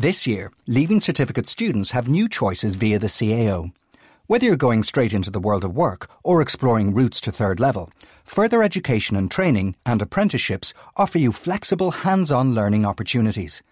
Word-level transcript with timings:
This 0.00 0.26
year, 0.26 0.50
Leaving 0.66 1.02
Certificate 1.02 1.46
students 1.46 1.90
have 1.90 2.08
new 2.08 2.26
choices 2.26 2.74
via 2.74 2.98
the 2.98 3.08
CAO. 3.08 3.70
Whether 4.28 4.46
you're 4.46 4.56
going 4.56 4.82
straight 4.82 5.12
into 5.12 5.30
the 5.30 5.38
world 5.38 5.62
of 5.62 5.76
work 5.76 6.08
or 6.24 6.40
exploring 6.40 6.94
routes 6.94 7.20
to 7.20 7.30
third 7.30 7.60
level, 7.60 7.90
further 8.24 8.62
education 8.62 9.14
and 9.14 9.30
training 9.30 9.76
and 9.84 10.00
apprenticeships 10.00 10.72
offer 10.96 11.18
you 11.18 11.32
flexible 11.32 11.90
hands-on 11.90 12.54
learning 12.54 12.86
opportunities. 12.86 13.62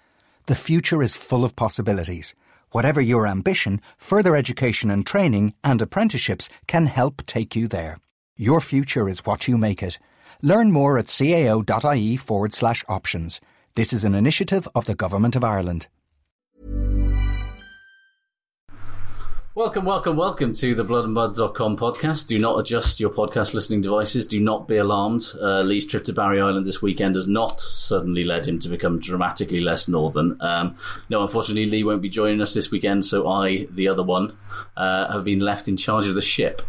The 0.45 0.55
future 0.55 1.03
is 1.03 1.17
full 1.17 1.47
of 1.47 1.57
possibilities. 1.57 2.35
Whatever 2.73 3.01
your 3.01 3.27
ambition, 3.27 3.81
further 3.97 4.37
education 4.37 4.91
and 4.91 5.07
training 5.07 5.55
and 5.65 5.81
apprenticeships 5.81 6.51
can 6.67 6.89
help 6.89 7.25
take 7.25 7.57
you 7.57 7.69
there. 7.69 8.01
Your 8.37 8.61
future 8.61 9.09
is 9.09 9.25
what 9.25 9.49
you 9.49 9.57
make 9.57 9.83
it. 9.83 9.99
Learn 10.43 10.73
more 10.73 10.99
at 10.99 11.07
cao.ie 11.07 12.17
forward 12.19 12.53
slash 12.53 12.85
options. 12.87 13.41
This 13.77 13.95
is 13.95 14.05
an 14.05 14.15
initiative 14.15 14.69
of 14.75 14.85
the 14.85 14.95
Government 14.95 15.35
of 15.35 15.43
Ireland. 15.43 15.89
Welcome, 19.59 19.87
welcome, 19.87 20.17
welcome 20.17 20.53
to 20.53 20.77
the 20.77 20.85
bloodandmud.com 20.85 21.79
podcast. 21.79 22.29
Do 22.29 22.39
not 22.39 22.61
adjust 22.61 23.01
your 23.01 23.11
podcast 23.11 23.55
listening 23.55 23.81
devices. 23.81 24.29
Do 24.29 24.39
not 24.39 24.69
be 24.69 24.77
alarmed. 24.77 25.33
Uh, 25.35 25.63
Lee's 25.63 25.85
trip 25.85 26.05
to 26.05 26.13
Barry 26.13 26.41
Island 26.41 26.65
this 26.65 26.81
weekend 26.81 27.17
has 27.17 27.27
not 27.27 27.59
suddenly 27.61 28.23
led 28.23 28.47
him 28.47 28.61
to 28.61 28.69
become 28.69 29.01
dramatically 29.01 29.59
less 29.59 29.89
northern. 29.89 30.37
Um, 30.39 30.77
no, 31.11 31.23
unfortunately, 31.23 31.67
Lee 31.67 31.83
won't 31.83 32.03
be 32.03 32.09
joining 32.09 32.41
us 32.41 32.55
this 32.55 32.71
weekend, 32.71 33.05
so 33.05 33.27
I, 33.27 33.67
the 33.73 33.89
other 33.89 34.05
one, 34.05 34.39
uh, 34.77 35.13
have 35.13 35.25
been 35.25 35.41
left 35.41 35.67
in 35.67 35.77
charge 35.77 36.07
of 36.07 36.15
the 36.15 36.23
ship. 36.23 36.63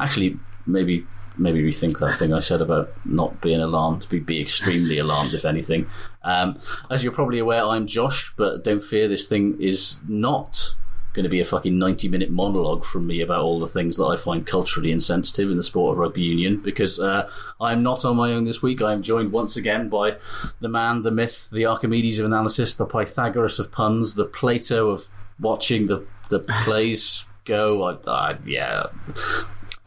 Actually, 0.00 0.38
maybe 0.64 1.06
maybe 1.36 1.62
rethink 1.62 1.98
that 1.98 2.18
thing 2.18 2.32
I 2.32 2.40
said 2.40 2.62
about 2.62 2.90
not 3.04 3.42
being 3.42 3.60
alarmed, 3.60 4.06
be, 4.08 4.18
be 4.18 4.40
extremely 4.40 4.98
alarmed, 4.98 5.34
if 5.34 5.44
anything. 5.44 5.88
Um, 6.22 6.58
as 6.90 7.02
you're 7.02 7.12
probably 7.12 7.38
aware, 7.38 7.62
I'm 7.62 7.86
Josh, 7.86 8.32
but 8.38 8.64
don't 8.64 8.82
fear, 8.82 9.08
this 9.08 9.26
thing 9.26 9.60
is 9.60 10.00
not 10.08 10.74
going 11.12 11.24
to 11.24 11.30
be 11.30 11.40
a 11.40 11.44
fucking 11.44 11.76
90 11.76 12.08
minute 12.08 12.30
monologue 12.30 12.84
from 12.84 13.06
me 13.06 13.20
about 13.20 13.42
all 13.42 13.58
the 13.58 13.66
things 13.66 13.96
that 13.96 14.04
I 14.04 14.16
find 14.16 14.46
culturally 14.46 14.92
insensitive 14.92 15.50
in 15.50 15.56
the 15.56 15.64
sport 15.64 15.92
of 15.92 15.98
rugby 15.98 16.22
union 16.22 16.60
because 16.62 17.00
uh, 17.00 17.28
I'm 17.60 17.82
not 17.82 18.04
on 18.04 18.16
my 18.16 18.32
own 18.32 18.44
this 18.44 18.62
week. 18.62 18.80
I 18.80 18.92
am 18.92 19.02
joined 19.02 19.32
once 19.32 19.56
again 19.56 19.88
by 19.88 20.16
the 20.60 20.68
man, 20.68 21.02
the 21.02 21.10
myth, 21.10 21.48
the 21.50 21.66
Archimedes 21.66 22.18
of 22.18 22.26
analysis, 22.26 22.74
the 22.74 22.86
Pythagoras 22.86 23.58
of 23.58 23.72
puns, 23.72 24.14
the 24.14 24.24
Plato 24.24 24.90
of 24.90 25.08
watching 25.40 25.88
the, 25.88 26.06
the 26.28 26.40
plays 26.64 27.24
go. 27.44 27.82
I, 27.82 28.10
I, 28.10 28.38
yeah. 28.46 28.84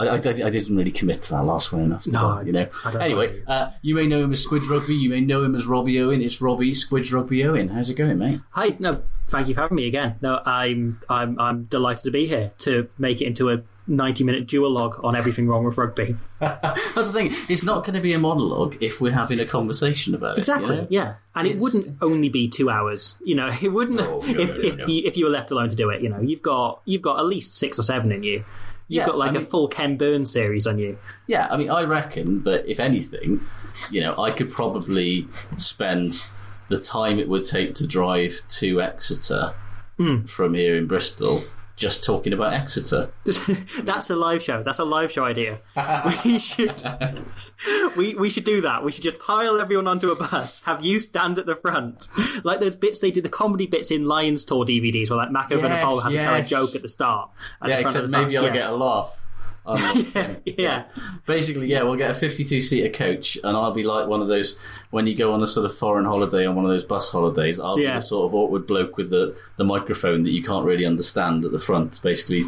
I, 0.08 0.14
I, 0.16 0.47
I, 0.47 0.50
didn't 0.50 0.75
really 0.75 0.91
commit 0.91 1.22
to 1.24 1.30
that 1.31 1.44
last 1.44 1.72
one 1.72 1.81
enough. 1.84 2.08
No, 2.08 2.41
you 2.41 2.52
know. 2.52 2.68
I 2.86 2.91
don't 2.91 3.02
Anyway, 3.02 3.44
uh, 3.47 3.72
you 3.81 3.96
may 3.96 4.08
know 4.08 4.24
him 4.24 4.31
as 4.31 4.46
Squidge 4.46 4.69
Rugby. 4.69 4.96
You 4.96 5.09
may 5.09 5.22
know 5.22 5.44
him 5.44 5.56
as 5.56 5.66
Robbie 5.66 6.00
Owen. 6.02 6.22
It's 6.22 6.41
Robbie 6.41 6.72
Squidge 6.74 7.14
Rugby 7.14 7.44
Owen. 7.46 7.69
How's 7.69 7.90
it 7.90 7.96
going, 7.96 8.18
mate? 8.18 8.40
Hi, 8.52 8.75
no, 8.80 9.03
thank 9.28 9.47
you 9.47 9.53
for 9.53 9.62
having 9.62 9.75
me 9.75 9.88
again. 9.88 10.16
No, 10.22 10.42
I'm 10.46 11.00
I'm 11.09 11.40
I'm 11.40 11.63
delighted 11.66 12.03
to 12.03 12.12
be 12.12 12.25
here 12.25 12.52
to 12.59 12.90
make 12.97 13.22
it 13.22 13.25
into 13.25 13.50
a 13.50 13.63
90 13.86 14.24
minute 14.24 14.47
duologue 14.47 15.03
on 15.03 15.16
everything 15.16 15.47
wrong 15.47 15.66
with 15.66 15.78
rugby. 15.78 16.16
That's 16.40 16.96
the 16.96 17.03
thing. 17.12 17.36
It's 17.50 17.63
not 17.63 17.84
going 17.84 17.96
to 17.96 18.02
be 18.02 18.13
a 18.13 18.19
monologue 18.19 18.78
if 18.81 19.02
we're 19.02 19.12
having 19.12 19.40
a 19.40 19.46
conversation 19.46 20.16
about 20.16 20.38
Exactly, 20.38 20.69
it. 20.69 20.75
you 20.75 20.81
know? 20.81 20.88
yeah. 20.90 21.16
And 21.36 21.47
It's- 21.47 21.59
it 21.59 21.63
wouldn't 21.63 21.97
only 22.02 22.30
be 22.30 22.47
two 22.47 22.69
hours. 22.69 23.18
You 23.24 23.36
know, 23.36 23.50
it 23.62 23.69
wouldn't 23.74 23.97
No, 24.00 24.19
no, 24.22 24.25
if 24.25 24.50
no, 24.50 24.56
no, 24.56 24.84
if 24.84 24.90
you 24.90 25.02
if 25.06 25.18
you 25.18 25.25
were 25.25 25.31
left 25.31 25.52
alone 25.52 25.69
to 25.69 25.75
do 25.75 25.90
it. 25.90 26.02
You 26.02 26.09
know, 26.09 26.22
you've 26.22 26.42
got 26.42 26.81
you've 26.86 27.02
got 27.02 27.19
at 27.19 27.25
least 27.25 27.56
six 27.56 27.78
or 27.78 27.84
seven 27.84 28.12
in 28.12 28.24
you. 28.24 28.46
You've 28.88 29.02
Yeah, 29.02 29.06
got 29.08 29.18
like 29.18 29.32
I 29.32 29.36
a 29.36 29.40
mean- 29.40 29.46
full 29.48 29.68
Ken 29.68 29.98
Burns 29.98 30.32
series 30.32 30.68
on 30.68 30.78
you. 30.80 30.98
Yeah, 31.28 31.48
I 31.50 31.58
mean, 31.58 31.70
I 31.70 31.84
reckon 31.84 32.44
that 32.44 32.70
if 32.70 32.80
anything, 32.80 33.42
you 33.92 34.02
know, 34.02 34.16
I 34.18 34.32
could 34.32 34.52
probably 34.52 35.28
spend 35.58 36.24
the 36.70 36.78
time 36.80 37.20
it 37.20 37.28
would 37.30 37.44
take 37.46 37.76
to 37.76 37.88
drive 37.88 38.42
to 38.60 38.82
Exeter 38.82 39.54
Hmm. 39.98 40.24
from 40.26 40.54
here 40.56 40.76
in 40.76 40.88
Bristol 40.88 41.44
just 41.76 42.04
talking 42.04 42.34
about 42.34 42.54
Exeter. 42.54 43.12
That's 43.84 44.10
a 44.10 44.16
live 44.16 44.44
show. 44.44 44.62
That's 44.62 44.80
a 44.80 44.86
live 44.86 45.12
show 45.12 45.26
idea. 45.26 45.60
we 46.26 46.40
should 46.40 46.84
we 47.98 48.14
we 48.16 48.30
should 48.30 48.44
do 48.44 48.62
that. 48.62 48.84
We 48.84 48.92
should 48.92 49.04
just 49.04 49.20
pile 49.20 49.60
everyone 49.60 49.88
onto 49.88 50.12
a 50.12 50.16
bus, 50.16 50.62
have 50.62 50.86
you 50.86 51.00
stand 51.00 51.38
at 51.38 51.46
the 51.46 51.56
front, 51.56 52.08
like 52.44 52.60
those 52.60 52.76
bits 52.76 53.00
they 53.00 53.12
did 53.12 53.26
the 53.26 53.30
comedy 53.30 53.68
bits 53.68 53.92
in 53.92 54.06
Lions 54.06 54.46
Tour 54.46 54.66
DVDs, 54.66 55.10
where 55.10 55.18
like 55.18 55.32
Mac 55.32 55.50
Yes, 55.50 55.62
Nicole 55.62 56.00
has 56.00 56.12
to 56.12 56.20
tell 56.20 56.36
a 56.36 56.44
joke 56.44 56.76
at 56.76 56.82
the 56.82 56.88
start. 56.88 57.32
At 57.62 57.70
yeah, 57.70 57.78
the 57.78 57.82
front 57.84 57.96
except 57.98 58.10
maybe 58.10 58.26
bus, 58.26 58.36
I'll 58.38 58.44
yeah. 58.44 58.54
get 58.54 58.70
a 58.70 58.76
laugh. 58.76 59.23
The- 59.66 60.41
yeah. 60.57 60.84
Basically, 61.25 61.68
yeah, 61.68 61.84
we'll 61.84 61.96
get 61.96 62.12
a 62.12 62.13
52 62.13 62.59
seater 62.62 62.90
coach, 62.90 63.38
and 63.44 63.56
I'll 63.57 63.74
be 63.74 63.84
like 63.84 64.07
one 64.07 64.22
of 64.22 64.28
those 64.28 64.57
when 64.91 65.07
you 65.07 65.16
go 65.16 65.34
on 65.34 65.41
a 65.41 65.47
sort 65.47 65.66
of 65.66 65.75
foreign 65.75 66.06
holiday 66.06 66.46
on 66.46 66.56
one 66.56 66.66
of 66.66 66.72
those 66.72 66.84
bus 66.84 67.09
holidays. 67.09 67.59
I'll 67.59 67.78
be 67.78 67.84
the 67.96 68.01
sort 68.01 68.25
of 68.29 68.35
awkward 68.35 68.68
bloke 68.68 68.97
with 68.97 69.09
the, 69.09 69.35
the 69.57 69.63
microphone 69.63 70.24
that 70.24 70.31
you 70.31 70.44
can't 70.44 70.66
really 70.66 70.85
understand 70.85 71.46
at 71.46 71.51
the 71.51 71.59
front, 71.59 72.01
basically. 72.01 72.44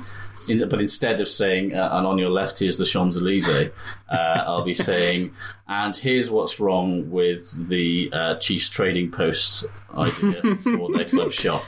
In 0.48 0.68
but 0.70 0.80
instead 0.80 1.20
of 1.22 1.28
saying, 1.28 1.74
uh, 1.74 1.90
and 1.94 2.06
on 2.06 2.20
your 2.20 2.30
left, 2.30 2.60
here's 2.60 2.78
the 2.78 2.86
Champs 2.86 3.18
Elysees, 3.18 3.72
uh, 4.10 4.44
I'll 4.46 4.64
be 4.64 4.76
saying, 4.76 5.34
and 5.68 5.96
here's 5.96 6.30
what's 6.30 6.60
wrong 6.60 7.10
with 7.10 7.68
the 7.68 8.10
uh, 8.14 8.36
Chiefs 8.36 8.70
Trading 8.70 9.10
Post 9.10 9.66
idea 9.98 10.42
for 10.58 10.92
their 10.92 11.06
club 11.06 11.32
shop. 11.32 11.64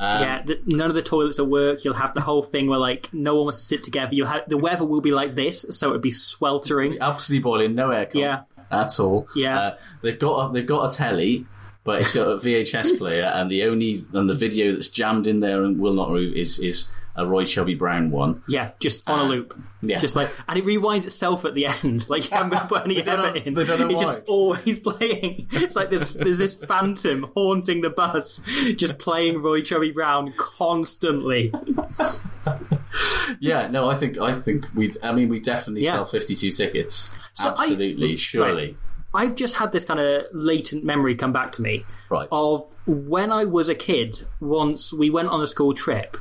Um, 0.00 0.22
Yeah, 0.22 0.42
the, 0.42 0.60
none 0.66 0.88
of 0.88 0.94
the 0.96 1.02
toilets 1.02 1.38
will 1.38 1.46
work. 1.46 1.84
You'll 1.84 1.94
have 1.94 2.14
the 2.14 2.22
whole 2.22 2.42
thing 2.42 2.66
where 2.68 2.78
like 2.78 3.12
no 3.12 3.34
one 3.36 3.44
wants 3.44 3.58
to 3.58 3.64
sit 3.64 3.82
together. 3.84 4.14
You 4.14 4.24
have 4.24 4.48
the 4.48 4.56
weather 4.56 4.84
will 4.86 5.02
be 5.02 5.10
like 5.12 5.34
this, 5.34 5.64
so 5.70 5.90
it'd 5.90 6.00
be 6.02 6.10
sweltering. 6.10 6.98
absolutely 7.00 7.42
boiling, 7.42 7.74
no 7.74 7.88
aircon 7.90 8.14
Yeah. 8.14 8.40
at 8.70 8.98
all. 8.98 9.28
Yeah. 9.36 9.58
uh, 9.60 9.76
they've 10.02 10.18
got 10.18 10.50
a, 10.50 10.52
they've 10.54 10.66
got 10.66 10.92
a 10.92 10.96
telly, 10.96 11.46
but 11.84 12.00
it's 12.00 12.12
got 12.14 12.28
a 12.28 12.36
VHS 12.38 12.96
player, 12.98 13.24
and 13.34 13.50
the 13.50 13.64
only 13.64 14.04
and 14.14 14.28
the 14.28 14.34
video 14.34 14.72
that's 14.72 14.88
jammed 14.88 15.26
in 15.26 15.40
there 15.40 15.62
and 15.64 15.78
will 15.78 15.94
not 15.94 16.10
move 16.10 16.34
is 16.34 16.58
is 16.58 16.88
a 17.16 17.26
Roy 17.26 17.44
Chubby 17.44 17.74
Brown 17.74 18.10
one. 18.10 18.42
Yeah, 18.48 18.70
just 18.80 19.08
on 19.08 19.18
a 19.18 19.24
loop. 19.24 19.54
Uh, 19.56 19.62
yeah. 19.82 19.98
Just 19.98 20.14
like, 20.16 20.30
and 20.48 20.58
it 20.58 20.64
rewinds 20.64 21.04
itself 21.04 21.44
at 21.44 21.54
the 21.54 21.66
end. 21.66 22.06
Like 22.08 22.30
you 22.30 22.36
haven't 22.36 22.68
put 22.68 22.84
any 22.84 22.98
effort 23.06 23.36
in. 23.46 23.56
it's 23.58 23.68
why. 23.70 23.86
just 23.86 24.18
always 24.26 24.78
playing. 24.80 25.48
It's 25.52 25.74
like 25.76 25.90
there's 25.90 26.14
there's 26.14 26.38
this 26.38 26.54
phantom 26.54 27.30
haunting 27.34 27.80
the 27.80 27.90
bus, 27.90 28.40
just 28.76 28.98
playing 28.98 29.42
Roy 29.42 29.62
Chubby 29.62 29.90
Brown 29.92 30.32
constantly. 30.36 31.52
Yeah, 33.38 33.68
no, 33.68 33.88
I 33.88 33.94
think 33.94 34.18
I 34.18 34.32
think 34.32 34.66
we. 34.74 34.92
I 35.02 35.12
mean, 35.12 35.28
we 35.28 35.38
definitely 35.40 35.84
Yeah. 35.84 35.92
sell 35.92 36.04
fifty 36.06 36.34
two 36.34 36.50
tickets. 36.50 37.10
So 37.34 37.50
I- 37.50 37.62
Absolutely, 37.64 38.16
surely. 38.16 38.76
I've 39.12 39.34
just 39.34 39.56
had 39.56 39.72
this 39.72 39.84
kind 39.84 39.98
of 39.98 40.24
latent 40.32 40.84
memory 40.84 41.16
come 41.16 41.32
back 41.32 41.50
to 41.52 41.62
me 41.62 41.84
Right. 42.10 42.28
of 42.30 42.64
when 42.86 43.32
I 43.32 43.44
was 43.44 43.68
a 43.68 43.74
kid. 43.74 44.24
Once 44.40 44.92
we 44.92 45.10
went 45.10 45.28
on 45.28 45.42
a 45.42 45.48
school 45.48 45.74
trip 45.74 46.16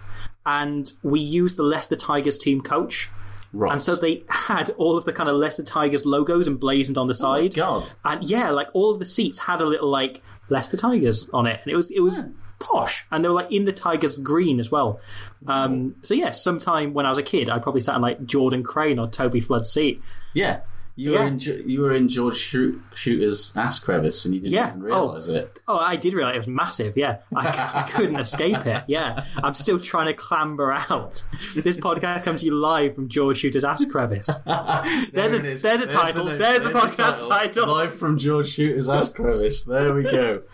and 0.45 0.91
we 1.03 1.19
used 1.19 1.57
the 1.57 1.63
Leicester 1.63 1.95
Tigers 1.95 2.37
team 2.37 2.61
coach. 2.61 3.09
Right. 3.51 3.71
And 3.71 3.81
so 3.81 3.95
they 3.95 4.23
had 4.29 4.69
all 4.71 4.97
of 4.97 5.05
the 5.05 5.13
kind 5.13 5.27
of 5.27 5.35
Leicester 5.35 5.63
Tigers 5.63 6.05
logos 6.05 6.47
emblazoned 6.47 6.97
on 6.97 7.07
the 7.07 7.13
side. 7.13 7.55
God. 7.55 7.89
And 8.05 8.23
yeah, 8.23 8.51
like 8.51 8.67
all 8.73 8.91
of 8.91 8.99
the 8.99 9.05
seats 9.05 9.39
had 9.39 9.59
a 9.59 9.65
little 9.65 9.89
like 9.89 10.21
Leicester 10.49 10.77
Tigers 10.77 11.29
on 11.33 11.47
it, 11.47 11.59
and 11.63 11.71
it 11.71 11.75
was 11.75 11.89
it 11.91 12.01
was 12.01 12.17
posh, 12.59 13.05
and 13.11 13.23
they 13.23 13.29
were 13.29 13.35
like 13.35 13.51
in 13.51 13.65
the 13.65 13.71
Tigers 13.71 14.17
green 14.17 14.59
as 14.59 14.69
well. 14.69 14.99
Um, 15.47 15.95
so 16.01 16.13
yeah, 16.13 16.31
sometime 16.31 16.93
when 16.93 17.05
I 17.05 17.09
was 17.09 17.17
a 17.17 17.23
kid, 17.23 17.49
I 17.49 17.59
probably 17.59 17.81
sat 17.81 17.95
in 17.95 18.01
like 18.01 18.25
Jordan 18.25 18.63
Crane 18.63 18.99
or 18.99 19.07
Toby 19.07 19.39
Flood's 19.39 19.71
seat. 19.71 20.01
Yeah. 20.33 20.61
You 20.99 21.13
Yeah. 21.13 21.19
were 21.21 21.27
in 21.27 21.39
you 21.39 21.79
were 21.81 21.93
in 21.95 22.09
George 22.09 22.51
Chuter's 22.51 23.53
ass 23.55 23.79
crevice 23.79 24.25
and 24.25 24.33
you 24.35 24.41
didn't 24.41 24.53
Yeah. 24.53 24.67
even 24.71 24.83
realise 24.83 25.29
it. 25.29 25.57
Oh, 25.65 25.77
I 25.77 25.95
did 25.95 26.13
realize 26.13 26.35
it 26.35 26.39
was 26.39 26.47
massive. 26.49 26.97
Yeah, 26.97 27.19
I, 27.33 27.47
I 27.85 27.89
couldn't 27.89 28.17
escape 28.19 28.65
it. 28.65 28.83
Yeah, 28.87 29.23
I'm 29.41 29.53
still 29.53 29.79
trying 29.79 30.07
to 30.07 30.13
clamber 30.13 30.73
out. 30.73 31.23
This 31.55 31.77
podcast 31.77 32.25
comes 32.25 32.41
to 32.41 32.47
you 32.47 32.55
live 32.55 32.95
from 32.95 33.07
George 33.07 33.41
Chuter's 33.41 33.63
ass 33.63 33.85
crevice. 33.85 34.27
There's 34.45 35.33
a 35.33 35.39
there's 35.39 35.63
a 35.63 35.87
title. 35.87 36.25
There's, 36.25 36.65
a 36.65 36.71
podcast 36.71 37.29
title. 37.29 37.67
Live 37.67 37.95
from 37.95 38.17
George 38.17 38.53
Chuter's 38.57 38.89
ass 38.89 39.07
crevice. 39.13 39.63
There 39.63 39.93
we 39.93 40.03
go. 40.03 40.41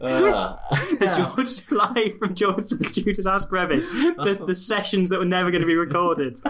Uh, 0.00 0.56
George 1.00 1.68
live 1.72 2.16
from 2.20 2.32
George 2.36 2.68
Chuter's 2.68 3.26
ass 3.26 3.44
crevice. 3.44 3.84
The, 3.88 4.44
the 4.46 4.54
sessions 4.54 5.08
that 5.10 5.18
were 5.18 5.24
never 5.24 5.50
going 5.50 5.62
to 5.62 5.66
be 5.66 5.74
recorded. 5.74 6.40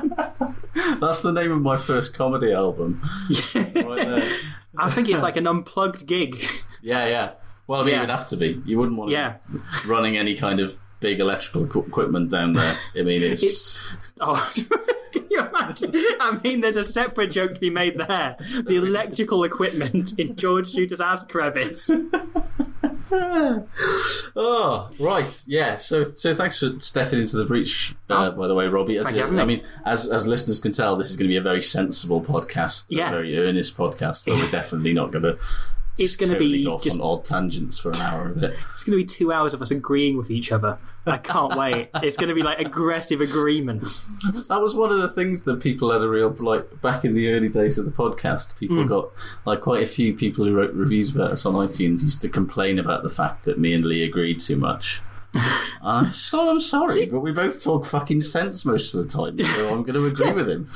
that's 1.00 1.22
the 1.22 1.32
name 1.32 1.50
of 1.50 1.62
my 1.62 1.78
first 1.78 2.12
comedy 2.12 2.52
album. 2.52 3.00
Right 3.54 3.96
there. 4.06 4.18
Uh, 4.18 4.28
I 4.76 4.90
think 4.90 5.08
it's 5.08 5.22
like 5.22 5.36
an 5.36 5.46
unplugged 5.46 6.06
gig. 6.06 6.44
Yeah, 6.82 7.06
yeah. 7.06 7.30
Well, 7.66 7.80
I 7.80 7.84
mean, 7.84 7.92
Yeah. 7.94 7.98
it 7.98 8.00
would 8.02 8.10
have 8.10 8.26
to 8.28 8.36
be. 8.36 8.60
You 8.66 8.78
wouldn't 8.78 8.96
want 8.98 9.10
to 9.10 9.14
Yeah. 9.16 9.36
be 9.50 9.58
running 9.88 10.16
any 10.18 10.36
kind 10.36 10.60
of 10.60 10.78
big 11.00 11.20
electrical 11.20 11.64
equipment 11.84 12.30
down 12.30 12.52
there. 12.54 12.76
I 12.96 13.02
mean, 13.02 13.22
it's, 13.22 13.42
It's 13.42 13.82
oh. 14.20 14.52
Can 15.12 15.26
you 15.30 15.40
imagine? 15.40 15.92
I 16.20 16.40
mean, 16.42 16.60
there's 16.60 16.74
a 16.76 16.84
separate 16.84 17.30
joke 17.30 17.54
to 17.54 17.60
be 17.60 17.70
made 17.70 17.96
there. 17.98 18.36
The 18.38 18.76
electrical 18.76 19.44
equipment 19.44 20.18
in 20.18 20.34
George 20.34 20.72
Chuter's 20.72 21.00
ass 21.00 21.22
crevice. 21.24 21.88
Oh, 23.12 24.90
right. 24.98 25.42
Yeah. 25.46 25.76
So, 25.76 26.02
so 26.02 26.34
thanks 26.34 26.58
for 26.58 26.78
stepping 26.80 27.20
into 27.20 27.36
the 27.36 27.44
breach, 27.44 27.94
uh, 28.10 28.30
by 28.32 28.46
the 28.48 28.54
way, 28.54 28.66
Robbie. 28.66 28.96
As 28.98 29.02
Oh. 29.02 29.04
Thank 29.04 29.16
you 29.16 29.22
a- 29.24 29.26
for 29.28 29.34
having 29.34 29.40
I 29.40 29.44
mean, 29.58 29.64
as 29.84 30.06
as 30.06 30.26
listeners 30.26 30.60
can 30.60 30.72
tell, 30.72 30.96
this 30.96 31.10
is 31.10 31.16
going 31.16 31.26
to 31.28 31.32
be 31.32 31.36
a 31.36 31.42
very 31.42 31.62
sensible 31.62 32.22
podcast, 32.22 32.86
Yeah. 32.88 33.08
a 33.08 33.10
very 33.10 33.38
earnest 33.38 33.76
podcast, 33.76 34.24
but 34.26 34.34
we're 34.34 34.50
definitely 34.60 34.92
not 34.92 35.12
going 35.12 35.22
to 35.24 35.38
It's 35.98 36.16
going 36.16 36.32
to 36.32 36.38
be 36.38 36.66
off 36.66 36.82
just. 36.82 37.00
on 37.00 37.06
odd 37.06 37.24
tangents 37.24 37.78
for 37.78 37.90
an 37.90 38.00
hour 38.00 38.28
of 38.30 38.42
it. 38.42 38.56
It's 38.74 38.84
going 38.84 38.98
to 38.98 39.02
be 39.04 39.06
two 39.06 39.32
hours 39.32 39.54
of 39.54 39.62
us 39.62 39.70
agreeing 39.70 40.16
with 40.16 40.30
each 40.30 40.50
other. 40.52 40.78
I 41.06 41.18
can't 41.18 41.56
wait. 41.56 41.90
It's 41.96 42.16
going 42.16 42.30
to 42.30 42.34
be 42.34 42.42
like 42.42 42.60
aggressive 42.60 43.20
agreement. 43.20 44.02
That 44.48 44.60
was 44.60 44.74
one 44.74 44.90
of 44.90 45.00
the 45.02 45.08
things 45.08 45.42
that 45.42 45.60
people 45.60 45.92
had 45.92 46.00
a 46.02 46.08
real 46.08 46.30
like 46.38 46.80
back 46.80 47.04
in 47.04 47.14
the 47.14 47.30
early 47.32 47.48
days 47.48 47.76
of 47.78 47.84
the 47.84 47.90
podcast. 47.90 48.56
People 48.58 48.82
Hmm. 48.82 48.88
got 48.88 49.10
like 49.44 49.60
quite 49.60 49.82
a 49.82 49.86
few 49.86 50.14
people 50.14 50.44
who 50.44 50.54
wrote 50.54 50.72
reviews 50.72 51.14
about 51.14 51.32
us 51.32 51.44
on 51.44 51.54
iTunes 51.54 52.02
used 52.02 52.22
to 52.22 52.28
complain 52.28 52.78
about 52.78 53.02
the 53.02 53.10
fact 53.10 53.44
that 53.44 53.58
me 53.58 53.74
and 53.74 53.84
Lee 53.84 54.02
agreed 54.02 54.40
too 54.40 54.56
much. 54.56 55.02
I'm 55.82 56.10
so 56.10 56.48
I'm 56.48 56.60
sorry, 56.60 57.06
but 57.06 57.20
we 57.20 57.32
both 57.32 57.62
talk 57.62 57.86
fucking 57.86 58.20
sense 58.20 58.64
most 58.64 58.94
of 58.94 59.02
the 59.02 59.08
time, 59.08 59.36
so 59.38 59.69
I'm 59.69 59.82
going 59.82 59.94
to 60.00 60.06
agree 60.06 60.32
with 60.32 60.48
him. 60.48 60.70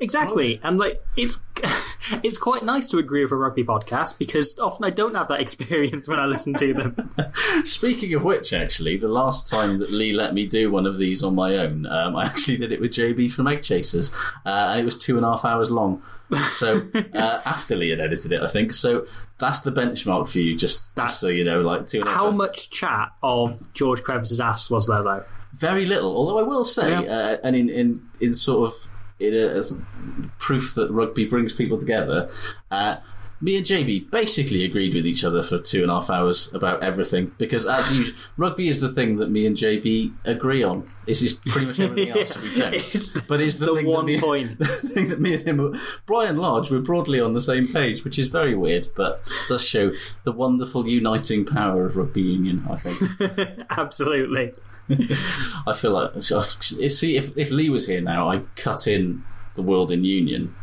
Exactly, 0.00 0.60
and 0.62 0.78
like 0.78 1.02
it's 1.16 1.40
it's 2.22 2.38
quite 2.38 2.64
nice 2.64 2.86
to 2.88 2.98
agree 2.98 3.22
with 3.22 3.32
a 3.32 3.36
rugby 3.36 3.64
podcast 3.64 4.18
because 4.18 4.58
often 4.58 4.84
I 4.84 4.90
don't 4.90 5.14
have 5.14 5.28
that 5.28 5.40
experience 5.40 6.08
when 6.08 6.18
I 6.18 6.26
listen 6.26 6.54
to 6.54 6.74
them. 6.74 7.14
Speaking 7.64 8.14
of 8.14 8.24
which, 8.24 8.52
actually, 8.52 8.96
the 8.96 9.08
last 9.08 9.48
time 9.48 9.78
that 9.78 9.90
Lee 9.90 10.12
let 10.12 10.34
me 10.34 10.46
do 10.46 10.70
one 10.70 10.86
of 10.86 10.98
these 10.98 11.22
on 11.22 11.34
my 11.34 11.56
own, 11.56 11.86
um, 11.86 12.16
I 12.16 12.24
actually 12.26 12.56
did 12.58 12.72
it 12.72 12.80
with 12.80 12.92
JB 12.92 13.32
from 13.32 13.46
Egg 13.46 13.62
Chasers, 13.62 14.12
uh, 14.44 14.68
and 14.70 14.80
it 14.80 14.84
was 14.84 14.98
two 14.98 15.16
and 15.16 15.24
a 15.24 15.30
half 15.30 15.44
hours 15.44 15.70
long. 15.70 16.02
So 16.52 16.80
uh, 17.14 17.40
after 17.44 17.74
Lee 17.74 17.90
had 17.90 18.00
edited 18.00 18.32
it, 18.32 18.42
I 18.42 18.46
think. 18.48 18.72
So 18.72 19.06
that's 19.40 19.60
the 19.60 19.72
benchmark 19.72 20.28
for 20.28 20.38
you, 20.38 20.54
just, 20.56 20.94
That- 20.96 21.08
just 21.08 21.20
so 21.20 21.28
you 21.28 21.42
know, 21.44 21.60
like 21.62 21.86
two 21.86 22.00
and 22.00 22.06
a 22.08 22.10
half 22.10 22.18
How 22.18 22.30
much 22.30 22.70
chat 22.70 23.08
of 23.22 23.72
George 23.74 24.02
Crevice's 24.02 24.40
ass 24.40 24.70
was 24.70 24.86
there 24.86 25.02
though? 25.02 25.24
Very 25.54 25.84
little. 25.86 26.16
Although 26.16 26.38
I 26.38 26.42
will 26.42 26.64
say, 26.64 26.90
Yeah. 27.02 27.10
uh, 27.10 27.36
and 27.42 27.56
in, 27.56 27.68
in 27.70 28.02
in 28.20 28.34
sort 28.34 28.68
of 28.68 28.74
in 29.18 29.34
a, 29.34 29.48
as 29.48 29.76
proof 30.38 30.74
that 30.76 30.90
rugby 30.92 31.24
brings 31.24 31.52
people 31.52 31.76
together, 31.78 32.30
uh, 32.70 32.96
me 33.42 33.56
and 33.56 33.64
JB 33.64 34.10
basically 34.10 34.64
agreed 34.64 34.94
with 34.94 35.06
each 35.06 35.24
other 35.24 35.42
for 35.42 35.58
two 35.58 35.82
and 35.82 35.90
a 35.90 35.94
half 35.94 36.10
hours 36.10 36.50
about 36.52 36.82
everything 36.82 37.32
because, 37.38 37.64
as 37.66 37.90
you, 37.90 38.12
rugby 38.36 38.68
is 38.68 38.80
the 38.80 38.90
thing 38.90 39.16
that 39.16 39.30
me 39.30 39.46
and 39.46 39.56
JB 39.56 40.12
agree 40.24 40.62
on. 40.62 40.90
This 41.06 41.22
is 41.22 41.32
pretty 41.34 41.66
much 41.68 41.80
everything 41.80 42.10
else 42.18 42.36
we 42.40 42.58
don't. 42.58 42.74
It's 42.74 43.12
but 43.22 43.40
it's 43.40 43.58
the, 43.58 43.66
the 43.66 43.84
one 43.84 44.04
me, 44.04 44.20
point. 44.20 44.58
the 44.58 44.66
thing 44.66 45.08
that 45.08 45.20
me 45.20 45.34
and 45.34 45.42
him, 45.42 45.60
are- 45.60 46.22
and 46.24 46.38
large, 46.38 46.70
we're 46.70 46.80
broadly 46.80 47.20
on 47.20 47.32
the 47.32 47.40
same 47.40 47.66
page, 47.66 48.04
which 48.04 48.18
is 48.18 48.28
very 48.28 48.54
weird, 48.54 48.86
but 48.94 49.22
does 49.48 49.64
show 49.64 49.90
the 50.24 50.32
wonderful 50.32 50.86
uniting 50.86 51.44
power 51.46 51.86
of 51.86 51.96
rugby 51.96 52.20
union. 52.20 52.66
I 52.70 52.76
think. 52.76 53.64
Absolutely. 53.70 54.52
I 55.66 55.72
feel 55.74 55.92
like 55.92 56.20
see 56.20 57.16
if 57.16 57.36
if 57.38 57.50
Lee 57.50 57.70
was 57.70 57.86
here 57.86 58.00
now, 58.00 58.28
I'd 58.28 58.54
cut 58.56 58.86
in 58.86 59.24
the 59.54 59.62
world 59.62 59.90
in 59.90 60.04
union. 60.04 60.54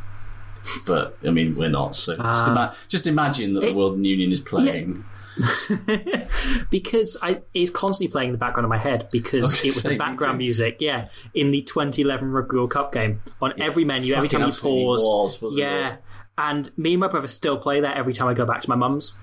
But 0.86 1.18
I 1.26 1.32
mean, 1.32 1.56
we're 1.56 1.70
not. 1.70 1.96
So 1.96 2.16
just, 2.16 2.26
ah. 2.26 2.52
ima- 2.52 2.76
just 2.88 3.08
imagine 3.08 3.54
that 3.54 3.62
the 3.62 3.74
world 3.74 3.96
in 3.96 4.06
union 4.06 4.32
is 4.32 4.40
playing. 4.40 5.06
because 6.72 7.16
I, 7.22 7.42
it's 7.54 7.70
constantly 7.70 8.12
playing 8.12 8.30
in 8.30 8.32
the 8.32 8.40
background 8.40 8.66
of 8.66 8.70
my 8.70 8.78
head 8.78 9.08
because 9.12 9.64
it 9.64 9.76
was 9.76 9.84
the 9.84 9.96
background 9.96 10.38
music, 10.38 10.78
yeah, 10.80 11.10
in 11.34 11.52
the 11.52 11.62
2011 11.62 12.32
Rugby 12.32 12.58
World 12.58 12.72
Cup 12.72 12.92
game 12.92 13.22
on 13.42 13.54
every 13.62 13.86
menu, 13.86 14.16
every 14.16 14.30
time 14.30 14.42
you 14.42 14.48
absolutely 14.48 14.84
pause, 14.84 15.42
was, 15.42 15.56
yeah. 15.56 15.94
it? 15.94 16.04
And 16.40 16.72
me 16.78 16.94
and 16.94 17.00
my 17.00 17.08
brother 17.08 17.28
still 17.28 17.58
play 17.58 17.82
that 17.82 17.98
every 17.98 18.14
time 18.14 18.28
I 18.28 18.34
go 18.34 18.46
back 18.46 18.62
to 18.62 18.70
my 18.70 18.76
mum's, 18.76 19.16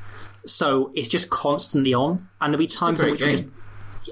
so 0.46 0.92
it's 0.94 1.08
just 1.08 1.30
constantly 1.30 1.94
on, 1.94 2.28
and 2.40 2.52
there'll 2.52 2.58
be 2.58 2.66
times 2.66 3.00
in 3.00 3.06
great 3.06 3.12
which 3.12 3.22
we 3.22 3.30
just 3.30 3.42
game. 3.44 3.54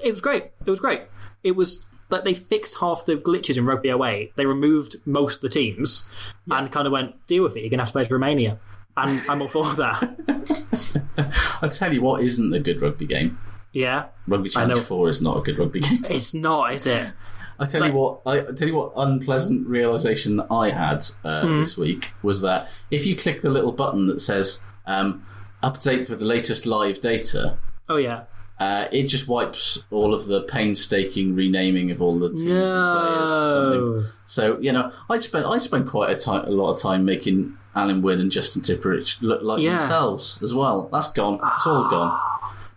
it 0.03 0.11
was 0.11 0.21
great. 0.21 0.51
It 0.65 0.69
was 0.69 0.79
great. 0.79 1.03
It 1.43 1.55
was 1.55 1.87
like 2.13 2.23
they 2.23 2.33
fixed 2.33 2.77
half 2.79 3.05
the 3.05 3.15
glitches 3.17 3.57
in 3.57 3.65
Rugby 3.65 3.89
Away. 3.89 4.31
They 4.37 4.45
removed 4.45 4.95
most 5.05 5.35
of 5.37 5.41
the 5.41 5.49
teams 5.49 6.09
and 6.49 6.71
kind 6.71 6.87
of 6.87 6.93
went, 6.93 7.27
deal 7.27 7.43
with 7.43 7.57
it. 7.57 7.61
You're 7.61 7.69
going 7.69 7.79
to 7.79 7.83
have 7.83 7.89
to 7.89 7.93
play 7.93 8.05
for 8.05 8.13
Romania. 8.13 8.59
And 8.95 9.21
I'm 9.29 9.41
all 9.41 9.47
for 9.49 9.73
that. 9.73 11.03
I 11.61 11.67
tell 11.67 11.93
you 11.93 12.01
what, 12.01 12.23
isn't 12.23 12.53
a 12.53 12.59
good 12.59 12.81
rugby 12.81 13.05
game. 13.05 13.37
Yeah. 13.71 14.05
Rugby 14.27 14.49
Challenge. 14.49 14.79
Four 14.85 15.09
is 15.09 15.21
not 15.21 15.37
a 15.37 15.41
good 15.41 15.57
rugby 15.57 15.79
game. 15.79 16.05
It's 16.09 16.33
not, 16.33 16.73
is 16.73 16.85
it? 16.85 17.11
I 17.59 17.65
tell 17.65 17.81
Like- 17.81 17.91
you 17.91 17.97
what, 17.97 18.21
I, 18.25 18.39
I 18.39 18.51
tell 18.51 18.67
you 18.67 18.75
what, 18.75 18.93
unpleasant 18.95 19.67
realization 19.67 20.37
that 20.37 20.47
I 20.51 20.69
had 20.71 21.05
uh, 21.23 21.41
Hmm. 21.41 21.59
this 21.59 21.77
week 21.77 22.11
was 22.21 22.41
that 22.41 22.69
if 22.91 23.05
you 23.05 23.15
click 23.15 23.41
the 23.41 23.49
little 23.49 23.71
button 23.71 24.07
that 24.07 24.21
says 24.21 24.59
um, 24.85 25.25
"Update 25.63 26.09
with 26.09 26.19
the 26.19 26.25
latest 26.25 26.65
live 26.65 26.99
data," 26.99 27.57
Oh, 27.89 27.97
yeah. 27.97 28.23
Uh, 28.59 28.87
it 28.91 29.03
just 29.07 29.27
wipes 29.27 29.83
all 29.91 30.13
of 30.13 30.25
the 30.27 30.41
painstaking 30.43 31.35
renaming 31.35 31.91
of 31.91 32.01
all 32.01 32.17
the 32.17 32.29
teams 32.29 32.41
and 32.41 32.99
players 32.99 33.33
to 33.33 33.51
something. 33.51 34.11
So 34.25 34.57
you 34.59 34.71
know, 34.71 34.91
I 35.09 35.17
spent 35.19 35.45
I 35.45 35.57
spent 35.57 35.87
quite 35.87 36.15
a, 36.15 36.19
time, 36.19 36.45
a 36.45 36.51
lot 36.51 36.71
of 36.73 36.79
time 36.81 37.03
making 37.03 37.57
Alun 37.75 38.01
Wyn 38.01 38.19
and 38.19 38.31
Justin 38.31 38.61
Tipuric 38.61 39.21
look 39.21 39.41
like 39.41 39.61
Yeah. 39.61 39.79
themselves 39.79 40.39
as 40.43 40.53
well. 40.53 40.87
That's 40.91 41.11
gone. 41.11 41.39
It's 41.43 41.65
all 41.67 41.89
gone. 41.89 42.19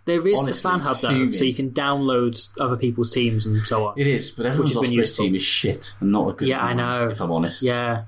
There 0.05 0.25
is 0.27 0.39
Honestly, 0.39 0.53
the 0.53 0.57
fan 0.69 0.79
hub 0.79 0.97
though, 0.99 1.29
so 1.31 1.43
you 1.43 1.53
can 1.53 1.71
download 1.71 2.49
other 2.59 2.77
people's 2.77 3.11
teams 3.11 3.45
and 3.45 3.61
so 3.67 3.87
on. 3.87 3.99
It 3.99 4.07
is, 4.07 4.31
but 4.31 4.45
everyone's 4.45 4.71
has 4.73 4.81
been 4.81 4.91
Ospreys 4.99 5.17
team 5.17 5.35
is 5.35 5.43
shit 5.43 5.93
and 5.99 6.11
not 6.11 6.29
a 6.29 6.33
good. 6.33 6.47
Yeah, 6.47 6.63
I 6.63 6.73
know. 6.73 7.09
If 7.09 7.21
I'm 7.21 7.31
honest, 7.31 7.61
Yeah, 7.61 8.05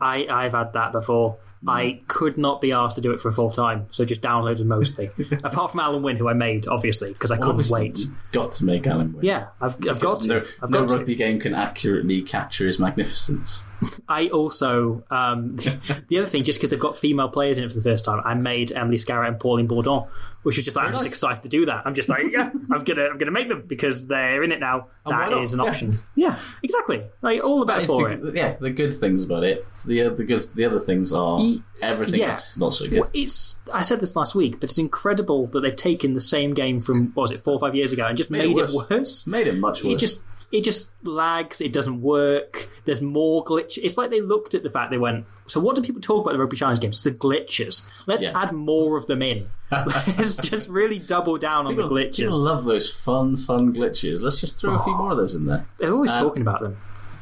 I 0.00 0.26
I've 0.28 0.52
had 0.52 0.72
that 0.72 0.92
before. 0.92 1.36
I 1.66 2.00
could 2.08 2.36
not 2.38 2.60
be 2.60 2.72
asked 2.72 2.96
to 2.96 3.00
do 3.00 3.12
it 3.12 3.20
for 3.20 3.28
a 3.28 3.32
full 3.32 3.50
time, 3.52 3.86
so 3.92 4.04
just 4.04 4.20
downloaded 4.20 4.64
mostly. 4.64 5.10
Apart 5.44 5.72
from 5.72 5.80
Alun 5.80 6.02
Wyn, 6.02 6.16
who 6.16 6.28
I 6.28 6.34
made, 6.34 6.66
obviously, 6.66 7.12
because 7.12 7.30
I 7.30 7.36
couldn't 7.36 7.50
Obviously, 7.52 7.80
wait. 7.80 7.98
Got 8.32 8.52
to 8.52 8.64
make 8.64 8.82
Alun 8.84 9.14
Wyn. 9.14 9.24
Yeah, 9.24 9.48
I've, 9.60 9.76
I've 9.88 10.00
got 10.00 10.22
to. 10.22 10.28
No, 10.28 10.44
I've 10.62 10.70
no 10.70 10.80
got 10.80 10.88
to. 10.88 10.96
rugby 10.98 11.14
game 11.14 11.38
can 11.38 11.54
accurately 11.54 12.22
capture 12.22 12.66
his 12.66 12.78
magnificence. 12.78 13.62
I 14.08 14.28
also 14.28 15.04
um, 15.10 15.56
the 16.08 16.18
other 16.18 16.26
thing, 16.26 16.44
just 16.44 16.58
because 16.58 16.70
they've 16.70 16.78
got 16.78 16.98
female 16.98 17.28
players 17.28 17.58
in 17.58 17.64
it 17.64 17.68
for 17.68 17.74
the 17.76 17.82
first 17.82 18.04
time, 18.04 18.20
I 18.24 18.34
made 18.34 18.72
Emily 18.72 18.96
Scarratt 18.98 19.28
and 19.28 19.40
Pauline 19.40 19.66
Bourdon, 19.66 20.06
which 20.42 20.58
is 20.58 20.64
just 20.64 20.76
like 20.76 20.86
I'm 20.86 20.92
just 20.92 21.06
excited 21.06 21.42
to 21.42 21.48
do 21.48 21.66
that. 21.66 21.82
I'm 21.86 21.94
just 21.94 22.08
like, 22.08 22.24
yeah, 22.30 22.50
I'm 22.70 22.84
gonna 22.84 23.06
I'm 23.06 23.18
gonna 23.18 23.30
make 23.30 23.48
them 23.48 23.64
because 23.66 24.06
they're 24.06 24.42
in 24.42 24.52
it 24.52 24.60
now. 24.60 24.88
why 25.04 25.18
That 25.26 25.30
not? 25.32 25.42
is 25.42 25.52
an 25.54 25.60
Yeah. 25.60 25.66
option. 25.68 25.98
Yeah, 26.14 26.38
exactly. 26.62 27.02
Like 27.22 27.42
all 27.42 27.60
the 27.60 27.66
That 27.66 27.72
better 27.74 27.82
is 27.82 27.88
for 27.88 28.16
the, 28.16 28.28
it. 28.28 28.34
yeah, 28.36 28.56
the 28.60 28.70
good 28.70 28.94
things 28.94 29.24
about 29.24 29.44
it. 29.44 29.66
The 29.84 30.08
the 30.10 30.24
good 30.24 30.44
the 30.54 30.64
other 30.64 30.78
things 30.80 31.12
are 31.12 31.40
Ye- 31.40 31.62
everything 31.80 32.20
yeah. 32.20 32.32
else 32.32 32.50
is 32.50 32.58
not 32.58 32.74
so 32.74 32.88
good. 32.88 33.00
Well, 33.00 33.10
It's 33.14 33.58
I 33.72 33.82
said 33.82 34.00
this 34.00 34.14
last 34.14 34.34
week, 34.34 34.60
but 34.60 34.70
it's 34.70 34.78
incredible 34.78 35.46
that 35.48 35.60
they've 35.60 35.74
taken 35.74 36.14
the 36.14 36.20
same 36.20 36.54
game 36.54 36.80
from 36.80 37.06
what 37.14 37.22
was 37.22 37.32
it 37.32 37.40
four 37.40 37.54
or 37.54 37.58
five 37.60 37.74
years 37.74 37.92
ago 37.92 38.06
and 38.06 38.16
just 38.16 38.30
Made 38.30 38.44
it 38.44 38.48
made, 38.48 38.58
it 38.58 38.70
worse. 38.72 38.90
worse. 38.90 39.26
Made 39.26 39.46
it 39.48 39.56
much 39.56 39.82
worse. 39.82 39.94
It 39.94 39.98
just 39.98 40.22
it 40.52 40.62
just 40.62 40.90
lags. 41.02 41.60
It 41.60 41.72
doesn't 41.72 42.00
work. 42.02 42.68
There's 42.84 43.00
more 43.02 43.42
glitch. 43.44 43.78
It's 43.82 43.96
like 43.96 44.10
they 44.10 44.20
looked 44.20 44.54
at 44.54 44.62
the 44.62 44.70
fact 44.70 44.90
they 44.90 44.98
went. 44.98 45.24
So 45.46 45.58
what 45.60 45.74
do 45.76 45.82
people 45.82 46.00
talk 46.00 46.24
about 46.24 46.32
the 46.32 46.38
rugby 46.38 46.56
challenge 46.56 46.80
games? 46.80 46.94
It's 46.94 47.04
the 47.04 47.10
glitches. 47.10 47.90
Let's 48.06 48.22
Yeah. 48.22 48.38
add 48.40 48.52
more 48.52 48.96
of 48.96 49.06
them 49.06 49.22
in. 49.22 49.48
Let's 49.72 50.36
just 50.36 50.68
really 50.68 50.98
double 50.98 51.38
down 51.38 51.66
on 51.66 51.74
People, 51.74 51.88
the 51.88 51.94
glitches. 51.94 52.16
people 52.16 52.38
love 52.38 52.64
those 52.64 52.90
fun, 52.92 53.36
fun 53.36 53.72
glitches. 53.74 54.20
Let's 54.20 54.40
just 54.40 54.60
throw 54.60 54.74
a 54.74 54.82
few 54.84 54.94
more 54.94 55.10
of 55.12 55.16
those 55.16 55.34
in 55.34 55.46
there. 55.46 55.66
They're 55.78 55.92
always 55.92 56.12
Um, 56.12 56.18
talking 56.22 56.42
about 56.42 56.60
them. 56.60 56.76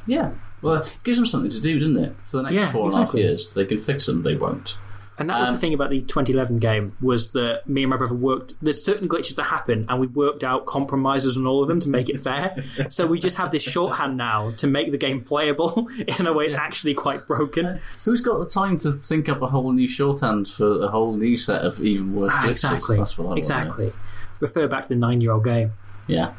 Yeah. 0.07 0.33
Well, 0.63 0.75
it 0.83 0.95
gives 1.05 1.17
them 1.17 1.27
something 1.27 1.51
to 1.51 1.61
do, 1.61 1.79
doesn't 1.79 1.97
it? 1.97 2.15
For 2.27 2.39
the 2.39 2.43
next 2.45 2.55
Yeah, 2.57 2.73
four 2.73 2.87
and 2.87 2.95
a 2.95 2.97
half 2.99 3.05
exactly. 3.07 3.23
years. 3.23 3.53
They 3.55 3.65
can 3.65 3.79
fix 3.79 4.07
them, 4.07 4.23
they 4.23 4.37
won't. 4.37 4.77
And 5.21 5.29
that 5.29 5.39
was 5.39 5.49
Um, 5.51 5.55
the 5.55 5.61
thing 5.61 5.75
about 5.75 5.91
the 5.91 6.01
2011 6.01 6.59
game 6.59 6.97
was 7.03 7.33
that 7.33 7.69
me 7.69 7.83
and 7.83 7.91
my 7.91 7.99
brother 7.99 8.15
worked. 8.15 8.55
There's 8.63 8.83
certain 8.83 9.07
glitches 9.07 9.37
that 9.37 9.45
happen, 9.45 9.85
and 9.89 10.01
we 10.01 10.07
worked 10.07 10.43
out 10.43 10.65
compromises 10.65 11.37
on 11.37 11.47
all 11.47 11.61
of 11.61 11.69
them 11.69 11.79
to 11.81 11.91
make 11.91 12.09
it 12.09 12.21
fair. 12.21 12.65
so 12.89 13.07
we 13.07 13.21
just 13.21 13.37
have 13.37 13.53
this 13.53 13.63
shorthand 13.63 14.17
now 14.17 14.51
to 14.57 14.67
make 14.67 14.91
the 14.91 14.97
game 14.99 15.21
playable 15.23 15.89
in 16.19 16.27
a 16.27 16.33
way 16.33 16.47
it's 16.47 16.55
actually 16.55 16.95
quite 16.95 17.27
broken. 17.27 17.81
Who's 18.05 18.23
got 18.23 18.39
the 18.39 18.47
time 18.47 18.79
to 18.79 18.93
think 18.93 19.29
up 19.29 19.43
a 19.43 19.47
whole 19.47 19.71
new 19.73 19.87
shorthand 19.87 20.49
for 20.49 20.83
a 20.83 20.89
whole 20.89 21.15
new 21.15 21.37
set 21.37 21.63
of 21.63 21.81
even 21.83 22.15
worse 22.17 22.33
glitches? 22.33 22.47
Ah, 22.47 22.51
exactly. 22.51 22.97
That's 22.97 23.19
what 23.19 23.25
I 23.25 23.29
want 23.29 23.37
to 23.37 23.41
exactly. 23.41 23.93
Refer 24.41 24.69
back 24.69 24.85
to 24.85 24.89
the 24.89 24.95
nine-year-old 24.97 25.45
game. 25.45 25.75
Yeah. 26.07 26.33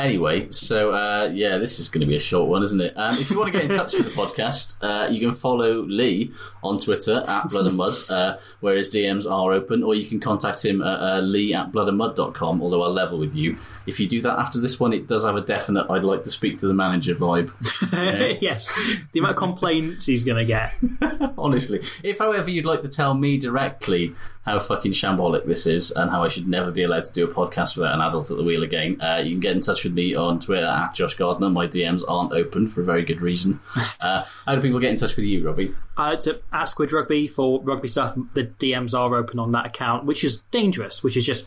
Anyway, 0.00 0.50
so 0.50 0.92
uh, 0.92 1.30
yeah, 1.30 1.58
this 1.58 1.78
is 1.78 1.90
going 1.90 2.00
to 2.00 2.06
be 2.06 2.16
a 2.16 2.20
short 2.20 2.48
one, 2.48 2.62
isn't 2.62 2.80
it? 2.80 2.94
Um, 2.96 3.18
if 3.18 3.28
you 3.30 3.38
want 3.38 3.52
to 3.52 3.58
get 3.58 3.70
in 3.70 3.76
touch 3.76 3.92
with 3.92 4.06
the 4.06 4.18
podcast, 4.18 4.76
uh, 4.80 5.10
you 5.10 5.20
can 5.20 5.32
follow 5.34 5.82
Lee 5.82 6.32
on 6.62 6.78
Twitter 6.80 7.22
at 7.28 7.50
Blood 7.50 7.66
and 7.66 7.76
Mud, 7.76 7.92
uh, 8.08 8.38
where 8.60 8.76
his 8.76 8.88
DMs 8.88 9.30
are 9.30 9.52
open, 9.52 9.82
or 9.82 9.94
you 9.94 10.06
can 10.06 10.18
contact 10.18 10.64
him 10.64 10.80
at 10.80 11.00
uh, 11.00 11.20
lee 11.20 11.52
at 11.52 11.70
bloodandmud.com, 11.70 12.62
although 12.62 12.82
I'll 12.82 12.92
level 12.92 13.18
with 13.18 13.34
you. 13.34 13.58
If 13.86 13.98
you 14.00 14.08
do 14.08 14.20
that 14.22 14.38
after 14.38 14.60
this 14.60 14.78
one, 14.78 14.92
it 14.92 15.06
does 15.06 15.24
have 15.24 15.36
a 15.36 15.40
definite 15.40 15.90
I'd 15.90 16.04
like 16.04 16.24
to 16.24 16.30
speak 16.30 16.58
to 16.60 16.68
the 16.68 16.74
manager 16.74 17.14
vibe. 17.14 17.50
yes, 18.40 18.68
the 19.12 19.18
amount 19.20 19.32
of 19.32 19.36
complaints 19.36 20.06
he's 20.06 20.24
going 20.24 20.38
to 20.38 20.44
get. 20.44 20.72
Honestly. 21.38 21.82
If, 22.02 22.18
however, 22.18 22.50
you'd 22.50 22.66
like 22.66 22.82
to 22.82 22.88
tell 22.88 23.14
me 23.14 23.38
directly 23.38 24.14
how 24.42 24.58
fucking 24.58 24.92
shambolic 24.92 25.44
this 25.44 25.66
is 25.66 25.90
and 25.90 26.10
how 26.10 26.22
I 26.24 26.28
should 26.28 26.48
never 26.48 26.70
be 26.72 26.82
allowed 26.82 27.04
to 27.04 27.12
do 27.12 27.24
a 27.30 27.32
podcast 27.32 27.76
without 27.76 27.94
an 27.94 28.00
adult 28.00 28.30
at 28.30 28.36
the 28.36 28.42
wheel 28.42 28.62
again, 28.62 29.00
uh, 29.00 29.22
you 29.24 29.32
can 29.32 29.40
get 29.40 29.56
in 29.56 29.60
touch 29.60 29.84
with 29.84 29.92
me 29.92 30.14
on 30.14 30.40
Twitter 30.40 30.66
at 30.66 30.94
Josh 30.94 31.14
Gardner. 31.14 31.50
My 31.50 31.66
DMs 31.66 32.02
aren't 32.08 32.32
open 32.32 32.68
for 32.68 32.80
a 32.80 32.84
very 32.84 33.04
good 33.04 33.20
reason. 33.20 33.60
Uh, 34.00 34.24
how 34.46 34.54
do 34.54 34.62
people 34.62 34.80
get 34.80 34.90
in 34.90 34.96
touch 34.96 35.14
with 35.14 35.26
you, 35.26 35.46
Robbie? 35.46 35.74
Uh, 35.96 36.12
it's 36.14 36.26
at 36.26 36.42
at 36.52 36.68
Squidge 36.68 36.92
Rugby 36.92 37.26
for 37.26 37.60
rugby 37.60 37.86
stuff. 37.86 38.16
The 38.32 38.44
DMs 38.44 38.98
are 38.98 39.14
open 39.14 39.38
on 39.38 39.52
that 39.52 39.66
account, 39.66 40.06
which 40.06 40.24
is 40.24 40.38
dangerous, 40.50 41.02
which 41.02 41.18
is 41.18 41.26
just 41.26 41.46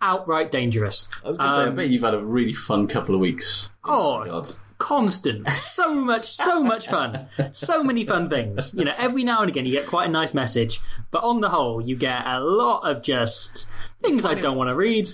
outright 0.00 0.50
dangerous. 0.50 1.08
I 1.24 1.28
was 1.28 1.38
going 1.38 1.50
to 1.50 1.56
say, 1.56 1.62
I 1.66 1.70
bet 1.70 1.88
you've 1.88 2.02
had 2.02 2.14
a 2.14 2.24
really 2.24 2.52
fun 2.54 2.86
couple 2.86 3.14
of 3.14 3.20
weeks. 3.20 3.70
Oh, 3.84 4.24
God. 4.24 4.48
constant. 4.78 5.48
So 5.50 5.94
much, 5.94 6.32
so 6.32 6.62
much 6.62 6.88
fun. 6.88 7.28
So 7.52 7.82
many 7.82 8.04
fun 8.04 8.28
things. 8.30 8.72
You 8.74 8.84
know, 8.84 8.94
every 8.96 9.24
now 9.24 9.40
and 9.40 9.48
again 9.48 9.66
you 9.66 9.72
get 9.72 9.86
quite 9.86 10.08
a 10.08 10.12
nice 10.12 10.34
message, 10.34 10.80
but 11.10 11.24
on 11.24 11.40
the 11.40 11.48
whole, 11.48 11.80
you 11.80 11.96
get 11.96 12.26
a 12.26 12.40
lot 12.40 12.80
of 12.88 13.02
just 13.02 13.68
things 14.02 14.24
I 14.24 14.34
don't 14.34 14.56
want 14.56 14.68
to 14.68 14.74
read. 14.74 15.08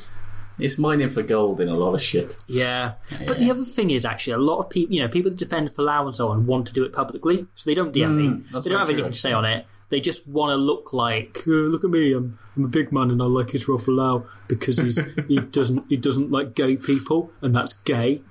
It's 0.58 0.78
mining 0.78 1.10
for 1.10 1.22
gold 1.22 1.60
in 1.60 1.68
a 1.68 1.74
lot 1.74 1.94
of 1.94 2.02
shit. 2.02 2.36
Yeah. 2.46 2.92
But 3.26 3.38
the 3.38 3.50
other 3.50 3.64
thing 3.64 3.90
is 3.90 4.04
actually 4.04 4.34
a 4.34 4.38
lot 4.38 4.58
of 4.58 4.70
people, 4.70 4.94
you 4.94 5.02
know, 5.02 5.08
people 5.08 5.30
that 5.30 5.36
defend 5.38 5.70
Folau 5.74 6.06
and 6.06 6.14
so 6.14 6.28
on 6.28 6.46
want 6.46 6.68
to 6.68 6.72
do 6.72 6.84
it 6.84 6.92
publicly, 6.92 7.46
so 7.56 7.68
they 7.68 7.74
don't 7.74 7.92
DM 7.92 8.16
me. 8.16 8.24
Mm, 8.28 8.50
that's 8.52 8.64
They 8.64 8.70
don't 8.70 8.78
have 8.78 8.86
true, 8.88 8.94
anything 8.94 9.12
to 9.12 9.18
say 9.18 9.32
on 9.32 9.44
it. 9.44 9.66
They 9.94 10.00
just 10.00 10.26
want 10.26 10.50
to 10.50 10.56
look 10.56 10.92
like, 10.92 11.44
"Uh, 11.46 11.70
look 11.70 11.84
at 11.84 11.90
me, 11.90 12.12
I'm, 12.14 12.36
I'm 12.56 12.64
a 12.64 12.68
big 12.68 12.90
man 12.90 13.12
and 13.12 13.22
I 13.22 13.26
like 13.26 13.54
Israel 13.54 13.78
Folau 13.78 14.26
because 14.48 14.76
he's 14.78 14.98
he 15.28 15.38
doesn't 15.38 15.84
he 15.88 15.96
doesn't 15.96 16.32
like 16.32 16.56
gay 16.56 16.76
people 16.76 17.30
and 17.42 17.54
that's 17.54 17.74
gay. 17.74 18.22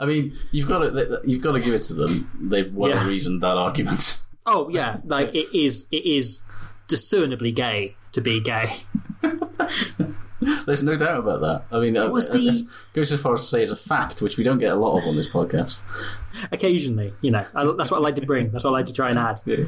I 0.00 0.04
mean, 0.04 0.36
you've 0.50 0.66
got 0.66 0.78
to 0.80 1.20
you've 1.24 1.42
got 1.42 1.52
to 1.52 1.60
give 1.60 1.74
it 1.74 1.82
to 1.84 1.94
them. 1.94 2.28
They've 2.50 2.74
well 2.74 2.90
Yeah. 2.90 3.06
reasoned 3.06 3.40
that 3.44 3.56
argument. 3.56 4.20
Oh 4.46 4.68
yeah, 4.68 4.98
like 5.04 5.32
it 5.34 5.56
is 5.56 5.86
it 5.92 6.04
is 6.04 6.40
discernibly 6.88 7.52
gay 7.52 7.94
to 8.12 8.20
be 8.20 8.40
gay. 8.40 8.82
There's 10.66 10.82
no 10.82 10.96
doubt 10.96 11.18
about 11.18 11.40
that. 11.40 11.76
I 11.76 11.80
mean, 11.80 11.96
uh, 11.96 12.08
was 12.08 12.28
uh, 12.28 12.34
the- 12.34 12.38
let's 12.40 12.62
go 12.92 13.02
so 13.02 13.16
far 13.16 13.34
as 13.34 13.40
to 13.42 13.46
say 13.46 13.62
it's 13.62 13.72
a 13.72 13.76
fact, 13.76 14.22
which 14.22 14.36
we 14.36 14.44
don't 14.44 14.58
get 14.58 14.72
a 14.72 14.76
lot 14.76 14.98
of 14.98 15.04
on 15.08 15.16
this 15.16 15.28
podcast. 15.28 15.82
Occasionally, 16.52 17.14
you 17.20 17.30
know, 17.30 17.44
I, 17.54 17.64
that's 17.76 17.90
what 17.90 17.98
I 17.98 18.00
like 18.00 18.14
to 18.16 18.26
bring. 18.26 18.50
That's 18.50 18.64
what 18.64 18.70
I 18.70 18.74
like 18.74 18.86
to 18.86 18.92
try 18.92 19.10
and 19.10 19.18
add. 19.18 19.40
Yeah. 19.46 19.64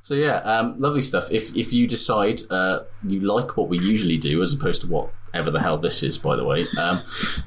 So 0.00 0.14
yeah, 0.14 0.36
um, 0.38 0.78
lovely 0.78 1.02
stuff. 1.02 1.30
If 1.30 1.54
if 1.54 1.72
you 1.72 1.86
decide 1.86 2.40
uh, 2.50 2.80
you 3.06 3.20
like 3.20 3.56
what 3.56 3.68
we 3.68 3.78
usually 3.78 4.16
do, 4.16 4.40
as 4.42 4.52
opposed 4.52 4.80
to 4.82 4.86
whatever 4.86 5.50
the 5.50 5.60
hell 5.60 5.76
this 5.78 6.02
is, 6.02 6.16
by 6.16 6.36
the 6.36 6.44
way, 6.44 6.66
um, 6.78 7.02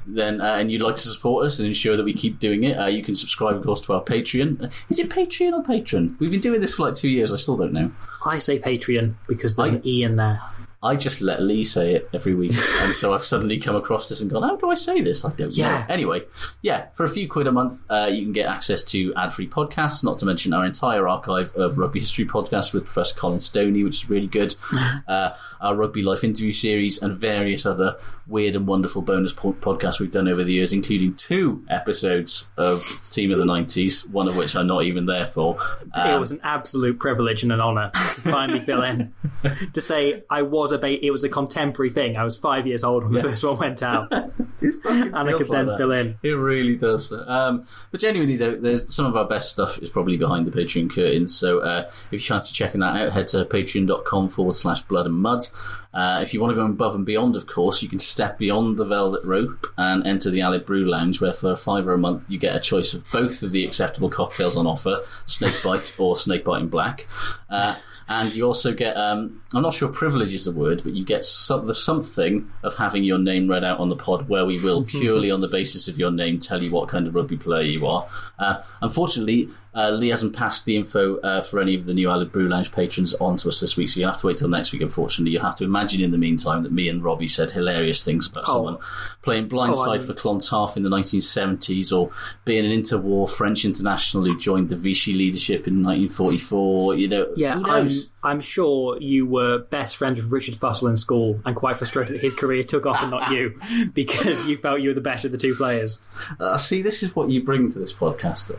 then 0.06 0.40
uh, 0.40 0.54
and 0.54 0.70
you'd 0.70 0.82
like 0.82 0.96
to 0.96 1.02
support 1.08 1.46
us 1.46 1.58
and 1.58 1.66
ensure 1.66 1.96
that 1.96 2.04
we 2.04 2.12
keep 2.12 2.38
doing 2.38 2.64
it, 2.64 2.74
uh, 2.74 2.86
you 2.86 3.02
can 3.02 3.14
subscribe, 3.16 3.56
of 3.56 3.64
course, 3.64 3.80
to 3.82 3.92
our 3.92 4.02
Patreon. 4.02 4.72
Is 4.88 4.98
it 5.00 5.08
Patreon 5.10 5.52
or 5.52 5.62
Patron? 5.64 6.16
We've 6.20 6.30
been 6.30 6.40
doing 6.40 6.60
this 6.60 6.74
for 6.74 6.86
like 6.86 6.94
two 6.94 7.08
years. 7.08 7.32
I 7.32 7.36
still 7.36 7.56
don't 7.56 7.72
know. 7.72 7.90
I 8.24 8.38
say 8.38 8.58
Patreon 8.60 9.14
because 9.28 9.56
there's 9.56 9.70
I- 9.70 9.74
an 9.74 9.86
e 9.86 10.02
in 10.04 10.16
there. 10.16 10.40
I 10.80 10.94
just 10.94 11.20
let 11.20 11.42
Lee 11.42 11.64
say 11.64 11.94
it 11.94 12.08
every 12.14 12.34
week, 12.36 12.52
and 12.82 12.94
so 12.94 13.12
I've 13.12 13.24
suddenly 13.24 13.58
come 13.58 13.74
across 13.74 14.08
this 14.08 14.20
and 14.20 14.30
gone, 14.30 14.44
"How 14.44 14.54
do 14.54 14.70
I 14.70 14.74
say 14.74 15.00
this?" 15.00 15.24
I 15.24 15.32
don't 15.32 15.50
Yeah. 15.56 15.80
know. 15.88 15.92
Anyway, 15.92 16.22
yeah, 16.62 16.86
for 16.94 17.02
a 17.04 17.08
few 17.08 17.26
quid 17.28 17.48
a 17.48 17.52
month, 17.52 17.82
uh, 17.90 18.08
you 18.12 18.22
can 18.22 18.32
get 18.32 18.46
access 18.46 18.84
to 18.84 19.12
ad-free 19.14 19.48
podcasts. 19.48 20.04
Not 20.04 20.18
to 20.20 20.26
mention 20.26 20.52
our 20.52 20.64
entire 20.64 21.08
archive 21.08 21.52
of 21.56 21.78
rugby 21.78 21.98
history 21.98 22.26
podcasts 22.26 22.72
with 22.72 22.84
Professor 22.84 23.16
Colin 23.18 23.40
Stoney, 23.40 23.82
which 23.82 24.04
is 24.04 24.10
really 24.10 24.28
good. 24.28 24.54
uh, 25.08 25.30
our 25.60 25.74
rugby 25.74 26.02
life 26.02 26.22
interview 26.22 26.52
series 26.52 27.02
and 27.02 27.18
various 27.18 27.66
other 27.66 27.96
weird 28.28 28.54
and 28.54 28.66
wonderful 28.66 29.00
bonus 29.00 29.32
po- 29.32 29.54
podcasts 29.54 29.98
we've 29.98 30.12
done 30.12 30.28
over 30.28 30.44
the 30.44 30.52
years, 30.52 30.72
including 30.72 31.14
two 31.14 31.64
episodes 31.70 32.44
of 32.56 32.84
Team 33.10 33.32
of 33.32 33.38
the 33.38 33.44
'90s, 33.46 34.08
one 34.10 34.28
of 34.28 34.36
which 34.36 34.54
I'm 34.54 34.66
not 34.68 34.84
even 34.84 35.06
there 35.06 35.26
for. 35.26 35.56
it 35.82 35.98
Um, 35.98 36.20
was 36.20 36.30
an 36.30 36.38
absolute 36.44 37.00
privilege 37.00 37.42
and 37.42 37.50
an 37.50 37.60
honour 37.60 37.90
to 37.94 38.20
finally 38.20 38.60
fill 38.60 38.82
in. 38.82 39.12
to 39.72 39.80
say 39.80 40.22
I 40.30 40.42
was 40.42 40.67
a 40.72 40.78
ba- 40.78 41.04
it 41.04 41.10
was 41.10 41.24
a 41.24 41.28
contemporary 41.28 41.90
thing. 41.90 42.16
I 42.16 42.24
was 42.24 42.36
five 42.36 42.66
years 42.66 42.84
old 42.84 43.04
when 43.04 43.12
the 43.12 43.22
first 43.22 43.44
one 43.44 43.58
went 43.58 43.82
out, 43.82 44.12
and 44.12 45.14
I 45.16 45.32
could 45.32 45.48
then 45.48 45.66
that. 45.66 45.78
fill 45.78 45.92
in. 45.92 46.18
It 46.22 46.30
really 46.30 46.76
does. 46.76 47.12
Um, 47.12 47.64
but 47.90 48.00
genuinely, 48.00 48.36
though, 48.36 48.54
there's 48.56 48.92
some 48.94 49.06
of 49.06 49.16
our 49.16 49.26
best 49.26 49.50
stuff 49.50 49.78
is 49.78 49.90
probably 49.90 50.16
behind 50.16 50.46
the 50.46 50.50
Patreon 50.50 50.90
curtain. 50.90 51.28
So 51.28 51.60
uh, 51.60 51.90
if 52.10 52.12
you 52.12 52.18
fancy 52.20 52.52
checking 52.54 52.80
that 52.80 52.96
out, 52.96 53.12
head 53.12 53.28
to 53.28 53.44
patreon.com 53.44 54.28
forward 54.30 54.54
slash 54.54 54.82
blood 54.82 55.06
and 55.06 55.16
mud. 55.16 55.46
Uh, 55.94 56.20
if 56.22 56.34
you 56.34 56.40
want 56.40 56.50
to 56.50 56.54
go 56.54 56.66
above 56.66 56.94
and 56.94 57.06
beyond, 57.06 57.34
of 57.34 57.46
course, 57.46 57.82
you 57.82 57.88
can 57.88 57.98
step 57.98 58.38
beyond 58.38 58.76
the 58.76 58.84
velvet 58.84 59.24
rope 59.24 59.66
and 59.78 60.06
enter 60.06 60.30
the 60.30 60.40
Alid 60.40 60.66
Brew 60.66 60.84
Lounge, 60.88 61.20
where 61.20 61.32
for 61.32 61.52
a 61.52 61.56
fiver 61.56 61.94
a 61.94 61.98
month 61.98 62.30
you 62.30 62.38
get 62.38 62.54
a 62.54 62.60
choice 62.60 62.92
of 62.92 63.10
both 63.10 63.42
of 63.42 63.52
the 63.52 63.64
acceptable 63.64 64.10
cocktails 64.10 64.56
on 64.56 64.66
offer, 64.66 65.00
Snakebite 65.26 65.98
or 65.98 66.14
Snakebite 66.14 66.60
in 66.60 66.68
Black. 66.68 67.06
Uh, 67.48 67.74
and 68.08 68.34
you 68.34 68.44
also 68.44 68.72
get, 68.72 68.96
um, 68.96 69.42
I'm 69.54 69.62
not 69.62 69.74
sure 69.74 69.88
privilege 69.88 70.32
is 70.32 70.44
the 70.44 70.52
word, 70.52 70.82
but 70.82 70.94
you 70.94 71.04
get 71.04 71.24
some, 71.24 71.66
the 71.66 71.74
something 71.74 72.50
of 72.62 72.74
having 72.74 73.04
your 73.04 73.18
name 73.18 73.48
read 73.48 73.64
out 73.64 73.80
on 73.80 73.90
the 73.90 73.96
pod 73.96 74.28
where 74.28 74.46
we 74.46 74.58
will 74.60 74.84
purely 74.86 75.30
on 75.30 75.40
the 75.40 75.48
basis 75.48 75.88
of 75.88 75.98
your 75.98 76.10
name 76.10 76.38
tell 76.38 76.62
you 76.62 76.70
what 76.70 76.88
kind 76.88 77.06
of 77.06 77.14
rugby 77.14 77.36
player 77.36 77.62
you 77.62 77.86
are. 77.86 78.08
Uh, 78.38 78.62
unfortunately, 78.80 79.48
uh, 79.78 79.90
Lee 79.90 80.08
hasn't 80.08 80.34
passed 80.34 80.64
the 80.64 80.76
info 80.76 81.18
uh, 81.20 81.40
for 81.42 81.60
any 81.60 81.76
of 81.76 81.84
the 81.84 81.94
new 81.94 82.08
Alid 82.08 82.32
Brew 82.32 82.48
Lounge 82.48 82.72
patrons 82.72 83.14
on 83.14 83.36
to 83.38 83.48
us 83.48 83.60
this 83.60 83.76
week, 83.76 83.88
so 83.88 84.00
you'll 84.00 84.08
have 84.10 84.20
to 84.20 84.26
wait 84.26 84.36
till 84.38 84.48
next 84.48 84.72
week, 84.72 84.82
unfortunately. 84.82 85.30
You'll 85.32 85.44
have 85.44 85.54
to 85.56 85.64
imagine 85.64 86.02
in 86.02 86.10
the 86.10 86.18
meantime 86.18 86.64
that 86.64 86.72
me 86.72 86.88
and 86.88 87.02
Robbie 87.04 87.28
said 87.28 87.52
hilarious 87.52 88.04
things 88.04 88.26
about 88.26 88.46
someone 88.46 88.78
playing 89.22 89.48
blindside 89.48 90.00
Oh, 90.00 90.02
for 90.02 90.14
Clontarf 90.14 90.76
in 90.76 90.82
the 90.82 90.88
1970s 90.88 91.96
or 91.96 92.10
being 92.44 92.64
an 92.64 92.72
interwar 92.72 93.30
French 93.30 93.64
international 93.64 94.24
who 94.24 94.36
joined 94.36 94.68
the 94.68 94.76
Vichy 94.76 95.12
leadership 95.12 95.68
in 95.68 95.84
1944. 95.84 96.96
You 96.96 97.08
know, 97.08 97.32
Yeah, 97.36 97.60
I'm. 97.64 97.88
I'm 98.24 98.40
sure 98.40 98.98
you 99.00 99.26
were 99.26 99.58
best 99.58 99.96
friends 99.96 100.20
with 100.20 100.32
Richard 100.32 100.56
Fussell 100.56 100.88
in 100.90 100.96
school 100.96 101.40
and 101.44 101.54
quite 101.54 101.76
frustrated 101.76 102.16
that 102.16 102.20
his 102.20 102.34
career 102.34 102.64
took 102.64 102.84
off 102.84 103.00
and 103.00 103.12
not 103.12 103.30
you 103.30 103.60
because 103.94 104.44
you 104.44 104.56
felt 104.56 104.80
you 104.80 104.90
were 104.90 104.94
the 104.94 105.00
best 105.00 105.24
of 105.24 105.30
the 105.30 105.38
two 105.38 105.54
players. 105.54 106.00
Uh, 106.40 106.58
see, 106.58 106.82
this 106.82 107.04
is 107.04 107.14
what 107.14 107.30
you 107.30 107.44
bring 107.44 107.70
to 107.70 107.78
this 107.78 107.92
podcast, 107.92 108.50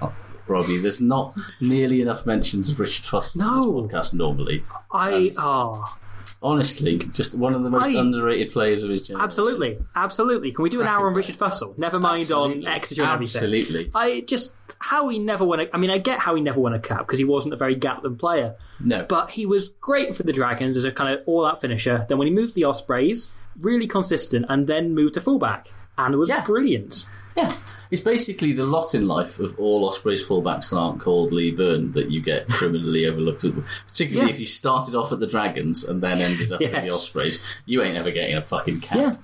Robbie. 0.50 0.78
There's 0.78 1.02
not 1.02 1.36
nearly 1.62 2.02
enough 2.02 2.26
mentions 2.26 2.70
of 2.70 2.80
Richard 2.80 3.06
Fussell 3.06 3.36
No. 3.38 3.80
in 3.80 3.88
this 3.88 3.94
podcast 3.94 4.14
normally. 4.14 4.64
I 4.92 5.32
ah 5.38 5.98
Honestly, 6.42 6.98
just 7.00 7.36
one 7.36 7.54
of 7.54 7.64
the 7.64 7.70
most 7.70 7.84
I- 7.84 8.00
underrated 8.00 8.54
players 8.54 8.84
of 8.84 8.90
his 8.90 9.06
generation. 9.06 9.26
absolutely, 9.26 9.78
absolutely. 9.94 10.54
Can 10.54 10.64
we 10.64 10.70
do 10.70 10.80
an 10.80 10.88
hour 10.88 11.08
on 11.08 11.14
Richard 11.14 11.38
Fussell? 11.38 11.78
Never 11.78 12.00
mind 12.00 12.32
on 12.32 12.52
Absolutely. 12.52 12.72
Exeter 12.72 13.04
and 13.04 13.12
everything. 13.12 13.42
Absolutely. 13.44 13.92
I 13.94 14.22
just 14.22 14.56
how 14.80 15.10
he 15.10 15.20
never 15.20 15.44
won 15.44 15.60
a. 15.60 15.68
I 15.74 15.78
mean, 15.78 15.90
I 15.90 15.98
get 15.98 16.18
how 16.20 16.36
he 16.36 16.42
never 16.42 16.62
won 16.62 16.74
a 16.74 16.80
cap 16.80 17.00
because 17.00 17.20
he 17.20 17.26
wasn't 17.26 17.54
a 17.54 17.58
very 17.58 17.76
Gatland 17.76 18.20
player. 18.20 18.56
No. 18.80 19.06
But 19.10 19.32
he 19.32 19.46
was 19.46 19.72
great 19.82 20.16
for 20.16 20.24
the 20.24 20.32
Dragons 20.32 20.78
as 20.78 20.86
a 20.86 20.94
kind 20.94 21.14
of 21.14 21.24
all-out 21.28 21.60
finisher. 21.60 22.06
Then 22.08 22.18
when 22.18 22.28
he 22.28 22.34
moved 22.34 22.50
to 22.50 22.56
the 22.56 22.64
Ospreys, 22.64 23.38
really 23.60 23.88
consistent, 23.88 24.46
and 24.48 24.66
then 24.66 24.96
moved 24.96 25.16
to 25.16 25.22
fullback. 25.22 25.68
and 25.98 26.14
it 26.14 26.18
was 26.18 26.30
Yeah. 26.30 26.42
brilliant. 26.46 27.06
Yeah. 27.36 27.54
It's 27.92 28.02
basically 28.02 28.54
the 28.54 28.66
lot 28.66 28.94
in 28.94 29.08
life 29.08 29.40
of 29.40 29.58
all 29.60 29.84
Osprey's 29.90 30.24
fullbacks 30.24 30.70
that 30.70 30.78
aren't 30.78 31.02
called 31.02 31.32
Lee 31.32 31.50
Byrne 31.50 31.92
that 31.94 32.12
you 32.12 32.22
get 32.22 32.48
criminally 32.50 33.08
overlooked. 33.08 33.44
at- 33.46 33.54
Particularly 33.88 34.30
Yeah. 34.30 34.34
if 34.36 34.40
you 34.40 34.46
started 34.46 34.94
off 34.94 35.12
at 35.12 35.20
the 35.20 35.26
Dragons 35.26 35.84
and 35.84 36.02
then 36.02 36.20
ended 36.20 36.52
up 36.52 36.62
at 36.62 36.84
the 36.84 36.92
Ospreys. 36.92 37.42
You 37.66 37.82
ain't 37.82 37.98
ever 37.98 38.12
getting 38.12 38.36
a 38.36 38.44
fucking 38.44 38.82
cap. 38.82 38.98
Yeah, 38.98 39.16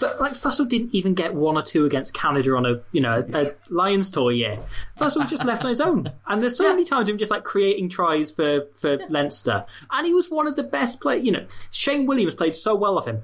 but 0.00 0.20
like 0.20 0.32
Fussell 0.34 0.66
didn't 0.68 0.94
even 0.94 1.12
get 1.12 1.34
one 1.34 1.56
or 1.58 1.62
two 1.62 1.84
against 1.84 2.14
Canada 2.14 2.54
on 2.56 2.64
a 2.64 2.80
you 2.92 3.00
know 3.02 3.24
a 3.34 3.48
Lions 3.68 4.10
tour 4.10 4.32
year. 4.32 4.58
Fussell 4.98 5.20
was 5.22 5.30
just 5.30 5.44
left 5.44 5.62
on 5.62 5.68
his 5.68 5.80
own, 5.80 6.10
and 6.26 6.42
there's 6.42 6.56
so 6.56 6.68
many 6.70 6.84
times 6.84 7.08
him 7.08 7.18
just 7.18 7.30
like 7.30 7.44
creating 7.44 7.90
tries 7.90 8.30
for 8.30 8.66
for 8.78 8.98
Leinster, 9.10 9.66
and 9.90 10.06
he 10.06 10.14
was 10.14 10.30
one 10.30 10.46
of 10.46 10.56
the 10.56 10.62
best 10.64 11.00
players. 11.00 11.24
You 11.24 11.32
know, 11.32 11.46
Shane 11.70 12.06
Williams 12.06 12.34
played 12.34 12.54
so 12.54 12.74
well 12.74 12.96
of 12.96 13.06
him. 13.06 13.22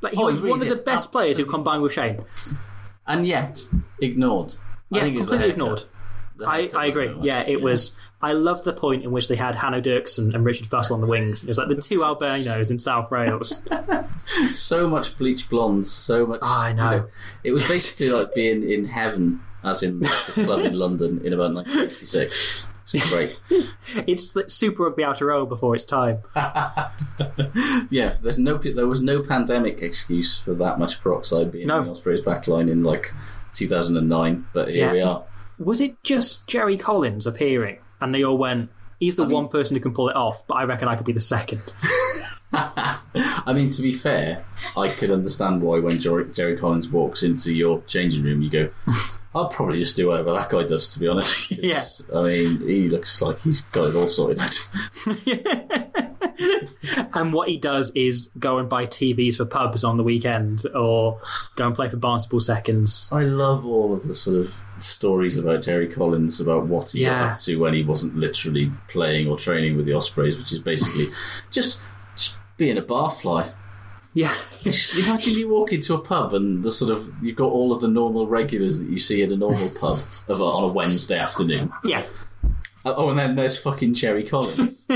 Like 0.00 0.14
he 0.14 0.20
Oh, 0.22 0.26
was 0.26 0.38
really 0.38 0.50
one 0.50 0.62
of 0.62 0.68
the 0.70 0.76
best 0.76 1.12
players 1.12 1.36
who 1.36 1.44
combined 1.44 1.82
with 1.82 1.92
Shane. 1.92 2.24
And 3.10 3.26
yet, 3.26 3.66
ignored. 4.00 4.54
I 4.92 4.96
Yeah, 4.96 5.02
think 5.02 5.16
completely 5.18 5.50
ignored. 5.50 5.82
I, 6.46 6.70
I 6.74 6.86
agree. 6.86 7.14
Yeah, 7.20 7.40
it 7.40 7.60
was. 7.60 7.92
I 8.22 8.32
love 8.34 8.64
the 8.64 8.72
point 8.72 9.02
in 9.02 9.10
which 9.12 9.28
they 9.28 9.36
had 9.36 9.54
Hanno 9.56 9.80
Dirksen 9.80 10.34
and 10.34 10.44
Richard 10.44 10.68
Fussell 10.68 10.94
on 10.94 11.00
the 11.00 11.06
wings. 11.06 11.42
It 11.42 11.48
was 11.48 11.58
like 11.58 11.68
the 11.68 11.80
two 11.80 12.04
albinos 12.04 12.70
in 12.70 12.78
South 12.78 13.10
Wales. 13.10 13.62
so 14.50 14.88
much 14.88 15.18
bleach 15.18 15.48
blondes, 15.48 15.90
so 15.90 16.26
much. 16.26 16.40
Oh, 16.42 16.46
I 16.60 16.72
know. 16.72 16.92
you 16.94 17.08
It 17.44 17.52
was 17.52 17.66
basically 17.66 18.10
like 18.10 18.34
being 18.34 18.68
in 18.68 18.84
heaven, 18.84 19.40
as 19.64 19.82
in 19.82 20.00
the 20.00 20.08
club 20.08 20.60
in 20.60 20.78
London 20.78 21.20
in 21.24 21.32
about 21.32 21.54
1986. 21.54 22.66
It's 22.92 23.08
great. 23.10 23.36
it's 24.06 24.30
the 24.30 24.48
Super 24.48 24.84
Rugby 24.84 25.02
Aotearoa 25.02 25.48
before 25.48 25.74
its 25.74 25.84
time. 25.84 26.18
Yeah, 27.90 28.16
there's 28.22 28.38
no 28.38 28.56
there 28.58 28.86
was 28.86 29.00
no 29.00 29.22
pandemic 29.22 29.82
excuse 29.82 30.38
for 30.38 30.54
that 30.54 30.78
much 30.78 31.00
peroxide 31.02 31.50
being 31.52 31.66
No. 31.66 31.78
in 31.80 31.84
the 31.86 31.90
Ospreys 31.92 32.20
backline 32.20 32.70
in 32.70 32.82
like 32.84 33.12
2009, 33.54 34.46
but 34.52 34.68
here 34.68 34.86
Yeah. 34.86 34.92
we 34.92 35.00
are. 35.00 35.24
Was 35.58 35.80
it 35.80 36.02
just 36.02 36.46
Jerry 36.46 36.76
Collins 36.76 37.26
appearing 37.26 37.78
and 38.00 38.14
they 38.14 38.22
all 38.22 38.38
went, 38.38 38.70
he's 38.98 39.16
the 39.16 39.24
one 39.24 39.48
person 39.48 39.76
who 39.76 39.80
can 39.82 39.92
pull 39.92 40.08
it 40.08 40.16
off, 40.16 40.46
but 40.46 40.54
I 40.54 40.64
reckon 40.64 40.88
I 40.88 40.96
could 40.96 41.06
be 41.06 41.12
the 41.12 41.20
second? 41.20 41.72
I 42.52 43.52
mean, 43.52 43.70
to 43.70 43.82
be 43.82 43.92
fair, 43.92 44.44
I 44.76 44.88
could 44.88 45.10
understand 45.10 45.62
why 45.62 45.78
when 45.80 45.98
Jerry, 46.00 46.30
Jerry 46.32 46.56
Collins 46.56 46.88
walks 46.88 47.22
into 47.22 47.52
your 47.52 47.80
changing 47.82 48.22
room, 48.24 48.42
you 48.42 48.50
go, 48.50 48.70
"I'll 49.34 49.48
probably 49.48 49.78
just 49.78 49.96
do 49.96 50.08
whatever 50.08 50.32
that 50.32 50.50
guy 50.50 50.64
does." 50.64 50.88
To 50.94 50.98
be 50.98 51.08
honest, 51.08 51.50
Yeah. 51.52 51.86
I 52.14 52.22
mean, 52.22 52.60
he 52.60 52.88
looks 52.88 53.20
like 53.22 53.40
he's 53.40 53.60
got 53.62 53.88
it 53.90 53.96
all 53.96 54.08
sorted 54.08 54.40
out. 54.40 54.58
And 57.12 57.32
what 57.32 57.48
he 57.48 57.56
does 57.58 57.90
is 57.94 58.30
go 58.38 58.58
and 58.58 58.68
buy 58.68 58.86
TVs 58.86 59.36
for 59.36 59.44
pubs 59.44 59.84
on 59.84 59.96
the 59.96 60.02
weekend 60.02 60.62
or 60.74 61.20
go 61.56 61.66
and 61.66 61.74
play 61.74 61.88
for 61.88 61.96
Barnstaple 61.98 62.40
Seconds. 62.40 63.08
I 63.12 63.24
love 63.24 63.66
all 63.66 63.92
of 63.92 64.04
the 64.06 64.14
sort 64.14 64.36
of 64.38 64.54
stories 64.78 65.36
about 65.36 65.62
Jerry 65.62 65.88
Collins 65.88 66.40
about 66.40 66.66
what 66.66 66.90
he 66.90 67.02
Yeah. 67.02 67.10
got 67.18 67.32
up 67.32 67.38
to 67.40 67.56
when 67.56 67.74
he 67.74 67.82
wasn't 67.82 68.16
literally 68.16 68.72
playing 68.88 69.28
or 69.28 69.36
training 69.36 69.76
with 69.76 69.86
the 69.86 69.92
Ospreys, 69.92 70.38
which 70.38 70.52
is 70.52 70.60
basically 70.60 71.08
just, 71.50 71.82
just 72.16 72.36
being 72.56 72.78
a 72.78 72.82
barfly. 72.82 73.52
Yeah. 74.14 74.34
Imagine 74.64 75.34
you 75.38 75.48
walk 75.48 75.72
into 75.72 75.94
a 75.94 76.00
pub 76.00 76.34
and 76.34 76.62
the 76.64 76.72
sort 76.72 76.90
of 76.90 77.08
you've 77.22 77.36
got 77.36 77.46
all 77.52 77.72
of 77.72 77.80
the 77.80 77.88
normal 77.88 78.26
regulars 78.26 78.78
that 78.80 78.88
you 78.88 78.98
see 78.98 79.22
at 79.22 79.30
a 79.30 79.36
normal 79.36 79.68
pub 79.80 79.98
of 80.28 80.40
a, 80.40 80.44
on 80.44 80.70
a 80.70 80.72
Wednesday 80.72 81.18
afternoon. 81.18 81.72
yeah. 81.84 82.04
Uh, 82.84 82.94
Oh, 82.96 83.10
and 83.10 83.18
then 83.18 83.36
there's 83.36 83.56
fucking 83.58 83.92
Jerry 83.94 84.24
Collins. 84.24 84.74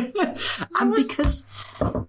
And 0.80 0.94
because 0.96 1.44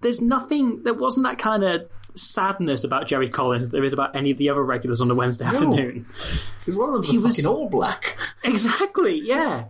there's 0.00 0.20
nothing, 0.22 0.82
there 0.84 0.94
wasn't 0.94 1.24
that 1.26 1.38
kind 1.38 1.62
of 1.64 1.88
sadness 2.14 2.82
about 2.82 3.06
Jerry 3.06 3.28
Collins 3.28 3.64
that 3.66 3.72
there 3.72 3.84
is 3.84 3.92
about 3.92 4.16
any 4.16 4.30
of 4.30 4.38
the 4.38 4.48
other 4.48 4.62
regulars 4.64 5.00
on 5.02 5.10
a 5.10 5.14
Wednesday 5.14 5.44
afternoon. 5.44 6.06
Because 6.60 6.76
one 6.76 6.88
of 6.88 6.94
them's 6.94 7.08
He 7.10 7.18
was- 7.18 7.36
fucking 7.36 7.46
all 7.46 7.68
black. 7.68 8.16
Exactly, 8.44 9.20
yeah. 9.22 9.66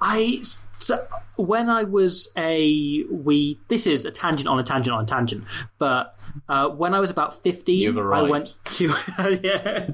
I 0.00 0.42
so 0.78 1.06
when 1.36 1.68
I 1.68 1.84
was 1.84 2.28
a 2.36 3.04
we 3.10 3.58
this 3.68 3.86
is 3.86 4.04
a 4.04 4.10
tangent 4.10 4.48
on 4.48 4.58
a 4.58 4.62
tangent 4.62 4.94
on 4.94 5.04
a 5.04 5.06
tangent, 5.06 5.44
but 5.78 6.18
uh, 6.48 6.68
when 6.68 6.94
I 6.94 7.00
was 7.00 7.10
about 7.10 7.42
fifteen, 7.42 7.98
I 7.98 8.22
went 8.22 8.56
to 8.72 8.94
yeah, 9.42 9.88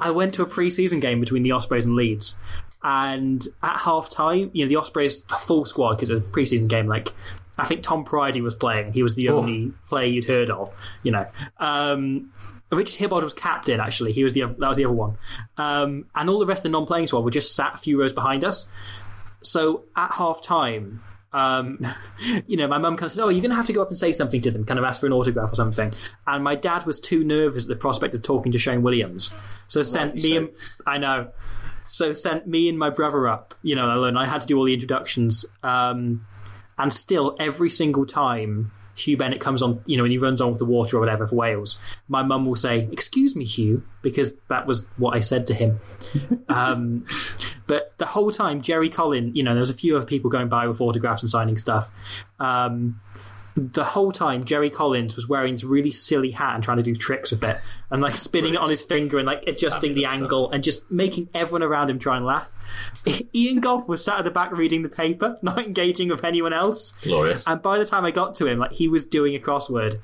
I 0.00 0.10
went 0.10 0.34
to 0.34 0.42
a 0.42 0.46
pre-season 0.46 1.00
game 1.00 1.20
between 1.20 1.42
the 1.42 1.52
Ospreys 1.52 1.86
and 1.86 1.96
Leeds, 1.96 2.36
and 2.82 3.46
at 3.62 3.78
half 3.78 4.10
time, 4.10 4.50
you 4.52 4.64
know, 4.64 4.68
the 4.68 4.76
Ospreys 4.76 5.22
full 5.40 5.64
squad 5.64 5.94
because 5.94 6.10
it 6.10 6.14
was 6.14 6.22
a 6.22 6.26
pre-season 6.26 6.68
game. 6.68 6.86
Like 6.86 7.12
I 7.58 7.66
think 7.66 7.82
Tom 7.82 8.04
Prydie 8.04 8.42
was 8.42 8.54
playing; 8.54 8.92
he 8.92 9.02
was 9.02 9.14
the 9.14 9.28
only 9.30 9.72
player 9.88 10.06
you'd 10.06 10.24
heard 10.24 10.50
of, 10.50 10.72
you 11.02 11.12
know. 11.12 11.26
Um, 11.58 12.32
Richard 12.72 12.98
Hibbard 12.98 13.22
was 13.22 13.32
captain. 13.32 13.80
Actually, 13.80 14.12
he 14.12 14.24
was 14.24 14.32
the 14.32 14.42
that 14.42 14.58
was 14.58 14.76
the 14.76 14.84
other 14.84 14.94
one, 14.94 15.16
um, 15.56 16.06
and 16.14 16.28
all 16.28 16.38
the 16.38 16.46
rest 16.46 16.60
of 16.60 16.64
the 16.64 16.68
non-playing 16.70 17.06
squad 17.06 17.24
were 17.24 17.30
just 17.30 17.54
sat 17.54 17.74
a 17.74 17.78
few 17.78 18.00
rows 18.00 18.12
behind 18.12 18.44
us. 18.44 18.66
So 19.44 19.84
at 19.94 20.12
half 20.12 20.42
time, 20.42 21.02
um, 21.34 21.84
you 22.46 22.56
know, 22.56 22.68
my 22.68 22.78
mum 22.78 22.96
kind 22.96 23.06
of 23.06 23.12
said, 23.12 23.22
"Oh, 23.22 23.28
you're 23.28 23.42
going 23.42 23.50
to 23.50 23.56
have 23.56 23.66
to 23.66 23.72
go 23.72 23.82
up 23.82 23.88
and 23.88 23.98
say 23.98 24.12
something 24.12 24.40
to 24.42 24.50
them, 24.50 24.64
kind 24.64 24.78
of 24.78 24.84
ask 24.84 25.00
for 25.00 25.06
an 25.06 25.12
autograph 25.12 25.52
or 25.52 25.56
something." 25.56 25.92
And 26.26 26.42
my 26.42 26.54
dad 26.54 26.86
was 26.86 27.00
too 27.00 27.24
nervous 27.24 27.64
at 27.64 27.68
the 27.68 27.76
prospect 27.76 28.14
of 28.14 28.22
talking 28.22 28.52
to 28.52 28.58
Shane 28.58 28.82
Williams, 28.82 29.30
so 29.68 29.82
sent 29.82 30.14
me 30.14 30.20
so. 30.20 30.36
and 30.36 30.48
I 30.86 30.98
know, 30.98 31.30
so 31.88 32.12
sent 32.12 32.46
me 32.46 32.68
and 32.68 32.78
my 32.78 32.90
brother 32.90 33.28
up. 33.28 33.54
You 33.62 33.74
know, 33.74 33.86
alone. 33.86 34.16
I 34.16 34.26
had 34.26 34.40
to 34.42 34.46
do 34.46 34.56
all 34.56 34.64
the 34.64 34.74
introductions, 34.74 35.44
um, 35.62 36.24
and 36.78 36.92
still 36.92 37.36
every 37.38 37.70
single 37.70 38.06
time. 38.06 38.70
Huw 38.96 39.18
Bennett 39.18 39.40
comes 39.40 39.62
on, 39.62 39.82
you 39.86 39.96
know, 39.96 40.04
and 40.04 40.12
he 40.12 40.18
runs 40.18 40.40
on 40.40 40.50
with 40.50 40.58
the 40.58 40.64
water 40.64 40.96
or 40.96 41.00
whatever 41.00 41.26
for 41.26 41.34
Wales. 41.34 41.78
My 42.08 42.22
mum 42.22 42.46
will 42.46 42.54
say, 42.54 42.88
"Excuse 42.92 43.34
me, 43.34 43.46
Huw," 43.46 43.82
because 44.02 44.32
that 44.48 44.66
was 44.66 44.86
what 44.96 45.16
I 45.16 45.20
said 45.20 45.46
to 45.48 45.54
him. 45.54 45.80
Um, 46.46 47.06
but 47.66 47.94
the 47.98 48.06
whole 48.06 48.30
time, 48.30 48.60
Jerry 48.62 48.88
Collin, 48.88 49.34
you 49.34 49.42
know, 49.42 49.54
there 49.54 49.60
was 49.60 49.70
a 49.70 49.74
few 49.74 49.96
other 49.96 50.06
people 50.06 50.30
going 50.30 50.48
by 50.48 50.68
with 50.68 50.80
autographs 50.80 51.22
and 51.22 51.30
signing 51.30 51.56
stuff. 51.56 51.90
Um, 52.38 53.00
the 53.56 53.84
whole 53.84 54.10
time, 54.10 54.44
Jerry 54.44 54.68
Collins 54.68 55.14
was 55.14 55.28
wearing 55.28 55.54
this 55.54 55.62
really 55.62 55.92
silly 55.92 56.32
hat 56.32 56.56
and 56.56 56.64
trying 56.64 56.78
to 56.78 56.82
do 56.82 56.96
tricks 56.96 57.30
with 57.30 57.44
it, 57.44 57.56
and 57.90 58.02
like 58.02 58.16
spinning 58.16 58.54
it 58.54 58.60
on 58.60 58.68
his 58.68 58.82
finger 58.82 59.18
and 59.18 59.26
like 59.26 59.44
adjusting 59.46 59.94
the 59.94 60.06
angle 60.06 60.50
and 60.50 60.64
just 60.64 60.90
making 60.90 61.28
everyone 61.34 61.62
around 61.62 61.88
him 61.88 61.98
try 62.00 62.16
and 62.16 62.26
laugh. 62.26 62.52
Ian 63.34 63.60
Gough 63.60 63.86
was 63.86 64.04
sat 64.04 64.18
at 64.18 64.24
the 64.24 64.30
back 64.30 64.50
reading 64.50 64.82
the 64.82 64.88
paper, 64.88 65.38
not 65.42 65.58
engaging 65.58 66.08
with 66.08 66.24
anyone 66.24 66.52
else. 66.52 66.92
Glorious. 67.02 67.44
And 67.46 67.62
by 67.62 67.78
the 67.78 67.86
time 67.86 68.04
I 68.04 68.10
got 68.10 68.34
to 68.36 68.46
him, 68.46 68.58
like 68.58 68.72
he 68.72 68.88
was 68.88 69.04
doing 69.04 69.36
a 69.36 69.38
crossword, 69.38 70.00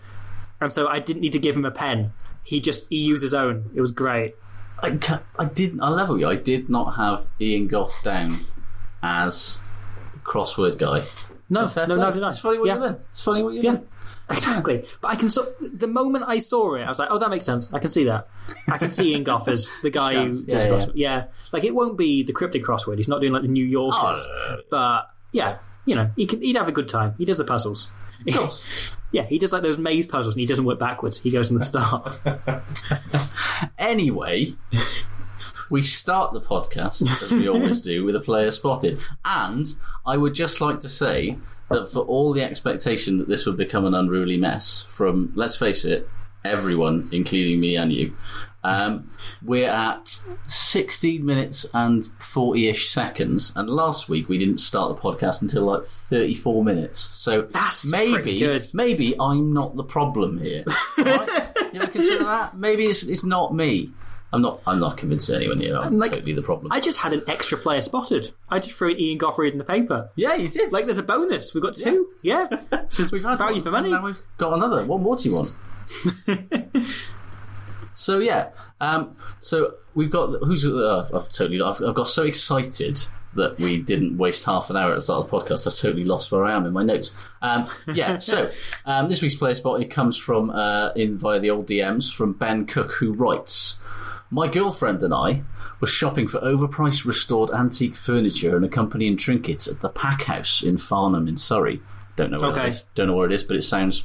and 0.60 0.72
so 0.72 0.86
I 0.86 1.00
didn't 1.00 1.22
need 1.22 1.32
to 1.32 1.40
give 1.40 1.56
him 1.56 1.64
a 1.64 1.72
pen. 1.72 2.12
He 2.44 2.60
just 2.60 2.88
he 2.88 2.98
used 2.98 3.22
his 3.22 3.34
own. 3.34 3.70
It 3.74 3.80
was 3.80 3.90
great. 3.90 4.36
I, 4.82 4.98
I 5.38 5.44
did. 5.44 5.78
I 5.80 5.88
level 5.88 6.18
you. 6.18 6.28
I 6.28 6.36
did 6.36 6.70
not 6.70 6.92
have 6.92 7.26
Ian 7.40 7.66
Gough 7.66 8.00
down 8.04 8.38
as 9.02 9.60
crossword 10.22 10.78
guy. 10.78 11.02
No, 11.50 11.68
Fair 11.68 11.86
no, 11.86 11.96
play. 11.96 12.04
no, 12.06 12.12
did 12.12 12.22
I? 12.22 12.28
It's 12.28 12.38
funny 12.38 12.58
what 12.58 12.66
yeah. 12.68 12.74
you 12.76 12.80
did. 12.88 12.96
It's 13.10 13.22
funny 13.22 13.42
what 13.42 13.54
you 13.54 13.60
Yeah, 13.62 13.72
did. 13.72 13.88
exactly. 14.30 14.84
But 15.00 15.08
I 15.08 15.16
can 15.16 15.28
so 15.28 15.52
the 15.60 15.88
moment 15.88 16.24
I 16.28 16.38
saw 16.38 16.74
it, 16.76 16.82
I 16.82 16.88
was 16.88 16.98
like, 16.98 17.08
"Oh, 17.10 17.18
that 17.18 17.28
makes 17.30 17.44
sense. 17.44 17.68
I 17.72 17.78
can 17.80 17.90
see 17.90 18.04
that. 18.04 18.28
I 18.68 18.78
can 18.78 18.90
see 18.90 19.12
Ian 19.12 19.24
Gough 19.24 19.48
as 19.48 19.70
the 19.82 19.90
guy 20.00 20.14
who 20.14 20.28
does 20.28 20.46
Yeah, 20.46 20.58
yeah. 20.58 20.68
crossword. 20.68 20.92
Yeah, 20.94 21.24
like 21.52 21.64
it 21.64 21.74
won't 21.74 21.98
be 21.98 22.22
the 22.22 22.32
cryptic 22.32 22.64
crossword. 22.64 22.96
He's 22.98 23.08
not 23.08 23.20
doing 23.20 23.32
like 23.32 23.42
the 23.42 23.48
New 23.48 23.64
Yorkers. 23.64 24.24
Oh, 24.26 24.46
uh, 24.48 24.56
but 24.70 25.10
yeah, 25.32 25.58
you 25.84 25.94
know, 25.96 26.10
he 26.16 26.26
can. 26.26 26.40
He'd 26.40 26.56
have 26.56 26.68
a 26.68 26.72
good 26.72 26.88
time. 26.88 27.14
He 27.18 27.24
does 27.24 27.38
the 27.38 27.44
puzzles. 27.44 27.90
of 28.36 28.96
yeah, 29.12 29.22
he 29.24 29.38
does 29.38 29.52
like 29.52 29.62
those 29.62 29.78
maze 29.78 30.06
puzzles, 30.06 30.34
and 30.34 30.40
he 30.40 30.46
doesn't 30.46 30.64
work 30.64 30.78
backwards. 30.78 31.18
He 31.18 31.30
goes 31.30 31.48
from 31.48 31.58
the 31.58 31.64
start. 31.64 32.12
Anyway, 33.78 34.54
we 35.70 35.82
start 35.82 36.32
the 36.32 36.40
podcast, 36.40 37.02
as 37.22 37.30
we 37.30 37.48
always 37.48 37.80
do, 37.80 38.04
with 38.04 38.16
a 38.16 38.20
player 38.20 38.50
spotted. 38.50 38.98
And 39.24 39.66
I 40.04 40.16
would 40.16 40.34
just 40.34 40.60
like 40.60 40.80
to 40.80 40.88
say 40.88 41.38
that 41.70 41.92
for 41.92 42.00
all 42.00 42.32
the 42.32 42.42
expectation 42.42 43.18
that 43.18 43.28
this 43.28 43.46
would 43.46 43.56
become 43.56 43.84
an 43.84 43.94
unruly 43.94 44.36
mess, 44.36 44.84
from, 44.88 45.32
let's 45.36 45.56
face 45.56 45.84
it, 45.84 46.08
everyone, 46.44 47.08
including 47.12 47.60
me 47.60 47.76
and 47.76 47.92
you, 47.92 48.16
um, 48.62 49.10
we're 49.42 49.70
at 49.70 50.08
16 50.48 51.24
minutes 51.24 51.64
and 51.72 52.06
40 52.18 52.68
ish 52.68 52.90
seconds. 52.90 53.52
And 53.56 53.70
last 53.70 54.08
week 54.08 54.28
we 54.28 54.38
didn't 54.38 54.58
start 54.58 54.94
the 54.94 55.00
podcast 55.00 55.40
until 55.40 55.64
like 55.64 55.84
34 55.84 56.64
minutes. 56.64 57.00
So 57.00 57.42
That's 57.42 57.86
maybe, 57.86 58.60
maybe 58.74 59.14
I'm 59.18 59.52
not 59.52 59.76
the 59.76 59.84
problem 59.84 60.38
here. 60.38 60.64
Right? 60.98 61.46
you 61.72 61.80
ever 61.80 61.90
consider 61.90 62.24
that? 62.24 62.56
Maybe 62.56 62.84
it's, 62.84 63.04
it's 63.04 63.24
not 63.24 63.54
me. 63.54 63.90
I'm 64.32 64.42
not. 64.42 64.60
I'm 64.66 64.78
not 64.78 64.96
convinced 64.96 65.28
anyone 65.30 65.58
here. 65.58 65.76
I'm 65.76 65.98
like- 65.98 66.12
totally 66.12 66.34
the 66.34 66.42
problem. 66.42 66.72
I 66.72 66.78
just 66.80 66.98
had 66.98 67.12
an 67.12 67.22
extra 67.26 67.58
player 67.58 67.82
spotted. 67.82 68.30
I 68.48 68.60
just 68.60 68.76
threw 68.76 68.90
in 68.90 69.00
Ian 69.00 69.18
Gough 69.18 69.38
reading 69.38 69.58
the 69.58 69.64
paper. 69.64 70.10
yeah, 70.14 70.34
you 70.34 70.48
did. 70.48 70.72
Like, 70.72 70.84
there's 70.86 70.98
a 70.98 71.02
bonus. 71.02 71.52
We've 71.52 71.62
got 71.62 71.74
two. 71.74 72.08
Yeah, 72.22 72.48
since 72.90 73.10
we've 73.12 73.24
had 73.24 73.38
value 73.38 73.56
one, 73.56 73.62
for 73.64 73.70
money. 73.72 73.90
Now 73.90 74.04
we've 74.04 74.20
got 74.38 74.52
another. 74.52 74.84
What 74.84 75.00
more 75.00 75.16
do 75.16 75.28
you 75.28 75.34
want? 75.34 75.56
so 77.94 78.18
yeah. 78.18 78.50
Um, 78.80 79.16
so 79.40 79.74
we've 79.94 80.10
got 80.10 80.28
who's. 80.44 80.64
Uh, 80.64 81.08
I've 81.12 81.32
totally. 81.32 81.60
I've, 81.60 81.82
I've 81.82 81.94
got 81.94 82.08
so 82.08 82.22
excited 82.22 82.98
that 83.34 83.58
we 83.58 83.80
didn't 83.80 84.16
waste 84.16 84.44
half 84.44 84.70
an 84.70 84.76
hour 84.76 84.90
at 84.90 84.96
the 84.96 85.00
start 85.00 85.24
of 85.24 85.30
the 85.30 85.36
podcast. 85.38 85.66
I've 85.66 85.74
totally 85.74 86.04
lost 86.04 86.32
where 86.32 86.44
I 86.44 86.52
am 86.52 86.66
in 86.66 86.72
my 86.72 86.82
notes. 86.82 87.14
Um, 87.42 87.64
yeah. 87.92 88.18
so 88.20 88.50
um, 88.86 89.08
this 89.08 89.22
week's 89.22 89.36
player 89.36 89.54
spot 89.54 89.80
it 89.80 89.90
comes 89.90 90.16
from 90.16 90.50
uh, 90.50 90.90
in 90.96 91.16
via 91.18 91.38
the 91.38 91.50
old 91.50 91.66
DMs 91.66 92.12
from 92.12 92.32
Ben 92.32 92.66
Cook 92.66 92.92
who 92.92 93.12
writes. 93.12 93.78
My 94.30 94.46
girlfriend 94.48 95.02
and 95.02 95.12
I 95.12 95.42
were 95.80 95.86
shopping 95.88 96.28
for 96.28 96.38
overpriced 96.40 97.04
restored 97.04 97.50
antique 97.50 97.96
furniture 97.96 98.54
and 98.56 98.64
accompanying 98.64 99.16
trinkets 99.16 99.66
at 99.66 99.80
the 99.80 99.88
Pack 99.88 100.22
House 100.22 100.62
in 100.62 100.78
Farnham 100.78 101.26
in 101.26 101.36
Surrey. 101.36 101.80
Don't 102.16 102.30
know 102.30 102.38
where 102.40 102.50
Okay. 102.50 102.66
it 102.66 102.70
is. 102.70 102.84
Don't 102.94 103.08
know 103.08 103.16
where 103.16 103.26
it 103.26 103.32
is, 103.32 103.42
but 103.42 103.56
it 103.56 103.62
sounds 103.62 104.04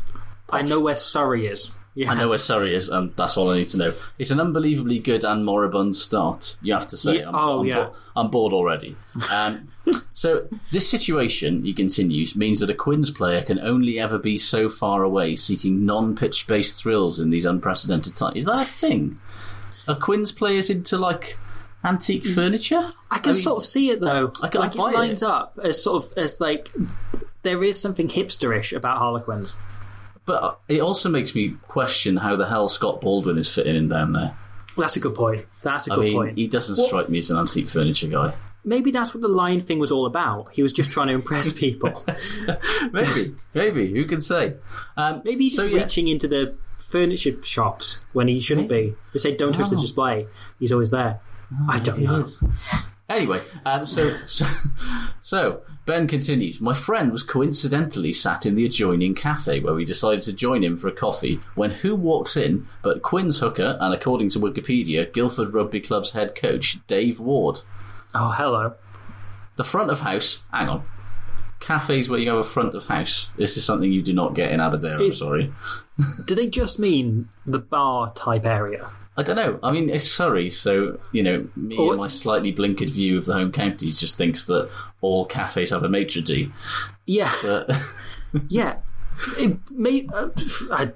I 0.50 0.62
know 0.62 0.80
where 0.80 0.96
Surrey 0.96 1.48
is. 1.48 1.76
Yeah. 1.96 2.12
I 2.12 2.16
know 2.16 2.28
where 2.28 2.38
Surrey 2.38 2.76
is, 2.76 2.90
and 2.90 3.16
that's 3.16 3.38
all 3.38 3.50
I 3.52 3.58
need 3.58 3.70
to 3.70 3.78
know. 3.78 3.94
It's 4.20 4.30
an 4.30 4.40
unbelievably 4.42 5.00
good 5.00 5.24
and 5.24 5.46
moribund 5.46 5.96
start, 5.96 6.58
you 6.62 6.74
have 6.74 6.88
to 6.90 6.98
say. 6.98 7.20
Yeah, 7.20 7.30
I'm, 7.30 7.36
oh, 7.36 7.60
I'm, 7.62 7.66
yeah. 7.66 7.76
bo- 7.76 7.96
I'm 8.18 8.30
bored 8.32 8.52
already. 8.52 8.98
Um, 9.32 9.70
so, 10.14 10.46
this 10.72 10.90
situation, 10.90 11.64
he 11.64 11.74
continues, 11.74 12.36
means 12.36 12.60
that 12.60 12.70
a 12.70 12.74
Quins 12.74 13.12
player 13.12 13.44
can 13.44 13.60
only 13.60 13.98
ever 13.98 14.18
be 14.20 14.38
so 14.38 14.68
far 14.68 15.04
away 15.04 15.38
seeking 15.38 15.86
non 15.86 16.16
pitch 16.18 16.48
based 16.48 16.78
thrills 16.78 17.18
in 17.18 17.30
these 17.30 17.46
unprecedented 17.46 18.16
times. 18.18 18.36
Is 18.36 18.46
that 18.46 18.62
a 18.62 18.66
thing? 18.66 19.18
Are 19.88 19.96
Quins 19.96 20.32
players 20.32 20.70
into, 20.70 20.98
like, 20.98 21.38
antique 21.84 22.26
furniture? 22.26 22.92
I 23.12 23.20
can 23.20 23.34
mean, 23.34 23.42
sort 23.42 23.58
of 23.64 23.66
see 23.70 23.90
it 23.92 24.00
though. 24.00 24.32
I 24.42 24.48
can- 24.48 24.62
like 24.62 24.78
I 24.80 24.90
it 24.90 24.94
lines 24.94 25.22
it. 25.22 25.28
up 25.28 25.60
as 25.64 25.82
sort 25.84 26.04
of 26.06 26.14
as 26.18 26.40
like 26.42 26.72
there 27.44 27.64
is 27.64 27.80
something 27.80 28.08
hipsterish 28.08 28.76
about 28.76 28.98
Harlequins. 28.98 29.56
But 30.26 30.60
it 30.68 30.82
also 30.82 31.10
makes 31.10 31.36
me 31.36 31.56
question 31.68 32.18
how 32.18 32.36
the 32.36 32.48
hell 32.48 32.68
Scott 32.70 33.02
Baldwin 33.02 33.38
is 33.38 33.54
fitting 33.54 33.76
in 33.76 33.90
down 33.90 34.14
there. 34.14 34.36
That's 34.76 34.96
a 34.96 35.00
good 35.00 35.14
point. 35.14 35.46
That's 35.62 35.88
a 35.88 35.92
I 35.94 35.96
good 35.98 36.04
mean, 36.06 36.14
point. 36.16 36.38
he 36.40 36.48
doesn't 36.48 36.76
What- 36.78 36.88
strike 36.88 37.10
me 37.10 37.20
as 37.20 37.30
an 37.30 37.38
antique 37.38 37.70
furniture 37.70 38.08
guy. 38.08 38.34
Maybe 38.68 38.90
that's 38.90 39.14
what 39.14 39.22
the 39.22 39.28
lion 39.28 39.62
thing 39.62 39.78
was 39.78 39.92
all 39.92 40.08
about. 40.08 40.48
He 40.52 40.64
was 40.64 40.74
just 40.74 40.90
trying 40.90 41.10
to 41.10 41.14
impress 41.14 41.54
people. 41.66 42.04
Maybe, 42.92 43.36
maybe. 43.54 43.92
Who 43.94 44.06
can 44.06 44.20
say? 44.20 44.56
Um, 44.98 45.22
Maybe 45.24 45.44
he's 45.46 45.56
so, 45.56 45.66
just 45.66 45.76
yeah. 45.76 45.84
reaching 45.84 46.08
into 46.08 46.28
the 46.28 46.56
furniture 47.00 47.36
shops 47.44 48.00
when 48.14 48.30
he 48.30 48.40
shouldn't 48.40 48.70
be. 48.70 48.96
They 49.12 49.20
say 49.20 49.36
don't 49.36 49.52
touch 49.54 49.70
the 49.70 49.76
Oh. 49.76 49.82
display. 49.82 50.28
He's 50.60 50.72
always 50.72 50.92
there. 50.92 51.20
I 51.68 51.80
don't 51.80 52.00
know. 52.00 52.22
is. 52.22 52.42
Anyway, 53.10 53.42
um, 53.66 53.86
so, 53.86 54.18
so 54.26 54.48
so 55.22 55.62
Ben 55.86 56.08
continues. 56.08 56.60
My 56.62 56.74
friend 56.74 57.12
was 57.12 57.22
coincidentally 57.22 58.14
sat 58.14 58.46
in 58.46 58.56
the 58.56 58.66
adjoining 58.66 59.14
cafe 59.14 59.60
where 59.60 59.74
we 59.76 59.84
decided 59.86 60.22
to 60.24 60.34
join 60.34 60.64
him 60.64 60.78
for 60.78 60.88
a 60.88 60.92
coffee. 60.92 61.40
When 61.56 61.72
who 61.72 61.96
walks 61.96 62.38
in 62.38 62.66
but 62.82 63.02
Quinn's 63.04 63.40
hooker 63.40 63.78
and, 63.82 63.94
according 63.94 64.30
to 64.30 64.40
Wikipedia, 64.40 65.12
Guildford 65.14 65.54
Rugby 65.54 65.82
Club's 65.82 66.12
head 66.12 66.34
coach 66.34 66.80
Dave 66.88 67.20
Ward. 67.20 67.62
Oh, 68.16 68.32
hello. 68.32 68.74
The 69.58 69.64
front 69.66 69.92
of 69.92 70.00
house. 70.00 70.42
Hang 70.52 70.70
on. 70.70 70.84
Cafes 71.66 72.08
where 72.10 72.20
you 72.20 72.30
have 72.30 72.38
a 72.38 72.44
front 72.44 72.76
of 72.76 72.86
house. 72.86 73.32
This 73.38 73.58
is 73.58 73.66
something 73.66 73.92
you 73.92 74.04
do 74.04 74.14
not 74.14 74.36
get 74.36 74.52
in 74.52 74.60
Aberdeen. 74.60 75.02
I'm 75.02 75.10
sorry. 75.10 75.52
Do 76.26 76.36
they 76.36 76.48
just 76.48 76.78
mean 76.78 77.28
the 77.48 77.58
bar 77.58 78.14
type 78.14 78.46
area? 78.46 78.92
I 79.18 79.24
don't 79.24 79.36
know. 79.36 79.60
I 79.64 79.72
mean, 79.72 79.90
it's 79.90 80.04
Surrey, 80.04 80.52
so 80.52 81.00
you 81.12 81.24
know, 81.24 81.48
me 81.56 81.76
Oh, 81.80 81.90
and 81.90 81.98
my 81.98 82.08
slightly 82.08 82.54
blinkered 82.54 82.90
view 82.90 83.18
of 83.18 83.26
the 83.26 83.34
home 83.34 83.52
counties 83.52 84.00
just 84.00 84.16
thinks 84.16 84.46
that 84.46 84.70
all 85.02 85.26
cafes 85.26 85.72
have 85.72 85.84
a 85.84 85.90
maitre 85.90 86.22
d'. 86.22 86.52
Yeah, 87.08 87.34
But 87.42 87.72
yeah. 88.50 88.78
It 89.40 89.58
may, 89.72 90.08
uh, 90.14 90.30
I, 90.72 90.92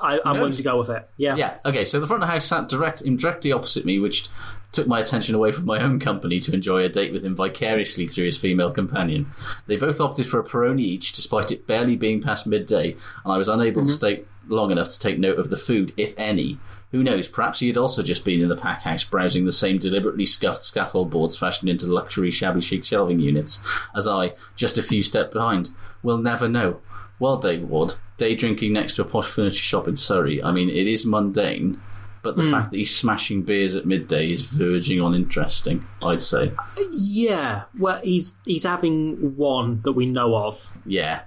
I, 0.00 0.20
I'm 0.24 0.36
willing 0.36 0.56
to 0.56 0.62
go 0.62 0.78
with 0.78 0.88
it. 0.90 1.06
Yeah. 1.16 1.34
yeah, 1.36 1.58
okay. 1.66 1.84
So 1.84 2.00
the 2.00 2.06
front 2.06 2.22
of 2.22 2.28
house 2.28 2.46
sat 2.46 2.68
direct, 2.68 3.02
directly 3.04 3.52
opposite 3.52 3.84
me, 3.84 3.98
which 3.98 4.28
took 4.74 4.86
my 4.86 5.00
attention 5.00 5.34
away 5.34 5.52
from 5.52 5.64
my 5.64 5.80
own 5.82 5.98
company 5.98 6.38
to 6.40 6.52
enjoy 6.52 6.82
a 6.84 6.88
date 6.88 7.12
with 7.12 7.24
him 7.24 7.34
vicariously 7.34 8.06
through 8.06 8.26
his 8.26 8.36
female 8.36 8.70
companion. 8.72 9.32
They 9.66 9.76
both 9.76 10.00
opted 10.00 10.26
for 10.26 10.38
a 10.40 10.44
Peroni 10.44 10.80
each, 10.80 11.12
despite 11.12 11.50
it 11.50 11.66
barely 11.66 11.96
being 11.96 12.20
past 12.20 12.46
midday, 12.46 12.92
and 13.24 13.32
I 13.32 13.38
was 13.38 13.48
unable 13.48 13.82
Mm-hmm. 13.82 13.88
to 13.88 13.94
stay 13.94 14.24
long 14.48 14.70
enough 14.70 14.90
to 14.90 14.98
take 14.98 15.18
note 15.18 15.38
of 15.38 15.48
the 15.48 15.56
food, 15.56 15.92
if 15.96 16.12
any. 16.18 16.58
Who 16.92 17.02
knows? 17.02 17.26
Perhaps 17.26 17.58
he 17.60 17.66
had 17.66 17.76
also 17.76 18.02
just 18.02 18.24
been 18.24 18.40
in 18.40 18.48
the 18.48 18.56
pack 18.56 18.82
house 18.82 19.02
browsing 19.02 19.46
the 19.46 19.52
same 19.52 19.78
deliberately 19.78 20.26
scuffed 20.26 20.62
scaffold 20.62 21.10
boards 21.10 21.36
fashioned 21.36 21.68
into 21.68 21.86
luxury 21.86 22.30
shabby 22.30 22.60
chic 22.60 22.84
shelving 22.84 23.18
units 23.18 23.60
as 23.96 24.06
I, 24.06 24.34
just 24.54 24.78
a 24.78 24.82
few 24.82 25.02
steps 25.02 25.32
behind. 25.32 25.70
We'll 26.04 26.18
never 26.18 26.48
know. 26.48 26.80
Well, 27.18 27.36
Dave 27.38 27.62
Ward, 27.64 27.94
day 28.16 28.34
drinking 28.36 28.72
next 28.74 28.94
to 28.94 29.02
a 29.02 29.04
posh 29.06 29.26
furniture 29.28 29.56
shop 29.56 29.88
in 29.88 29.96
Surrey. 29.96 30.40
I 30.42 30.52
mean, 30.52 30.68
it 30.68 30.86
is 30.86 31.04
mundane, 31.06 31.80
but 32.24 32.36
the 32.36 32.42
hmm. 32.42 32.50
fact 32.50 32.70
that 32.70 32.78
he's 32.78 32.96
smashing 32.96 33.42
beers 33.42 33.76
at 33.76 33.84
midday 33.84 34.32
is 34.32 34.42
verging 34.42 35.00
on 35.00 35.14
interesting, 35.14 35.86
I'd 36.02 36.22
say. 36.22 36.52
Yeah. 36.90 37.64
Well, 37.78 38.00
he's 38.02 38.32
he's 38.46 38.64
having 38.64 39.36
one 39.36 39.82
that 39.82 39.92
we 39.92 40.06
know 40.06 40.34
of, 40.34 40.66
Yeah. 40.86 41.20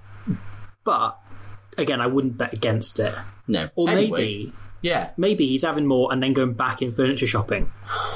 but 0.84 1.16
again, 1.78 2.00
I 2.00 2.08
wouldn't 2.08 2.36
bet 2.36 2.52
against 2.52 2.98
it. 2.98 3.14
No. 3.46 3.70
Or 3.76 3.88
Anyway, 3.88 4.18
maybe 4.20 4.52
Yeah. 4.82 5.10
maybe 5.16 5.46
he's 5.46 5.62
having 5.62 5.86
more 5.86 6.12
and 6.12 6.20
then 6.20 6.32
going 6.32 6.54
back 6.54 6.82
in 6.82 6.92
furniture 6.92 7.26
shopping. 7.26 7.70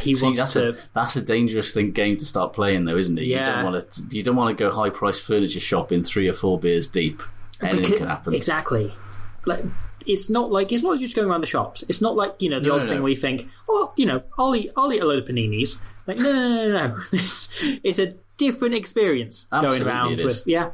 He 0.00 0.14
See, 0.14 0.22
wants 0.22 0.38
that's 0.38 0.52
to. 0.52 0.68
a 0.68 0.76
that's 0.94 1.16
a 1.16 1.20
dangerous 1.20 1.72
thing 1.72 1.90
game 1.90 2.16
to 2.18 2.24
start 2.24 2.52
playing, 2.52 2.84
though, 2.84 2.96
isn't 2.96 3.18
it? 3.18 3.24
You 3.24 3.34
Yeah. 3.34 3.62
don't 3.62 3.72
want 3.72 3.90
to. 3.90 4.16
You 4.16 4.22
don't 4.22 4.36
want 4.36 4.56
to 4.56 4.64
go 4.64 4.70
high 4.70 4.90
price 4.90 5.18
furniture 5.18 5.58
shopping 5.58 6.04
three 6.04 6.28
or 6.28 6.34
four 6.34 6.56
beers 6.56 6.86
deep. 6.86 7.20
Anything 7.60 7.82
Because- 7.82 7.98
can 7.98 8.06
happen. 8.06 8.32
Exactly. 8.32 8.94
Like 9.44 9.64
it's 10.08 10.28
not 10.30 10.50
like 10.50 10.72
it's 10.72 10.82
not 10.82 10.98
just 10.98 11.14
going 11.14 11.28
around 11.28 11.42
the 11.42 11.46
shops. 11.46 11.84
It's 11.88 12.00
not 12.00 12.16
like 12.16 12.34
you 12.40 12.48
know 12.50 12.58
the 12.58 12.68
No, 12.68 12.74
old 12.74 12.82
no, 12.84 12.88
thing 12.88 13.02
where 13.02 13.10
you 13.10 13.16
think, 13.16 13.46
oh, 13.68 13.92
you 13.96 14.06
know, 14.06 14.22
I'll 14.38 14.56
eat, 14.56 14.72
I'll 14.76 14.92
eat 14.92 15.00
a 15.00 15.04
load 15.04 15.18
of 15.22 15.28
paninis. 15.28 15.78
Like 16.06 16.16
no, 16.18 16.32
no, 16.32 16.68
no, 16.68 16.86
no. 16.88 17.00
This 17.10 17.48
it's 17.84 17.98
a 17.98 18.14
different 18.38 18.74
experience 18.74 19.46
Absolutely 19.52 19.78
going 19.80 19.88
around 19.88 20.12
it 20.14 20.20
is. 20.20 20.38
with 20.38 20.46
yeah. 20.46 20.70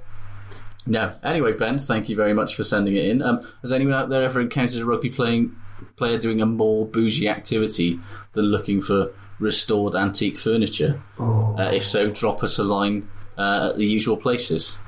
No. 0.87 1.15
Anyway, 1.23 1.53
Ben, 1.53 1.79
thank 1.79 2.09
you 2.09 2.17
very 2.17 2.35
much 2.35 2.55
for 2.55 2.63
sending 2.65 2.95
it 2.95 3.07
in. 3.07 3.23
Um, 3.23 3.47
has 3.63 3.73
anyone 3.73 3.95
out 3.95 4.09
there 4.11 4.23
ever 4.23 4.41
encountered 4.41 4.81
a 4.81 4.85
rugby 4.85 5.11
playing 5.11 5.57
player 5.97 6.19
doing 6.19 6.41
a 6.41 6.47
more 6.47 6.87
bougie 6.87 7.29
activity 7.29 7.99
than 8.33 8.45
looking 8.47 8.81
for 8.81 9.13
restored 9.41 9.95
antique 9.95 10.39
furniture? 10.39 11.03
Oh. 11.19 11.57
Uh, 11.59 11.71
if 11.73 11.85
so, 11.85 12.11
drop 12.11 12.43
us 12.45 12.59
a 12.59 12.65
line 12.65 13.09
uh, 13.39 13.71
at 13.71 13.79
the 13.79 13.87
usual 13.87 14.17
places. 14.17 14.79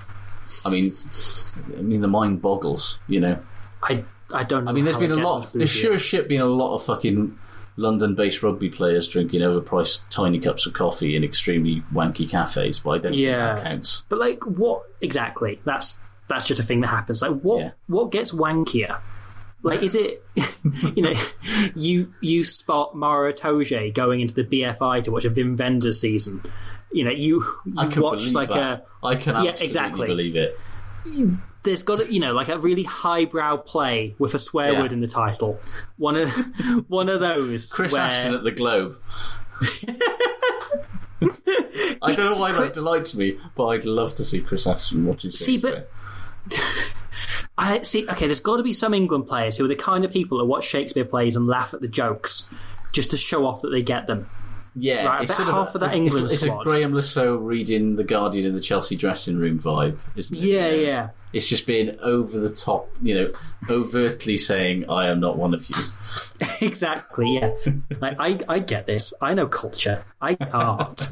I 0.65 0.71
mean, 0.71 0.93
I 1.77 1.81
mean, 1.81 2.03
the 2.03 2.09
mind 2.09 2.41
boggles. 2.43 2.99
You 3.09 3.21
know. 3.21 3.39
I 3.83 4.05
I 4.33 4.43
don't 4.45 4.65
know. 4.65 4.71
I 4.71 4.75
mean, 4.75 4.85
there's 4.85 4.97
been 4.97 5.13
a 5.13 5.17
lot. 5.17 5.53
There's 5.53 5.71
sure 5.71 5.95
as 5.95 6.03
shit 6.03 6.29
been 6.29 6.41
a 6.41 6.47
lot 6.47 6.75
of 6.75 6.85
fucking 6.85 7.39
London-based 7.77 8.43
rugby 8.43 8.71
players 8.71 9.07
drinking 9.07 9.41
overpriced 9.43 10.01
tiny 10.11 10.39
cups 10.39 10.67
of 10.67 10.73
coffee 10.73 11.15
in 11.15 11.23
extremely 11.23 11.83
wanky 11.93 12.29
cafes, 12.29 12.81
but 12.81 12.91
I 12.91 12.99
don't 12.99 13.15
Yeah. 13.15 13.55
think 13.55 13.65
that 13.65 13.71
counts. 13.71 14.03
But 14.09 14.19
like, 14.19 14.43
what 14.45 14.83
exactly? 15.01 15.61
That's 15.65 16.01
that's 16.29 16.45
just 16.45 16.59
a 16.59 16.63
thing 16.65 16.81
that 16.81 16.89
happens. 16.89 17.23
Like, 17.23 17.41
what 17.43 17.61
Yeah. 17.61 17.71
what 17.87 18.11
gets 18.11 18.33
wankier? 18.33 18.99
Like, 19.63 19.83
is 19.83 19.95
it 19.95 20.25
you 20.97 21.03
know 21.03 21.13
you 21.75 22.13
you 22.21 22.43
spot 22.45 22.97
Maro 22.97 23.33
Itoje 23.33 23.93
going 23.95 24.21
into 24.21 24.35
the 24.35 24.45
BFI 24.45 25.05
to 25.05 25.11
watch 25.13 25.25
a 25.25 25.31
Wim 25.31 25.59
Wenders 25.59 26.01
season? 26.01 26.43
You 26.93 27.05
know, 27.05 27.11
you, 27.11 27.45
you 27.67 27.75
I 27.77 27.87
can 27.89 28.01
watch 28.03 28.33
like 28.33 28.49
that. 28.49 28.87
a 29.03 29.07
I 29.07 29.17
can 29.17 29.35
Yeah, 29.45 29.51
absolutely 29.51 29.67
exactly. 29.67 30.07
believe 30.07 30.37
it. 30.37 30.59
There's 31.67 31.83
got 31.83 31.97
to, 32.01 32.11
you 32.13 32.19
know 32.21 32.33
like 32.33 32.49
a 32.49 32.59
really 32.59 32.83
highbrow 32.85 33.59
play 33.59 34.15
with 34.19 34.33
a 34.35 34.39
swear 34.39 34.73
Yeah. 34.73 34.81
word 34.83 34.93
in 34.95 35.01
the 35.01 35.07
title. 35.07 35.61
One 35.99 36.17
of 36.17 36.31
one 36.89 37.11
of 37.11 37.21
those. 37.21 37.71
Chris 37.71 37.93
where, 37.93 38.01
Ashton 38.01 38.33
at 38.35 38.43
the 38.45 38.53
Globe. 38.53 38.97
I 42.03 42.15
don't 42.15 42.27
know 42.27 42.37
why 42.39 42.53
that 42.53 42.73
delights 42.73 43.15
me, 43.15 43.39
but 43.57 43.67
I'd 43.67 43.85
love 43.85 44.15
to 44.17 44.25
see 44.25 44.41
Chris 44.41 44.67
Ashton 44.67 45.05
watching. 45.07 45.33
See, 45.33 45.59
but- 45.59 45.91
I 47.59 47.83
see. 47.83 48.07
Okay, 48.09 48.27
there's 48.27 48.41
got 48.41 48.59
to 48.59 48.63
be 48.63 48.73
some 48.75 48.93
England 48.95 49.27
players 49.27 49.57
who 49.57 49.65
are 49.65 49.69
the 49.69 49.75
kind 49.75 50.05
of 50.05 50.11
people 50.13 50.39
that 50.39 50.45
watch 50.45 50.65
Shakespeare 50.67 51.05
plays 51.07 51.37
and 51.37 51.47
laugh 51.47 51.73
at 51.75 51.81
the 51.81 51.89
jokes 51.89 52.51
just 52.93 53.11
to 53.13 53.17
show 53.17 53.47
off 53.47 53.63
that 53.63 53.71
they 53.71 53.83
get 53.83 54.07
them. 54.07 54.29
Yeah, 54.79 55.07
right, 55.07 55.23
it's 55.23 55.35
sort 55.35 55.49
half 55.49 55.69
a, 55.71 55.75
of 55.75 55.81
that 55.81 55.87
it's- 55.95 55.97
England 55.97 56.25
It's, 56.31 56.43
a 56.43 56.47
squad- 56.47 56.65
Graeme 56.65 56.93
Le 56.95 57.01
Saux 57.03 57.41
reading 57.43 57.97
the 57.97 58.05
Guardian 58.05 58.45
in 58.47 58.55
the 58.55 58.61
Chelsea 58.61 58.95
dressing 58.95 59.39
room 59.39 59.59
vibe, 59.59 59.97
isn't 60.17 60.37
it? 60.37 60.43
Yeah, 60.43 60.69
You 60.69 60.77
know? 60.77 60.83
yeah. 60.83 61.09
It's 61.33 61.49
just 61.49 61.67
being 61.67 61.99
over 62.01 62.39
the 62.39 62.49
top, 62.55 62.89
you 63.03 63.15
know, 63.15 63.33
overtly 63.69 64.37
saying, 64.39 64.89
"I 64.91 65.09
am 65.09 65.21
not 65.21 65.37
one 65.37 65.53
of 65.55 65.69
you." 65.69 65.75
exactly. 66.67 67.35
Yeah, 67.35 67.53
like 68.01 68.17
I, 68.21 68.39
I 68.49 68.59
get 68.59 68.87
this. 68.87 69.13
I 69.21 69.35
know 69.35 69.47
culture. 69.47 70.05
I 70.21 70.35
get 70.35 70.55
art. 70.55 71.09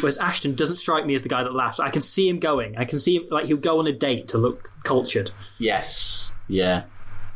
Whereas 0.00 0.18
Ashton 0.18 0.54
doesn't 0.54 0.76
strike 0.76 1.04
me 1.04 1.14
as 1.14 1.22
the 1.22 1.28
guy 1.28 1.42
that 1.42 1.52
laughs. 1.52 1.80
I 1.80 1.90
can 1.90 2.00
see 2.00 2.28
him 2.28 2.38
going. 2.38 2.78
I 2.78 2.84
can 2.84 2.98
see 3.00 3.16
him 3.16 3.24
like 3.30 3.46
he'll 3.46 3.56
go 3.56 3.80
on 3.80 3.86
a 3.86 3.92
date 3.92 4.28
to 4.28 4.38
look 4.38 4.70
cultured. 4.84 5.30
Yes, 5.58 6.32
yeah. 6.48 6.84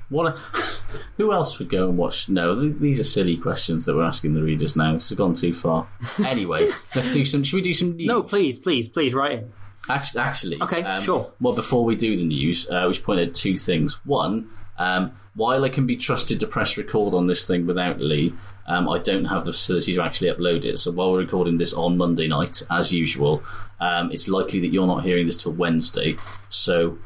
What? 0.08 0.34
A, 0.34 0.38
who 1.16 1.32
else 1.32 1.58
would 1.58 1.68
go 1.68 1.88
and 1.88 1.98
watch? 1.98 2.28
No, 2.28 2.68
these 2.68 3.00
are 3.00 3.04
silly 3.04 3.36
questions 3.36 3.84
that 3.84 3.94
we're 3.94 4.04
asking 4.04 4.34
the 4.34 4.42
readers 4.42 4.76
now. 4.76 4.92
This 4.92 5.08
has 5.08 5.18
gone 5.18 5.34
too 5.34 5.54
far. 5.54 5.88
Anyway, 6.24 6.68
let's 6.94 7.08
do 7.08 7.24
some. 7.24 7.42
Should 7.44 7.56
we 7.56 7.62
do 7.62 7.74
some 7.74 7.96
news? 7.96 8.08
No, 8.08 8.22
please, 8.22 8.58
please, 8.58 8.88
please, 8.88 9.14
write 9.14 9.32
in. 9.32 9.52
Actually, 9.88 10.20
actually 10.20 10.60
um, 10.60 10.62
Okay, 10.62 11.00
sure. 11.02 11.32
Well, 11.40 11.54
before 11.54 11.84
we 11.84 11.96
do 11.96 12.16
the 12.16 12.24
news, 12.24 12.68
uh, 12.70 12.84
we 12.88 12.94
should 12.94 13.04
point 13.04 13.20
out 13.20 13.34
two 13.34 13.56
things. 13.56 14.04
One, 14.06 14.50
um, 14.78 15.12
while 15.34 15.64
I 15.64 15.68
can 15.68 15.86
be 15.86 15.96
trusted 15.96 16.40
to 16.40 16.46
press 16.46 16.76
record 16.76 17.12
on 17.12 17.26
this 17.26 17.46
thing 17.46 17.66
without 17.66 18.00
Lee, 18.00 18.32
um, 18.66 18.88
I 18.88 18.98
don't 18.98 19.26
have 19.26 19.44
the 19.44 19.52
facility 19.52 19.94
to 19.94 20.02
actually 20.02 20.30
upload 20.30 20.64
it. 20.64 20.78
So 20.78 20.92
while 20.92 21.12
we're 21.12 21.18
recording 21.18 21.58
this 21.58 21.72
on 21.72 21.96
Monday 21.96 22.28
night, 22.28 22.62
as 22.70 22.92
usual, 22.92 23.42
um, 23.80 24.10
it's 24.12 24.28
likely 24.28 24.60
that 24.60 24.68
you're 24.68 24.86
not 24.86 25.04
hearing 25.04 25.26
this 25.26 25.36
till 25.36 25.52
Wednesday. 25.52 26.16
So, 26.50 26.98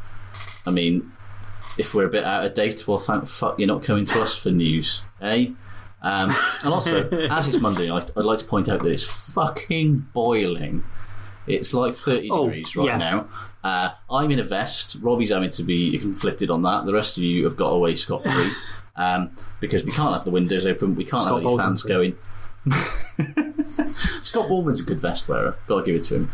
I 0.66 0.70
mean, 0.70 1.10
if 1.78 1.94
we're 1.94 2.06
a 2.06 2.10
bit 2.10 2.24
out 2.24 2.44
of 2.44 2.54
date, 2.54 2.86
well, 2.86 2.98
thank 2.98 3.26
fuck 3.26 3.58
you're 3.58 3.68
not 3.68 3.82
coming 3.84 4.04
to 4.04 4.20
us 4.20 4.36
for 4.36 4.50
news, 4.50 5.02
eh? 5.22 5.46
Um, 6.02 6.32
and 6.64 6.72
also, 6.72 7.08
as 7.30 7.48
it's 7.48 7.58
Monday 7.58 7.88
night, 7.88 8.10
I'd 8.16 8.24
like 8.24 8.38
to 8.38 8.44
point 8.44 8.68
out 8.68 8.82
that 8.82 8.88
it's 8.90 9.04
fucking 9.04 10.08
boiling. 10.12 10.84
It's 11.46 11.72
like 11.72 11.94
30 11.94 12.28
Oh, 12.30 12.44
degrees 12.46 12.76
right 12.76 12.86
yeah. 12.86 12.98
now. 12.98 13.28
Uh, 13.64 13.90
I'm 14.10 14.30
in 14.30 14.38
a 14.38 14.44
vest. 14.44 14.98
Robbie's 15.00 15.30
having 15.30 15.50
to 15.50 15.62
be 15.62 15.96
conflicted 15.98 16.50
on 16.50 16.62
that. 16.62 16.84
The 16.84 16.92
rest 16.92 17.16
of 17.16 17.22
you 17.24 17.42
have 17.44 17.56
got 17.56 17.68
away 17.70 17.94
scot 17.94 18.22
free 18.22 18.50
um, 18.96 19.30
because 19.60 19.82
we 19.84 19.90
can't 19.90 20.12
have 20.14 20.24
the 20.24 20.30
windows 20.30 20.66
open. 20.66 20.94
We 20.94 21.04
can't 21.04 21.22
Scott 21.22 21.42
have 21.42 21.46
any 21.46 21.56
fans 21.56 21.82
going. 21.82 22.16
Scott 24.22 24.48
Baldwin's 24.48 24.80
a 24.80 24.84
good 24.84 25.00
vest 25.00 25.28
wearer. 25.28 25.56
Got 25.66 25.80
to 25.80 25.86
give 25.86 25.96
it 25.96 26.02
to 26.04 26.16
him. 26.16 26.32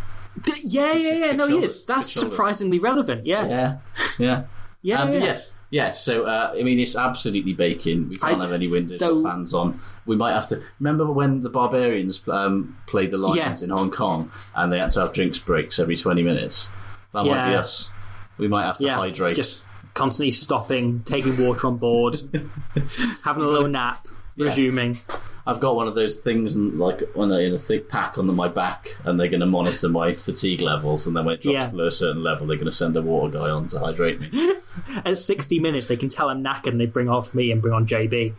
Yeah, 0.62 0.92
yeah, 0.94 1.26
yeah. 1.26 1.33
No, 1.33 1.46
he 1.46 1.59
is. 1.62 1.85
That's 1.85 2.12
surprisingly 2.12 2.78
relevant. 2.80 3.24
Yeah, 3.24 3.46
Yeah, 3.46 3.78
yeah. 4.18 4.44
Yeah. 4.84 5.02
Um, 5.02 5.12
yeah. 5.12 5.18
Yes, 5.18 5.52
yes. 5.70 6.04
So 6.04 6.24
uh, 6.24 6.54
I 6.56 6.62
mean, 6.62 6.78
it's 6.78 6.94
absolutely 6.94 7.54
baking. 7.54 8.08
We 8.08 8.16
can't 8.16 8.40
I- 8.40 8.44
have 8.44 8.52
any 8.52 8.68
windows 8.68 9.02
or 9.02 9.20
fans 9.22 9.52
on. 9.52 9.80
We 10.06 10.14
might 10.14 10.34
have 10.34 10.46
to 10.48 10.62
remember 10.78 11.10
when 11.10 11.42
the 11.42 11.48
Barbarians 11.48 12.22
um, 12.28 12.76
played 12.86 13.10
the 13.10 13.18
Lions 13.18 13.60
Yeah. 13.60 13.64
in 13.64 13.70
Hong 13.70 13.90
Kong, 13.90 14.30
and 14.54 14.72
they 14.72 14.78
had 14.78 14.90
to 14.92 15.00
have 15.00 15.12
drinks 15.12 15.38
breaks 15.38 15.78
every 15.80 15.96
twenty 15.96 16.22
minutes. 16.22 16.70
That 17.12 17.24
might 17.24 17.48
be 17.50 17.56
us. 17.56 17.90
We 18.38 18.46
might 18.48 18.66
have 18.66 18.78
to 18.78 18.84
yeah. 18.86 18.96
hydrate. 18.96 19.36
Just 19.36 19.64
constantly 19.94 20.32
stopping, 20.32 21.02
taking 21.04 21.36
water 21.44 21.66
on 21.68 21.78
board, 21.78 22.20
having 23.22 23.42
a 23.42 23.48
little 23.48 23.68
nap, 23.68 24.06
resuming. 24.36 24.98
I've 25.46 25.61
got 25.61 25.76
one 25.76 25.87
of 25.88 25.94
those 25.94 26.16
things 26.16 26.54
in, 26.57 26.78
like 26.78 27.02
on 27.16 27.30
a, 27.30 27.38
in 27.40 27.52
a 27.54 27.59
thick 27.59 27.88
pack 27.88 28.16
on 28.16 28.26
my 28.35 28.48
back, 28.48 28.96
and 29.04 29.20
they're 29.20 29.28
going 29.28 29.40
to 29.40 29.46
monitor 29.46 29.88
my 29.90 30.14
fatigue 30.14 30.62
levels. 30.62 31.07
And 31.07 31.14
then 31.16 31.24
when 31.26 31.35
it 31.35 31.42
drops 31.42 31.52
Yeah. 31.54 31.66
below 31.68 31.87
a 31.87 31.90
certain 31.90 32.22
level, 32.22 32.46
they're 32.46 32.57
going 32.57 32.64
to 32.66 32.72
send 32.72 32.96
a 32.96 33.02
water 33.02 33.38
guy 33.38 33.50
on 33.50 33.66
to 33.66 33.78
hydrate 33.78 34.20
me. 34.20 34.54
At 35.04 35.18
60 35.18 35.61
minutes, 35.61 35.87
they 35.87 35.96
can 35.96 36.09
tell 36.09 36.28
I'm 36.30 36.42
knackered 36.42 36.68
and 36.68 36.80
they 36.80 36.87
bring 36.87 37.09
off 37.11 37.35
me 37.35 37.52
and 37.52 37.61
bring 37.61 37.74
on 37.74 37.87
JB. 37.87 38.33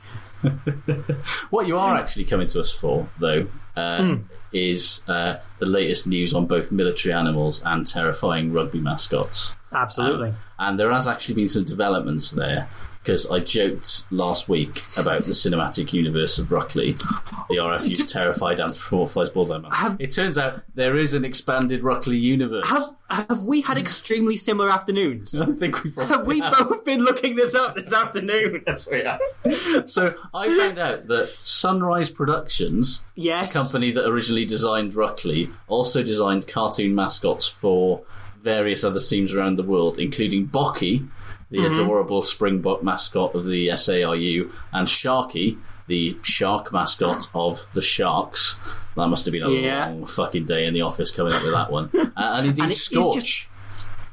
What 1.50 1.68
you 1.68 1.78
are 1.78 1.96
actually 1.96 2.26
coming 2.26 2.48
to 2.48 2.60
us 2.60 2.72
for, 2.72 3.08
though, 3.20 3.48
uh, 3.76 4.04
Hmm. 4.04 4.16
is 4.52 5.02
uh, 5.08 5.38
the 5.60 5.66
latest 5.66 6.08
news 6.08 6.34
on 6.34 6.46
both 6.46 6.72
military 6.72 7.14
animals 7.14 7.62
and 7.66 7.86
terrifying 7.86 8.52
rugby 8.54 8.80
mascots. 8.80 9.56
Absolutely. 9.74 10.34
And 10.60 10.80
there 10.80 10.92
has 10.92 11.08
actually 11.08 11.36
been 11.36 11.50
some 11.50 11.64
developments 11.66 12.32
there. 12.32 12.68
Because 13.06 13.30
I 13.30 13.40
joked 13.40 14.12
last 14.12 14.50
week 14.50 14.82
about 14.98 15.26
the 15.26 15.34
cinematic 15.34 15.94
universe 15.94 16.40
of 16.40 16.48
Ruckley, 16.48 16.98
the 17.50 17.58
RFU's 17.58 18.12
terrified 18.12 18.58
anthropomorphized 18.58 19.32
bulldog 19.32 19.62
man. 19.62 19.72
Have- 19.74 19.98
It 20.02 20.12
turns 20.12 20.40
out 20.40 20.62
there 20.74 20.98
is 20.98 21.14
an 21.14 21.24
expanded 21.24 21.84
Ruckley 21.84 22.20
universe. 22.20 22.68
have 22.68 22.96
have 23.12 23.44
we 23.44 23.62
had 23.62 23.78
extremely 23.78 24.38
similar 24.38 24.72
afternoons? 24.72 25.40
I 25.42 25.46
think 25.52 25.84
we've 25.84 25.94
have 25.96 26.26
we 26.26 26.42
both 26.42 26.84
been 26.84 27.04
looking 27.04 27.36
this 27.36 27.54
up 27.54 27.76
this 27.76 27.94
afternoon? 27.94 28.64
Yes, 28.66 28.90
we 28.90 29.04
have. 29.04 29.88
so 29.88 30.16
I 30.34 30.48
found 30.58 30.80
out 30.80 31.06
that 31.06 31.30
Sunrise 31.44 32.10
Productions, 32.10 33.04
Yes. 33.14 33.54
the 33.54 33.60
company 33.60 33.92
that 33.92 34.08
originally 34.08 34.46
designed 34.46 34.94
Ruckley, 34.94 35.54
also 35.68 36.02
designed 36.02 36.48
cartoon 36.48 36.96
mascots 36.96 37.46
for 37.48 38.02
various 38.42 38.84
other 38.84 39.00
teams 39.00 39.32
around 39.32 39.58
the 39.58 39.64
world, 39.64 40.00
including 40.00 40.48
Bocky, 40.48 41.08
the 41.52 41.60
Mm-hmm. 41.60 41.80
adorable 41.80 42.24
Springbok 42.24 42.84
mascot 42.84 43.36
of 43.36 43.46
the 43.46 43.68
SARU, 43.70 44.52
and 44.74 44.88
Sharky, 44.88 45.58
the 45.88 46.18
shark 46.24 46.72
mascot 46.74 47.30
of 47.36 47.68
the 47.74 47.82
Sharks. 47.82 48.56
That 48.96 49.08
must 49.08 49.26
have 49.26 49.32
been 49.34 49.44
a 49.44 49.52
Yeah. 49.52 49.88
long 49.88 50.06
fucking 50.06 50.46
day 50.46 50.66
in 50.66 50.74
the 50.74 50.82
office 50.82 51.12
coming 51.12 51.34
up 51.34 51.44
with 51.44 51.52
that 51.54 51.72
one. 51.72 51.90
Uh, 52.18 52.38
and 52.38 52.48
indeed, 52.48 52.64
And 52.64 52.74
Scorch. 52.74 53.16
just- 53.16 53.48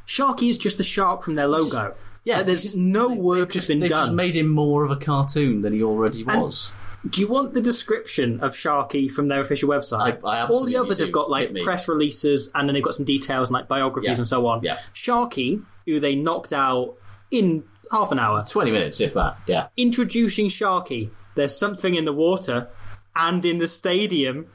Sharky 0.06 0.50
is 0.50 0.58
just 0.58 0.76
the 0.76 0.82
shark 0.84 1.22
from 1.22 1.36
their 1.36 1.46
logo. 1.48 1.94
yeah, 2.24 2.40
Uh, 2.40 2.42
there's 2.42 2.62
just- 2.64 2.76
no 2.76 3.08
work 3.08 3.48
they've 3.50 3.62
has 3.62 3.68
been 3.68 3.80
They've 3.80 3.88
just 3.90 4.12
made 4.12 4.34
him 4.36 4.48
more 4.48 4.84
of 4.84 4.90
a 4.90 4.96
cartoon 4.96 5.62
than 5.62 5.72
he 5.72 5.82
already 5.82 6.24
was. 6.24 6.72
Do 7.08 7.20
you 7.20 7.26
want 7.28 7.54
the 7.54 7.60
description 7.60 8.38
of 8.40 8.54
Sharky 8.54 9.10
from 9.10 9.26
their 9.28 9.40
official 9.40 9.68
website? 9.68 10.18
I- 10.24 10.28
I 10.42 10.46
All 10.46 10.64
the 10.64 10.76
others 10.76 10.98
do. 10.98 11.04
have 11.04 11.12
got 11.12 11.30
like 11.30 11.52
press 11.62 11.88
releases, 11.88 12.50
and 12.54 12.68
then 12.68 12.74
they've 12.74 12.82
got 12.82 12.94
some 12.94 13.04
details 13.04 13.48
and 13.48 13.54
like 13.54 13.66
biographies 13.68 14.18
Yeah. 14.18 14.20
and 14.22 14.28
so 14.28 14.46
on. 14.46 14.60
Yeah. 14.62 14.78
Sharky, 14.94 15.62
who 15.86 15.98
they 16.00 16.14
knocked 16.14 16.52
out 16.52 16.94
in 17.32 17.64
half 17.90 18.12
an 18.12 18.18
hour, 18.18 18.44
20 18.44 18.70
minutes, 18.70 19.00
if 19.00 19.14
that. 19.14 19.38
Yeah. 19.46 19.66
introducing 19.76 20.46
Sharky. 20.46 21.10
There's 21.34 21.56
something 21.56 21.94
in 21.94 22.04
the 22.04 22.12
water, 22.12 22.68
and 23.16 23.44
in 23.44 23.58
the 23.58 23.66
stadium, 23.66 24.46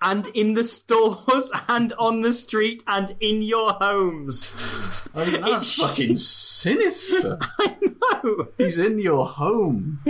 and 0.00 0.26
in 0.28 0.54
the 0.54 0.64
stores, 0.64 1.50
and 1.68 1.92
on 1.98 2.22
the 2.22 2.32
street, 2.32 2.82
and 2.86 3.14
in 3.20 3.42
your 3.42 3.72
homes. 3.72 4.52
I 5.14 5.24
mean, 5.24 5.40
that's 5.40 5.74
fucking 5.74 6.16
sinister. 6.16 7.38
I 7.58 7.76
know. 7.82 8.48
He's 8.58 8.78
in 8.78 8.98
your 8.98 9.26
home. 9.26 10.00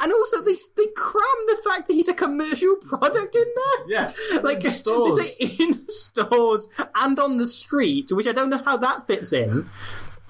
And 0.00 0.12
also, 0.12 0.42
they 0.42 0.56
they 0.76 0.86
cram 0.96 1.38
the 1.46 1.58
fact 1.64 1.86
that 1.86 1.94
he's 1.94 2.08
a 2.08 2.14
commercial 2.14 2.74
product 2.76 3.36
in 3.36 3.44
there. 3.44 3.86
Yeah. 3.88 4.40
like 4.42 4.64
In 4.64 4.70
stores. 4.70 5.16
They 5.16 5.26
say 5.28 5.56
in 5.60 5.88
stores 5.88 6.66
and 6.94 7.18
on 7.20 7.38
the 7.38 7.46
street, 7.46 8.10
which 8.10 8.26
I 8.26 8.32
don't 8.32 8.50
know 8.50 8.62
how 8.64 8.76
that 8.78 9.06
fits 9.06 9.32
in. 9.32 9.70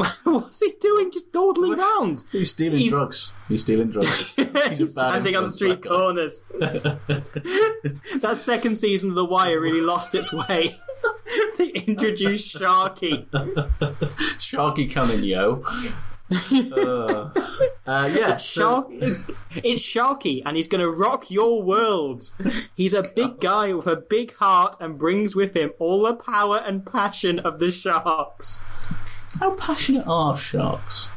What's 0.25 0.61
he 0.61 0.73
doing? 0.81 1.11
Just 1.11 1.33
dawdling 1.33 1.79
around. 1.79 2.25
He's 2.33 2.51
stealing 2.51 2.79
He's- 2.79 2.91
drugs. 2.93 3.33
He's 3.49 3.63
stealing 3.63 3.91
drugs. 3.91 4.29
He's, 4.37 4.81
a 4.81 4.85
bad 4.85 4.93
standing 4.93 5.37
on 5.37 5.43
the 5.45 5.49
influence, 5.49 5.55
street 5.57 5.83
that 5.83 5.83
guy. 5.83 5.89
corners. 5.89 6.43
that 8.21 8.39
second 8.39 8.77
season 8.79 9.11
of 9.11 9.17
The 9.17 9.25
Wire 9.25 9.61
really 9.61 9.81
lost 9.81 10.15
its 10.15 10.33
way. 10.33 10.79
they 11.59 11.69
introduced 11.71 12.55
Sharky. 12.55 13.27
Sharky 14.39 14.91
coming, 14.93 15.25
yo. 15.25 15.65
uh, 16.33 17.31
uh, 17.87 18.11
yeah. 18.17 18.37
Shark, 18.37 18.87
it's 18.91 19.83
Sharky, 19.83 20.43
and 20.47 20.57
he's 20.57 20.69
going 20.69 20.81
to 20.81 20.91
rock 20.91 21.29
your 21.29 21.61
world. 21.63 22.31
He's 22.77 22.95
a 22.95 23.03
big 23.03 23.41
guy 23.41 23.73
with 23.73 23.89
a 23.89 23.97
big 23.97 24.37
heart 24.37 24.77
and 24.79 24.97
brings 24.97 25.35
with 25.35 25.57
him 25.57 25.73
all 25.81 26.03
the 26.03 26.15
power 26.15 26.59
and 26.65 26.87
passion 26.87 27.41
of 27.41 27.59
the 27.59 27.73
sharks. 27.73 28.61
How 29.39 29.53
passionate 29.55 30.05
are 30.07 30.37
sharks? 30.37 31.09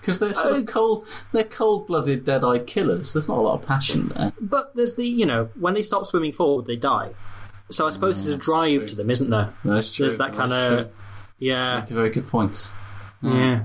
Because 0.00 0.18
they're 0.18 0.34
sort 0.34 0.56
of 0.56 0.66
cold. 0.66 1.06
They're 1.32 1.44
cold-blooded, 1.44 2.24
dead-eyed 2.24 2.66
killers. 2.66 3.12
There's 3.12 3.28
not 3.28 3.38
a 3.38 3.40
lot 3.40 3.60
of 3.60 3.66
passion 3.66 4.12
there. 4.14 4.32
But 4.40 4.74
there's 4.76 4.96
the, 4.96 5.06
you 5.06 5.24
know, 5.26 5.48
when 5.58 5.74
they 5.74 5.82
stop 5.82 6.04
swimming 6.04 6.32
forward, 6.32 6.66
they 6.66 6.76
die. 6.76 7.10
So 7.70 7.86
I 7.86 7.90
suppose 7.90 8.22
there's 8.22 8.34
a 8.34 8.38
drive 8.38 8.86
to 8.88 8.96
them, 8.96 9.10
isn't 9.10 9.30
there? 9.30 9.54
That's 9.64 9.90
true. 9.90 10.04
There's 10.04 10.18
that 10.18 10.34
kind 10.34 10.52
of, 10.52 10.90
yeah, 11.38 11.80
Make 11.80 11.90
a 11.90 11.94
very 11.94 12.10
good 12.10 12.26
point. 12.28 12.70
yeah. 13.22 13.64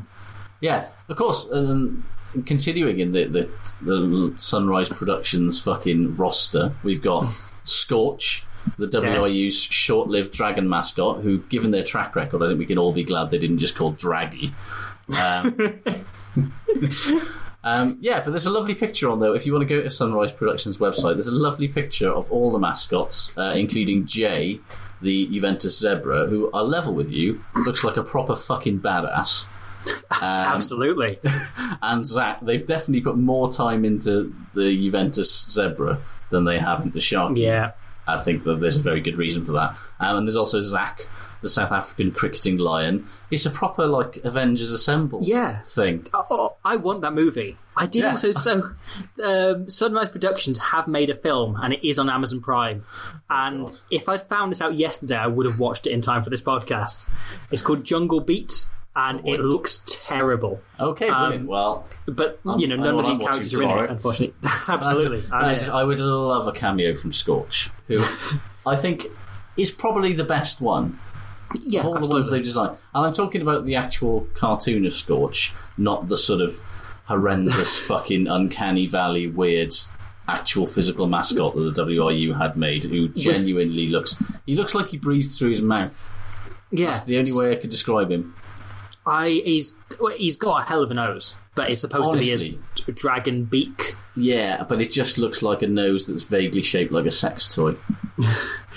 Yeah, 0.61 0.87
of 1.07 1.17
course. 1.17 1.47
Um, 1.51 2.05
continuing 2.45 2.99
in 2.99 3.11
the, 3.13 3.25
the 3.25 3.49
the 3.81 4.33
Sunrise 4.37 4.89
Productions 4.89 5.59
fucking 5.61 6.15
roster, 6.15 6.73
we've 6.83 7.01
got 7.01 7.29
Scorch, 7.63 8.45
the 8.77 8.87
WRU's 8.87 9.61
short-lived 9.61 10.31
dragon 10.31 10.69
mascot, 10.69 11.21
who, 11.21 11.39
given 11.39 11.71
their 11.71 11.83
track 11.83 12.15
record, 12.15 12.43
I 12.43 12.47
think 12.47 12.59
we 12.59 12.65
can 12.65 12.77
all 12.77 12.93
be 12.93 13.03
glad 13.03 13.31
they 13.31 13.37
didn't 13.37 13.59
just 13.59 13.75
call 13.75 13.91
Draggy. 13.91 14.53
Um, 15.19 15.57
um, 17.63 17.97
yeah, 17.99 18.21
but 18.23 18.31
there's 18.31 18.45
a 18.45 18.51
lovely 18.51 18.75
picture 18.75 19.09
on 19.09 19.19
though. 19.19 19.33
If 19.33 19.45
you 19.45 19.53
want 19.53 19.67
to 19.67 19.75
go 19.75 19.81
to 19.81 19.89
Sunrise 19.89 20.31
Productions 20.31 20.77
website, 20.77 21.15
there's 21.15 21.27
a 21.27 21.31
lovely 21.31 21.67
picture 21.67 22.09
of 22.09 22.31
all 22.31 22.51
the 22.51 22.59
mascots, 22.59 23.35
uh, 23.37 23.53
including 23.55 24.05
Jay, 24.05 24.59
the 25.01 25.27
Juventus 25.27 25.79
zebra, 25.79 26.27
who 26.27 26.51
are 26.51 26.63
level 26.63 26.93
with 26.93 27.11
you. 27.11 27.43
Looks 27.55 27.83
like 27.83 27.97
a 27.97 28.03
proper 28.03 28.35
fucking 28.35 28.81
badass 28.81 29.45
Absolutely. 30.21 31.19
and 31.81 32.05
Zach, 32.05 32.39
they've 32.41 32.65
definitely 32.65 33.01
put 33.01 33.17
more 33.17 33.51
time 33.51 33.85
into 33.85 34.33
the 34.53 34.75
Juventus 34.75 35.45
zebra 35.49 35.99
than 36.29 36.45
they 36.45 36.59
have 36.59 36.83
into 36.83 36.99
Sharky. 36.99 37.39
Yeah. 37.39 37.71
I 38.09 38.21
think 38.21 38.43
that 38.43 38.59
there's 38.59 38.75
a 38.77 38.81
very 38.81 39.01
good 39.01 39.17
reason 39.17 39.45
for 39.45 39.51
that. 39.53 39.75
Um, 39.99 40.17
and 40.17 40.27
there's 40.27 40.35
also 40.35 40.61
Zach, 40.61 41.07
the 41.41 41.49
South 41.49 41.71
African 41.71 42.11
cricketing 42.11 42.57
lion. 42.57 43.07
It's 43.31 43.45
a 43.45 43.49
proper 43.49 43.85
like 43.85 44.17
Avengers 44.23 44.71
Assemble 44.71 45.19
Yeah. 45.23 45.61
thing. 45.61 46.07
Oh, 46.13 46.55
I 46.65 46.75
want 46.75 47.01
that 47.01 47.13
movie. 47.13 47.57
I 47.77 47.85
did 47.85 48.03
Yeah. 48.03 48.11
also. 48.11 48.33
So, 48.33 48.71
um, 49.23 49.69
Sunrise 49.69 50.09
Productions 50.09 50.57
have 50.57 50.87
made 50.87 51.09
a 51.09 51.15
film, 51.15 51.57
and 51.61 51.73
it 51.73 51.87
is 51.87 51.97
on 51.97 52.09
Amazon 52.09 52.41
Prime. 52.41 52.83
And 53.29 53.67
God. 53.67 53.77
if 53.89 54.09
I'd 54.09 54.27
found 54.27 54.51
this 54.51 54.61
out 54.61 54.75
yesterday, 54.75 55.15
I 55.15 55.27
would 55.27 55.45
have 55.45 55.59
watched 55.59 55.87
it 55.87 55.91
in 55.91 56.01
time 56.01 56.23
for 56.23 56.29
this 56.29 56.41
podcast. 56.41 57.07
It's 57.51 57.61
called 57.61 57.85
Jungle 57.85 58.19
Beat, 58.19 58.67
and 58.99 59.25
it 59.27 59.39
looks 59.39 59.81
terrible. 59.87 60.59
Okay, 60.79 61.07
um, 61.09 61.21
brilliant. 61.29 61.47
well, 61.49 61.87
But 62.05 62.39
you 62.57 62.67
know, 62.67 62.75
I 62.75 62.77
none 62.77 62.95
know 62.95 62.99
of 62.99 63.05
these 63.07 63.17
I'm 63.19 63.25
characters 63.33 63.53
are 63.53 63.61
in 63.63 63.67
tomorrow. 63.69 63.83
it, 63.85 63.89
unfortunately. 63.91 64.35
Absolutely. 64.67 65.23
I, 65.31 65.53
And, 65.53 65.71
I 65.71 65.83
would 65.83 65.99
love 65.99 66.47
a 66.47 66.51
cameo 66.51 66.95
from 66.95 67.13
Scorch, 67.13 67.69
who 67.87 68.03
I 68.65 68.75
think 68.75 69.07
is 69.57 69.71
probably 69.71 70.13
the 70.13 70.23
best 70.23 70.59
one. 70.61 70.99
yeah, 71.65 71.79
of 71.81 71.85
all 71.87 71.99
the 71.99 72.07
ones 72.07 72.29
they've 72.29 72.43
designed. 72.43 72.77
And 72.93 73.05
I'm 73.05 73.13
talking 73.13 73.41
about 73.41 73.65
the 73.65 73.75
actual 73.75 74.27
cartoon 74.35 74.85
of 74.85 74.93
Scorch, 74.93 75.53
not 75.77 76.07
the 76.09 76.17
sort 76.17 76.41
of 76.41 76.59
horrendous, 77.05 77.77
fucking 77.91 78.27
uncanny 78.27 78.85
valley, 78.87 79.27
weird, 79.27 79.73
actual 80.27 80.67
physical 80.67 81.07
mascot 81.07 81.55
that 81.55 81.73
the 81.73 81.85
WRU 81.85 82.37
had 82.37 82.55
made, 82.55 82.83
who 82.83 83.09
genuinely 83.09 83.87
looks. 83.87 84.15
He 84.45 84.55
looks 84.55 84.75
like 84.75 84.89
he 84.89 84.97
breathes 84.97 85.37
through 85.37 85.49
his 85.49 85.61
mouth. 85.61 86.11
yeah. 86.71 86.87
That's 86.87 87.01
the 87.03 87.17
only 87.17 87.31
way 87.33 87.51
I 87.51 87.55
could 87.55 87.71
describe 87.71 88.11
him. 88.11 88.35
I 89.05 89.41
he's 89.45 89.73
he's 90.17 90.35
got 90.37 90.63
a 90.63 90.65
hell 90.65 90.83
of 90.83 90.91
a 90.91 90.93
nose, 90.93 91.35
but 91.55 91.69
it's 91.71 91.81
supposed 91.81 92.09
Honestly. 92.09 92.37
to 92.75 92.85
be 92.85 92.91
his 92.91 92.95
dragon 93.01 93.45
beak. 93.45 93.95
Yeah, 94.15 94.63
but 94.63 94.81
it 94.81 94.91
just 94.91 95.17
looks 95.17 95.41
like 95.41 95.61
a 95.61 95.67
nose 95.67 96.07
that's 96.07 96.23
vaguely 96.23 96.61
shaped 96.61 96.91
like 96.91 97.05
a 97.05 97.11
sex 97.11 97.53
toy. 97.53 97.75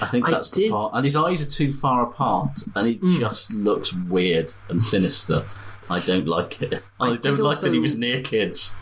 I 0.00 0.06
think 0.06 0.26
I 0.28 0.30
that's 0.30 0.50
the 0.52 0.61
did- 0.62 0.70
Mm. 0.70 0.74
part. 0.74 0.92
And 0.94 1.04
his 1.04 1.16
eyes 1.16 1.42
are 1.46 1.50
too 1.50 1.72
far 1.72 2.02
apart, 2.04 2.62
and 2.76 2.88
it 2.88 3.02
just 3.18 3.52
looks 3.52 3.92
weird 3.92 4.52
and 4.68 4.82
sinister. 4.82 5.44
I 5.92 6.00
don't 6.00 6.26
like 6.26 6.62
it. 6.62 6.83
I, 6.98 7.11
did 7.11 7.22
don't 7.22 7.38
like 7.38 7.61
that 7.61 7.72
he 7.72 7.78
was 7.78 7.96
near 7.96 8.22
kids. 8.22 8.74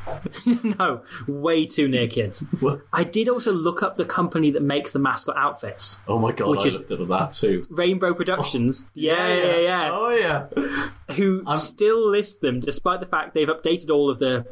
no, 0.62 1.02
way 1.26 1.66
too 1.66 1.88
near 1.88 2.06
kids. 2.06 2.40
What? 2.60 2.82
I 2.92 3.04
did 3.04 3.28
also 3.28 3.52
look 3.52 3.82
up 3.82 3.96
the 3.96 4.04
company 4.04 4.50
that 4.52 4.62
makes 4.62 4.92
the 4.92 4.98
mascot 4.98 5.36
outfits, 5.36 6.00
Oh 6.06 6.18
my 6.18 6.32
god, 6.32 6.48
Which 6.50 6.60
I 6.60 6.64
is- 6.66 6.74
looked 6.74 6.90
at 6.90 7.08
that 7.08 7.32
too. 7.32 7.62
Rainbow 7.70 8.14
Productions. 8.14 8.84
Oh, 8.86 8.90
yeah, 8.94 9.34
yeah, 9.34 9.56
yeah. 9.58 9.88
Oh 9.92 10.10
yeah. 10.10 11.14
Who 11.16 11.44
still 11.56 12.06
list 12.08 12.40
them 12.40 12.60
despite 12.60 13.00
the 13.00 13.06
fact 13.06 13.34
they've 13.34 13.48
updated 13.48 13.90
all 13.90 14.10
of 14.10 14.18
the 14.18 14.46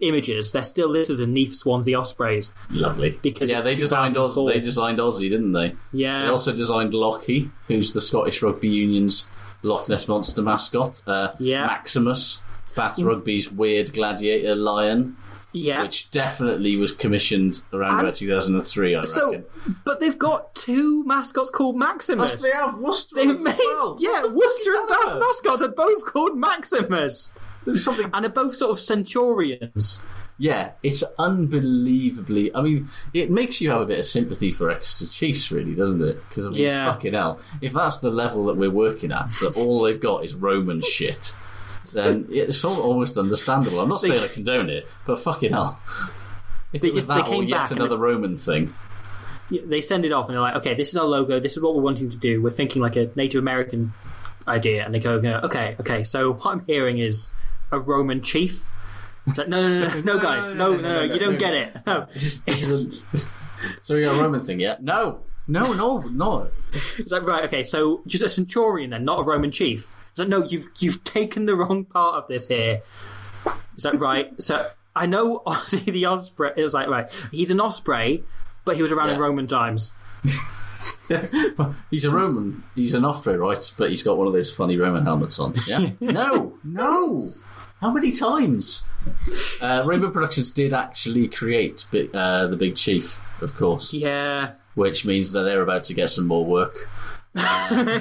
images. 0.00 0.52
They're 0.52 0.62
still 0.62 0.88
listed 0.88 1.20
underneath 1.20 1.54
Swansea 1.54 1.98
Ospreys. 1.98 2.54
Lovely. 2.70 3.18
Because 3.22 3.50
yeah, 3.50 3.60
they 3.60 3.74
designed 3.74 4.16
Oz, 4.16 4.36
they 4.36 4.60
designed 4.60 4.98
Aussie, 4.98 5.28
didn't 5.28 5.52
they? 5.52 5.74
Yeah. 5.92 6.22
They 6.22 6.28
also 6.28 6.52
designed 6.54 6.94
Lockie, 6.94 7.50
who's 7.66 7.92
the 7.92 8.00
Scottish 8.00 8.42
Rugby 8.42 8.68
Union's 8.68 9.28
Loch 9.62 9.88
Ness 9.88 10.06
Monster 10.08 10.42
mascot. 10.42 11.02
Uh, 11.06 11.28
Yeah. 11.38 11.66
Maximus, 11.66 12.42
Bath 12.76 12.98
Rugby's 12.98 13.50
weird 13.50 13.92
gladiator 13.92 14.54
lion, 14.54 15.16
Yeah. 15.52 15.82
which 15.82 16.10
definitely 16.10 16.76
was 16.76 16.92
commissioned 16.92 17.62
around 17.72 17.92
And- 17.92 18.00
about 18.02 18.14
2003, 18.14 18.94
I 18.94 19.04
so, 19.04 19.32
reckon. 19.32 19.44
but 19.84 19.98
they've 20.00 20.18
got 20.18 20.54
two 20.54 21.02
mascots 21.04 21.50
called 21.50 21.76
Maximus. 21.76 22.32
Yes, 22.34 22.42
they 22.42 22.50
have 22.50 22.76
Worcester 22.78 23.16
They've 23.16 23.40
made 23.40 23.58
yeah, 23.98 24.26
Worcester 24.26 24.74
and 24.76 24.88
Bath 24.88 25.18
mascots 25.18 25.62
are 25.62 25.68
both 25.68 26.04
called 26.04 26.36
Maximus, 26.38 27.32
There's 27.64 27.82
something 27.84 28.08
and 28.14 28.24
they're 28.24 28.30
both 28.30 28.54
sort 28.54 28.70
of 28.70 28.78
centurions. 28.78 30.00
Yeah, 30.40 30.70
it's 30.84 31.02
unbelievably. 31.18 32.54
I 32.54 32.60
mean, 32.62 32.88
it 33.12 33.30
makes 33.30 33.60
you 33.60 33.70
have 33.70 33.80
a 33.80 33.86
bit 33.86 33.98
of 33.98 34.06
sympathy 34.06 34.52
for 34.52 34.70
Exeter 34.70 35.10
Chiefs, 35.10 35.50
really, 35.50 35.74
doesn't 35.74 36.00
it? 36.02 36.22
Because 36.28 36.46
I 36.46 36.50
mean, 36.50 36.60
Yeah. 36.60 36.92
fucking 36.92 37.14
hell, 37.14 37.40
if 37.60 37.72
that's 37.72 37.98
the 37.98 38.10
level 38.10 38.46
that 38.46 38.56
we're 38.56 38.70
working 38.70 39.10
at, 39.12 39.28
that 39.40 39.56
all 39.56 39.82
they've 39.82 40.00
got 40.00 40.24
is 40.24 40.34
Roman 40.34 40.80
shit, 40.80 41.34
then 41.92 42.26
it's 42.30 42.64
almost 42.64 43.16
understandable. 43.18 43.80
I'm 43.80 43.88
not 43.88 44.00
saying 44.00 44.20
I 44.22 44.28
condone 44.28 44.70
it, 44.70 44.86
but 45.06 45.18
fucking 45.18 45.52
hell, 45.52 45.80
if 46.72 46.82
They 46.82 46.88
it 46.88 46.94
was 46.94 47.06
just- 47.06 47.08
they 47.08 47.14
that 47.14 47.28
or 47.28 47.32
came 47.32 47.44
yet 47.48 47.58
back 47.58 47.70
another 47.72 47.96
they- 47.96 48.02
Roman 48.02 48.36
thing, 48.36 48.74
They 49.50 49.80
send 49.80 50.04
it 50.04 50.12
off 50.12 50.26
and 50.26 50.34
they're 50.34 50.42
like, 50.42 50.56
okay, 50.56 50.74
this 50.74 50.90
is 50.90 50.96
our 50.96 51.06
logo. 51.06 51.40
This 51.40 51.56
is 51.56 51.62
what 51.62 51.74
we're 51.74 51.80
wanting 51.80 52.10
to 52.10 52.18
do. 52.18 52.42
We're 52.42 52.50
thinking 52.50 52.82
like 52.82 52.96
a 52.96 53.10
Native 53.16 53.38
American 53.40 53.94
idea, 54.46 54.84
and 54.84 54.94
they 54.94 55.00
go, 55.00 55.12
okay, 55.44 55.74
okay. 55.80 56.04
So 56.04 56.34
what 56.34 56.46
I'm 56.52 56.62
hearing 56.66 56.98
is 56.98 57.30
a 57.72 57.80
Roman 57.80 58.20
chief. 58.20 58.70
It's 59.28 59.38
like, 59.38 59.48
no, 59.48 59.68
no, 59.68 59.88
no, 59.88 60.00
no, 60.00 60.18
guys, 60.22 60.46
no, 60.46 60.76
no, 60.76 60.76
no, 60.76 61.02
you 61.02 61.18
don't 61.18 61.38
get 61.38 61.54
it. 61.54 61.76
No, 61.86 62.06
so 63.82 63.94
we 63.94 64.04
got 64.04 64.18
a 64.18 64.22
Roman 64.22 64.42
thing, 64.42 64.60
yeah? 64.60 64.76
No, 64.80 65.20
no, 65.46 65.72
no, 65.72 65.98
no. 65.98 66.50
it's 66.98 67.12
like 67.12 67.22
right, 67.22 67.44
okay, 67.44 67.62
so 67.62 68.02
just 68.06 68.24
a 68.24 68.28
centurion 68.28 68.90
then, 68.90 69.04
not 69.04 69.20
a 69.20 69.22
Roman 69.22 69.50
chief. 69.50 69.92
It's 70.10 70.18
like, 70.18 70.28
no, 70.28 70.44
you've 70.44 70.68
you've 70.78 71.04
taken 71.04 71.46
the 71.46 71.54
wrong 71.54 71.84
part 71.84 72.16
of 72.16 72.28
this 72.28 72.48
here. 72.48 72.82
Is 73.76 73.84
that 73.84 74.00
right? 74.00 74.32
So 74.42 74.68
I 74.96 75.06
know 75.06 75.42
Ozzy 75.46 75.84
the 75.84 76.06
Osprey 76.06 76.50
is 76.56 76.74
like 76.74 76.88
right. 76.88 77.12
He's 77.30 77.50
an 77.50 77.60
osprey, 77.60 78.24
but 78.64 78.76
he 78.76 78.82
was 78.82 78.92
around 78.92 79.10
in 79.10 79.18
Roman 79.20 79.46
times. 79.46 79.92
He's 81.90 82.04
a 82.04 82.10
Roman. 82.10 82.64
He's 82.74 82.94
an 82.94 83.04
osprey, 83.04 83.36
right? 83.36 83.72
But 83.78 83.90
he's 83.90 84.02
got 84.02 84.16
one 84.16 84.26
of 84.26 84.32
those 84.32 84.50
funny 84.50 84.76
Roman 84.76 85.04
helmets 85.04 85.38
on. 85.38 85.54
Yeah. 85.66 85.90
no, 86.00 86.58
no. 86.64 87.32
How 87.80 87.92
many 87.92 88.10
times? 88.10 88.84
Uh, 89.60 89.82
Rainbow 89.86 90.10
Productions 90.10 90.50
did 90.50 90.72
actually 90.74 91.28
create 91.28 91.84
Bi- 91.92 92.08
uh, 92.12 92.48
the 92.48 92.56
Big 92.56 92.74
Chief, 92.76 93.20
of 93.40 93.54
course, 93.56 93.92
Yeah, 93.92 94.52
which 94.74 95.04
means 95.04 95.30
that 95.32 95.42
they're 95.42 95.62
about 95.62 95.84
to 95.84 95.94
get 95.94 96.10
some 96.10 96.26
more 96.26 96.44
work. 96.44 96.88
Uh, 97.36 98.00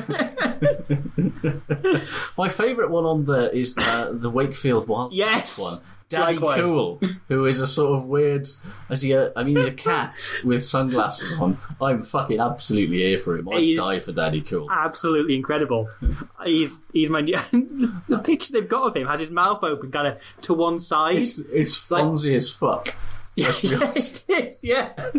my 2.38 2.50
favourite 2.50 2.90
one 2.90 3.06
on 3.06 3.26
there 3.26 3.50
is 3.50 3.78
uh, 3.78 4.12
the 4.14 4.30
Wakefield 4.30 4.88
Wild 4.88 5.14
Yes! 5.14 5.60
one. 5.60 5.78
Daddy 6.10 6.34
Likewise. 6.38 6.62
Cool, 6.66 7.02
who 7.28 7.46
is 7.46 7.60
a 7.60 7.68
sort 7.68 7.98
of 8.00 8.06
weird. 8.06 8.48
I 8.90 8.96
he? 8.96 9.12
A, 9.12 9.32
I 9.36 9.44
mean, 9.44 9.58
he's 9.58 9.66
a 9.66 9.72
cat 9.72 10.18
with 10.46 10.64
sunglasses 10.64 11.34
on. 11.34 11.58
I'm 11.82 12.04
fucking 12.04 12.40
absolutely 12.40 13.00
here 13.00 13.20
for 13.20 13.38
him. 13.38 13.50
I'd 13.50 13.60
He's- 13.60 13.78
die 13.84 14.00
for 14.00 14.14
Daddy 14.14 14.42
Cool. 14.42 14.70
absolutely 14.72 15.36
incredible. 15.36 15.90
he's 16.46 16.80
he's 16.94 17.10
my 17.10 17.22
the 18.08 18.22
picture 18.24 18.54
they've 18.54 18.68
got 18.68 18.84
of 18.88 18.96
him 18.96 19.08
has 19.08 19.20
his 19.20 19.32
mouth 19.32 19.64
open, 19.64 19.92
kind 19.92 20.08
of 20.08 20.22
to 20.44 20.54
one 20.54 20.80
side. 20.80 21.18
It's, 21.18 21.38
it's 21.40 21.76
Fonzie 21.78 22.36
as 22.36 22.50
fuck. 22.50 22.94
Yes, 23.36 23.64
it 23.64 24.24
is. 24.30 24.64
Yeah, 24.64 25.12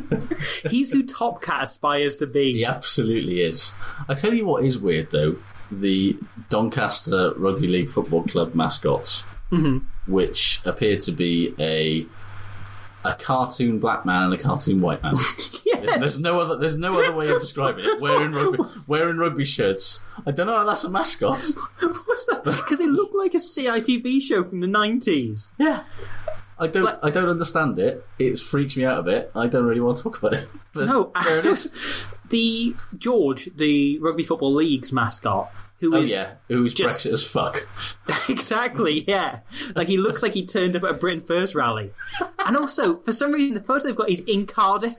he's 0.69 0.91
who 0.91 1.05
Top 1.05 1.41
Cat 1.41 1.65
aspires 1.65 2.17
to 2.17 2.27
be. 2.27 2.53
He 2.55 2.65
absolutely 2.65 3.43
is. 3.43 3.73
I 4.09 4.15
tell 4.15 4.35
you 4.35 4.45
what 4.45 4.65
is 4.65 4.77
weird 4.79 5.11
though: 5.13 5.37
the 5.71 6.17
Doncaster 6.49 7.33
Rugby 7.37 7.69
League 7.69 7.91
Football 7.91 8.25
Club 8.25 8.55
mascots, 8.57 9.23
Mm-hmm. 9.51 10.13
which 10.13 10.61
appear 10.65 10.99
to 10.99 11.13
be 11.13 11.55
a 11.59 12.07
a 13.05 13.15
cartoon 13.15 13.79
black 13.79 14.05
man 14.05 14.25
and 14.25 14.35
a 14.35 14.39
cartoon 14.39 14.81
white 14.81 15.03
man. 15.03 15.15
Yes. 15.81 15.99
There's 16.01 16.21
no 16.21 16.41
other. 16.41 16.57
There's 16.57 16.77
no 16.77 16.99
other 16.99 17.15
way 17.15 17.29
of 17.31 17.41
describing 17.41 17.85
it. 17.85 18.01
Wearing 18.01 18.33
rugby, 18.33 18.59
wearing 18.89 19.17
rugby 19.17 19.45
shirts. 19.45 20.03
I 20.27 20.33
don't 20.33 20.49
know 20.49 20.57
how 20.57 20.65
that's 20.65 20.83
a 20.83 20.91
mascot. 20.91 21.37
What's 21.81 22.25
that? 22.27 22.43
Because 22.43 22.81
it 22.81 22.89
looked 22.89 23.15
like 23.15 23.33
a 23.35 23.37
CITV 23.39 24.21
show 24.21 24.43
from 24.43 24.59
the 24.59 24.67
nineties. 24.67 25.53
Yeah. 25.57 25.85
I 26.59 26.67
don't. 26.67 26.83
Like- 26.83 26.99
I 27.05 27.11
don't 27.11 27.29
understand 27.29 27.79
it. 27.79 28.05
It 28.19 28.41
freaks 28.41 28.77
me 28.77 28.85
out 28.87 28.99
a 28.99 29.03
bit. 29.05 29.31
I 29.37 29.47
don't 29.47 29.67
really 29.67 29.81
want 29.81 29.99
to 29.99 30.03
talk 30.03 30.19
about 30.19 30.33
it. 30.35 30.49
But 30.73 30.87
No, 30.87 31.13
it 31.15 31.45
is. 31.45 31.71
the 32.29 32.75
George, 32.97 33.49
the 33.55 34.01
Rugby 34.01 34.25
Football 34.25 34.55
League's 34.55 34.91
mascot, 34.93 35.53
who 35.81 35.95
Oh 35.97 36.01
is 36.03 36.11
yeah, 36.11 36.33
who's 36.49 36.75
just- 36.75 37.07
Brexit 37.07 37.13
as 37.13 37.23
fuck? 37.25 37.67
exactly, 38.29 39.05
yeah. 39.07 39.41
Like 39.77 39.89
he 39.89 39.97
looks 39.97 40.23
like 40.23 40.35
he 40.35 40.45
turned 40.47 40.75
up 40.77 40.85
at 40.85 40.91
a 40.91 40.95
Britain 40.95 41.23
First 41.23 41.55
rally. 41.55 41.93
And 42.45 42.57
also, 42.57 42.99
for 42.99 43.13
some 43.13 43.33
reason, 43.33 43.55
the 43.55 43.61
photo 43.63 43.85
they've 43.87 43.97
got 43.97 44.11
is 44.11 44.21
in 44.21 44.47
Cardiff. 44.47 44.97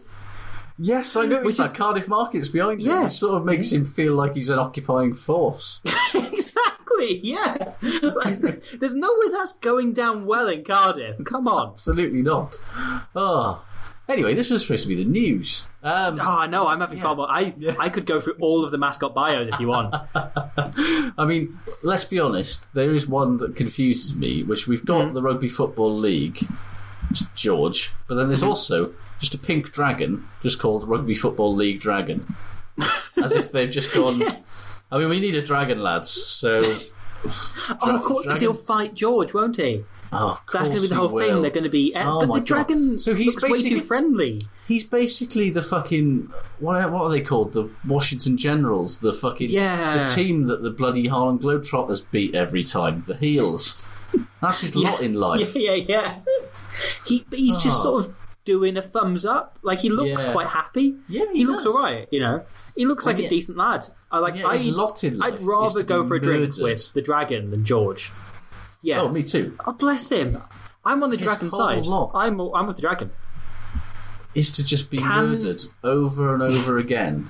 Yes, 0.81 1.15
I 1.17 1.25
noticed 1.25 1.45
Which 1.45 1.57
that 1.57 1.65
is- 1.67 1.71
Cardiff 1.73 2.07
Market's 2.07 2.47
behind 2.47 2.81
him. 2.81 2.87
Yeah. 2.87 3.03
Which 3.05 3.13
sort 3.13 3.35
of 3.35 3.45
makes 3.45 3.71
him 3.71 3.83
feel 3.85 4.15
like 4.15 4.35
he's 4.35 4.47
an 4.49 4.59
occupying 4.59 5.13
force. 5.13 5.81
exactly, 6.13 7.19
yeah. 7.19 7.73
Like, 8.01 8.39
there's 8.79 8.95
no 8.95 9.13
way 9.19 9.29
that's 9.29 9.53
going 9.53 9.91
down 9.91 10.25
well 10.25 10.47
in 10.47 10.63
Cardiff. 10.63 11.17
Come 11.25 11.49
on. 11.49 11.71
Absolutely 11.73 12.21
not. 12.21 12.55
Oh. 13.13 13.65
Anyway, 14.09 14.33
this 14.33 14.49
was 14.49 14.63
supposed 14.63 14.81
to 14.81 14.89
be 14.89 14.95
the 14.95 15.05
news. 15.05 15.67
Um, 15.83 16.17
Oh 16.19 16.47
no, 16.49 16.67
I'm 16.67 16.79
having 16.79 16.99
fun. 16.99 17.19
I 17.19 17.53
I 17.77 17.89
could 17.89 18.07
go 18.07 18.19
through 18.19 18.37
all 18.39 18.65
of 18.65 18.71
the 18.71 18.77
mascot 18.79 19.13
bios 19.13 19.49
if 19.53 19.59
you 19.59 19.67
want. 19.67 19.93
I 20.15 21.25
mean, 21.25 21.59
let's 21.83 22.05
be 22.05 22.19
honest. 22.19 22.65
There 22.73 22.95
is 22.95 23.07
one 23.07 23.37
that 23.37 23.55
confuses 23.55 24.15
me, 24.15 24.41
which 24.41 24.67
we've 24.67 24.83
got 24.83 25.05
mm-hmm. 25.05 25.13
the 25.13 25.21
Rugby 25.21 25.47
Football 25.47 25.95
League, 25.95 26.39
George, 27.35 27.91
but 28.07 28.15
then 28.15 28.27
there's 28.27 28.39
mm-hmm. 28.39 28.49
also 28.49 28.93
just 29.19 29.35
a 29.35 29.37
pink 29.37 29.71
dragon, 29.71 30.27
just 30.41 30.59
called 30.59 30.87
Rugby 30.87 31.13
Football 31.13 31.53
League 31.53 31.79
Dragon, 31.79 32.35
as 33.17 33.33
if 33.33 33.51
they've 33.51 33.69
just 33.69 33.93
gone. 33.93 34.23
I 34.91 34.97
mean, 34.97 35.09
we 35.09 35.19
need 35.19 35.35
a 35.35 35.41
dragon, 35.41 35.83
lads. 35.83 36.09
So, 36.09 36.59
oh, 37.23 37.95
of 37.95 38.03
course, 38.03 38.25
because 38.25 38.41
he'll 38.41 38.55
fight 38.55 38.95
George, 38.95 39.35
won't 39.35 39.57
he? 39.57 39.85
Oh, 40.11 40.39
That's 40.51 40.67
going 40.69 40.77
to 40.77 40.81
be 40.83 40.87
the 40.87 40.95
whole 40.95 41.09
thing. 41.19 41.41
They're 41.41 41.51
going 41.51 41.63
to 41.63 41.69
be, 41.69 41.93
uh, 41.95 42.03
Oh 42.09 42.19
but 42.19 42.27
the 42.27 42.39
God. 42.39 42.45
dragon 42.45 42.97
So 42.97 43.15
he's 43.15 43.35
looks 43.35 43.43
way 43.49 43.61
too 43.63 43.81
friendly. 43.81 44.41
He's 44.67 44.83
basically 44.83 45.49
the 45.49 45.61
fucking 45.61 46.31
what? 46.59 46.75
are- 46.75 46.89
What 46.91 47.03
are 47.03 47.09
they 47.09 47.21
called? 47.21 47.53
The 47.53 47.69
Washington 47.87 48.37
Generals. 48.37 48.99
The 48.99 49.13
fucking 49.13 49.49
Yeah. 49.49 50.03
The 50.03 50.13
team 50.15 50.47
that 50.47 50.61
the 50.63 50.69
bloody 50.71 51.07
Harlem 51.07 51.39
Globetrotters 51.39 52.03
beat 52.11 52.35
every 52.35 52.63
time. 52.63 53.03
The 53.07 53.15
heels. 53.15 53.87
That's 54.41 54.61
his 54.61 54.75
lot 54.85 55.01
in 55.01 55.13
life. 55.13 55.55
Yeah, 55.55 55.73
yeah, 55.73 55.85
yeah. 55.87 56.15
He, 57.05 57.25
but 57.29 57.39
he's 57.39 57.57
just 57.57 57.79
Oh. 57.79 57.83
sort 57.83 58.05
of 58.05 58.15
doing 58.45 58.77
a 58.77 58.81
thumbs 58.81 59.25
up. 59.25 59.59
Like 59.61 59.79
he 59.79 59.89
looks 59.89 60.23
Yeah. 60.23 60.31
quite 60.31 60.47
happy. 60.47 60.95
Yeah, 61.07 61.25
he, 61.31 61.39
he 61.39 61.45
looks 61.45 61.65
alright. 61.65 62.07
You 62.11 62.19
know, 62.21 62.45
he 62.75 62.85
looks 62.85 63.05
like 63.05 63.17
yeah. 63.17 63.25
a 63.25 63.29
decent 63.29 63.57
lad. 63.57 63.85
I 64.11 64.17
like. 64.19 64.35
Yeah, 64.35 64.47
I'd, 64.47 64.61
lot 64.65 65.03
in 65.03 65.17
life 65.19 65.33
I'd 65.33 65.41
rather 65.41 65.83
go 65.83 66.07
for 66.07 66.15
a 66.15 66.21
drink 66.21 66.57
with 66.57 66.93
the 66.93 67.01
dragon 67.01 67.51
than 67.51 67.63
George. 67.65 68.11
Yeah. 68.81 69.01
Oh, 69.01 69.09
me 69.09 69.23
too. 69.23 69.57
Oh, 69.65 69.73
bless 69.73 70.09
him. 70.09 70.41
I'm 70.85 71.03
on 71.03 71.09
the 71.09 71.17
His 71.17 71.23
dragon 71.25 71.49
whole 71.49 71.59
side. 71.59 71.85
lot. 71.85 72.11
I'm 72.13 72.39
I'm 72.39 72.67
with 72.67 72.77
the 72.77 72.81
dragon. 72.81 73.11
Is 74.35 74.51
to 74.51 74.63
just 74.63 74.89
be 74.91 74.97
Can- 74.97 75.31
murdered 75.31 75.61
over 75.83 76.33
and 76.33 76.41
over 76.43 76.77
again. 76.77 77.29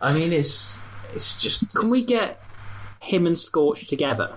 I 0.00 0.12
mean, 0.14 0.32
it's 0.32 0.80
it's 1.14 1.34
just. 1.40 1.74
Can 1.74 1.90
we 1.90 2.04
get 2.04 2.40
him 3.02 3.26
and 3.26 3.38
Scorch 3.38 3.86
together? 3.86 4.34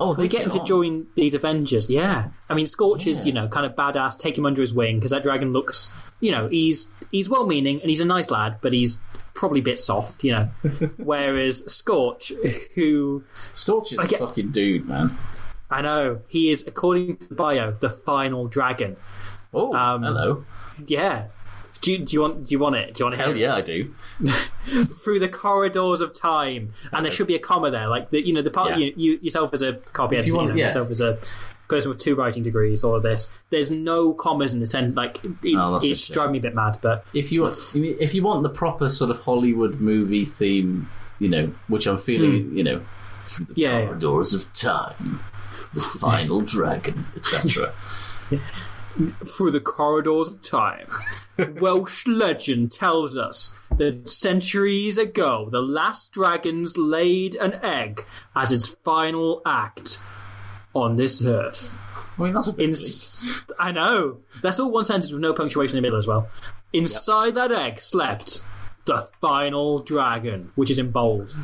Oh, 0.00 0.12
they 0.14 0.24
We 0.24 0.28
get 0.28 0.42
him 0.42 0.50
to 0.50 0.60
on. 0.60 0.66
join 0.66 1.06
these 1.14 1.34
Avengers. 1.34 1.88
Yeah, 1.88 2.30
I 2.48 2.54
mean 2.54 2.66
Scorch 2.66 3.06
is 3.06 3.24
you 3.24 3.32
know 3.32 3.46
kind 3.46 3.64
of 3.64 3.76
badass. 3.76 4.18
Take 4.18 4.36
him 4.36 4.44
under 4.46 4.60
his 4.60 4.74
wing 4.74 4.96
because 4.96 5.12
that 5.12 5.22
dragon 5.22 5.52
looks 5.52 5.92
you 6.20 6.32
know 6.32 6.48
he's 6.48 6.88
he's 7.12 7.28
well 7.28 7.46
meaning 7.46 7.80
and 7.80 7.88
he's 7.88 8.00
a 8.00 8.04
nice 8.04 8.30
lad, 8.30 8.56
but 8.60 8.72
he's 8.72 8.98
probably 9.34 9.60
a 9.60 9.62
bit 9.62 9.78
soft, 9.80 10.24
you 10.24 10.32
know. 10.32 10.44
Whereas 10.96 11.70
Scorch, 11.72 12.32
who 12.74 13.24
Scorch 13.52 13.92
is 13.92 13.98
I 13.98 14.04
a 14.04 14.08
get- 14.08 14.20
fucking 14.20 14.52
dude, 14.52 14.86
man. 14.88 15.16
I 15.70 15.80
know 15.82 16.20
he 16.28 16.50
is, 16.50 16.64
according 16.66 17.16
to 17.16 17.28
the 17.28 17.34
bio, 17.34 17.72
the 17.72 17.90
final 17.90 18.46
dragon. 18.46 18.96
Oh, 19.52 19.74
Um, 19.74 20.02
hello. 20.02 20.44
Yeah. 20.86 21.26
Do 21.80 21.92
you, 21.92 21.98
do 21.98 22.12
you 22.14 22.20
want? 22.22 22.44
Do 22.44 22.54
you 22.54 22.58
want 22.58 22.76
it? 22.76 22.94
Do 22.94 23.00
you 23.00 23.04
want 23.06 23.16
to 23.16 23.22
Hell 23.22 23.34
hear 23.34 23.42
yeah, 23.48 23.54
I 23.56 23.60
do. 23.60 23.94
through 25.02 25.18
the 25.18 25.28
corridors 25.28 26.00
of 26.00 26.14
time, 26.14 26.72
and 26.92 27.04
there 27.04 27.12
should 27.12 27.26
be 27.26 27.34
a 27.34 27.38
comma 27.38 27.70
there, 27.70 27.88
like 27.88 28.10
the 28.10 28.26
you 28.26 28.32
know 28.32 28.40
the 28.40 28.50
part 28.50 28.70
Yeah. 28.70 28.76
you, 28.78 28.94
you 28.96 29.18
yourself 29.20 29.52
as 29.52 29.60
a 29.60 29.74
copy 29.92 30.16
If 30.16 30.20
editor, 30.20 30.26
you 30.28 30.32
you 30.32 30.36
want- 30.38 30.48
know, 30.50 30.56
yeah. 30.56 30.66
yourself 30.68 30.90
as 30.90 31.00
a 31.02 31.18
person 31.68 31.88
with 31.90 31.98
two 31.98 32.14
writing 32.14 32.42
degrees, 32.42 32.84
all 32.84 32.94
of 32.94 33.02
this. 33.02 33.28
There's 33.50 33.70
no 33.70 34.12
commas 34.14 34.52
in 34.52 34.60
the 34.60 34.66
sentence. 34.66 34.96
Like 34.96 35.20
it, 35.24 35.56
Oh, 35.56 35.72
that's 35.72 35.84
a 35.84 35.90
it's 35.92 36.00
shame. 36.02 36.14
driving 36.14 36.32
me 36.32 36.38
a 36.38 36.42
bit 36.42 36.54
mad, 36.54 36.78
but 36.82 37.04
If 37.14 37.32
you 37.32 37.42
want, 37.42 37.54
if 37.74 38.14
you 38.14 38.22
want 38.22 38.42
the 38.42 38.48
proper 38.50 38.88
sort 38.88 39.10
of 39.10 39.20
Hollywood 39.20 39.80
movie 39.80 40.24
theme, 40.24 40.88
you 41.18 41.28
know, 41.28 41.52
which 41.68 41.86
I'm 41.86 41.98
feeling, 41.98 42.56
you 42.56 42.64
know, 42.64 42.82
through 43.24 43.46
the 43.46 43.52
Hmm. 43.54 43.60
Yeah, 43.60 43.78
yeah. 43.78 43.86
corridors 43.86 44.34
of 44.34 44.52
time, 44.52 45.20
the 45.72 45.80
final 45.80 46.40
dragon, 46.54 47.06
etc. 47.16 47.72
through 49.26 49.50
the 49.50 49.60
corridors 49.60 50.28
of 50.28 50.40
time, 50.42 50.86
Welsh 51.60 52.06
legend 52.06 52.70
tells 52.72 53.16
us 53.16 53.52
that 53.76 54.08
centuries 54.08 54.98
ago 54.98 55.48
the 55.50 55.60
last 55.62 56.12
dragons 56.12 56.76
laid 56.78 57.34
an 57.36 57.54
egg 57.62 58.04
as 58.36 58.52
its 58.52 58.66
final 58.66 59.42
act 59.44 59.98
on 60.74 60.96
this 60.96 61.24
earth. 61.24 61.78
I 62.18 62.22
mean, 62.22 62.34
that's 62.34 62.48
a. 62.48 63.44
I 63.58 63.72
know. 63.72 64.18
That's 64.42 64.58
all 64.60 64.70
one 64.70 64.84
sentence 64.84 65.12
with 65.12 65.20
no 65.20 65.32
punctuation 65.32 65.76
in 65.76 65.82
the 65.82 65.86
middle 65.86 65.98
as 65.98 66.06
well. 66.06 66.28
Inside 66.72 67.34
that 67.34 67.50
egg 67.52 67.80
slept 67.80 68.42
the 68.84 69.08
final 69.20 69.78
dragon, 69.78 70.52
which 70.54 70.70
is 70.70 70.78
in 70.78 70.90
bold. 70.90 71.34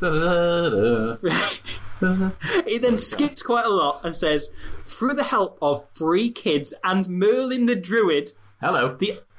Da-da-da-da. 0.00 1.16
It 2.02 2.80
then 2.80 2.96
skips 2.96 3.42
quite 3.42 3.66
a 3.66 3.70
lot 3.70 4.00
and 4.04 4.16
says, 4.16 4.48
through 4.84 5.12
the 5.14 5.22
help 5.24 5.58
of 5.60 5.86
three 5.90 6.30
kids 6.30 6.72
and 6.82 7.06
Merlin 7.08 7.66
the 7.66 7.76
Druid, 7.76 8.32
Hello. 8.60 8.96
the 8.96 9.20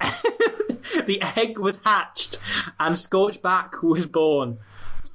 the 1.06 1.20
egg 1.36 1.58
was 1.58 1.80
hatched 1.84 2.38
and 2.78 2.94
Scorchback 2.94 3.82
was 3.82 4.06
born. 4.06 4.58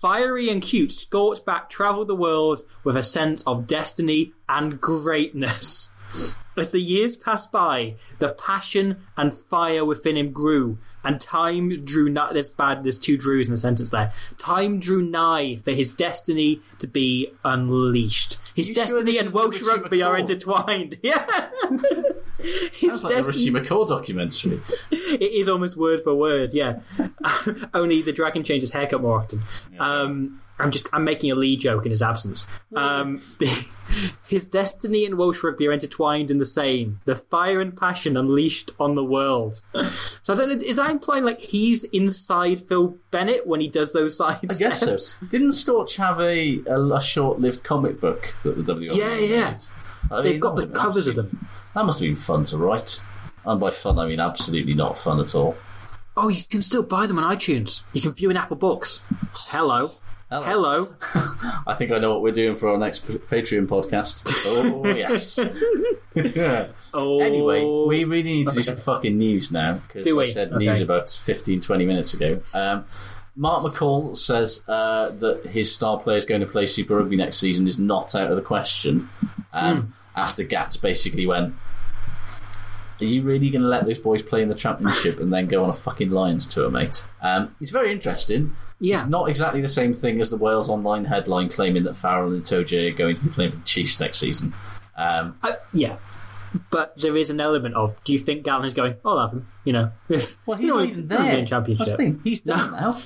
Fiery 0.08 0.48
and 0.48 0.62
cute, 0.62 0.92
Scorchback 0.92 1.68
travelled 1.68 2.08
the 2.08 2.16
world 2.16 2.62
with 2.86 2.96
a 2.96 3.04
sense 3.04 3.44
of 3.44 3.68
destiny 3.68 4.32
and 4.48 4.80
greatness. 4.80 5.90
As 6.58 6.70
the 6.70 6.80
years 6.80 7.18
passed 7.18 7.52
by, 7.52 7.96
the 8.18 8.30
passion 8.30 9.02
and 9.18 9.34
fire 9.34 9.84
within 9.84 10.16
him 10.16 10.32
grew, 10.32 10.78
and 11.04 11.20
time 11.20 11.84
drew 11.84 12.08
nigh. 12.08 12.32
That's 12.32 12.50
bad. 12.50 12.86
There's 12.86 13.00
two 13.00 13.18
drews 13.18 13.50
in 13.50 13.52
the 13.52 13.60
sentence 13.60 13.90
there. 13.90 14.14
Time 14.38 14.80
drew 14.80 15.02
nigh 15.02 15.60
for 15.66 15.72
his 15.72 15.92
destiny 15.92 16.62
to 16.80 16.88
be 16.88 17.34
unleashed. 17.44 18.38
His 18.56 18.70
You 18.70 18.76
sure 18.76 18.86
destiny 18.86 19.12
this 19.12 19.22
and 19.24 19.34
Welsh 19.34 19.62
rugby 19.62 20.02
are 20.04 20.18
intertwined. 20.18 21.00
Yeah. 21.04 21.50
His 22.72 23.02
Sounds 23.02 23.04
like 23.04 23.16
the 23.24 23.24
Richie 23.24 23.52
McCaw 23.52 23.88
documentary. 23.88 24.62
it 24.92 25.22
is 25.22 25.50
almost 25.50 25.76
word 25.78 26.04
for 26.04 26.16
word, 26.16 26.54
yeah. 26.54 26.80
Only 27.74 28.02
the 28.02 28.14
dragon 28.14 28.44
changes 28.44 28.72
haircut 28.72 29.02
more 29.02 29.18
often. 29.18 29.44
Um, 29.80 30.42
I'm 30.60 30.72
just 30.72 30.88
I'm 30.92 31.04
making 31.04 31.32
a 31.32 31.36
Lee 31.36 31.56
joke 31.56 31.86
in 31.86 31.92
his 31.92 32.02
absence. 32.02 32.48
Um, 32.76 33.22
his 34.28 34.46
destiny 34.46 35.06
and 35.06 35.16
Welsh 35.16 35.44
rugby 35.44 35.68
are 35.68 35.72
intertwined 35.72 36.32
in 36.32 36.40
the 36.40 36.46
same. 36.48 37.00
The 37.06 37.16
fire 37.16 37.62
and 37.62 37.78
passion 37.78 38.18
unleashed 38.18 38.72
on 38.80 38.96
the 38.96 39.04
world. 39.04 39.62
So 40.24 40.34
I 40.34 40.36
don't 40.36 40.50
know. 40.50 40.66
Is 40.66 40.78
that 40.78 40.90
implying 40.90 41.26
like 41.26 41.40
he's 41.40 41.84
inside 41.86 42.68
Phil 42.68 42.98
Bennett 43.12 43.46
when 43.46 43.62
he 43.62 43.68
does 43.68 43.94
those 43.94 44.18
sides? 44.18 44.56
I 44.56 44.58
guess 44.58 44.80
so. 44.80 44.98
Didn't 45.30 45.52
Scorch 45.52 45.96
have 45.98 46.20
a, 46.20 46.60
a, 46.66 46.82
a 46.82 47.02
short-lived 47.02 47.64
comic 47.64 48.02
book 48.02 48.34
that 48.44 48.58
the 48.58 48.74
WRC 48.74 48.96
Yeah, 48.96 49.16
yeah. 49.16 49.50
made? 49.52 49.58
I 50.10 50.22
They've 50.22 50.32
mean, 50.34 50.40
got 50.40 50.56
the 50.56 50.68
covers 50.68 51.08
of 51.08 51.16
them. 51.16 51.48
That 51.78 51.86
must 51.86 52.00
have 52.00 52.08
been 52.08 52.16
fun 52.16 52.44
to 52.46 52.58
write. 52.58 53.00
And 53.46 53.60
by 53.60 53.70
fun, 53.70 54.00
I 54.00 54.08
mean 54.08 54.20
absolutely 54.20 54.74
not 54.74 54.98
fun 54.98 55.20
at 55.20 55.36
all. 55.36 55.56
Oh, 56.18 56.28
you 56.30 56.42
can 56.50 56.64
still 56.64 56.82
buy 56.82 57.06
them 57.06 57.20
on 57.20 57.36
iTunes. 57.36 57.84
You 57.94 58.02
can 58.02 58.14
view 58.14 58.32
in 58.32 58.36
Apple 58.38 58.58
Books. 58.58 59.04
Hello. 59.34 59.92
Hello. 60.32 60.42
Hello. 60.44 60.96
I 61.68 61.76
think 61.76 61.92
I 61.92 62.00
know 62.00 62.12
what 62.12 62.24
we're 62.24 62.32
doing 62.34 62.56
for 62.56 62.70
our 62.70 62.80
next 62.80 63.08
P- 63.08 63.20
Patreon 63.20 63.68
podcast. 63.68 64.24
Oh, 64.44 64.88
yes. 64.88 65.38
Oh. 66.96 67.20
Anyway, 67.22 67.64
we 67.88 68.04
really 68.06 68.24
need 68.38 68.48
to 68.48 68.56
do 68.56 68.64
some 68.64 68.76
fucking 68.78 69.16
news 69.16 69.52
now 69.52 69.74
because 69.88 70.08
I 70.08 70.14
we? 70.14 70.28
said 70.32 70.52
Okay. 70.52 70.66
news 70.66 70.82
about 70.82 71.08
15, 71.10 71.62
20 71.62 71.86
minutes 71.86 72.16
ago. 72.16 72.42
Um, 72.56 72.86
Mark 73.36 73.64
McCall 73.64 74.18
says 74.18 74.64
uh, 74.68 75.10
that 75.12 75.46
his 75.46 75.72
star 75.72 76.00
player 76.00 76.18
is 76.18 76.26
going 76.26 76.42
to 76.42 76.48
play 76.48 76.66
Super 76.66 76.96
Rugby 76.98 77.18
next 77.18 77.38
season 77.38 77.68
is 77.68 77.78
not 77.78 78.16
out 78.16 78.32
of 78.32 78.36
the 78.36 78.42
question. 78.42 79.10
Um, 79.54 79.82
Hmm. 79.82 79.92
After 80.20 80.42
Gats 80.44 80.78
basically 80.78 81.28
went, 81.28 81.54
"Are 83.02 83.06
you 83.06 83.22
really 83.22 83.50
going 83.50 83.62
to 83.62 83.68
let 83.68 83.86
those 83.86 83.98
boys 84.00 84.22
play 84.22 84.42
in 84.42 84.50
the 84.50 84.56
championship 84.56 85.20
and 85.20 85.32
then 85.34 85.48
go 85.48 85.64
on 85.64 85.70
a 85.70 85.74
fucking 85.74 86.10
Lions 86.12 86.48
tour, 86.48 86.70
mate?" 86.70 87.06
Um, 87.22 87.56
it's 87.62 87.72
very 87.72 87.92
interesting. 87.92 88.56
Yeah. 88.80 89.02
It's 89.02 89.10
not 89.10 89.28
exactly 89.30 89.62
the 89.62 89.68
same 89.68 89.94
thing 89.94 90.22
as 90.22 90.30
the 90.30 90.38
Wales 90.38 90.70
Online 90.70 91.06
headline 91.06 91.50
claiming 91.50 91.84
that 91.86 91.96
Farrell 91.96 92.32
and 92.32 92.44
Itoje 92.44 92.92
are 92.94 92.96
going 92.96 93.16
to 93.16 93.24
be 93.24 93.30
playing 93.30 93.52
for 93.52 93.58
the 93.58 93.64
Chiefs 93.64 94.00
next 94.00 94.20
season. 94.20 94.54
Um, 94.96 95.38
Uh, 95.42 95.54
yeah. 95.74 95.98
But 96.70 96.96
there 96.98 97.18
is 97.18 97.30
an 97.30 97.40
element 97.42 97.76
of, 97.76 98.02
do 98.04 98.14
you 98.14 98.20
think 98.20 98.46
Gatland 98.46 98.68
is 98.68 98.74
going, 98.74 98.96
I'll 99.04 99.20
have 99.20 99.32
him, 99.32 99.48
you 99.64 99.74
know? 99.74 99.92
well, 100.46 100.58
he's 100.58 100.62
You 100.62 100.68
know, 100.68 100.80
not 100.80 100.90
even 100.90 101.08
there. 101.08 101.38
in 101.38 101.46
championship. 101.48 101.80
That's 101.88 101.92
the 101.92 101.98
thing. 101.98 102.22
He's 102.24 102.42
done 102.42 102.72
now. 102.72 103.00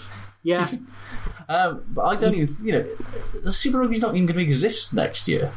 Yeah. 0.43 0.69
Um, 1.51 1.83
but 1.89 2.03
I 2.03 2.15
don't 2.15 2.33
even, 2.33 2.55
you 2.65 2.71
know, 2.71 2.87
the 3.43 3.51
Super 3.51 3.79
Rugby's 3.79 3.99
not 3.99 4.15
even 4.15 4.25
going 4.25 4.37
to 4.37 4.43
exist 4.43 4.93
next 4.93 5.27
year. 5.27 5.51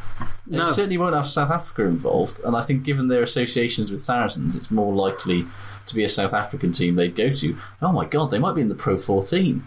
No. 0.44 0.64
It 0.64 0.68
certainly 0.70 0.98
won't 0.98 1.14
have 1.14 1.28
South 1.28 1.52
Africa 1.52 1.82
involved, 1.82 2.40
and 2.44 2.56
I 2.56 2.62
think 2.62 2.82
given 2.82 3.06
their 3.06 3.22
associations 3.22 3.92
with 3.92 4.02
Saracens, 4.02 4.56
it's 4.56 4.72
more 4.72 4.92
likely 4.92 5.46
to 5.86 5.94
be 5.94 6.02
a 6.02 6.08
South 6.08 6.34
African 6.34 6.72
team 6.72 6.96
they'd 6.96 7.14
go 7.14 7.30
to. 7.30 7.56
Oh 7.80 7.92
my 7.92 8.06
god, 8.06 8.32
they 8.32 8.40
might 8.40 8.56
be 8.56 8.60
in 8.60 8.68
the 8.68 8.74
Pro 8.74 8.98
14. 8.98 9.64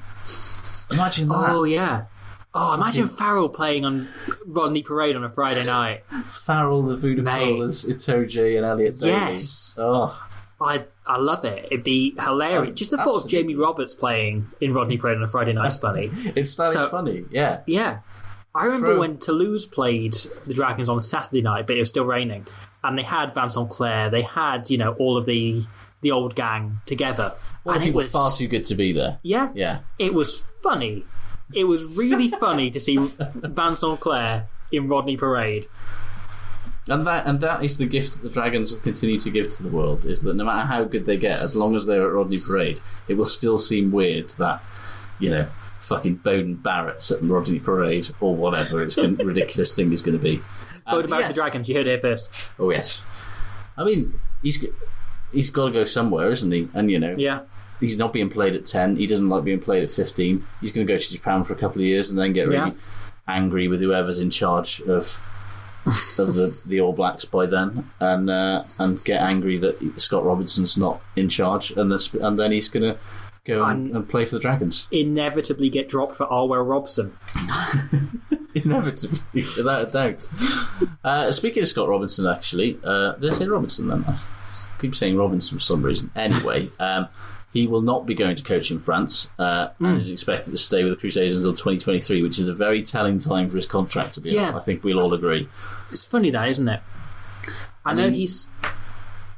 Imagine 0.92 1.30
that. 1.30 1.50
Oh, 1.50 1.64
yeah. 1.64 2.08
Oh, 2.54 2.74
imagine 2.74 3.08
Farrell 3.08 3.48
playing 3.48 3.86
on 3.86 4.10
Rodney 4.46 4.82
Parade 4.82 5.16
on 5.16 5.24
a 5.24 5.30
Friday 5.30 5.64
night. 5.64 6.04
Farrell, 6.32 6.82
the 6.82 6.98
Voodoo 6.98 7.22
Mate. 7.22 7.44
Crawlers, 7.44 7.86
Itoje, 7.86 8.58
and 8.58 8.66
Elliot 8.66 9.00
Daly. 9.00 9.12
Yes. 9.12 9.78
Oh, 9.80 10.27
I 10.60 10.86
I 11.06 11.18
love 11.18 11.46
it. 11.46 11.66
It'd 11.72 11.84
be 11.84 12.16
hilarious. 12.20 12.72
Oh, 12.72 12.74
Just 12.74 12.92
the 12.92 12.98
thought 12.98 13.24
of. 13.26 13.30
Jamie 13.30 13.56
Roberts 13.56 13.94
playing 13.94 14.48
in 14.60 14.74
Rodney 14.74 14.98
Parade 14.98 15.18
on 15.18 15.24
a 15.24 15.28
Friday 15.28 15.54
night's 15.54 15.78
funny. 15.88 16.10
it's 16.14 16.56
that 16.56 16.74
So- 16.74 16.90
funny. 16.90 17.26
Yeah. 17.32 17.62
Yeah. 17.68 18.00
I 18.56 18.66
remember 18.66 18.88
True. 18.94 19.00
when 19.02 19.18
Toulouse 19.20 19.68
played 19.68 20.14
the 20.46 20.54
Dragons 20.54 20.90
on 20.90 21.00
Saturday 21.02 21.42
night, 21.44 21.68
but 21.68 21.76
it 21.76 21.80
was 21.80 21.90
still 21.90 22.06
raining. 22.06 22.48
And 22.84 22.98
they 22.98 23.04
had 23.04 23.36
Vincent 23.36 23.70
Clerc, 23.70 24.10
they 24.10 24.24
had, 24.24 24.70
you 24.72 24.78
know, 24.80 24.94
all 24.94 25.16
of 25.18 25.26
the 25.28 25.64
the 26.02 26.12
old 26.12 26.36
gang 26.36 26.80
together. 26.86 27.34
Well, 27.64 27.76
and 27.76 27.84
it 27.84 27.94
was 27.94 28.12
far 28.12 28.32
too 28.32 28.48
good 28.48 28.66
to 28.68 28.76
be 28.76 28.94
there. 28.94 29.20
Yeah. 29.24 29.52
Yeah. 29.54 29.80
It 30.00 30.14
was 30.14 30.44
funny. 30.64 31.06
It 31.54 31.64
was 31.66 31.84
really 31.86 32.30
funny 32.30 32.70
to 32.72 32.80
see 32.80 32.98
Vincent 33.20 34.00
Clerc 34.00 34.46
in 34.72 34.88
Rodney 34.88 35.18
Parade. 35.18 35.66
And 36.90 37.06
that 37.06 37.26
and 37.28 37.40
that 37.42 37.64
is 37.64 37.78
the 37.78 37.86
gift 37.86 38.14
that 38.14 38.24
the 38.24 38.30
Dragons 38.30 38.72
will 38.72 38.80
continue 38.80 39.20
to 39.20 39.30
give 39.30 39.50
to 39.58 39.64
the 39.64 39.70
world 39.70 40.06
is 40.06 40.22
that 40.22 40.36
no 40.36 40.46
matter 40.46 40.66
how 40.66 40.84
good 40.86 41.06
they 41.06 41.18
get, 41.18 41.42
as 41.42 41.56
long 41.56 41.76
as 41.76 41.86
they're 41.86 42.06
at 42.08 42.14
Rodney 42.14 42.40
Parade, 42.40 42.80
it 43.08 43.16
will 43.16 43.26
still 43.26 43.58
seem 43.58 43.92
weird 43.92 44.30
that, 44.38 44.64
you 45.20 45.30
know, 45.30 45.48
fucking 45.82 46.20
Beauden 46.20 46.62
Barrett's 46.62 47.12
at 47.12 47.22
Rodney 47.22 47.60
Parade 47.60 48.10
or 48.22 48.36
whatever 48.36 48.82
its 48.82 48.96
gon- 48.96 49.16
ridiculous 49.24 49.74
thing 49.74 49.92
is 49.92 50.02
going 50.02 50.18
to 50.18 50.24
be. 50.24 50.42
Um, 50.86 51.00
about 51.04 51.20
yes. 51.20 51.28
the 51.30 51.34
Dragons, 51.34 51.68
you 51.68 51.76
heard 51.76 51.88
it 51.88 51.90
here 51.90 52.00
first. 52.00 52.30
Oh 52.58 52.70
yes. 52.72 53.02
I 53.78 53.84
mean, 53.84 54.20
he's 54.42 54.66
he's 55.34 55.50
got 55.50 55.66
to 55.68 55.72
go 55.72 55.84
somewhere, 55.84 56.32
isn't 56.32 56.52
he? 56.52 56.70
And 56.74 56.90
you 56.90 57.00
know, 57.00 57.14
Yeah. 57.18 57.42
he's 57.82 57.98
not 57.98 58.14
being 58.14 58.30
played 58.30 58.56
at 58.56 58.64
ten. 58.64 58.96
He 58.96 59.08
doesn't 59.08 59.28
like 59.28 59.44
being 59.44 59.60
played 59.60 59.84
at 59.84 59.92
fifteen. 59.92 60.46
He's 60.62 60.72
going 60.72 60.88
to 60.88 60.94
go 60.94 60.98
to 60.98 61.10
Japan 61.12 61.44
for 61.44 61.52
a 61.54 61.58
couple 61.58 61.82
of 61.82 61.86
years 61.88 62.10
and 62.10 62.18
then 62.18 62.32
get 62.32 62.48
really 62.48 62.70
Yeah. 62.72 62.72
angry 63.28 63.68
with 63.68 63.82
whoever's 63.82 64.20
in 64.20 64.30
charge 64.30 64.80
of 64.82 65.22
of 66.20 66.34
the, 66.36 66.58
the 66.66 66.82
All 66.82 66.94
Blacks 66.94 67.26
by 67.26 67.46
then, 67.46 67.90
and 68.00 68.30
uh, 68.30 68.64
and 68.80 69.04
get 69.04 69.22
angry 69.22 69.58
that 69.60 70.00
Scott 70.00 70.24
Robinson's 70.26 70.78
not 70.78 71.02
in 71.16 71.30
charge, 71.30 71.72
and 71.72 71.92
this, 71.92 72.14
and 72.14 72.38
then 72.40 72.52
he's 72.52 72.70
going 72.70 72.84
to 72.84 73.00
go 73.46 73.64
and, 73.64 73.88
And- 73.88 73.96
and 73.96 74.10
play 74.10 74.26
for 74.26 74.36
the 74.36 74.42
Dragons. 74.42 74.88
Inevitably 74.92 75.70
get 75.70 75.88
dropped 75.90 76.16
for 76.16 76.26
Arwel 76.28 76.68
Robson. 76.68 77.18
Inevitably, 78.54 79.20
without 79.56 79.88
a 79.88 79.92
doubt. 79.92 80.28
Uh, 81.04 81.32
speaking 81.32 81.62
of 81.62 81.70
Scott 81.70 81.88
Robinson, 81.90 82.26
actually, 82.28 82.80
uh, 82.84 83.14
did 83.14 83.34
I 83.34 83.38
say 83.38 83.46
Robinson 83.48 83.88
then? 83.88 84.04
I 84.08 84.18
keep 84.80 84.96
saying 84.96 85.16
Robinson 85.16 85.58
for 85.58 85.64
some 85.64 85.84
reason. 85.84 86.10
Anyway, 86.16 86.70
um, 86.80 87.08
he 87.54 87.66
will 87.68 87.82
not 87.82 88.06
be 88.06 88.14
going 88.14 88.36
to 88.36 88.44
coach 88.44 88.70
in 88.72 88.80
France 88.80 89.30
uh, 89.40 89.70
Hmm. 89.80 89.86
and 89.86 89.98
is 89.98 90.10
expected 90.10 90.52
to 90.52 90.58
stay 90.58 90.84
with 90.84 90.94
the 90.94 90.98
Crusaders 91.00 91.36
until 91.38 91.54
2023, 91.54 92.22
which 92.22 92.38
is 92.40 92.48
a 92.48 92.54
very 92.54 92.82
telling 92.84 93.18
time 93.20 93.50
for 93.50 93.56
his 93.56 93.66
contract 93.66 94.14
to 94.16 94.22
be 94.22 94.32
Yeah. 94.32 94.50
up. 94.50 94.56
I 94.56 94.60
think 94.60 94.84
we'll 94.84 95.00
all 95.00 95.14
agree. 95.14 95.48
It's 95.92 96.04
funny 96.04 96.30
that, 96.32 96.50
isn't 96.50 96.68
it? 96.68 96.82
I 97.86 97.94
know 97.94 98.04
mean- 98.04 98.12
he's 98.14 98.50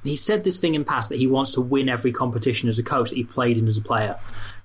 he 0.01 0.15
said 0.15 0.45
this 0.45 0.55
thing 0.55 0.75
in 0.75 0.85
past 0.85 1.09
that 1.09 1.17
he 1.17 1.27
wants 1.27 1.51
to 1.51 1.59
win 1.61 1.89
every 1.89 2.13
competition 2.13 2.69
as 2.69 2.79
a 2.79 2.83
coach 2.83 3.09
that 3.09 3.17
he 3.17 3.23
played 3.23 3.57
in 3.57 3.67
as 3.67 3.75
a 3.75 3.81
player. 3.81 4.15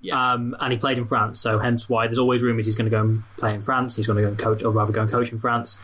Yeah. 0.00 0.32
Um, 0.32 0.54
and 0.60 0.72
he 0.72 0.78
played 0.78 0.96
in 0.96 1.04
France, 1.06 1.40
so 1.40 1.58
hence 1.58 1.88
why 1.88 2.06
there's 2.06 2.18
always 2.20 2.40
rumours 2.40 2.66
he's 2.66 2.76
going 2.76 2.84
to 2.88 2.90
go 2.90 3.00
and 3.00 3.24
play 3.36 3.52
in 3.52 3.60
France. 3.60 3.96
He's 3.96 4.06
going 4.06 4.16
to 4.18 4.22
go 4.22 4.28
and 4.28 4.38
coach, 4.38 4.62
or 4.62 4.70
rather, 4.70 4.92
go 4.92 5.02
and 5.02 5.10
coach 5.10 5.32
in 5.32 5.38
France. 5.40 5.76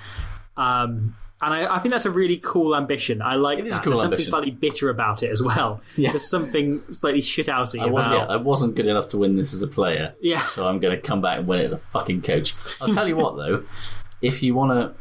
Um, 0.57 1.17
and 1.43 1.55
I, 1.55 1.76
I 1.76 1.78
think 1.78 1.93
that's 1.93 2.05
a 2.05 2.11
really 2.11 2.36
cool 2.38 2.76
ambition. 2.76 3.22
I 3.22 3.36
like 3.36 3.59
It 3.59 3.66
is 3.66 3.72
a 3.72 3.76
that. 3.76 3.84
cool 3.84 3.93
There's 3.93 4.01
something 4.03 4.12
ambition. 4.14 4.30
slightly 4.30 4.51
bitter 4.51 4.91
about 4.91 5.22
it 5.22 5.30
as 5.30 5.43
well. 5.43 5.80
Yeah. 5.97 6.11
There's 6.11 6.28
something 6.28 6.82
slightly 6.93 7.20
shithousey 7.20 7.80
I 7.80 7.86
wasn't, 7.86 8.14
yeah. 8.14 8.26
I 8.26 8.36
wasn't 8.36 8.74
good 8.74 8.86
enough 8.86 9.09
to 9.09 9.18
win 9.18 9.36
this 9.36 9.55
as 9.55 9.62
a 9.62 9.66
player. 9.66 10.14
Yeah. 10.20 10.43
So 10.49 10.66
I'm 10.68 10.78
going 10.80 10.95
to 10.95 11.01
come 11.01 11.20
back 11.22 11.38
and 11.38 11.49
win 11.49 11.61
it 11.61 11.64
as 11.64 11.72
a 11.72 11.78
fucking 11.93 12.22
coach. 12.22 12.55
I'll 12.80 12.93
tell 12.93 13.09
you 13.09 13.16
what, 13.16 13.36
though, 13.36 13.64
if 14.22 14.43
you 14.43 14.55
want 14.55 14.72
to 14.72 14.95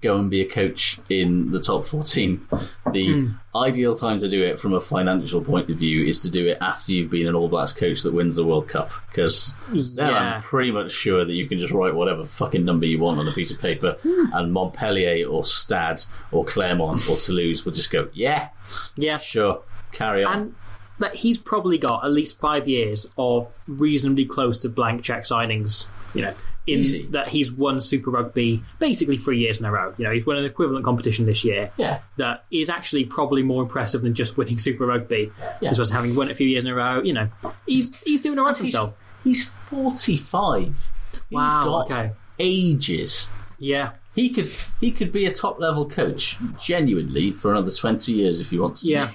go 0.00 0.16
and 0.18 0.30
be 0.30 0.40
a 0.40 0.48
coach 0.48 0.98
in 1.08 1.50
the 1.50 1.60
top 1.60 1.86
14, 1.86 2.46
the 2.92 3.12
Hmm. 3.12 3.28
ideal 3.54 3.94
time 3.94 4.18
to 4.20 4.28
do 4.28 4.42
it 4.42 4.58
from 4.58 4.72
a 4.72 4.80
financial 4.80 5.40
point 5.42 5.70
of 5.70 5.76
view 5.76 6.04
is 6.06 6.20
to 6.22 6.30
do 6.30 6.46
it 6.48 6.58
after 6.60 6.92
you've 6.92 7.10
been 7.10 7.26
an 7.26 7.34
All 7.34 7.48
Blacks 7.48 7.72
coach 7.72 8.02
that 8.02 8.12
wins 8.14 8.36
the 8.36 8.44
World 8.44 8.68
Cup. 8.68 8.90
Because 9.08 9.54
then 9.68 10.08
Yeah. 10.10 10.34
I'm 10.36 10.42
pretty 10.42 10.70
much 10.72 10.90
sure 10.92 11.24
that 11.24 11.32
you 11.32 11.46
can 11.46 11.58
just 11.58 11.72
write 11.72 11.94
whatever 11.94 12.24
fucking 12.24 12.64
number 12.64 12.86
you 12.86 12.98
want 12.98 13.18
on 13.18 13.28
a 13.28 13.32
piece 13.32 13.50
of 13.50 13.60
paper, 13.60 13.96
Hmm. 14.02 14.26
and 14.32 14.52
Montpellier 14.52 15.26
or 15.26 15.44
Stade 15.44 16.02
or 16.30 16.44
Clermont 16.44 17.08
or 17.10 17.16
Toulouse 17.16 17.64
will 17.64 17.72
just 17.72 17.90
go, 17.90 18.08
yeah, 18.14 18.48
yeah. 18.96 19.18
sure, 19.18 19.60
carry 19.92 20.24
on. 20.24 20.34
And 20.38 20.54
that 20.98 21.16
he's 21.16 21.36
probably 21.38 21.78
got 21.78 22.04
at 22.04 22.12
least 22.12 22.38
five 22.38 22.68
years 22.68 23.06
of 23.18 23.52
reasonably 23.66 24.24
close 24.24 24.58
to 24.58 24.68
blank 24.68 25.02
check 25.02 25.24
signings. 25.24 25.86
You 26.14 26.22
know, 26.22 26.34
in 26.66 26.80
Easy. 26.80 27.06
that 27.10 27.26
he's 27.28 27.50
won 27.50 27.80
Super 27.80 28.10
Rugby 28.10 28.62
basically 28.78 29.16
three 29.16 29.38
years 29.38 29.58
in 29.58 29.64
a 29.66 29.72
row. 29.72 29.92
You 29.98 30.04
know, 30.04 30.12
he's 30.12 30.24
won 30.24 30.36
an 30.36 30.44
equivalent 30.44 30.84
competition 30.84 31.26
this 31.26 31.44
year. 31.44 31.72
yeah. 31.76 32.00
That 32.18 32.44
is 32.52 32.70
actually 32.70 33.04
probably 33.04 33.42
more 33.42 33.62
impressive 33.62 34.02
than 34.02 34.14
just 34.14 34.36
winning 34.36 34.58
Super 34.60 34.86
Rugby. 34.86 35.32
Yeah. 35.60 35.70
As 35.70 35.78
well 35.78 35.82
as 35.82 35.90
having 35.90 36.14
won 36.14 36.28
it 36.28 36.32
a 36.32 36.34
few 36.36 36.46
years 36.46 36.64
in 36.64 36.70
a 36.70 36.74
row. 36.74 37.02
You 37.02 37.14
know, 37.14 37.28
he's 37.66 37.94
he's 38.02 38.20
doing 38.20 38.38
all 38.38 38.44
right 38.46 38.56
for 38.56 38.62
himself. 38.62 38.94
he's 39.24 39.44
45. 39.44 40.92
Wow, 41.30 41.42
He's 41.42 41.88
got 41.90 41.90
okay. 41.90 42.12
ages. 42.38 43.28
Yeah, 43.58 43.92
He 44.14 44.30
could 44.30 44.50
he 44.80 44.90
could 44.90 45.12
be 45.12 45.26
a 45.26 45.32
top 45.32 45.58
level 45.60 45.88
coach 45.88 46.36
genuinely 46.60 47.32
for 47.32 47.50
another 47.52 47.70
20 47.70 48.12
years 48.12 48.40
if 48.40 48.50
he 48.50 48.58
wants 48.58 48.82
to. 48.82 48.88
yeah. 48.88 49.10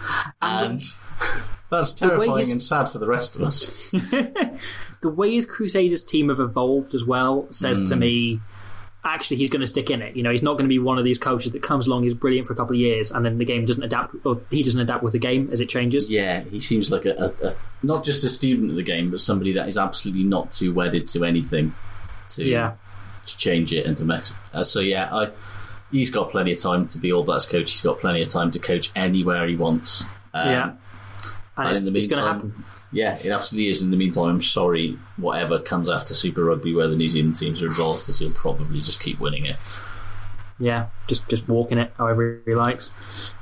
And 0.42 0.80
that's 1.70 1.92
terrifying 1.92 2.38
his- 2.40 2.50
and 2.50 2.62
sad 2.62 2.86
for 2.86 2.98
the 2.98 3.06
rest 3.06 3.36
of 3.36 3.42
us. 3.42 3.90
the 3.90 5.08
way 5.08 5.32
his 5.34 5.46
Crusaders 5.46 6.02
team 6.02 6.28
have 6.28 6.40
evolved 6.40 6.94
as 6.94 7.04
well 7.04 7.46
says 7.50 7.78
Hmm. 7.80 7.84
to 7.86 7.96
me, 7.96 8.40
actually, 9.04 9.38
he's 9.38 9.48
going 9.50 9.60
to 9.62 9.66
stick 9.66 9.90
in 9.90 10.02
it. 10.02 10.14
You 10.16 10.22
know, 10.22 10.30
he's 10.30 10.42
not 10.42 10.52
going 10.52 10.64
to 10.64 10.68
be 10.68 10.78
one 10.78 10.98
of 10.98 11.04
these 11.04 11.18
coaches 11.18 11.52
that 11.52 11.62
comes 11.62 11.86
along, 11.86 12.04
is 12.04 12.12
brilliant 12.14 12.46
for 12.46 12.52
a 12.52 12.56
couple 12.56 12.74
of 12.76 12.80
years, 12.80 13.10
and 13.10 13.24
then 13.24 13.38
the 13.38 13.44
game 13.46 13.64
doesn't 13.64 13.82
adapt, 13.82 14.14
or 14.24 14.40
he 14.50 14.62
doesn't 14.62 14.80
adapt 14.80 15.02
with 15.02 15.12
the 15.14 15.18
game 15.18 15.48
as 15.52 15.60
it 15.60 15.68
changes. 15.68 16.10
yeah, 16.10 16.40
he 16.44 16.60
seems 16.60 16.90
like 16.90 17.06
a, 17.06 17.12
a, 17.42 17.48
a 17.48 17.54
not 17.82 18.04
just 18.04 18.24
a 18.24 18.28
student 18.28 18.70
of 18.70 18.76
the 18.76 18.82
game, 18.82 19.10
but 19.10 19.20
somebody 19.20 19.52
that 19.54 19.68
is 19.68 19.78
absolutely 19.78 20.24
not 20.24 20.52
too 20.52 20.74
wedded 20.74 21.06
to 21.08 21.24
anything 21.24 21.74
to, 22.30 22.44
Yeah. 22.44 22.74
to 23.26 23.36
change 23.38 23.72
it 23.72 23.86
and 23.86 23.96
to 23.96 24.04
mix. 24.04 24.34
Uh, 24.52 24.64
so 24.64 24.80
yeah, 24.80 25.08
I, 25.14 25.30
he's 25.90 26.10
got 26.10 26.30
plenty 26.30 26.52
of 26.52 26.60
time 26.60 26.86
to 26.88 26.98
be 26.98 27.10
All 27.10 27.24
Blacks 27.24 27.46
coach. 27.46 27.72
He's 27.72 27.80
got 27.80 28.00
plenty 28.00 28.20
of 28.22 28.28
time 28.28 28.50
to 28.50 28.58
coach 28.58 28.90
anywhere 28.94 29.46
he 29.48 29.56
wants. 29.56 30.04
Um, 30.34 30.48
yeah, 30.48 30.72
and 31.56 31.66
And 31.68 31.76
it's, 31.76 31.84
in 31.84 31.92
the 31.92 31.98
it's 31.98 32.06
going 32.08 32.22
to 32.22 32.28
happen. 32.32 32.64
yeah, 32.92 33.18
it 33.22 33.30
absolutely 33.30 33.70
is. 33.70 33.82
In 33.82 33.90
the 33.90 33.96
meantime, 33.96 34.28
I'm 34.28 34.42
sorry, 34.42 34.98
whatever 35.16 35.58
comes 35.58 35.88
after 35.88 36.14
Super 36.14 36.44
Rugby, 36.44 36.74
where 36.74 36.88
the 36.88 36.96
New 36.96 37.08
Zealand 37.08 37.36
teams 37.36 37.62
are 37.62 37.66
involved, 37.66 38.02
because 38.02 38.18
he'll 38.18 38.32
probably 38.32 38.78
just 38.80 39.00
keep 39.02 39.20
winning 39.20 39.46
it. 39.46 39.56
Yeah, 40.58 40.88
just 41.06 41.26
just 41.28 41.48
walking 41.48 41.78
it 41.78 41.92
however 41.96 42.42
he 42.44 42.54
likes, 42.54 42.90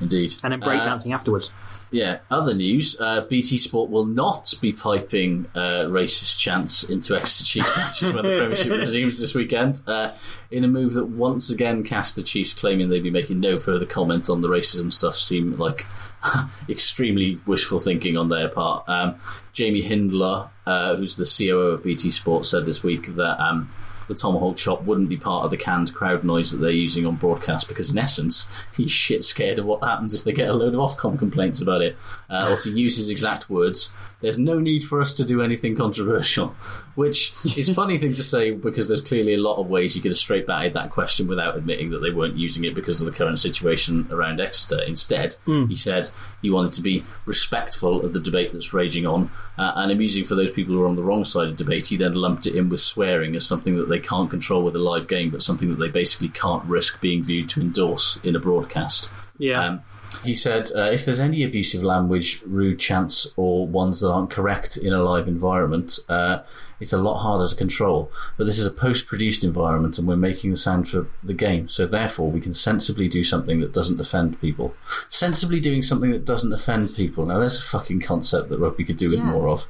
Indeed. 0.00 0.34
and 0.44 0.52
then 0.52 0.62
Uh, 0.62 0.66
breakdancing 0.66 1.12
afterwards. 1.12 1.50
yeah. 1.90 2.18
Other 2.30 2.54
news: 2.54 2.96
uh, 3.00 3.22
BT 3.22 3.58
Sport 3.58 3.90
will 3.90 4.04
not 4.06 4.54
be 4.60 4.72
piping 4.72 5.46
uh, 5.52 5.86
racist 5.88 6.38
chants 6.38 6.84
into 6.84 7.16
Exeter 7.16 7.44
Chiefs 7.44 7.76
matches 7.76 8.14
when 8.14 8.24
the 8.24 8.38
Premiership 8.38 8.70
resumes 8.78 9.18
this 9.18 9.34
weekend. 9.34 9.80
Uh, 9.84 10.12
in 10.52 10.62
a 10.62 10.68
move 10.68 10.92
that 10.92 11.06
once 11.06 11.50
again 11.50 11.82
cast 11.82 12.14
the 12.14 12.22
Chiefs 12.22 12.54
claiming 12.54 12.88
they'd 12.88 13.02
be 13.02 13.10
making 13.10 13.40
no 13.40 13.58
further 13.58 13.84
comment 13.86 14.30
on 14.30 14.40
the 14.40 14.48
racism 14.48 14.92
stuff 14.92 15.16
seem 15.16 15.58
like 15.58 15.86
extremely 16.68 17.40
wishful 17.46 17.80
thinking 17.80 18.16
on 18.16 18.28
their 18.28 18.48
part. 18.48 18.88
Um, 18.88 19.16
Jamie 19.52 19.82
Hindhaugh, 19.82 20.48
uh, 20.66 20.96
who's 20.96 21.16
the 21.16 21.24
COO 21.24 21.72
of 21.72 21.82
BT 21.82 22.10
Sports, 22.10 22.50
said 22.50 22.66
this 22.66 22.82
week 22.82 23.14
that. 23.16 23.40
Um, 23.42 23.70
the 24.08 24.14
Tomahawk 24.14 24.56
chop 24.56 24.84
wouldn't 24.84 25.10
be 25.10 25.18
part 25.18 25.44
of 25.44 25.50
the 25.50 25.58
canned 25.58 25.94
crowd 25.94 26.24
noise 26.24 26.50
that 26.50 26.56
they're 26.58 26.70
using 26.70 27.04
on 27.04 27.16
broadcast 27.16 27.68
because, 27.68 27.90
in 27.90 27.98
essence, 27.98 28.50
he's 28.74 28.90
shit 28.90 29.22
scared 29.22 29.58
of 29.58 29.66
what 29.66 29.84
happens 29.84 30.14
if 30.14 30.24
they 30.24 30.32
get 30.32 30.48
a 30.48 30.54
load 30.54 30.74
of 30.74 30.80
Ofcom 30.80 31.18
complaints 31.18 31.60
about 31.60 31.82
it. 31.82 31.96
Uh, 32.30 32.48
or 32.50 32.60
to 32.62 32.70
use 32.70 32.96
his 32.96 33.10
exact 33.10 33.50
words, 33.50 33.92
there's 34.20 34.38
no 34.38 34.58
need 34.58 34.80
for 34.80 35.00
us 35.00 35.14
to 35.14 35.24
do 35.24 35.42
anything 35.42 35.76
controversial. 35.76 36.54
Which 36.96 37.32
is 37.56 37.68
a 37.68 37.74
funny 37.74 37.96
thing 37.98 38.14
to 38.14 38.24
say 38.24 38.50
because 38.50 38.88
there's 38.88 39.02
clearly 39.02 39.34
a 39.34 39.38
lot 39.40 39.58
of 39.58 39.68
ways 39.68 39.94
you 39.94 40.02
could 40.02 40.10
have 40.10 40.18
straight 40.18 40.48
batted 40.48 40.74
that 40.74 40.90
question 40.90 41.28
without 41.28 41.56
admitting 41.56 41.90
that 41.90 42.00
they 42.00 42.10
weren't 42.10 42.36
using 42.36 42.64
it 42.64 42.74
because 42.74 43.00
of 43.00 43.06
the 43.06 43.16
current 43.16 43.38
situation 43.38 44.08
around 44.10 44.40
Exeter. 44.40 44.82
Instead, 44.82 45.36
he 45.46 45.76
said 45.76 46.10
he 46.42 46.50
wanted 46.50 46.72
to 46.72 46.80
be 46.80 47.04
respectful 47.24 48.04
of 48.04 48.12
the 48.12 48.18
debate 48.18 48.52
that's 48.52 48.72
raging 48.74 49.06
on 49.06 49.30
uh, 49.56 49.72
and 49.76 49.92
amusing 49.92 50.24
for 50.24 50.34
those 50.34 50.50
people 50.50 50.74
who 50.74 50.82
are 50.82 50.88
on 50.88 50.96
the 50.96 51.02
wrong 51.04 51.24
side 51.24 51.46
of 51.48 51.56
debate. 51.56 51.86
He 51.86 51.96
then 51.96 52.14
lumped 52.14 52.46
it 52.46 52.56
in 52.56 52.68
with 52.68 52.80
swearing 52.80 53.36
as 53.36 53.46
something 53.46 53.76
that 53.76 53.88
they 53.88 54.00
can't 54.00 54.28
control 54.28 54.64
with 54.64 54.74
a 54.74 54.80
live 54.80 55.06
game, 55.06 55.30
but 55.30 55.40
something 55.42 55.68
that 55.70 55.76
they 55.78 55.90
basically 55.90 56.30
can't 56.30 56.64
risk 56.64 57.00
being 57.00 57.22
viewed 57.22 57.48
to 57.50 57.60
endorse 57.60 58.18
in 58.24 58.34
a 58.34 58.40
broadcast. 58.40 59.08
Yeah, 59.38 59.64
Um, 59.64 59.82
he 60.24 60.34
said, 60.34 60.70
uh, 60.74 60.82
if 60.92 61.04
there's 61.04 61.20
any 61.20 61.42
abusive 61.44 61.82
language, 61.82 62.42
rude 62.46 62.78
chants, 62.78 63.26
or 63.36 63.66
ones 63.66 64.00
that 64.00 64.10
aren't 64.10 64.30
correct 64.30 64.76
in 64.76 64.92
a 64.92 65.02
live 65.02 65.28
environment, 65.28 65.98
uh, 66.08 66.40
it's 66.80 66.92
a 66.92 66.98
lot 66.98 67.18
harder 67.18 67.48
to 67.48 67.56
control. 67.56 68.10
But 68.36 68.44
this 68.44 68.58
is 68.58 68.64
a 68.66 68.70
post 68.70 69.06
produced 69.06 69.42
environment 69.44 69.98
and 69.98 70.06
we're 70.06 70.16
making 70.16 70.50
the 70.52 70.56
sound 70.56 70.88
for 70.88 71.06
the 71.24 71.34
game. 71.34 71.68
So 71.68 71.86
therefore, 71.86 72.30
we 72.30 72.40
can 72.40 72.54
sensibly 72.54 73.08
do 73.08 73.24
something 73.24 73.60
that 73.60 73.72
doesn't 73.72 74.00
offend 74.00 74.40
people. 74.40 74.74
Sensibly 75.08 75.58
doing 75.60 75.82
something 75.82 76.12
that 76.12 76.24
doesn't 76.24 76.52
offend 76.52 76.94
people. 76.94 77.26
Now, 77.26 77.38
there's 77.40 77.58
a 77.58 77.62
fucking 77.62 78.00
concept 78.00 78.48
that 78.50 78.58
rugby 78.58 78.84
could 78.84 78.96
do 78.96 79.10
with 79.10 79.18
Yeah. 79.18 79.30
more 79.32 79.48
of. 79.48 79.66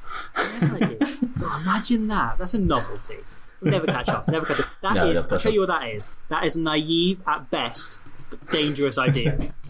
Oh, 1.41 1.59
imagine 1.61 2.07
that. 2.09 2.37
That's 2.37 2.53
a 2.53 2.59
novelty. 2.59 3.17
We'll 3.61 3.71
never 3.71 3.87
catch 3.87 4.07
up. 4.09 4.27
Never 4.27 4.45
catch 4.45 4.59
up. 4.61 4.67
That 4.81 4.93
No, 4.93 5.09
is- 5.09 5.17
I'll 5.17 5.39
tell 5.39 5.51
you 5.51 5.61
what 5.61 5.67
that 5.69 5.87
is. 5.89 6.13
That 6.29 6.43
is 6.45 6.55
naive 6.55 7.19
at 7.27 7.49
best, 7.49 7.99
dangerous 8.51 8.97
idea. 8.97 9.37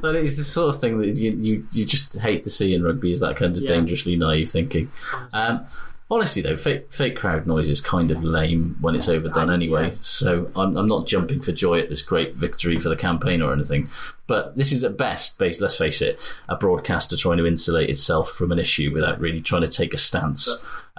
But 0.00 0.14
it's 0.16 0.36
the 0.36 0.44
sort 0.44 0.74
of 0.74 0.80
thing 0.80 0.98
that 0.98 1.16
you, 1.16 1.30
you, 1.32 1.66
you 1.72 1.84
just 1.84 2.18
hate 2.18 2.44
to 2.44 2.50
see 2.50 2.74
in 2.74 2.82
rugby 2.82 3.10
is 3.10 3.20
that 3.20 3.36
kind 3.36 3.56
of 3.56 3.62
Yeah. 3.62 3.68
dangerously 3.70 4.16
naive 4.16 4.50
thinking. 4.50 4.90
Um, 5.32 5.66
honestly, 6.10 6.42
though, 6.42 6.56
fake, 6.56 6.92
fake 6.92 7.16
crowd 7.16 7.46
noise 7.46 7.68
is 7.68 7.80
kind 7.80 8.10
of 8.10 8.22
lame 8.24 8.76
when 8.80 8.94
it's 8.94 9.08
overdone 9.08 9.50
anyway. 9.50 9.92
So 10.00 10.50
I'm, 10.56 10.76
I'm 10.76 10.88
not 10.88 11.06
jumping 11.06 11.40
for 11.42 11.52
joy 11.52 11.80
at 11.80 11.88
this 11.90 12.02
great 12.02 12.34
victory 12.36 12.78
for 12.78 12.88
the 12.88 12.96
campaign 12.96 13.42
or 13.42 13.52
anything. 13.52 13.90
But 14.26 14.56
this 14.56 14.72
is 14.72 14.84
at 14.84 14.96
best, 14.96 15.38
based, 15.38 15.60
let's 15.60 15.76
face 15.76 16.00
it, 16.00 16.18
a 16.48 16.56
broadcaster 16.56 17.16
trying 17.16 17.38
to 17.38 17.46
insulate 17.46 17.90
itself 17.90 18.30
from 18.30 18.52
an 18.52 18.58
issue 18.58 18.92
without 18.92 19.20
really 19.20 19.40
trying 19.40 19.62
to 19.62 19.68
take 19.68 19.92
a 19.92 19.98
stance. 19.98 20.48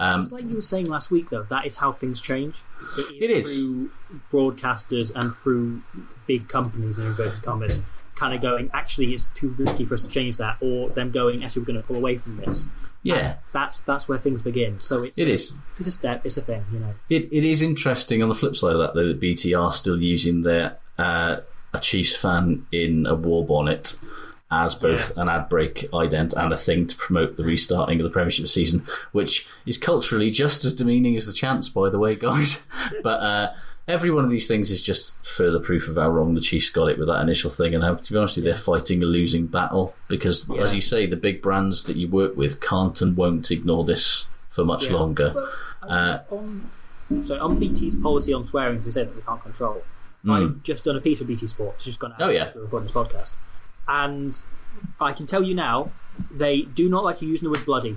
Um, 0.02 0.20
It's 0.22 0.32
like 0.32 0.44
you 0.46 0.56
were 0.56 0.62
saying 0.62 0.88
last 0.88 1.12
week, 1.12 1.30
though. 1.30 1.44
That 1.44 1.66
is 1.66 1.76
how 1.76 1.92
things 1.92 2.20
change. 2.20 2.56
It 2.98 3.02
is, 3.02 3.22
It 3.22 3.30
is. 3.32 3.46
through 3.56 3.92
broadcasters 4.32 5.12
and 5.16 5.36
through 5.36 5.82
big 6.28 6.48
companies 6.50 6.98
in 6.98 7.06
inverted 7.06 7.44
commas, 7.44 7.82
kind 8.16 8.34
of 8.34 8.42
going. 8.42 8.70
Actually, 8.74 9.14
it's 9.14 9.28
too 9.36 9.50
risky 9.58 9.86
for 9.86 9.94
us 9.96 10.02
to 10.04 10.08
change 10.08 10.38
that, 10.38 10.58
or 10.62 10.90
them 10.90 11.12
going. 11.12 11.44
Actually, 11.44 11.62
we're 11.64 11.66
going 11.68 11.82
to 11.82 11.88
pull 11.88 11.96
away 11.98 12.18
from 12.18 12.38
this. 12.38 12.66
yeah, 13.04 13.36
That's 13.54 13.80
that's 13.82 14.08
where 14.08 14.18
things 14.18 14.42
begin. 14.42 14.80
So 14.80 15.04
it's 15.04 15.18
it 15.20 15.28
is. 15.28 15.54
It's 15.78 15.88
a 15.88 15.92
step. 15.92 16.26
It's 16.26 16.38
a 16.38 16.42
thing. 16.42 16.64
You 16.74 16.80
know. 16.80 16.94
It, 17.10 17.30
it 17.32 17.44
is 17.44 17.62
interesting 17.62 18.22
on 18.24 18.30
the 18.30 18.36
flip 18.36 18.56
side 18.56 18.74
of 18.74 18.80
that, 18.80 18.94
though, 18.96 19.08
that 19.08 19.20
BT 19.20 19.54
are 19.54 19.72
still 19.74 20.02
using 20.02 20.42
their 20.44 20.78
uh, 20.98 21.38
a 21.74 21.80
Chiefs 21.80 22.16
fan 22.16 22.66
in 22.72 23.06
a 23.06 23.16
war 23.16 23.46
bonnet 23.46 23.96
as 24.52 24.76
both 24.76 25.16
an 25.18 25.30
ad 25.30 25.48
break 25.50 25.90
ident 25.92 26.34
and 26.36 26.52
a 26.52 26.58
thing 26.58 26.86
to 26.86 26.96
promote 26.98 27.38
the 27.38 27.44
restarting 27.44 28.00
of 28.00 28.04
the 28.04 28.10
Premiership 28.10 28.48
season, 28.48 28.86
which 29.14 29.48
is 29.66 29.78
culturally 29.78 30.30
just 30.30 30.66
as 30.66 30.74
demeaning 30.74 31.16
as 31.16 31.26
the 31.26 31.34
chance, 31.34 31.70
by 31.70 31.90
the 31.90 31.98
way, 32.00 32.16
guys. 32.28 32.60
but 33.02 33.20
uh, 33.22 33.54
every 33.88 34.12
one 34.12 34.26
of 34.26 34.30
these 34.30 34.48
things 34.50 34.70
is 34.70 34.84
just 34.84 35.26
further 35.26 35.60
proof 35.60 35.88
of 35.88 35.96
how 35.96 36.10
wrong 36.10 36.34
the 36.34 36.42
Chiefs 36.42 36.70
got 36.70 36.88
it 36.88 37.00
with 37.00 37.08
that 37.08 37.22
initial 37.22 37.50
thing, 37.50 37.74
and 37.74 37.84
how, 37.84 37.96
to 37.96 38.12
be 38.14 38.18
honest, 38.20 38.44
they're 38.44 38.54
fighting 38.56 39.02
a 39.02 39.06
losing 39.06 39.48
battle 39.48 39.96
because, 40.10 40.50
as 40.60 40.76
you 40.76 40.82
say, 40.82 41.06
the 41.06 41.16
big 41.16 41.42
brands 41.42 41.86
that 41.86 41.96
you 41.96 42.10
work 42.10 42.36
with 42.36 42.60
can't 42.60 43.02
and 43.02 43.16
won't 43.16 43.50
ignore 43.52 43.86
this 43.86 44.26
for 44.50 44.66
much 44.66 44.88
Yeah. 44.88 44.94
longer. 44.98 45.48
Uh, 45.82 46.20
on, 46.30 46.70
so 47.26 47.40
on 47.42 47.58
BT's 47.58 47.96
policy 47.96 48.34
on 48.34 48.44
swearing, 48.44 48.82
they 48.82 48.92
say 48.92 49.04
that 49.06 49.16
we 49.16 49.22
can't 49.22 49.42
control. 49.42 49.82
I've 50.30 50.62
just 50.62 50.84
done 50.84 50.96
a 50.98 51.02
piece 51.02 51.20
of 51.22 51.28
BT 51.28 51.48
Sport. 51.48 51.76
It's 51.78 51.86
just 51.86 52.00
gone 52.00 52.12
out. 52.14 52.22
Oh, 52.22 52.30
yeah. 52.30 52.46
as 52.48 52.56
We're 52.56 52.62
recording 52.64 52.88
this 52.88 52.96
podcast, 52.96 53.32
and 53.92 54.42
I 55.00 55.12
can 55.14 55.26
tell 55.26 55.44
you 55.44 55.54
now, 55.54 55.92
they 56.30 56.62
do 56.62 56.88
not 56.90 57.04
like 57.04 57.22
you 57.22 57.28
using 57.28 57.48
the 57.52 57.58
word 57.58 57.66
bloody, 57.66 57.96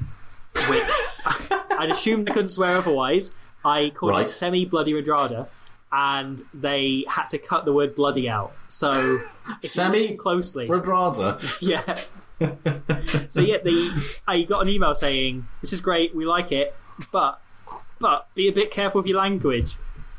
which 0.68 0.92
I'd 1.78 1.90
assume 1.90 2.24
they 2.24 2.32
couldn't 2.32 2.51
swear 2.51 2.76
otherwise. 2.76 3.30
I 3.64 3.90
called 3.95 4.12
Right. 4.12 4.26
it 4.26 4.28
semi 4.28 4.64
bloody 4.66 4.92
Radradra, 4.92 5.47
and 5.92 6.42
they 6.53 7.05
had 7.09 7.28
to 7.28 7.38
cut 7.38 7.64
the 7.64 7.72
word 7.72 7.95
bloody 7.95 8.28
out. 8.28 8.53
So 8.68 9.18
semi 9.62 10.16
closely 10.16 10.68
Radradra. 10.68 11.40
yeah. 11.61 12.01
so 13.30 13.40
yeah, 13.40 13.59
the 13.59 14.05
I 14.26 14.42
got 14.42 14.62
an 14.62 14.68
email 14.68 14.95
saying 14.95 15.47
this 15.61 15.72
is 15.72 15.80
great, 15.80 16.14
we 16.14 16.24
like 16.26 16.51
it, 16.53 16.74
but 17.12 17.40
but 18.01 18.26
be 18.34 18.49
a 18.49 18.53
bit 18.53 18.70
careful 18.70 19.01
with 19.01 19.09
your 19.09 19.18
language. 19.18 19.76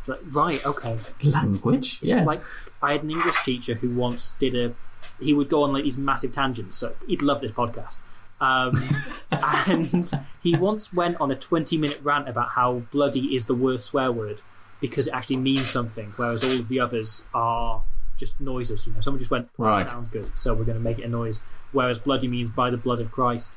Like, 0.08 0.20
right, 0.32 0.66
okay. 0.66 0.98
Language? 1.24 2.00
It's 2.02 2.12
Yeah. 2.12 2.24
Like 2.24 2.42
I 2.82 2.94
had 2.94 3.04
an 3.04 3.12
English 3.12 3.36
teacher 3.44 3.74
who 3.76 3.90
once 3.90 4.36
did 4.40 4.56
a. 4.56 4.74
He 5.20 5.34
would 5.34 5.50
go 5.50 5.64
on 5.64 5.74
like 5.74 5.84
these 5.84 5.98
massive 5.98 6.34
tangents, 6.34 6.78
so 6.78 6.96
he'd 7.08 7.22
love 7.22 7.42
this 7.42 7.52
podcast. 7.52 7.98
Um, 8.42 8.84
and 9.32 10.12
he 10.44 10.56
once 10.56 10.92
went 10.94 11.20
on 11.22 11.32
a 11.32 11.36
twenty-minute 11.36 12.02
rant 12.04 12.28
about 12.28 12.50
how 12.50 12.84
bloody 12.92 13.36
is 13.36 13.46
the 13.46 13.56
worst 13.56 13.88
swear 13.88 14.12
word 14.12 14.42
because 14.82 15.08
it 15.08 15.14
actually 15.14 15.38
means 15.38 15.70
something, 15.70 16.14
whereas 16.18 16.44
all 16.44 16.60
of 16.60 16.68
the 16.68 16.80
others 16.80 17.24
are 17.34 17.84
just 18.18 18.40
noises. 18.42 18.86
You 18.86 18.94
know, 18.94 19.02
someone 19.02 19.20
just 19.20 19.32
went, 19.32 19.50
Right. 19.58 19.88
"Sounds 19.88 20.10
good," 20.10 20.32
so 20.36 20.54
we're 20.54 20.66
going 20.66 20.78
to 20.78 20.84
make 20.84 21.00
it 21.00 21.04
a 21.04 21.08
noise. 21.10 21.42
Whereas 21.72 21.98
bloody 22.00 22.28
means 22.28 22.50
by 22.50 22.70
the 22.70 22.78
blood 22.78 23.00
of 23.00 23.12
Christ, 23.12 23.52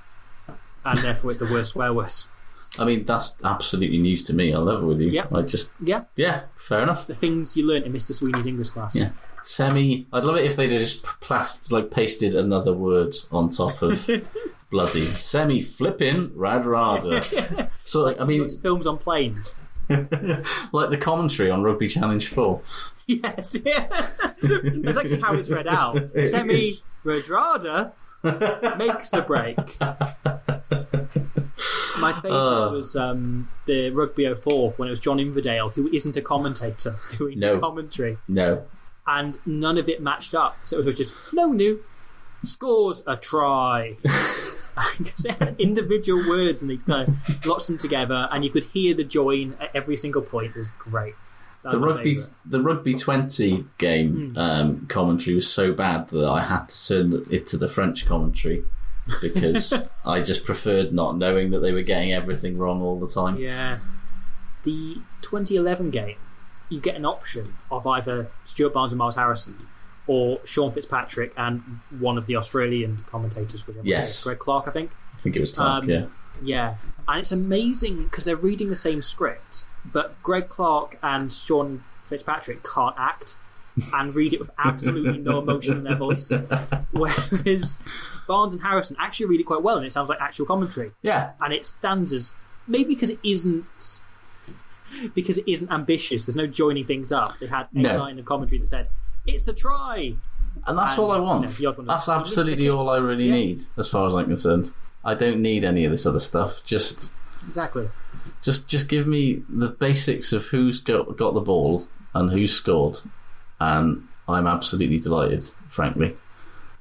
and 0.84 0.98
therefore 0.98 1.30
it's 1.32 1.38
the 1.40 1.46
worst 1.46 1.72
swear 1.72 1.92
word. 1.92 2.12
I 2.78 2.84
mean, 2.84 3.04
that's 3.04 3.34
absolutely 3.42 3.98
news 3.98 4.22
to 4.24 4.32
me. 4.34 4.52
I'll 4.52 4.62
level 4.62 4.88
with 4.88 5.00
you. 5.00 5.08
Yeah. 5.10 5.26
I 5.34 5.40
just, 5.42 5.72
Yeah, 5.80 6.04
yeah, 6.16 6.42
fair 6.54 6.82
enough. 6.82 7.06
the 7.06 7.14
things 7.14 7.56
you 7.56 7.66
learnt 7.66 7.86
in 7.86 7.92
Mr. 7.94 8.12
Sweeney's 8.14 8.46
English 8.46 8.70
class. 8.70 8.94
Yeah. 8.94 9.10
Semi. 9.48 10.06
I'd 10.12 10.24
love 10.26 10.36
it 10.36 10.44
if 10.44 10.56
they'd 10.56 10.70
have 10.70 10.80
just 10.80 11.02
plast 11.02 11.72
like 11.72 11.90
pasted 11.90 12.34
another 12.34 12.74
word 12.74 13.14
on 13.32 13.48
top 13.48 13.80
of 13.80 14.06
bloody. 14.70 15.06
Semi 15.14 15.62
flipping 15.62 16.28
radradra. 16.30 17.70
so 17.84 18.02
like, 18.02 18.20
I 18.20 18.24
mean, 18.26 18.42
It's 18.44 18.56
films 18.56 18.86
on 18.86 18.98
planes. 18.98 19.54
like 19.88 20.90
the 20.90 20.98
commentary 21.00 21.50
on 21.50 21.62
Rugby 21.62 21.88
Challenge 21.88 22.28
Four. 22.28 22.60
Yes, 23.06 23.56
yeah. 23.64 23.86
That's 24.42 24.98
actually 24.98 25.20
how 25.20 25.32
it's 25.32 25.48
read 25.48 25.66
out. 25.66 25.96
Semi 26.26 26.68
is. 26.68 26.86
Radradra 27.02 27.92
makes 28.76 29.08
the 29.08 29.22
break. 29.22 29.56
My 31.98 32.12
favourite 32.12 32.66
Uh. 32.66 32.70
was 32.70 32.94
um, 32.96 33.48
the 33.66 33.90
Rugby 33.90 34.32
04 34.32 34.74
when 34.76 34.88
it 34.88 34.90
was 34.90 35.00
John 35.00 35.18
Inverdale, 35.18 35.70
who 35.70 35.88
isn't 35.88 36.16
a 36.18 36.22
commentator, 36.22 36.96
doing 37.16 37.38
No. 37.40 37.58
commentary. 37.58 38.18
No. 38.28 38.64
And 39.08 39.38
none 39.46 39.78
of 39.78 39.88
it 39.88 40.02
matched 40.02 40.34
up. 40.34 40.56
So 40.66 40.78
it 40.78 40.84
was 40.84 40.94
just, 40.96 41.12
no 41.32 41.46
new. 41.50 41.82
Scores 42.44 43.02
a 43.06 43.16
try. 43.16 43.96
Because 44.96 45.22
they 45.24 45.32
had 45.32 45.56
individual 45.58 46.28
words 46.28 46.62
and 46.62 46.70
they 46.70 46.76
kind 46.76 47.08
of 47.08 47.46
lots 47.46 47.66
them 47.66 47.78
together, 47.78 48.28
and 48.30 48.44
you 48.44 48.50
could 48.50 48.62
hear 48.62 48.94
the 48.94 49.02
join 49.02 49.56
at 49.60 49.74
every 49.74 49.96
single 49.96 50.22
point. 50.22 50.54
It 50.54 50.58
was 50.60 50.68
great. 50.78 51.14
That 51.64 51.72
The 51.72 51.80
was 51.80 51.94
rugby, 51.96 52.18
the 52.46 52.60
rugby 52.60 52.94
twenty 52.94 53.64
game 53.78 54.34
um, 54.36 54.86
commentary 54.86 55.34
was 55.34 55.50
so 55.50 55.72
bad 55.72 56.10
that 56.10 56.24
I 56.24 56.42
had 56.44 56.68
to 56.68 56.86
turn 56.88 57.26
it 57.28 57.48
to 57.48 57.56
the 57.56 57.68
French 57.68 58.06
commentary 58.06 58.62
because 59.20 59.74
I 60.06 60.22
just 60.22 60.44
preferred 60.44 60.92
not 60.92 61.16
knowing 61.16 61.50
that 61.50 61.58
they 61.58 61.72
were 61.72 61.82
getting 61.82 62.12
everything 62.12 62.56
wrong 62.56 62.80
all 62.80 63.00
the 63.00 63.08
time. 63.08 63.36
Yeah. 63.36 63.78
The 64.62 64.98
2011 65.22 65.90
game, 65.90 66.16
you 66.68 66.80
get 66.80 66.96
an 66.96 67.04
option 67.04 67.54
of 67.70 67.86
either 67.86 68.30
Stuart 68.44 68.74
Barnes 68.74 68.92
and 68.92 68.98
Miles 68.98 69.14
Harrison 69.14 69.56
or 70.06 70.40
Sean 70.44 70.72
Fitzpatrick 70.72 71.32
and 71.36 71.62
one 71.98 72.18
of 72.18 72.26
the 72.26 72.36
Australian 72.36 72.96
commentators, 72.96 73.66
whichever 73.66 73.86
it 73.86 73.90
Yes. 73.90 74.24
Greg 74.24 74.38
Clark, 74.38 74.66
I 74.66 74.70
think. 74.70 74.90
I 75.16 75.20
think 75.20 75.36
it 75.36 75.40
was 75.40 75.52
Clark. 75.52 75.84
Um, 75.84 75.90
yeah, 75.90 76.06
Yeah. 76.42 76.74
And 77.06 77.20
it's 77.20 77.32
amazing 77.32 78.04
because 78.04 78.24
they're 78.24 78.36
reading 78.36 78.70
the 78.70 78.76
same 78.76 79.02
script, 79.02 79.64
but 79.84 80.20
Greg 80.22 80.48
Clark 80.48 80.98
and 81.02 81.32
Sean 81.32 81.84
Fitzpatrick 82.08 82.62
can't 82.62 82.94
act 82.98 83.36
and 83.92 84.14
read 84.14 84.32
it 84.32 84.40
with 84.40 84.50
absolutely 84.58 85.18
no 85.18 85.38
emotion 85.38 85.78
in 85.78 85.84
their 85.84 85.96
voice. 85.96 86.32
Whereas 86.92 87.80
Barnes 88.26 88.54
and 88.54 88.62
Harrison 88.62 88.96
actually 88.98 89.26
read 89.26 89.40
it 89.40 89.44
quite 89.44 89.62
well 89.62 89.76
and 89.76 89.86
it 89.86 89.92
sounds 89.92 90.08
like 90.08 90.20
actual 90.20 90.46
commentary 90.46 90.92
yeah. 91.02 91.32
and 91.40 91.52
it 91.52 91.66
stands 91.66 92.12
as 92.12 92.30
maybe 92.66 92.94
because 92.94 93.10
it 93.10 93.18
isn't 93.22 94.00
because 95.14 95.38
it 95.38 95.44
isn't 95.46 95.70
ambitious. 95.70 96.26
There's 96.26 96.36
no 96.36 96.46
joining 96.46 96.84
things 96.84 97.12
up. 97.12 97.38
They 97.40 97.46
had 97.46 97.68
a 97.74 97.78
No. 97.78 97.98
line 97.98 98.18
of 98.18 98.24
commentary 98.24 98.58
that 98.58 98.66
said, 98.68 98.88
"It's 99.26 99.48
a 99.48 99.52
try." 99.52 100.14
And 100.66 100.76
that's 100.78 100.92
And, 100.92 101.00
all 101.00 101.10
I 101.12 101.16
you 101.18 101.22
want. 101.22 101.60
know, 101.60 101.68
odd 101.68 101.76
one 101.78 101.86
That's 101.86 102.08
absolutely 102.08 102.68
all 102.68 102.88
I 102.90 102.98
really 102.98 103.26
Yeah. 103.26 103.34
need, 103.34 103.60
as 103.76 103.88
far 103.88 104.06
as 104.08 104.14
I'm 104.14 104.26
concerned. 104.26 104.72
I 105.04 105.14
don't 105.14 105.40
need 105.40 105.62
any 105.64 105.84
of 105.84 105.92
this 105.92 106.04
other 106.06 106.18
stuff. 106.20 106.62
Just, 106.64 107.12
Exactly. 107.46 107.88
just, 108.42 108.66
just 108.68 108.88
give 108.88 109.06
me 109.06 109.42
the 109.48 109.68
basics 109.68 110.32
of 110.32 110.46
who's 110.46 110.80
got 110.80 111.16
got 111.16 111.34
the 111.34 111.40
ball 111.40 111.86
and 112.14 112.30
who's 112.30 112.52
scored, 112.52 112.98
and 113.60 114.02
I'm 114.28 114.46
absolutely 114.46 114.98
delighted, 114.98 115.44
frankly. 115.68 116.16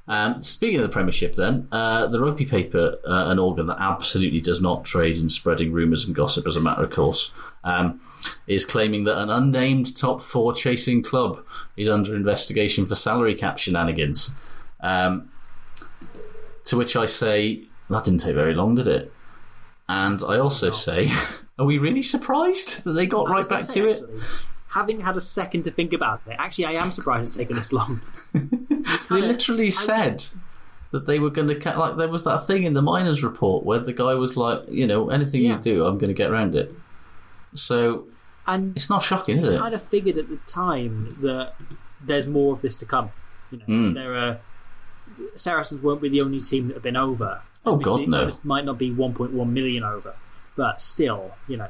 Um, 0.07 0.41
speaking 0.41 0.77
of 0.77 0.83
the 0.83 0.89
Premiership, 0.89 1.35
then 1.35 1.67
uh, 1.71 2.07
the 2.07 2.19
rugby 2.19 2.45
paper, 2.45 2.97
uh, 3.05 3.25
an 3.27 3.39
organ 3.39 3.67
that 3.67 3.77
absolutely 3.79 4.39
does 4.39 4.61
not 4.61 4.85
trade 4.85 5.17
in 5.17 5.29
spreading 5.29 5.73
rumours 5.73 6.05
and 6.05 6.15
gossip 6.15 6.47
as 6.47 6.55
a 6.55 6.61
matter 6.61 6.81
of 6.81 6.91
course, 6.91 7.31
um, 7.65 7.99
is 8.47 8.63
claiming 8.63 9.03
that 9.03 9.21
an 9.21 9.29
unnamed 9.29 9.95
top 9.95 10.21
four 10.21 10.53
chasing 10.53 11.03
club 11.03 11.43
is 11.75 11.89
under 11.89 12.15
investigation 12.15 12.85
for 12.85 12.95
salary 12.95 13.35
cap 13.35 13.57
shenanigans. 13.57 14.31
Um, 14.79 15.29
to 16.65 16.77
which 16.77 16.95
I 16.95 17.05
say, 17.05 17.63
that 17.89 18.05
didn't 18.05 18.21
take 18.21 18.35
very 18.35 18.53
long, 18.53 18.75
did 18.75 18.87
it? 18.87 19.11
And 19.89 20.21
I 20.23 20.39
also 20.39 20.71
say, 20.71 21.11
are 21.59 21.65
we 21.65 21.77
really 21.77 22.03
surprised 22.03 22.83
that 22.85 22.93
they 22.93 23.05
got 23.05 23.27
I 23.27 23.31
right 23.31 23.49
back 23.49 23.65
say, 23.65 23.81
to 23.81 23.87
it? 23.87 24.03
actually, 24.03 24.21
Having 24.77 24.99
had 25.01 25.17
a 25.17 25.21
second 25.21 25.63
to 25.63 25.71
think 25.71 25.91
about 25.91 26.21
it, 26.27 26.35
actually, 26.37 26.65
I 26.65 26.73
am 26.73 26.91
surprised 26.91 27.29
it's 27.29 27.37
taken 27.37 27.55
this 27.55 27.73
long. 27.73 27.99
They 29.09 29.21
literally 29.21 29.71
said 29.71 30.23
that 30.91 31.05
they 31.07 31.17
were 31.19 31.29
going 31.31 31.47
to 31.47 31.77
like 31.79 31.97
there 31.97 32.07
was 32.07 32.23
that 32.25 32.45
thing 32.45 32.63
in 32.63 32.73
the 32.73 32.81
Myners 32.81 33.23
report 33.23 33.65
where 33.65 33.79
the 33.79 33.91
guy 33.93 34.13
was 34.13 34.37
like, 34.37 34.63
you 34.69 34.85
know, 34.85 35.09
anything 35.09 35.41
Yeah. 35.41 35.55
you 35.55 35.61
do, 35.61 35.85
I'm 35.85 35.97
going 35.97 36.09
to 36.09 36.13
get 36.13 36.29
around 36.29 36.55
it. 36.55 36.71
So 37.55 38.05
And 38.45 38.75
it's 38.75 38.89
not 38.89 39.01
shocking, 39.03 39.37
is 39.39 39.45
I 39.45 39.53
it? 39.55 39.59
kind 39.59 39.75
of 39.75 39.81
figured 39.83 40.17
at 40.17 40.29
the 40.29 40.37
time 40.47 41.09
that 41.21 41.53
there's 42.01 42.27
more 42.27 42.53
of 42.53 42.61
this 42.61 42.75
to 42.77 42.85
come. 42.85 43.09
You 43.51 43.57
know, 43.59 43.65
Hmm. 43.65 43.93
there 43.93 44.15
are 44.15 44.39
Saracens 45.35 45.81
won't 45.81 46.01
be 46.01 46.09
the 46.09 46.21
only 46.21 46.39
team 46.39 46.67
that 46.67 46.75
have 46.75 46.83
been 46.83 46.97
over. 46.97 47.41
Oh, 47.65 47.73
I 47.73 47.75
mean, 47.75 47.83
God, 47.83 48.07
no. 48.07 48.31
Might 48.43 48.65
not 48.65 48.77
be 48.77 48.91
1.1 48.91 49.49
million 49.49 49.83
over, 49.83 50.13
but 50.55 50.81
still, 50.81 51.31
you 51.47 51.57
know. 51.57 51.69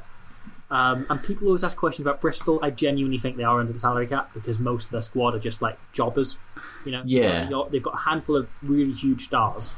Um, 0.70 1.06
and 1.08 1.22
people 1.22 1.46
always 1.46 1.64
ask 1.64 1.76
questions 1.76 2.06
about 2.06 2.20
Bristol. 2.20 2.58
I 2.62 2.70
genuinely 2.70 3.18
think 3.18 3.36
they 3.38 3.44
are 3.44 3.58
under 3.58 3.72
the 3.72 3.78
salary 3.78 4.06
cap 4.06 4.34
because 4.34 4.58
most 4.58 4.86
of 4.86 4.90
their 4.90 5.00
squad 5.00 5.34
are 5.34 5.38
just 5.38 5.62
like 5.62 5.78
jobbers. 5.92 6.36
You 6.84 6.92
know, 6.92 7.02
Yeah. 7.06 7.48
They've 7.70 7.82
got- 7.82 7.94
a 7.94 8.10
handful 8.10 8.36
of 8.36 8.48
really 8.62 8.92
huge 8.92 9.24
stars, 9.24 9.70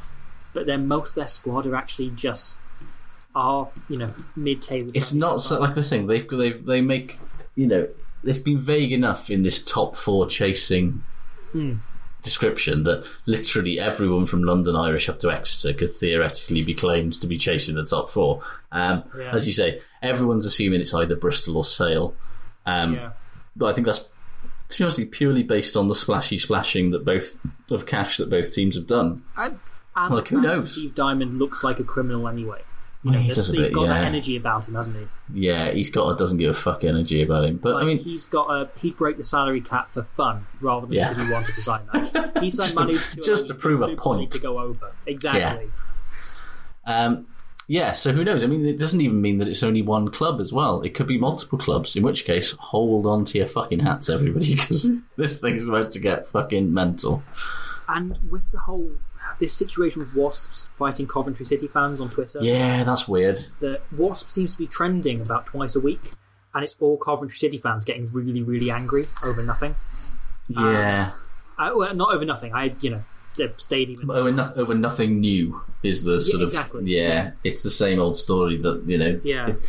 but 0.52 0.66
then 0.66 0.88
most 0.88 1.10
of 1.10 1.14
their 1.16 1.28
squad 1.28 1.64
are 1.66 1.76
actually 1.76 2.10
just 2.10 2.58
are 3.34 3.68
you 3.88 3.96
know 3.96 4.12
mid-table. 4.34 4.90
It's 4.92 5.12
not 5.12 5.40
so, 5.42 5.60
like 5.60 5.74
the 5.74 5.84
thing 5.84 6.08
they've 6.08 6.28
they 6.28 6.50
they 6.52 6.80
make 6.80 7.18
you 7.54 7.68
know 7.68 7.86
it's 8.24 8.40
been 8.40 8.60
vague 8.60 8.90
enough 8.90 9.30
in 9.30 9.44
this 9.44 9.62
top 9.64 9.96
four 9.96 10.26
chasing 10.26 11.04
Hmm. 11.52 11.74
Description 12.22 12.84
that 12.84 13.04
literally 13.26 13.78
everyone 13.78 14.26
from 14.26 14.42
London 14.42 14.76
Irish 14.76 15.08
up 15.08 15.18
to 15.20 15.30
Exeter 15.30 15.76
could 15.76 15.94
theoretically 15.94 16.62
be 16.64 16.74
claimed 16.74 17.14
to 17.20 17.26
be 17.26 17.36
chasing 17.38 17.76
the 17.76 17.84
top 17.84 18.10
four. 18.10 18.42
Um, 18.72 19.04
Yeah. 19.18 19.34
As 19.34 19.46
you 19.46 19.52
say, 19.52 19.80
everyone's 20.02 20.46
assuming 20.46 20.80
it's 20.80 20.94
either 20.94 21.16
Bristol 21.16 21.56
or 21.56 21.64
Sale. 21.64 22.14
Um, 22.66 22.94
Yeah. 22.94 23.10
But 23.56 23.66
I 23.66 23.72
think 23.72 23.86
that's 23.86 24.08
to 24.68 24.78
be 24.78 24.84
honest 24.84 25.10
purely 25.10 25.42
based 25.42 25.76
on 25.76 25.88
the 25.88 25.94
splashy 25.94 26.38
splashing 26.38 26.90
that 26.92 27.04
both 27.04 27.36
of 27.70 27.86
cash 27.86 28.16
that 28.18 28.30
both 28.30 28.54
teams 28.54 28.76
have 28.76 28.86
done. 28.86 29.24
And, 29.36 29.58
and 29.96 30.14
Like, 30.14 30.28
who 30.28 30.40
knows? 30.40 30.72
Steve 30.72 30.94
Diamond 30.94 31.38
looks 31.38 31.64
like 31.64 31.80
a 31.80 31.84
criminal 31.84 32.28
anyway. 32.28 32.62
You 33.02 33.12
know, 33.12 33.18
he 33.18 33.28
there's- 33.28 33.38
does 33.38 33.50
a 33.50 33.56
he's 33.56 33.66
bit, 33.68 33.74
got 33.74 33.86
that 33.86 34.04
energy 34.04 34.36
about 34.36 34.66
him, 34.66 34.74
hasn't 34.74 34.96
he? 34.96 35.46
Yeah, 35.46 35.70
he's 35.70 35.88
got 35.90 36.10
a 36.10 36.16
doesn't 36.16 36.36
give 36.36 36.50
a 36.50 36.54
fuck 36.54 36.84
energy 36.84 37.22
about 37.22 37.44
him. 37.44 37.56
But 37.56 37.74
Like, 37.74 37.82
I 37.82 37.86
mean, 37.86 37.98
he's 37.98 38.26
got 38.26 38.50
a 38.50 38.68
he'd 38.78 38.96
break 38.96 39.16
the 39.16 39.24
salary 39.24 39.62
cap 39.62 39.90
for 39.90 40.02
fun 40.02 40.46
rather 40.60 40.86
than 40.86 40.96
Yeah. 40.96 41.08
because 41.10 41.26
he 41.26 41.32
wanted 41.32 41.54
to 41.54 41.62
sign 41.62 41.80
that. 41.92 42.36
He 42.42 42.50
signed 42.50 42.74
money 42.74 42.96
to 42.98 43.20
just 43.22 43.48
to 43.48 43.54
prove 43.54 43.80
a 43.80 43.96
point. 43.96 44.32
to 44.32 44.38
go 44.38 44.58
over. 44.58 44.92
Exactly. 45.06 45.70
Um, 46.86 47.26
yeah, 47.66 47.92
so 47.92 48.12
who 48.12 48.24
knows? 48.24 48.42
I 48.42 48.46
mean, 48.48 48.66
it 48.66 48.78
doesn't 48.78 49.00
even 49.00 49.20
mean 49.20 49.38
that 49.38 49.46
it's 49.48 49.62
only 49.62 49.80
one 49.82 50.08
club 50.10 50.40
as 50.40 50.52
well. 50.52 50.82
It 50.82 50.90
could 50.94 51.06
be 51.06 51.18
multiple 51.18 51.58
clubs, 51.58 51.94
in 51.94 52.02
which 52.02 52.24
case, 52.24 52.50
hold 52.58 53.06
on 53.06 53.24
to 53.26 53.38
your 53.38 53.46
fucking 53.46 53.78
hats, 53.80 54.08
everybody, 54.08 54.54
because 54.56 54.88
this 55.16 55.36
thing's 55.36 55.68
about 55.68 55.92
to 55.92 56.00
get 56.00 56.26
fucking 56.28 56.74
mental. 56.74 57.22
And 57.88 58.18
with 58.28 58.50
the 58.50 58.58
whole 58.58 58.90
this 59.40 59.52
situation 59.54 60.00
with 60.00 60.14
Wasps 60.14 60.68
fighting 60.78 61.06
Coventry 61.06 61.44
City 61.46 61.66
fans 61.66 62.00
on 62.00 62.10
Twitter, 62.10 62.38
Yeah, 62.42 62.84
that's 62.84 63.08
weird. 63.08 63.38
the 63.58 63.80
Wasp 63.96 64.30
seems 64.30 64.52
to 64.52 64.58
be 64.58 64.66
trending 64.66 65.20
about 65.20 65.46
twice 65.46 65.74
a 65.74 65.80
week, 65.80 66.12
and 66.54 66.62
it's 66.62 66.76
all 66.78 66.96
Coventry 66.98 67.38
City 67.38 67.58
fans 67.58 67.84
getting 67.84 68.10
really, 68.12 68.42
really 68.42 68.70
angry 68.70 69.04
over 69.24 69.42
nothing. 69.42 69.74
Yeah. 70.48 71.12
Uh, 71.58 71.70
well, 71.74 71.94
not 71.94 72.14
over 72.14 72.24
nothing. 72.24 72.54
I, 72.54 72.74
you 72.80 72.90
know, 72.90 73.04
the 73.36 73.52
stadium. 73.56 74.10
over, 74.10 74.30
no- 74.32 74.52
over 74.56 74.74
nothing 74.74 75.20
new 75.20 75.60
is 75.82 76.02
the 76.04 76.20
sort 76.20 76.42
of 76.42 76.48
exactly. 76.48 76.82
yeah, 76.86 77.32
It's 77.44 77.62
the 77.62 77.70
same 77.70 77.98
old 78.00 78.16
story 78.16 78.56
that 78.58 78.82
you 78.86 78.98
know. 78.98 79.20
Yeah. 79.24 79.48
it- 79.50 79.60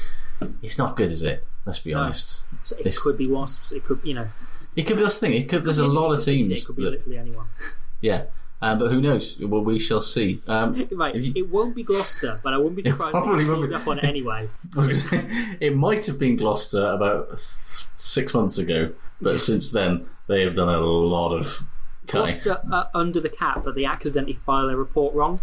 it's 0.63 0.77
not 0.77 0.97
good, 0.97 1.11
is 1.11 1.21
it? 1.23 1.45
Let's 1.65 1.77
be 1.79 1.93
No. 1.93 1.99
honest. 1.99 2.45
So 2.63 2.75
it 2.75 2.79
It's- 2.81 2.99
could 2.99 3.15
be 3.17 3.27
Wasps. 3.27 3.71
It 3.71 3.83
could, 3.83 3.99
you 4.03 4.15
know, 4.15 4.27
It 4.75 4.83
could 4.87 4.95
be 4.97 5.03
this 5.03 5.19
thing. 5.19 5.33
It 5.33 5.47
could. 5.49 5.63
There's 5.65 5.77
a 5.77 5.85
lot 5.87 6.11
of 6.13 6.23
teams. 6.23 6.49
It 6.49 6.65
could 6.65 6.75
be 6.77 6.83
that- 6.85 6.91
literally 6.91 7.17
anyone. 7.19 7.45
yeah, 8.01 8.23
um, 8.61 8.79
but 8.79 8.91
who 8.91 9.01
knows? 9.01 9.37
Well, 9.39 9.63
we 9.63 9.79
shall 9.79 10.01
see. 10.01 10.41
Um, 10.47 10.87
Right. 10.91 11.15
you- 11.15 11.33
It 11.35 11.49
won't 11.49 11.75
be 11.75 11.83
Gloucester, 11.83 12.39
but 12.43 12.53
I 12.53 12.57
wouldn't 12.57 12.75
be 12.75 12.83
surprised 12.89 13.15
if 13.15 13.23
probably 13.23 13.45
won't 13.45 13.57
pulled 13.59 13.69
be. 13.69 13.75
up 13.75 13.87
on 13.87 13.97
it 13.99 14.03
anyway. 14.03 14.49
I 14.75 14.77
was 14.77 15.03
gonna 15.03 15.29
say, 15.31 15.57
it 15.59 15.75
might 15.75 16.05
have 16.05 16.17
been 16.19 16.35
Gloucester 16.35 16.85
about 16.85 17.37
six 17.39 18.33
months 18.33 18.57
ago, 18.57 18.91
but 19.21 19.39
since 19.39 19.71
then 19.71 20.07
they 20.27 20.41
have 20.43 20.55
done 20.55 20.69
a 20.69 20.79
lot 20.79 21.33
of 21.35 21.63
cutting. 22.07 22.27
Gloucester 22.43 22.61
are 22.71 22.89
under 22.93 23.19
the 23.19 23.29
cap, 23.29 23.63
but 23.63 23.75
they 23.75 23.85
accidentally 23.85 24.33
file 24.45 24.69
a 24.69 24.75
report 24.75 25.13
wrong 25.13 25.39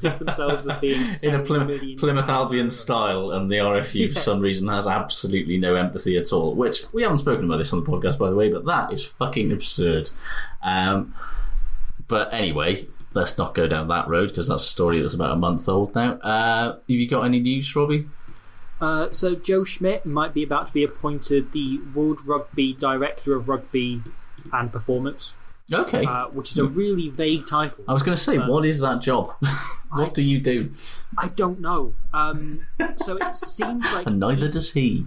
themselves 0.00 0.66
as 0.66 0.76
being 0.80 1.00
in 1.22 1.34
a 1.34 1.46
70 1.46 1.46
Plymouth, 1.46 1.98
Plymouth 2.00 2.28
Albion 2.28 2.70
style, 2.72 3.30
and 3.30 3.48
the 3.48 3.56
RFU 3.56 4.12
for 4.12 4.18
some 4.18 4.40
reason 4.40 4.66
has 4.66 4.88
absolutely 4.88 5.58
no 5.58 5.76
empathy 5.76 6.16
at 6.16 6.32
all. 6.32 6.56
Which 6.56 6.82
we 6.92 7.02
haven't 7.02 7.18
spoken 7.18 7.44
about 7.44 7.58
this 7.58 7.72
on 7.72 7.84
the 7.84 7.88
podcast, 7.88 8.18
by 8.18 8.28
the 8.28 8.34
way, 8.34 8.50
but 8.50 8.64
that 8.64 8.92
is 8.92 9.04
fucking 9.04 9.52
absurd. 9.52 10.10
Um, 10.60 11.14
but 12.08 12.32
anyway, 12.32 12.86
let's 13.14 13.36
not 13.38 13.54
go 13.54 13.66
down 13.66 13.88
that 13.88 14.08
road 14.08 14.28
because 14.28 14.48
that's 14.48 14.64
a 14.64 14.68
story 14.68 15.00
that's 15.00 15.14
about 15.14 15.32
a 15.32 15.36
month 15.36 15.68
old 15.68 15.94
now. 15.94 16.12
Uh, 16.22 16.72
have 16.74 16.80
you 16.86 17.08
got 17.08 17.22
any 17.22 17.40
news, 17.40 17.74
Robbie? 17.74 18.08
Uh, 18.80 19.08
so 19.10 19.34
Joe 19.34 19.64
Schmidt 19.64 20.04
might 20.04 20.34
be 20.34 20.42
about 20.42 20.66
to 20.68 20.72
be 20.72 20.84
appointed 20.84 21.52
the 21.52 21.78
World 21.94 22.20
Rugby 22.26 22.74
Director 22.74 23.34
of 23.34 23.48
Rugby 23.48 24.02
and 24.52 24.70
Performance, 24.70 25.32
Okay. 25.72 26.04
uh, 26.04 26.26
which 26.28 26.52
is 26.52 26.58
a 26.58 26.64
really 26.66 27.08
vague 27.08 27.46
title. 27.46 27.84
I 27.88 27.94
was 27.94 28.02
going 28.02 28.16
to 28.16 28.22
say, 28.22 28.36
uh, 28.36 28.48
what 28.50 28.66
is 28.66 28.80
that 28.80 29.00
job? 29.00 29.32
what 29.90 30.12
do 30.12 30.20
you 30.22 30.38
do? 30.40 30.72
I 31.16 31.28
don't 31.28 31.58
know. 31.60 31.94
Um, 32.12 32.66
so 32.98 33.16
it 33.16 33.34
seems 33.46 33.84
like 33.92 34.06
And 34.06 34.20
neither 34.20 34.46
does 34.48 34.72
he. 34.72 35.06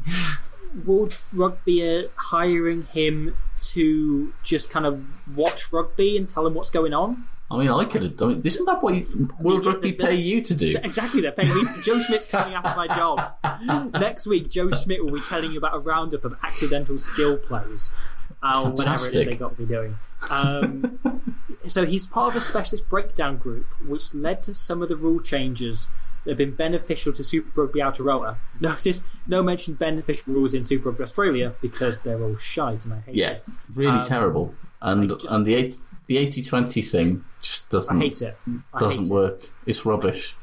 World 0.85 1.17
Rugby 1.33 2.07
hiring 2.15 2.83
him 2.83 3.35
to 3.61 4.33
just 4.43 4.69
kind 4.69 4.85
of 4.85 5.03
watch 5.35 5.71
rugby 5.71 6.17
and 6.17 6.27
tell 6.27 6.45
him 6.45 6.53
what's 6.53 6.69
going 6.69 6.93
on. 6.93 7.25
I 7.51 7.57
mean, 7.57 7.69
I 7.69 7.83
could 7.85 8.03
have 8.03 8.15
done 8.15 8.31
it. 8.31 8.45
Isn't 8.45 8.65
that 8.65 8.83
what 8.83 8.93
you, 8.93 9.29
World 9.39 9.65
Rugby 9.65 9.91
pay 9.93 10.13
you 10.13 10.41
to 10.41 10.55
do? 10.55 10.77
Exactly, 10.83 11.21
they're 11.21 11.31
paying 11.31 11.53
me. 11.53 11.63
Joe 11.81 11.99
Schmidt's 11.99 12.25
coming 12.25 12.53
after 12.53 12.75
my 12.75 12.87
job. 12.87 13.93
Next 13.99 14.27
week, 14.27 14.49
Joe 14.49 14.69
Schmidt 14.69 15.03
will 15.03 15.13
be 15.13 15.21
telling 15.21 15.51
you 15.51 15.57
about 15.57 15.75
a 15.75 15.79
roundup 15.79 16.25
of 16.25 16.35
accidental 16.43 16.99
skill 16.99 17.37
plays. 17.37 17.89
Uh, 18.41 18.69
whatever 18.69 19.07
it 19.07 19.15
is 19.15 19.25
they 19.25 19.35
got 19.35 19.57
me 19.57 19.65
doing. 19.65 19.97
Um, 20.29 20.99
so 21.67 21.85
he's 21.85 22.05
part 22.05 22.29
of 22.29 22.35
a 22.35 22.41
specialist 22.41 22.87
breakdown 22.87 23.37
group, 23.37 23.65
which 23.85 24.13
led 24.13 24.43
to 24.43 24.53
some 24.53 24.83
of 24.83 24.89
the 24.89 24.95
rule 24.95 25.19
changes 25.19 25.87
that 26.23 26.31
have 26.31 26.37
been 26.37 26.55
beneficial 26.55 27.13
to 27.13 27.23
Super 27.23 27.61
Rugby 27.63 27.79
Aotearoa. 27.79 28.35
Notice 28.59 29.01
no 29.27 29.41
mention 29.43 29.73
beneficial 29.75 30.33
rules 30.33 30.53
in 30.53 30.65
Super 30.65 30.89
Rugby 30.89 31.03
Australia 31.03 31.53
because 31.61 32.01
they're 32.01 32.21
all 32.21 32.37
shite 32.37 32.83
and 32.85 32.93
I 32.93 32.99
hate 32.99 33.15
Yeah, 33.15 33.29
it. 33.31 33.43
really 33.73 33.97
Um, 33.99 34.05
terrible. 34.05 34.53
And 34.81 35.09
just- 35.09 35.25
and 35.25 35.45
the 35.45 35.55
eight, 35.55 35.77
the 36.07 36.17
80-20 36.17 36.81
thing 36.89 37.23
just 37.41 37.69
doesn't 37.69 37.95
I 37.97 37.99
hate 38.05 38.21
it. 38.21 38.37
I 38.73 38.77
doesn't 38.79 39.01
hate 39.05 39.07
it. 39.11 39.13
work. 39.13 39.49
It's 39.65 39.85
rubbish. 39.85 40.35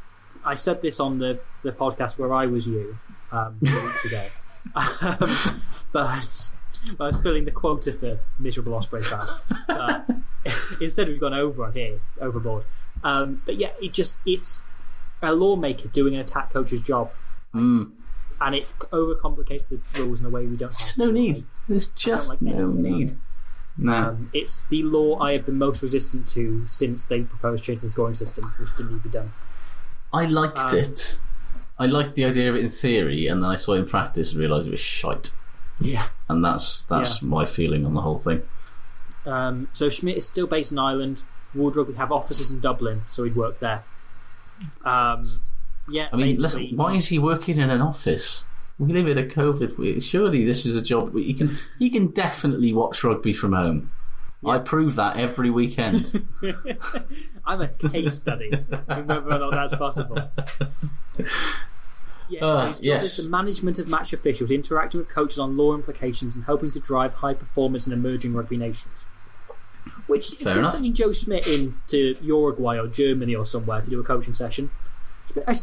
I 0.45 0.55
said 0.55 0.81
this 0.83 1.01
on 1.01 1.19
the, 1.19 1.41
the 1.63 1.73
podcast 1.73 2.19
where 2.19 2.33
I 2.33 2.47
was 2.47 2.67
you 2.67 2.97
um, 3.33 3.59
two 3.65 3.75
weeks 3.85 4.05
ago. 4.05 4.27
Um, 4.75 5.63
but 5.93 6.07
I 6.07 6.17
was 6.17 7.17
filling 7.23 7.45
the 7.45 7.51
quota 7.51 7.93
for 7.95 8.19
miserable 8.39 8.75
Ospreys 8.75 9.07
fans. 9.09 9.31
Uh, 9.69 10.03
instead, 10.81 11.09
we've 11.09 11.21
gone 11.21 11.35
over 11.35 11.65
on 11.65 11.73
here, 11.73 11.99
overboard. 12.21 12.65
Um, 13.03 13.43
but 13.45 13.57
yeah, 13.57 13.71
it 13.81 13.93
just 13.93 14.19
it's 14.27 14.63
a 15.23 15.33
lawmaker 15.33 15.89
doing 15.89 16.15
an 16.15 16.21
attack 16.21 16.53
coach's 16.53 16.83
job, 16.83 17.11
Mm. 17.55 17.93
and 18.41 18.55
it 18.55 18.69
overcomplicates 18.93 19.67
the 19.69 19.81
rules 19.99 20.21
in 20.21 20.27
a 20.27 20.31
way 20.31 20.47
we 20.47 20.57
don't. 20.57 20.77
There's 20.77 20.99
no 20.99 21.11
need. 21.11 21.45
There's 21.69 21.89
just 21.89 22.29
like 22.29 22.43
no 22.43 22.69
need. 22.69 23.17
No. 23.79 23.93
Um, 23.93 24.31
it's 24.33 24.63
the 24.71 24.83
law 24.83 25.19
I 25.21 25.33
have 25.33 25.47
been 25.47 25.59
most 25.59 25.83
resistant 25.83 26.27
to 26.29 26.67
since 26.67 27.05
they 27.05 27.23
proposed 27.23 27.65
changing 27.65 27.87
the 27.87 27.91
scoring 27.91 28.15
system, 28.15 28.53
which 28.59 28.71
didn't 28.77 28.93
need 28.93 29.03
to 29.03 29.09
be 29.09 29.13
done. 29.13 29.33
I 30.13 30.27
liked 30.27 30.59
um, 30.59 30.75
it. 30.77 31.19
I 31.79 31.87
liked 31.87 32.15
the 32.15 32.25
idea 32.25 32.49
of 32.49 32.57
it 32.57 32.61
in 32.65 32.71
theory, 32.71 33.27
and 33.27 33.43
then 33.43 33.51
I 33.51 33.55
saw 33.57 33.73
it 33.73 33.81
in 33.81 33.87
practice 33.87 34.33
and 34.33 34.41
realised 34.41 34.67
it 34.67 34.71
was 34.71 34.81
shite. 34.81 35.31
Yeah. 35.79 36.09
And 36.29 36.43
that's 36.45 36.83
that's 36.83 37.21
my 37.23 37.45
feeling 37.45 37.85
on 37.85 37.93
the 37.95 38.01
whole 38.01 38.19
thing. 38.19 38.43
Um, 39.27 39.69
so 39.73 39.89
Schmidt 39.91 40.17
is 40.17 40.27
still 40.27 40.47
based 40.47 40.73
in 40.73 40.79
Ireland. 40.79 41.23
World 41.55 41.77
Rugby 41.77 41.93
would 41.93 41.99
have 41.99 42.13
offices 42.13 42.51
in 42.51 42.61
Dublin, 42.61 43.03
so 43.09 43.25
he'd 43.25 43.37
work 43.37 43.61
there. 43.61 43.85
Um, 44.85 45.25
yeah, 45.89 46.09
I 46.13 46.17
mean, 46.17 46.27
basically, 46.27 46.63
listen, 46.65 46.77
why 46.77 46.95
is 46.95 47.09
he 47.09 47.19
working 47.19 47.59
in 47.59 47.71
an 47.71 47.81
office? 47.81 48.45
We 48.79 48.93
live 48.93 49.09
in 49.09 49.17
a 49.19 49.23
COVID. 49.25 50.03
Surely 50.03 50.45
this 50.45 50.67
is 50.67 50.77
a 50.77 50.83
job 50.83 51.15
where 51.15 51.23
you 51.23 51.35
can 51.35 51.57
you 51.79 51.91
can 51.91 52.09
definitely 52.09 52.73
watch 52.73 53.03
rugby 53.05 53.33
from 53.33 53.53
home. 53.53 53.91
I 54.45 54.59
prove 54.59 54.95
that 54.97 55.17
every 55.17 55.51
weekend. 55.51 56.25
I'm 57.45 57.63
a 57.63 57.69
case 57.69 58.15
study 58.19 58.51
in 58.53 59.07
whether 59.07 59.23
or 59.33 59.39
not 59.39 59.53
that's 59.53 59.75
possible. 59.77 60.31
Yeah, 62.29 62.41
so 62.41 62.49
Ah, 62.51 62.67
his 62.69 62.77
job 62.79 62.85
yes. 62.85 63.19
is 63.19 63.25
the 63.25 63.31
management 63.31 63.79
of 63.79 63.89
match 63.89 64.13
officials, 64.13 64.51
interacting 64.51 64.99
with 64.99 65.09
coaches 65.09 65.39
on 65.39 65.57
law 65.57 65.75
implications, 65.75 66.35
and 66.35 66.45
helping 66.45 66.71
to 66.73 66.81
drive 66.81 67.15
high 67.15 67.35
performance 67.35 67.87
in 67.87 67.93
emerging 67.93 68.35
rugby 68.35 68.57
nations. 68.57 69.07
Which, 70.07 70.33
if 70.35 70.39
Fair 70.41 70.53
you're 70.55 70.61
enough. 70.61 70.73
sending 70.73 70.95
Joe 70.95 71.13
Schmidt 71.13 71.47
into 71.49 72.17
Uruguay 72.23 72.79
or 72.79 72.87
Germany 72.87 73.35
or 73.35 73.45
somewhere 73.45 73.81
to 73.81 73.91
do 73.91 73.99
a 73.99 74.05
coaching 74.05 74.35
session, 74.35 74.71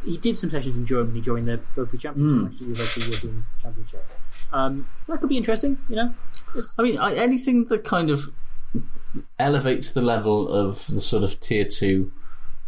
he 0.06 0.18
did 0.18 0.38
some 0.38 0.50
sessions 0.50 0.78
in 0.78 0.86
Germany 0.86 1.22
during 1.22 1.46
the 1.46 1.60
Rugby 1.76 1.98
Championship, 1.98 2.38
Hmm. 2.38 2.46
actually, 2.52 2.74
the 2.74 3.06
European 3.10 3.46
Championship. 3.62 4.06
Um, 4.52 4.86
that 5.08 5.20
could 5.22 5.30
be 5.30 5.38
interesting, 5.38 5.78
you 5.90 5.96
know. 5.96 6.14
It's- 6.56 6.74
I 6.78 6.84
mean, 6.84 6.98
I, 6.98 7.16
anything 7.16 7.66
that 7.66 7.84
kind 7.86 8.10
of 8.10 8.32
elevates 9.40 9.92
the 9.92 10.02
level 10.02 10.48
of 10.50 10.86
the 10.88 11.00
sort 11.02 11.24
of 11.24 11.40
tier 11.40 11.66
two 11.66 12.12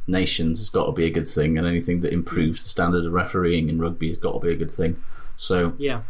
nations 0.08 0.60
has 0.60 0.70
got 0.70 0.86
to 0.86 0.92
be 0.94 1.06
a 1.06 1.10
good 1.10 1.28
thing, 1.28 1.58
and 1.58 1.68
anything 1.68 2.02
that 2.02 2.14
improves 2.14 2.64
the 2.64 2.70
standard 2.70 3.06
of 3.06 3.12
refereeing 3.12 3.70
in 3.70 3.80
rugby 3.80 4.08
has 4.08 4.18
got 4.18 4.34
to 4.34 4.40
be 4.40 4.52
a 4.52 4.56
good 4.56 4.72
thing. 4.72 4.96
So, 5.38 5.74
yeah. 5.78 6.02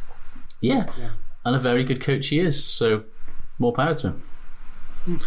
yeah, 0.62 0.86
Yeah. 1.00 1.10
and 1.44 1.56
a 1.56 1.60
very 1.60 1.84
good 1.84 2.02
coach 2.02 2.28
he 2.28 2.40
is. 2.40 2.64
So, 2.64 3.04
more 3.58 3.74
power 3.74 3.96
to 3.96 4.14
him. 5.08 5.22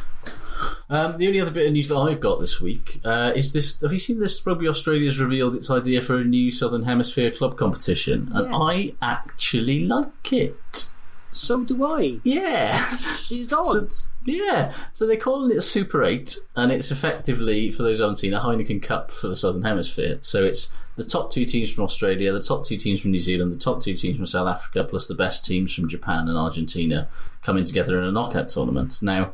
Um, 0.90 1.18
the 1.18 1.26
only 1.26 1.40
other 1.40 1.50
bit 1.50 1.66
of 1.66 1.72
news 1.72 1.88
that 1.88 1.96
I've 1.96 2.20
got 2.20 2.40
this 2.40 2.60
week 2.60 3.00
uh, 3.04 3.32
is 3.36 3.52
this. 3.52 3.80
Have 3.82 3.92
you 3.92 3.98
seen 4.00 4.20
this? 4.20 4.44
Rugby 4.46 4.68
Australia's 4.68 5.18
revealed 5.20 5.54
its 5.54 5.70
idea 5.70 6.00
for 6.02 6.16
a 6.18 6.24
new 6.24 6.50
Southern 6.50 6.84
Hemisphere 6.84 7.30
club 7.30 7.56
competition, 7.58 8.30
and 8.34 8.48
Yeah. 8.50 8.56
I 8.56 8.94
actually 9.02 9.84
like 9.84 10.32
it. 10.32 10.90
So 11.30 11.62
do 11.62 11.84
I. 11.84 12.20
Yeah. 12.24 12.96
She's 13.18 13.52
odd. 13.52 13.92
Yeah, 14.24 14.72
so 14.92 15.06
they're 15.06 15.16
calling 15.16 15.56
it 15.56 15.60
Super 15.62 16.02
8, 16.02 16.36
and 16.56 16.70
it's 16.72 16.90
effectively, 16.90 17.70
for 17.70 17.82
those 17.82 17.98
who 17.98 18.02
haven't 18.02 18.16
seen, 18.16 18.34
a 18.34 18.40
Heineken 18.40 18.82
Cup 18.82 19.10
for 19.10 19.28
the 19.28 19.36
Southern 19.36 19.62
Hemisphere. 19.62 20.18
So 20.22 20.44
it's 20.44 20.70
the 20.96 21.04
top 21.04 21.30
two 21.32 21.44
teams 21.46 21.70
from 21.70 21.84
Australia, 21.84 22.32
the 22.32 22.42
top 22.42 22.66
two 22.66 22.76
teams 22.76 23.00
from 23.00 23.12
New 23.12 23.20
Zealand, 23.20 23.52
the 23.52 23.56
top 23.58 23.82
two 23.82 23.94
teams 23.94 24.16
from 24.16 24.26
South 24.26 24.48
Africa, 24.48 24.84
plus 24.84 25.06
the 25.06 25.14
best 25.14 25.44
teams 25.46 25.72
from 25.72 25.88
Japan 25.88 26.28
and 26.28 26.36
Argentina 26.36 27.08
coming 27.42 27.64
together 27.64 27.98
in 27.98 28.04
a 28.04 28.12
knockout 28.12 28.48
tournament. 28.48 28.98
Now, 29.00 29.32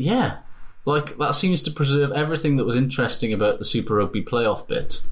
yeah, 0.00 0.38
like 0.84 1.16
that 1.18 1.34
seems 1.34 1.62
to 1.62 1.70
preserve 1.70 2.12
everything 2.12 2.56
that 2.56 2.64
was 2.64 2.76
interesting 2.76 3.32
about 3.32 3.58
the 3.58 3.64
Super 3.64 3.94
Rugby 3.96 4.22
playoff 4.22 4.66
bit 4.66 5.02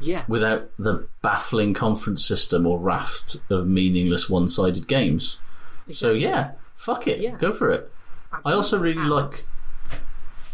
yeah. 0.00 0.24
without 0.28 0.70
the 0.78 1.06
baffling 1.22 1.74
conference 1.74 2.24
system 2.24 2.66
or 2.66 2.78
raft 2.78 3.36
of 3.50 3.66
meaningless 3.66 4.28
one 4.28 4.48
sided 4.48 4.88
games. 4.88 5.38
So 5.92 6.12
yeah, 6.12 6.52
fuck 6.74 7.06
it, 7.06 7.20
Yeah. 7.20 7.36
go 7.36 7.52
for 7.52 7.70
it. 7.70 7.90
I 8.44 8.52
also 8.52 8.78
really 8.78 9.04
like 9.04 9.44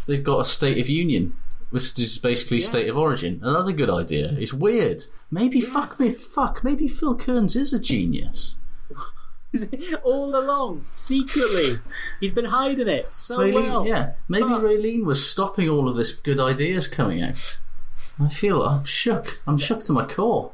they've 0.05 0.23
got 0.23 0.41
a 0.41 0.45
state 0.45 0.77
of 0.77 0.89
union, 0.89 1.33
which 1.69 1.97
is 1.97 2.17
basically 2.17 2.59
state 2.59 2.89
of 2.89 2.97
origin. 2.97 3.39
Another 3.41 3.71
good 3.71 3.89
idea. 3.89 4.35
It's 4.37 4.53
weird. 4.53 5.05
Maybe 5.31 5.61
fuck 5.61 5.99
me, 5.99 6.13
fuck. 6.13 6.63
Maybe 6.63 6.87
Phil 6.87 7.15
Kearns 7.15 7.55
is 7.55 7.71
a 7.71 7.79
genius. 7.79 8.55
all 10.03 10.35
along, 10.35 10.85
secretly. 10.93 11.79
He's 12.19 12.31
been 12.31 12.45
hiding 12.45 12.87
it 12.87 13.13
so 13.13 13.39
Raelene- 13.39 13.53
well. 13.53 13.87
yeah, 13.87 14.11
maybe 14.27 14.43
But- 14.49 14.61
Raelene 14.63 15.03
was 15.05 15.27
stopping 15.29 15.69
all 15.69 15.87
of 15.87 15.95
this 15.95 16.11
good 16.11 16.39
ideas 16.39 16.87
coming 16.87 17.21
out. 17.23 17.59
I 18.19 18.29
feel 18.29 18.61
I'm 18.63 18.83
shook. 18.85 19.39
I'm 19.47 19.57
shook 19.57 19.83
to 19.85 19.93
my 19.93 20.05
core. 20.05 20.51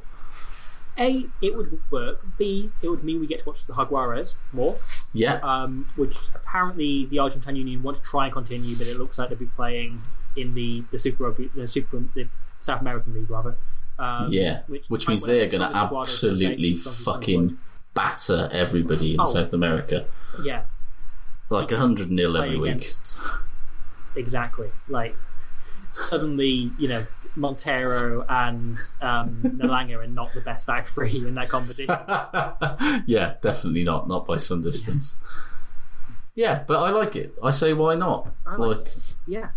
A, 0.98 1.26
it 1.42 1.58
would 1.58 1.82
work. 1.92 2.26
B, 2.38 2.72
it 2.82 2.88
would 2.88 3.04
mean 3.04 3.20
we 3.20 3.28
get 3.28 3.40
to 3.40 3.46
watch 3.46 3.66
the 3.66 3.74
Jaguares 3.74 4.36
more, 4.54 4.78
Yeah, 5.14 5.40
um, 5.44 5.90
which 5.98 6.16
apparently 6.34 7.06
the 7.08 7.20
Argentine 7.20 7.58
Union 7.58 7.84
want 7.84 7.98
to 7.98 8.04
try 8.04 8.26
and 8.26 8.34
continue, 8.34 8.78
but 8.78 8.88
it 8.88 8.96
looks 8.98 9.18
like 9.18 9.28
they'll 9.30 9.38
be 9.38 9.46
playing 9.46 10.04
in 10.38 10.54
the 10.54 10.86
the 10.92 11.00
Super 11.00 11.26
Rugby, 11.26 11.50
the 11.54 11.68
Super, 11.68 12.02
the 12.14 12.28
South 12.62 12.80
American 12.80 13.14
League 13.14 13.30
rather. 13.30 13.58
Um, 14.00 14.32
yeah. 14.32 14.62
Which, 14.68 15.08
means 15.08 15.24
they're 15.24 15.48
going 15.48 15.70
to 15.70 15.76
absolutely 15.78 16.78
fucking 16.78 17.58
batter 17.96 18.50
everybody 18.52 19.16
in 19.16 19.20
Oh. 19.22 19.26
South 19.26 19.52
America. 19.54 20.06
yeah 20.44 20.64
Like 21.50 21.72
a 21.72 21.78
hundred 21.78 22.12
nil 22.12 22.38
every 22.38 22.58
week. 22.58 22.88
Exactly, 24.16 24.70
like 24.88 25.16
suddenly 25.92 26.72
you 26.78 26.88
know 26.88 27.06
Montero 27.36 28.26
and 28.30 28.78
um, 29.02 29.42
Nalanga 29.58 29.98
are 29.98 30.08
not 30.08 30.34
the 30.34 30.40
best 30.42 30.66
back 30.68 30.88
three 30.88 31.18
in 31.28 31.36
that 31.36 31.50
competition. 31.50 31.90
yeah, 33.08 33.34
definitely 33.42 33.84
not. 33.84 34.08
Not 34.08 34.26
by 34.26 34.38
some 34.38 34.62
distance. 34.62 35.16
Yeah, 36.34 36.64
but 36.68 36.78
I 36.82 36.90
like 36.92 37.16
it. 37.18 37.34
I 37.44 37.52
say, 37.52 37.74
why 37.74 37.96
not? 37.96 38.32
I 38.46 38.56
like 38.56 38.78
like, 38.78 38.94
yeah. 39.28 39.50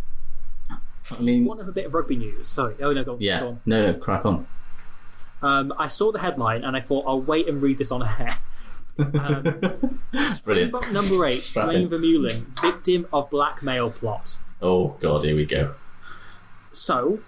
I 0.70 1.20
mean, 1.20 1.44
One 1.44 1.60
other 1.60 1.72
bit 1.72 1.86
of 1.86 1.94
rugby 1.94 2.16
news. 2.16 2.50
Sorry. 2.50 2.74
Oh 2.80 2.92
no, 2.92 3.02
go 3.04 3.12
on. 3.14 3.20
yeah, 3.20 3.40
Go 3.40 3.48
on. 3.48 3.60
no, 3.66 3.86
no, 3.92 3.94
crack 3.98 4.24
on. 4.26 4.46
Um, 5.42 5.72
I 5.78 5.88
saw 5.88 6.10
the 6.12 6.18
headline 6.18 6.64
and 6.64 6.76
I 6.76 6.80
thought 6.80 7.04
I'll 7.06 7.20
wait 7.20 7.48
and 7.48 7.62
read 7.62 7.78
this 7.78 7.92
on 7.92 8.02
air. 8.02 8.38
Um, 8.98 9.60
Brilliant. 10.44 10.92
Number 10.92 11.24
eight, 11.26 11.42
Strap 11.42 11.66
Duane. 11.70 11.88
Vermeulen, 11.88 12.60
victim 12.60 13.06
of 13.12 13.30
blackmail 13.30 13.90
plot. 13.90 14.36
Oh 14.60 14.96
god, 15.00 15.22
here 15.24 15.36
we 15.36 15.44
go. 15.44 15.74
So, 16.72 17.20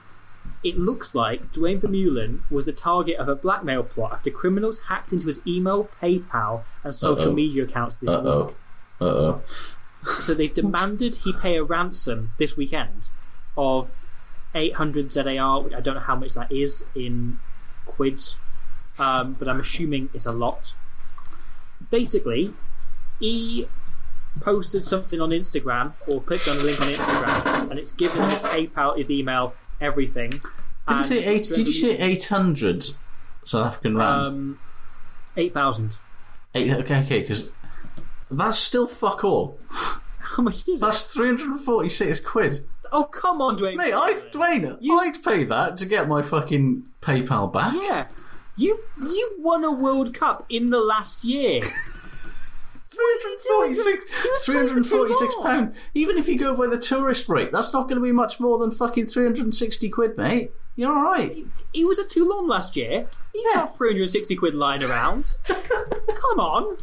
it 0.65 0.77
looks 0.79 1.15
like 1.15 1.53
Duane 1.53 1.81
Vermeulen 1.81 2.41
was 2.51 2.65
the 2.67 2.73
target 2.73 3.17
of 3.17 3.29
a 3.29 3.37
blackmail 3.37 3.85
plot 3.85 4.13
after 4.13 4.31
criminals 4.31 4.81
hacked 4.89 5.13
into 5.13 5.27
his 5.29 5.41
email, 5.47 5.89
PayPal, 6.03 6.63
and 6.83 6.95
social 6.95 7.29
Uh-oh. 7.29 7.35
media 7.35 7.65
accounts 7.65 7.95
this 7.97 8.11
Uh 8.11 8.23
oh. 8.25 8.45
week. 8.47 8.57
Uh 9.01 9.05
oh. 9.05 9.43
So 10.23 10.35
they've 10.35 10.53
demanded 10.53 11.17
he 11.19 11.33
pay 11.33 11.57
a 11.57 11.63
ransom 11.63 12.33
this 12.39 12.57
weekend 12.57 13.05
of 13.57 13.91
800 14.55 15.13
ZAR. 15.13 15.61
which 15.63 15.73
I 15.75 15.81
don't 15.81 15.95
know 15.95 16.01
how 16.01 16.17
much 16.17 16.35
that 16.35 16.51
is 16.51 16.85
in 16.95 17.39
quids, 17.91 18.37
um, 18.99 19.35
but 19.39 19.49
I'm 19.49 19.61
assuming 19.61 20.11
it's 20.15 20.27
a 20.27 20.33
lot. 20.33 20.75
Basically, 21.91 22.55
he 23.19 23.67
posted 24.41 24.85
something 24.85 25.21
on 25.21 25.31
Instagram 25.31 25.93
or 26.07 26.21
clicked 26.21 26.49
on 26.49 26.57
a 26.59 26.61
link 26.61 26.81
on 26.81 26.89
Instagram, 26.89 27.71
and 27.71 27.79
it's 27.79 27.93
given 27.93 28.23
his 28.23 28.39
PayPal, 28.39 28.97
his 28.97 29.11
email, 29.11 29.55
everything. 29.81 30.31
Did 30.89 30.99
you 30.99 31.05
say 31.05 31.25
eight? 31.25 31.45
Did 31.45 31.67
you 31.67 31.73
say 31.73 31.99
eight 31.99 32.25
hundred 32.25 32.85
South 33.45 33.67
African 33.67 33.97
rand? 33.97 34.27
um, 34.27 34.59
eight 35.37 35.53
thousand? 35.53 35.93
eight. 36.55 36.71
Okay, 36.71 36.99
okay, 37.01 37.21
because 37.21 37.51
that's 38.31 38.59
still 38.59 38.87
fuck 38.87 39.25
all. 39.25 39.59
How 39.71 40.43
much 40.43 40.69
is 40.69 40.69
it? 40.69 40.81
That's 40.81 41.05
three 41.05 41.29
hundred 41.29 41.51
and 41.51 41.61
forty-six 41.61 42.21
quid. 42.21 42.67
Oh 42.93 43.05
come 43.05 43.41
on, 43.41 43.57
Duane! 43.57 43.77
Mate, 43.77 43.93
I'd 43.95 44.31
Duane, 44.33 44.77
I'd 44.91 45.23
pay 45.23 45.45
that 45.45 45.77
to 45.79 45.87
get 45.87 46.09
my 46.09 46.23
fucking 46.23 46.89
PayPal 47.01 47.53
back. 47.53 47.75
Yeah, 47.75 48.09
you 48.57 48.83
you 49.01 49.37
won 49.39 49.65
a 49.65 49.71
World 49.71 50.13
Cup 50.15 50.45
in 50.49 50.67
the 50.71 50.81
last 50.81 51.23
year. 51.25 51.63
346 52.91 54.45
346 54.45 55.35
more. 55.37 55.45
pound. 55.47 55.75
Even 55.95 56.19
if 56.19 56.29
you 56.29 56.37
go 56.39 56.55
by 56.55 56.67
the 56.67 56.77
tourist 56.79 57.29
rate, 57.29 57.51
that's 57.53 57.73
not 57.73 57.85
going 57.89 57.95
to 57.97 58.03
be 58.05 58.13
much 58.13 58.39
more 58.41 58.59
than 58.59 58.71
fucking 58.71 59.07
360 59.07 59.89
quid, 59.89 60.17
mate. 60.19 60.51
You're 60.77 60.93
all 60.95 61.03
right. 61.03 61.47
He 61.73 61.85
was 61.85 61.99
at 61.99 62.11
Toulon 62.11 62.47
last 62.49 62.77
year. 62.77 63.09
He's 63.33 63.45
Yeah. 63.53 63.61
got 63.61 63.77
360 63.77 64.37
quid 64.37 64.55
lying 64.55 64.83
around. 64.83 65.25
come 65.45 66.41
on. 66.41 66.77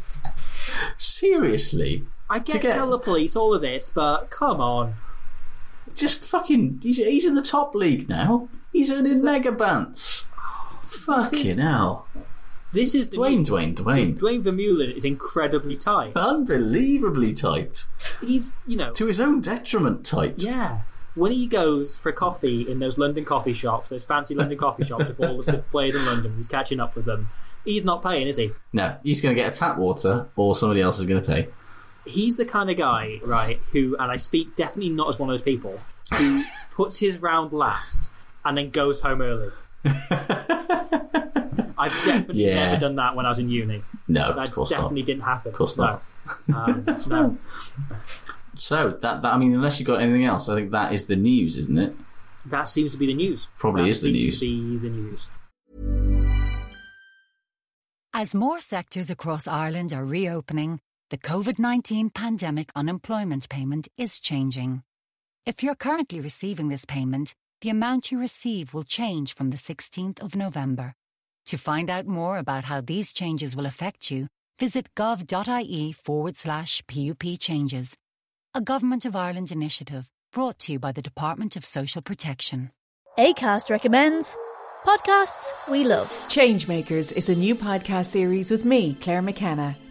Seriously, 0.97 2.03
I 2.29 2.39
get, 2.39 2.61
get- 2.61 2.73
tell 2.73 2.89
the 2.89 2.99
police 2.99 3.35
all 3.35 3.53
of 3.53 3.61
this, 3.61 3.89
but 3.89 4.29
come 4.29 4.59
on. 4.61 4.95
Just 5.97 6.23
fucking. 6.23 6.79
He's, 6.83 6.97
he's 6.97 7.25
in 7.25 7.35
the 7.35 7.41
top 7.41 7.73
league 7.75 8.07
now. 8.07 8.47
He's 8.71 8.89
earning 8.91 9.23
mega 9.23 9.51
bants. 9.51 10.25
Fucking 10.83 11.45
is- 11.45 11.57
hell, 11.57 12.07
This 12.73 12.93
is 12.95 13.07
Duane. 13.07 13.43
Duane, 13.43 13.73
Duane, 13.73 14.15
Duane 14.15 14.43
Vermeulen 14.43 14.95
is 14.95 15.03
incredibly 15.05 15.75
tight. 15.75 16.13
unbelievably 16.15 17.33
tight 17.33 17.85
He's, 18.21 18.55
you 18.67 18.75
know, 18.77 18.91
to 18.93 19.05
his 19.07 19.19
own 19.19 19.41
detriment. 19.41 20.05
Tight. 20.05 20.43
yeah. 20.43 20.81
When 21.15 21.31
he 21.31 21.47
goes 21.47 21.95
for 21.95 22.11
coffee 22.11 22.69
in 22.69 22.77
those 22.79 22.99
London 22.99 23.25
coffee 23.25 23.53
shops, 23.55 23.89
those 23.89 24.03
fancy 24.03 24.35
London 24.35 24.55
coffee 24.57 24.85
shops 24.85 25.07
with 25.07 25.19
all 25.19 25.41
the 25.41 25.53
players 25.71 25.95
in 25.95 26.05
London, 26.05 26.35
he's 26.37 26.47
catching 26.47 26.79
up 26.79 26.95
with 26.95 27.05
them. 27.05 27.29
He's 27.65 27.83
not 27.83 28.03
paying, 28.03 28.27
is 28.27 28.37
he? 28.37 28.51
No, 28.71 28.97
he's 29.03 29.19
going 29.19 29.35
to 29.35 29.41
get 29.41 29.51
a 29.55 29.57
tap 29.57 29.77
water, 29.77 30.27
or 30.35 30.55
somebody 30.55 30.79
else 30.81 30.99
is 30.99 31.05
going 31.05 31.21
to 31.23 31.27
pay. 31.27 31.47
He's 32.07 32.35
the 32.37 32.45
kind 32.45 32.69
of 32.69 32.77
guy, 32.77 33.19
right, 33.23 33.59
who, 33.71 33.95
and 33.99 34.11
I 34.11 34.15
speak 34.17 34.55
definitely 34.55 34.89
not 34.89 35.09
as 35.09 35.19
one 35.19 35.29
of 35.29 35.33
those 35.37 35.43
people, 35.43 35.79
who 36.15 36.43
puts 36.71 36.97
his 36.99 37.17
round 37.19 37.51
last 37.53 38.09
and 38.45 38.57
then 38.57 38.69
goes 38.69 38.99
home 39.01 39.21
early. 39.21 39.51
I've 41.79 41.91
definitely 42.05 42.45
Yeah. 42.47 42.69
never 42.71 42.79
done 42.79 42.95
that 42.95 43.15
when 43.15 43.25
I 43.25 43.29
was 43.29 43.39
in 43.39 43.49
uni. 43.49 43.83
No, 44.07 44.33
That 44.33 44.47
of 44.47 44.53
course 44.53 44.69
definitely 44.69 45.01
not. 45.01 45.05
didn't 45.07 45.21
happen. 45.23 45.51
Of 45.51 45.57
course 45.57 45.77
not. 45.77 46.03
No. 46.47 46.55
Um, 46.57 46.85
no. 47.07 47.37
So 48.59 48.97
that, 49.03 49.21
that 49.21 49.33
I 49.35 49.37
mean, 49.37 49.53
unless 49.53 49.79
you've 49.79 49.85
got 49.85 50.01
anything 50.01 50.25
else, 50.25 50.49
I 50.49 50.55
think 50.55 50.71
that 50.71 50.91
is 50.91 51.05
the 51.05 51.15
news, 51.15 51.57
isn't 51.57 51.77
it? 51.77 51.95
That 52.47 52.67
seems 52.67 52.93
to 52.93 52.97
be 52.97 53.05
the 53.05 53.13
news. 53.13 53.47
Probably 53.59 53.83
that 53.83 53.89
is 53.89 54.01
the 54.01 54.11
seems 54.11 54.23
news. 54.25 54.33
To 54.33 54.39
be 54.39 54.77
the 54.79 54.89
news. 54.89 55.27
As 58.15 58.33
more 58.33 58.59
sectors 58.59 59.11
across 59.11 59.47
Ireland 59.47 59.93
are 59.93 60.03
reopening, 60.03 60.79
the 61.09 61.17
COVID 61.17 61.57
19 61.57 62.09
pandemic 62.09 62.69
unemployment 62.75 63.47
payment 63.47 63.87
is 63.97 64.19
changing. 64.19 64.83
If 65.45 65.63
you're 65.63 65.75
currently 65.75 66.19
receiving 66.19 66.67
this 66.67 66.83
payment, 66.83 67.33
the 67.61 67.69
amount 67.69 68.11
you 68.11 68.19
receive 68.19 68.73
will 68.73 68.83
change 68.83 69.33
from 69.33 69.49
the 69.49 69.57
16th 69.57 70.19
of 70.19 70.35
November. 70.35 70.93
To 71.45 71.57
find 71.57 71.89
out 71.89 72.07
more 72.07 72.37
about 72.37 72.65
how 72.65 72.81
these 72.81 73.13
changes 73.13 73.55
will 73.55 73.65
affect 73.65 74.11
you, 74.11 74.27
visit 74.59 74.93
gov.ie 74.95 75.93
forward 75.93 76.35
slash 76.35 76.83
PUP 76.87 77.23
changes. 77.39 77.95
A 78.53 78.59
Government 78.59 79.05
of 79.05 79.15
Ireland 79.15 79.49
initiative 79.49 80.09
brought 80.33 80.59
to 80.59 80.73
you 80.73 80.79
by 80.79 80.91
the 80.91 81.01
Department 81.01 81.55
of 81.55 81.63
Social 81.63 82.01
Protection. 82.01 82.71
ACAST 83.17 83.69
recommends 83.69 84.37
podcasts 84.85 85.53
we 85.69 85.85
love. 85.85 86.09
Changemakers 86.27 87.13
is 87.13 87.29
a 87.29 87.35
new 87.35 87.55
podcast 87.55 88.07
series 88.07 88.51
with 88.51 88.65
me, 88.65 88.97
Claire 89.01 89.21
McKenna, 89.21 89.75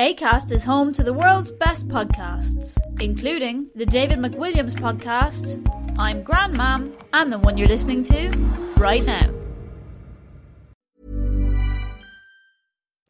ACAST 0.00 0.50
is 0.52 0.64
home 0.64 0.92
to 0.92 1.02
the 1.02 1.12
world's 1.12 1.50
best 1.50 1.86
podcasts, 1.86 2.78
including 3.02 3.68
the 3.74 3.84
David 3.84 4.18
McWilliams 4.18 4.74
podcast, 4.74 5.62
I'm 5.98 6.24
Grandmam, 6.24 6.94
and 7.12 7.30
the 7.30 7.38
one 7.38 7.58
you're 7.58 7.68
listening 7.68 8.02
to 8.04 8.30
right 8.78 9.04
now. 9.04 9.39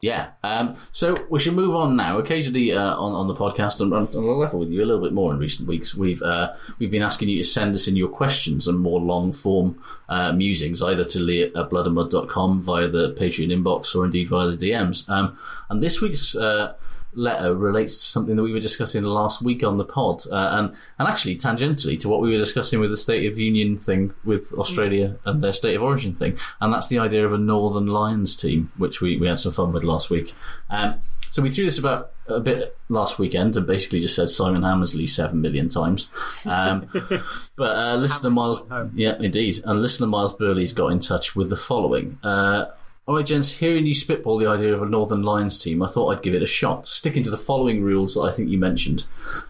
Yeah. 0.00 0.30
Um, 0.42 0.76
so 0.92 1.14
we 1.28 1.38
should 1.38 1.54
move 1.54 1.74
on 1.74 1.94
now. 1.94 2.18
Occasionally 2.18 2.72
uh, 2.72 2.96
on 2.96 3.12
on 3.12 3.28
the 3.28 3.34
podcast, 3.34 3.80
and 3.80 3.92
on, 3.92 4.08
a 4.14 4.18
level 4.18 4.60
with 4.60 4.70
you 4.70 4.82
a 4.82 4.86
little 4.86 5.02
bit 5.02 5.12
more 5.12 5.32
in 5.32 5.38
recent 5.38 5.68
weeks, 5.68 5.94
we've 5.94 6.22
uh, 6.22 6.54
we've 6.78 6.90
been 6.90 7.02
asking 7.02 7.28
you 7.28 7.38
to 7.38 7.44
send 7.44 7.74
us 7.74 7.86
in 7.86 7.96
your 7.96 8.08
questions 8.08 8.66
and 8.66 8.78
more 8.78 8.98
long 8.98 9.30
form 9.30 9.78
uh, 10.08 10.32
musings, 10.32 10.80
either 10.80 11.04
to 11.04 11.18
lee 11.18 11.42
at 11.42 11.52
bloodandmud.com 11.52 12.62
via 12.62 12.88
the 12.88 13.12
Patreon 13.12 13.52
inbox 13.52 13.94
or 13.94 14.06
indeed 14.06 14.28
via 14.28 14.48
the 14.48 14.70
DMs. 14.70 15.06
Um, 15.08 15.38
and 15.68 15.82
this 15.82 16.00
week's 16.00 16.34
uh, 16.34 16.72
letter 17.12 17.54
relates 17.54 17.98
to 17.98 18.06
something 18.06 18.36
that 18.36 18.42
we 18.42 18.52
were 18.52 18.60
discussing 18.60 19.02
last 19.02 19.42
week 19.42 19.64
on 19.64 19.78
the 19.78 19.84
pod, 19.84 20.22
uh, 20.30 20.50
and 20.52 20.76
and 20.98 21.08
actually 21.08 21.36
tangentially 21.36 21.98
to 22.00 22.08
what 22.08 22.20
we 22.20 22.30
were 22.30 22.38
discussing 22.38 22.80
with 22.80 22.90
the 22.90 22.96
State 22.96 23.30
of 23.30 23.38
Union 23.38 23.78
thing 23.78 24.12
with 24.24 24.52
Australia 24.54 25.16
and 25.24 25.42
their 25.42 25.52
State 25.52 25.76
of 25.76 25.82
Origin 25.82 26.14
thing, 26.14 26.38
and 26.60 26.72
that's 26.72 26.88
the 26.88 26.98
idea 26.98 27.24
of 27.24 27.32
a 27.32 27.38
Northern 27.38 27.86
Lions 27.86 28.36
team, 28.36 28.70
which 28.76 29.00
we, 29.00 29.16
we 29.16 29.26
had 29.26 29.38
some 29.38 29.52
fun 29.52 29.72
with 29.72 29.84
last 29.84 30.10
week. 30.10 30.34
Um, 30.68 31.00
so 31.30 31.42
we 31.42 31.50
threw 31.50 31.64
this 31.64 31.78
about 31.78 32.12
a 32.26 32.40
bit 32.40 32.76
last 32.88 33.18
weekend 33.18 33.56
and 33.56 33.66
basically 33.66 34.00
just 34.00 34.16
said 34.16 34.28
Simon 34.28 34.62
Hammersley 34.62 35.06
seven 35.06 35.40
million 35.40 35.68
times. 35.68 36.08
Um, 36.44 36.88
but 37.56 37.76
uh, 37.76 37.96
listener 37.96 38.30
Miles, 38.30 38.60
yeah, 38.94 39.16
indeed, 39.18 39.62
and 39.64 39.80
listener 39.80 40.08
Miles 40.08 40.32
Burley's 40.32 40.72
got 40.72 40.88
in 40.88 40.98
touch 40.98 41.36
with 41.36 41.48
the 41.48 41.56
following. 41.56 42.18
Uh, 42.22 42.66
all 43.10 43.16
right, 43.16 43.26
gents, 43.26 43.50
hearing 43.50 43.86
you 43.86 43.92
spitball 43.94 44.38
the 44.38 44.46
idea 44.46 44.72
of 44.72 44.82
a 44.82 44.86
Northern 44.86 45.22
Lions 45.22 45.58
team, 45.58 45.82
I 45.82 45.88
thought 45.88 46.10
I'd 46.16 46.22
give 46.22 46.32
it 46.32 46.44
a 46.44 46.46
shot. 46.46 46.86
Sticking 46.86 47.24
to 47.24 47.30
the 47.30 47.36
following 47.36 47.82
rules 47.82 48.14
that 48.14 48.20
I 48.20 48.30
think 48.30 48.50
you 48.50 48.56
mentioned. 48.56 49.04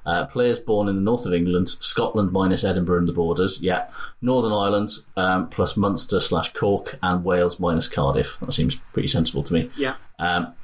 Uh, 0.06 0.24
players 0.28 0.58
born 0.58 0.88
in 0.88 0.96
the 0.96 1.02
north 1.02 1.26
of 1.26 1.34
England, 1.34 1.68
Scotland 1.68 2.32
minus 2.32 2.64
Edinburgh 2.64 3.00
and 3.00 3.08
the 3.08 3.12
borders, 3.12 3.60
yeah. 3.60 3.90
Northern 4.22 4.52
Ireland 4.52 4.92
um, 5.18 5.50
plus 5.50 5.76
Munster 5.76 6.20
slash 6.20 6.54
Cork, 6.54 6.98
and 7.02 7.22
Wales 7.22 7.60
minus 7.60 7.86
Cardiff. 7.86 8.38
That 8.40 8.54
seems 8.54 8.76
pretty 8.94 9.08
sensible 9.08 9.42
to 9.42 9.52
me. 9.52 9.70
Yeah. 9.76 9.96
Um, 10.18 10.54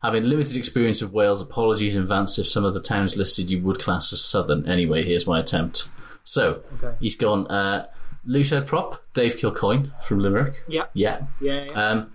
having 0.00 0.22
limited 0.22 0.56
experience 0.56 1.02
of 1.02 1.12
Wales, 1.12 1.40
apologies 1.40 1.96
in 1.96 2.02
advance 2.02 2.38
if 2.38 2.46
some 2.46 2.64
of 2.64 2.72
the 2.74 2.80
towns 2.80 3.16
listed 3.16 3.50
you 3.50 3.60
would 3.62 3.80
class 3.80 4.12
as 4.12 4.22
southern. 4.22 4.64
Anyway, 4.68 5.02
here's 5.02 5.26
my 5.26 5.40
attempt. 5.40 5.88
So, 6.22 6.62
Okay. 6.74 6.94
he's 7.00 7.16
gone. 7.16 7.48
Uh, 7.48 7.88
Loosehead 8.26 8.66
prop, 8.66 9.02
Dave 9.12 9.36
Kilcoyne 9.36 9.90
from 10.02 10.18
Limerick. 10.20 10.62
Yeah. 10.68 10.84
Yeah. 10.94 11.22
Yeah, 11.40 11.64
yeah. 11.64 11.72
Um, 11.72 12.12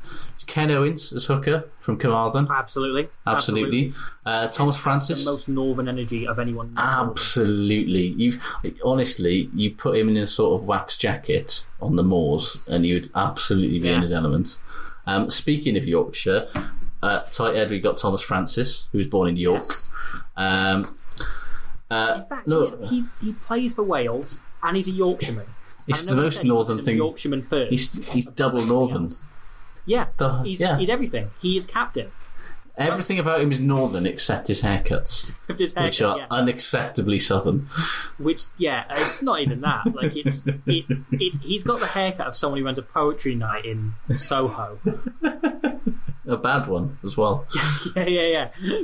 Ken 0.47 0.71
Owens 0.71 1.13
as 1.13 1.25
hooker 1.25 1.69
from 1.79 1.99
Carmarthen. 1.99 2.47
Absolutely. 2.49 3.07
Absolutely. 3.27 3.93
Uh, 4.25 4.47
Tomas 4.47 4.77
Francis. 4.77 5.23
The 5.23 5.31
most 5.31 5.47
northern 5.47 5.87
energy 5.87 6.27
of 6.27 6.39
anyone. 6.39 6.73
Absolutely. 6.75 8.07
You've 8.07 8.41
honestly, 8.83 9.49
you 9.53 9.71
put 9.71 9.95
him 9.95 10.09
in 10.09 10.17
a 10.17 10.25
sort 10.25 10.59
of 10.59 10.67
wax 10.67 10.97
jacket 10.97 11.65
on 11.79 11.97
the 11.97 12.03
moors, 12.03 12.57
and 12.67 12.83
he 12.83 12.95
would 12.95 13.11
absolutely 13.15 13.77
be 13.77 13.89
in 13.89 14.01
his 14.01 14.11
element. 14.11 14.57
Um, 15.05 15.29
speaking 15.29 15.77
of 15.77 15.85
Yorkshire, 15.87 16.47
uh, 17.03 17.19
tight 17.31 17.55
head, 17.55 17.69
we 17.69 17.79
got 17.79 17.97
Tomas 17.97 18.23
Francis, 18.23 18.87
who 18.91 18.97
was 18.97 19.07
born 19.07 19.29
in 19.29 19.37
York. 19.37 19.67
Um, 20.35 20.97
uh, 21.91 22.21
In 22.23 22.25
fact, 22.25 22.89
he's, 22.89 23.11
he 23.21 23.33
plays 23.33 23.73
for 23.75 23.83
Wales 23.83 24.39
and 24.63 24.75
he's 24.77 24.87
a 24.87 24.91
Yorkshireman. 24.91 25.45
It's 25.89 26.03
the 26.03 26.11
I 26.11 26.15
know 26.15 26.21
I 26.21 26.23
most 26.25 26.43
northern 26.43 26.81
thing. 26.83 26.97
Yorkshireman 26.97 27.41
first. 27.43 27.69
he's 27.71 28.07
he's 28.13 28.25
double 28.27 28.65
northern. 28.65 29.11
yeah, 29.85 30.07
the- 30.17 30.43
he's, 30.43 30.59
yeah. 30.61 30.77
he's 30.77 30.89
everything. 30.89 31.31
He 31.41 31.57
is 31.57 31.65
captain. 31.65 32.11
Everything 32.77 33.19
about 33.19 33.41
him 33.41 33.51
is 33.51 33.59
northern 33.59 34.05
except 34.05 34.47
his 34.47 34.61
haircuts, 34.61 35.33
Of 35.49 35.59
his 35.59 35.75
which 35.75 36.01
are 36.01 36.19
yeah. 36.19 36.27
unacceptably 36.31 37.19
southern. 37.19 37.67
Which, 38.17 38.43
yeah, 38.57 38.85
it's 38.91 39.21
not 39.21 39.41
even 39.41 39.59
that. 39.61 39.93
Like, 39.93 40.15
it's 40.15 40.45
it, 40.65 40.85
it, 41.11 41.35
he's 41.41 41.63
got 41.63 41.81
the 41.81 41.87
haircut 41.87 42.27
of 42.27 42.37
someone 42.37 42.59
who 42.61 42.65
runs 42.65 42.77
a 42.77 42.81
poetry 42.81 43.35
night 43.35 43.65
in 43.65 43.95
Soho. 44.15 44.79
A 46.25 46.37
bad 46.37 46.67
one 46.67 46.97
as 47.03 47.17
well. 47.17 47.45
yeah, 47.97 48.05
yeah, 48.05 48.27
yeah. 48.61 48.81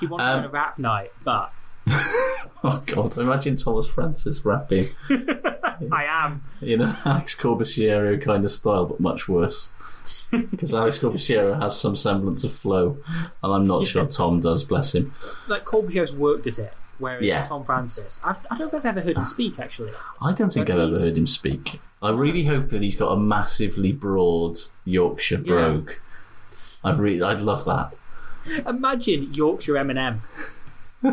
He 0.00 0.06
wants 0.06 0.22
to 0.22 0.30
Um, 0.32 0.36
run 0.40 0.44
a 0.44 0.48
rap 0.50 0.78
night, 0.78 1.12
but 1.24 1.50
Oh 2.62 2.82
god! 2.84 3.16
Imagine 3.16 3.56
Tomas 3.56 3.86
Francis 3.86 4.44
rapping. 4.44 4.88
I 5.10 6.04
am. 6.06 6.44
in 6.60 6.82
an 6.82 6.94
Alex 7.06 7.34
Corbisiero 7.34 8.22
kind 8.22 8.44
of 8.44 8.52
style, 8.52 8.84
but 8.84 9.00
much 9.00 9.28
worse. 9.28 9.70
Because 10.30 10.74
Alex 10.74 10.98
Corbisiero 10.98 11.58
has 11.60 11.78
some 11.80 11.96
semblance 11.96 12.44
of 12.44 12.52
flow, 12.52 12.98
and 13.42 13.52
I'm 13.54 13.66
not 13.66 13.86
sure 13.86 14.04
Tom 14.06 14.40
does. 14.40 14.62
Bless 14.64 14.94
him. 14.94 15.14
Like, 15.48 15.64
Corbisiero's 15.64 16.12
worked 16.12 16.46
at 16.48 16.58
it, 16.58 16.74
whereas 16.98 17.24
Yeah. 17.24 17.46
Tom 17.46 17.64
Francis, 17.64 18.20
I, 18.24 18.36
I 18.50 18.58
don't 18.58 18.70
think 18.70 18.84
I've 18.84 18.96
ever 18.96 19.06
heard 19.06 19.16
him 19.16 19.24
speak, 19.26 19.58
actually. 19.58 19.92
I 20.20 20.32
don't 20.34 20.52
think 20.52 20.68
So 20.68 20.74
I've 20.74 20.80
ever 20.80 20.98
heard 20.98 21.16
him 21.16 21.26
speak. 21.26 21.80
I 22.02 22.10
really 22.10 22.44
hope 22.44 22.68
that 22.70 22.82
he's 22.82 22.96
got 22.96 23.08
a 23.12 23.16
massively 23.18 23.92
broad 23.92 24.58
Yorkshire 24.84 25.36
Yeah. 25.44 25.44
brogue. 25.44 25.92
I'd 26.84 26.98
really, 26.98 27.22
I'd 27.22 27.40
love 27.40 27.64
that. 27.66 27.94
Imagine 28.66 29.32
Yorkshire 29.34 29.74
Eminem. 29.74 30.20
I 31.02 31.12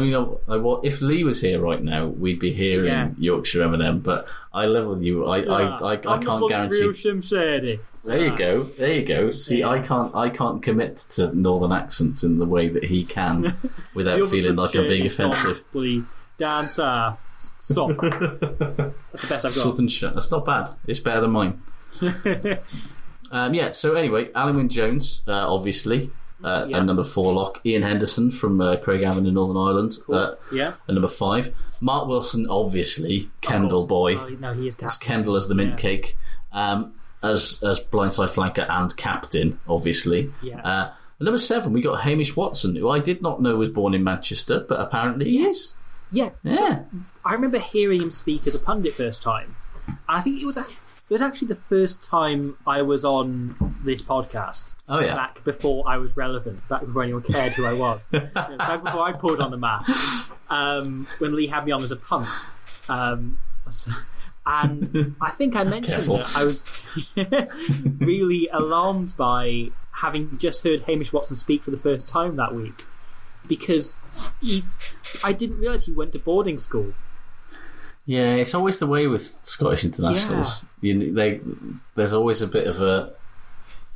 mean, 0.00 0.14
I, 0.14 0.26
I, 0.52 0.56
wa- 0.58 0.80
if 0.82 1.00
Lee 1.00 1.24
was 1.24 1.40
here 1.40 1.60
right 1.60 1.82
now, 1.82 2.06
we'd 2.06 2.38
be 2.38 2.52
hearing 2.52 2.92
Yeah. 2.92 3.10
Yorkshire 3.18 3.60
Eminem. 3.60 4.02
But 4.02 4.26
I 4.52 4.66
level 4.66 4.94
with 4.94 5.02
you. 5.02 5.24
I, 5.24 5.40
I, 5.40 5.62
I, 5.62 5.94
I, 5.94 5.98
I'm 6.14 6.24
can't 6.24 6.48
guarantee. 6.48 6.80
Real. 6.82 6.92
There 8.04 8.24
you 8.24 8.36
go. 8.36 8.64
There 8.64 8.92
you 8.92 9.04
go. 9.04 9.30
See, 9.32 9.64
I 9.64 9.80
can't. 9.80 10.14
I 10.14 10.30
can't 10.30 10.62
commit 10.62 10.98
to 11.16 11.34
northern 11.34 11.72
accents 11.72 12.22
in 12.22 12.38
the 12.38 12.46
way 12.46 12.68
that 12.68 12.84
he 12.84 13.04
can, 13.04 13.56
without 13.94 14.18
You're 14.18 14.28
feeling 14.28 14.54
like 14.56 14.74
I'm 14.76 14.86
being 14.86 15.06
offensive. 15.06 15.64
Probably 15.72 16.04
down 16.38 16.68
south. 16.68 17.18
Soft. 17.58 18.00
That's 18.00 18.20
the 18.20 18.94
best 19.28 19.32
I've 19.32 19.42
got. 19.42 19.52
Southern 19.52 19.88
shit. 19.88 20.14
That's 20.14 20.30
not 20.30 20.44
bad. 20.46 20.70
It's 20.86 21.00
better 21.00 21.20
than 21.22 21.32
mine. 21.32 21.60
um, 23.30 23.54
yeah. 23.54 23.72
So 23.72 23.94
anyway, 23.94 24.26
Alun 24.32 24.56
Wyn 24.56 24.68
Jones, 24.68 25.22
uh, 25.26 25.52
obviously, 25.52 26.10
uh, 26.44 26.66
Yeah. 26.68 26.78
at 26.78 26.84
number 26.84 27.04
four 27.04 27.32
lock. 27.32 27.60
Ian 27.66 27.82
Henderson 27.82 28.30
from 28.30 28.60
uh, 28.60 28.76
Craigavon 28.76 29.26
in 29.26 29.34
Northern 29.34 29.56
Ireland. 29.56 29.98
Uh, 30.08 30.34
Yeah. 30.52 30.74
at 30.88 30.94
number 30.94 31.08
five. 31.08 31.54
Mark 31.80 32.08
Wilson, 32.08 32.46
obviously, 32.48 33.30
Kendal 33.42 33.86
boy. 33.86 34.16
Oh, 34.16 34.28
no, 34.40 34.52
he 34.54 34.66
is 34.66 34.74
It's 34.74 34.96
captain. 34.96 35.06
Kendal 35.24 35.36
as 35.36 35.48
the 35.48 35.54
mint 35.54 35.76
cake. 35.78 36.16
Um, 36.52 36.92
as 37.22 37.62
as 37.62 37.80
blindside 37.80 38.28
flanker 38.28 38.66
and 38.68 38.96
captain, 38.96 39.58
obviously. 39.68 40.32
Yeah. 40.42 40.60
Uh, 40.62 40.92
number 41.20 41.38
seven, 41.38 41.72
we 41.72 41.80
got 41.82 42.00
Hamish 42.02 42.36
Watson, 42.36 42.76
who 42.76 42.88
I 42.88 42.98
did 42.98 43.20
not 43.22 43.40
know 43.42 43.56
was 43.56 43.68
born 43.70 43.94
in 43.94 44.04
Manchester, 44.04 44.64
but 44.68 44.78
apparently 44.80 45.30
he 45.30 45.44
is. 45.44 45.74
Yeah. 46.12 46.30
Yeah. 46.44 46.84
I 47.24 47.32
remember 47.32 47.58
hearing 47.58 48.00
him 48.02 48.10
speak 48.10 48.46
as 48.46 48.54
a 48.54 48.58
pundit 48.60 48.94
first 48.94 49.22
time. 49.22 49.56
And 49.86 49.96
I 50.08 50.20
think 50.20 50.40
it 50.40 50.46
was 50.46 50.56
ac- 50.56 50.76
it 51.08 51.12
was 51.12 51.22
actually 51.22 51.48
the 51.48 51.54
first 51.56 52.02
time 52.02 52.56
I 52.66 52.82
was 52.82 53.04
on 53.04 53.76
this 53.84 54.02
podcast. 54.02 54.72
Oh, 54.88 55.00
yeah. 55.00 55.14
Back 55.14 55.44
before 55.44 55.84
I 55.88 55.98
was 55.98 56.16
relevant, 56.16 56.66
back 56.68 56.80
before 56.84 57.02
anyone 57.02 57.22
cared 57.22 57.52
who 57.52 57.64
I 57.64 57.72
was. 57.74 58.04
back 58.10 58.82
before 58.82 59.02
I 59.02 59.12
pulled 59.12 59.40
on 59.40 59.50
the 59.50 59.56
mask. 59.56 60.30
Um, 60.50 61.06
when 61.18 61.34
Lee 61.34 61.46
had 61.46 61.64
me 61.64 61.72
on 61.72 61.82
as 61.82 61.92
a 61.92 61.96
punt. 61.96 62.28
Um, 62.88 63.38
so- 63.70 63.92
and 64.46 65.16
I 65.20 65.30
think 65.30 65.56
I 65.56 65.64
mentioned 65.64 65.94
Careful. 66.04 66.18
that 66.18 66.36
I 66.36 66.44
was 66.44 66.62
really 67.98 68.48
alarmed 68.52 69.16
by 69.16 69.70
having 69.92 70.36
just 70.38 70.62
heard 70.62 70.82
Hamish 70.82 71.12
Watson 71.12 71.36
speak 71.36 71.62
for 71.64 71.70
the 71.70 71.76
first 71.76 72.06
time 72.08 72.36
that 72.36 72.54
week. 72.54 72.84
Because 73.48 73.98
he, 74.40 74.64
I 75.22 75.32
didn't 75.32 75.58
realise 75.58 75.86
he 75.86 75.92
went 75.92 76.12
to 76.12 76.18
boarding 76.18 76.58
school. 76.58 76.94
Yeah, 78.06 78.34
it's 78.36 78.54
always 78.54 78.78
the 78.78 78.86
way 78.86 79.06
with 79.08 79.24
Scottish 79.42 79.84
internationals. 79.84 80.64
You, 80.80 81.12
they, 81.12 81.40
there's 81.96 82.12
always 82.12 82.40
a 82.40 82.46
bit 82.46 82.66
of 82.68 82.80
a. 82.80 83.12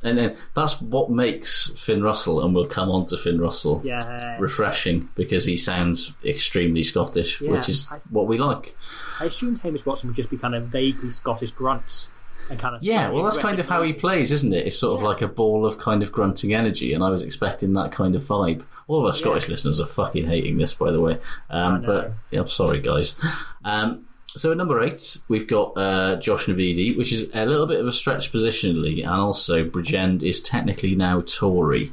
And 0.03 0.17
then 0.17 0.35
that's 0.55 0.81
what 0.81 1.11
makes 1.11 1.71
Finn 1.77 2.01
Russell, 2.03 2.43
and 2.43 2.55
we'll 2.55 2.65
come 2.65 2.89
on 2.89 3.05
to 3.07 3.17
Finn 3.17 3.39
Russell, 3.39 3.81
Yes. 3.85 4.07
refreshing 4.39 5.07
because 5.15 5.45
he 5.45 5.57
sounds 5.57 6.13
extremely 6.25 6.81
Scottish, 6.81 7.39
Yeah, 7.39 7.51
which 7.51 7.69
is 7.69 7.87
I- 7.91 8.01
what 8.09 8.25
we 8.27 8.37
like. 8.39 8.75
I 9.19 9.25
assumed 9.25 9.59
Hamish 9.59 9.85
Watson 9.85 10.09
would 10.09 10.15
just 10.15 10.31
be 10.31 10.37
kind 10.37 10.55
of 10.55 10.63
vaguely 10.67 11.11
Scottish 11.11 11.51
grunts 11.51 12.09
and 12.51 12.59
kind 12.59 12.75
of 12.75 12.83
Yeah, 12.83 13.09
well, 13.09 13.23
that's 13.23 13.37
kind 13.37 13.59
of 13.59 13.67
how 13.67 13.81
he 13.81 13.93
plays, 13.93 14.31
isn't 14.31 14.53
it? 14.53 14.67
It's 14.67 14.77
sort 14.77 14.97
of 14.97 15.03
like 15.03 15.21
a 15.21 15.27
ball 15.27 15.65
of 15.65 15.77
kind 15.77 16.03
of 16.03 16.11
grunting 16.11 16.53
energy, 16.53 16.93
and 16.93 17.03
I 17.03 17.09
was 17.09 17.23
expecting 17.23 17.73
that 17.73 17.91
kind 17.91 18.15
of 18.15 18.21
vibe. 18.23 18.63
All 18.87 18.99
of 18.99 19.05
our 19.05 19.13
Scottish 19.13 19.47
listeners 19.47 19.79
are 19.79 19.85
fucking 19.85 20.27
hating 20.27 20.57
this, 20.57 20.73
by 20.73 20.91
the 20.91 20.99
way. 20.99 21.17
Um, 21.49 21.81
but 21.83 22.13
yeah, 22.29 22.41
I'm 22.41 22.47
sorry, 22.49 22.79
guys. 22.81 23.15
Um, 23.63 24.05
so 24.27 24.51
at 24.51 24.57
number 24.57 24.81
eight, 24.81 25.17
we've 25.27 25.47
got 25.47 25.73
uh, 25.75 26.15
Josh 26.17 26.45
Navidi, 26.45 26.97
which 26.97 27.11
is 27.11 27.29
a 27.33 27.45
little 27.45 27.67
bit 27.67 27.79
of 27.79 27.87
a 27.87 27.93
stretch 27.93 28.31
positionally, 28.31 28.99
and 28.99 29.09
also 29.09 29.63
Bridgend 29.63 30.23
is 30.23 30.41
technically 30.41 30.95
now 30.95 31.21
Tory, 31.21 31.91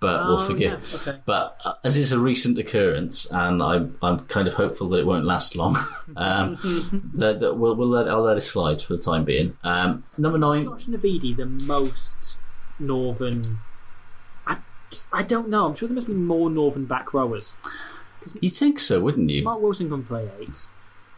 but 0.00 0.26
we'll 0.26 0.38
Oh, 0.38 0.46
forgive. 0.46 0.80
yeah, 0.92 0.98
okay. 1.12 1.20
But 1.24 1.60
uh, 1.64 1.74
as 1.84 1.96
it's 1.96 2.12
a 2.12 2.18
recent 2.18 2.58
occurrence, 2.58 3.26
and 3.30 3.62
I'm 3.62 3.96
I'm 4.02 4.20
kind 4.26 4.46
of 4.48 4.54
hopeful 4.54 4.88
that 4.90 5.00
it 5.00 5.06
won't 5.06 5.24
last 5.24 5.56
long. 5.56 5.76
um, 6.16 6.58
that, 7.14 7.40
that 7.40 7.56
we'll, 7.56 7.74
we'll 7.76 7.88
let 7.88 8.08
I'll 8.08 8.22
let 8.22 8.36
it 8.36 8.42
slide 8.42 8.82
for 8.82 8.96
the 8.96 9.02
time 9.02 9.24
being. 9.24 9.56
Um, 9.64 10.04
number 10.18 10.38
nine. 10.38 10.64
Josh 10.64 10.86
Navidi, 10.86 11.36
the 11.36 11.46
most 11.46 12.38
northern. 12.78 13.58
I, 14.46 14.58
I 15.12 15.22
don't 15.22 15.48
know. 15.48 15.66
I'm 15.66 15.74
sure 15.74 15.88
there 15.88 15.94
must 15.94 16.06
be 16.08 16.12
more 16.14 16.50
northern 16.50 16.84
back 16.84 17.12
rowers. 17.14 17.54
You'd 18.40 18.54
think 18.54 18.80
so, 18.80 19.00
wouldn't 19.00 19.30
you? 19.30 19.44
Mark 19.44 19.60
Wilson 19.60 19.88
can 19.88 20.02
play 20.04 20.28
eight. 20.40 20.66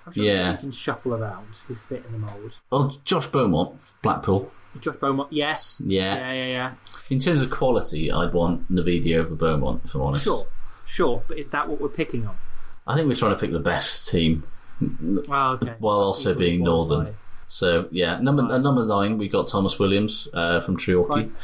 I'm 0.06 0.12
sure 0.12 0.24
Yeah. 0.24 0.52
he 0.52 0.58
can 0.58 0.70
shuffle 0.72 1.14
around 1.14 1.46
who 1.66 1.74
fit 1.74 2.04
in 2.06 2.12
the 2.12 2.18
mould. 2.18 2.56
Oh, 2.70 2.96
Josh 3.04 3.26
Beaumont, 3.26 3.78
Blackpool. 4.02 4.50
Josh 4.80 4.96
Beaumont, 4.96 5.32
yes. 5.32 5.80
Yeah. 5.84 6.14
Yeah, 6.16 6.32
yeah, 6.32 6.46
yeah. 6.46 6.72
In 7.10 7.18
terms 7.18 7.42
of 7.42 7.50
quality, 7.50 8.10
I'd 8.12 8.32
want 8.32 8.70
Navidi 8.72 9.16
over 9.16 9.34
Beaumont, 9.34 9.82
if 9.84 9.94
I'm 9.94 10.02
honest. 10.02 10.24
Sure, 10.24 10.46
sure. 10.86 11.22
But 11.28 11.38
is 11.38 11.50
that 11.50 11.68
what 11.68 11.80
we're 11.80 11.88
picking 11.88 12.26
on? 12.26 12.36
I 12.86 12.94
think 12.96 13.08
we're 13.08 13.16
trying 13.16 13.34
to 13.34 13.38
pick 13.40 13.52
the 13.52 13.60
best 13.60 14.08
team 14.08 14.44
Oh, 14.80 15.58
okay. 15.60 15.74
while 15.78 15.98
also 15.98 16.30
Equally 16.30 16.46
being 16.46 16.64
northern. 16.64 17.16
So 17.48 17.88
yeah, 17.90 18.18
number 18.20 18.42
uh, 18.42 18.58
number 18.58 18.84
nine 18.86 19.18
we've 19.18 19.32
got 19.32 19.48
Tomos 19.48 19.78
Williams 19.78 20.28
uh, 20.34 20.60
from 20.60 20.76
Treorchy. 20.76 21.08
Fine. 21.08 21.36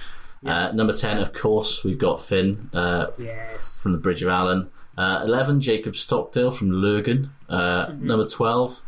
Uh, 0.47 0.73
number 0.73 0.93
ten, 0.93 1.17
of 1.19 1.33
course, 1.33 1.83
we've 1.85 1.99
got 1.99 2.21
Finn 2.23 2.69
uh, 2.75 3.07
Yes. 3.19 3.79
from 3.83 3.93
the 3.93 3.99
Bridge 3.99 4.23
of 4.23 4.29
Allan. 4.29 4.69
Uh, 4.97 5.23
Eleven, 5.25 5.61
Jacob 5.61 5.97
Stockdale 5.97 6.53
from 6.53 6.71
Lurgan. 6.71 7.31
Uh, 7.49 7.87
Mm-hmm. 7.87 8.07
Number 8.07 8.27
twelve, 8.29 8.81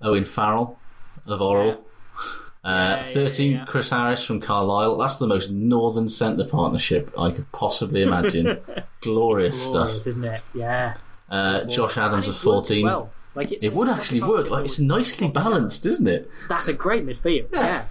Owen 0.00 0.24
Farrell 0.24 0.78
of 1.26 1.40
Orrell. 1.40 1.78
Uh, 2.62 2.98
Yeah, 3.00 3.06
yeah, 3.06 3.12
13, 3.14 3.52
yeah. 3.52 3.64
Chris 3.64 3.90
Harris 3.90 4.22
from 4.22 4.40
Carlisle. 4.40 4.98
That's 4.98 5.16
the 5.16 5.26
most 5.26 5.50
northern 5.50 6.08
centre 6.08 6.44
partnership 6.44 7.10
I 7.18 7.30
could 7.30 7.50
possibly 7.52 8.02
imagine. 8.02 8.58
Glorious 9.00 9.60
stuff. 9.62 9.86
Glorious, 9.88 10.06
isn't 10.06 10.24
it? 10.24 10.42
Yeah. 10.54 10.94
Uh, 11.30 11.64
Josh 11.64 11.96
Adams 11.96 12.28
of 12.28 12.36
14. 12.36 12.84
well. 12.84 13.12
Like 13.34 13.52
it's 13.52 13.62
It 13.62 13.72
would 13.72 13.88
actually 13.88 14.20
work. 14.22 14.50
Like 14.50 14.64
it's 14.64 14.78
nicely 14.80 15.28
balanced, 15.28 15.86
isn't 15.86 16.06
it? 16.08 16.28
That's 16.48 16.66
a 16.68 16.72
great 16.72 17.06
midfield. 17.06 17.46
Yeah. 17.52 17.84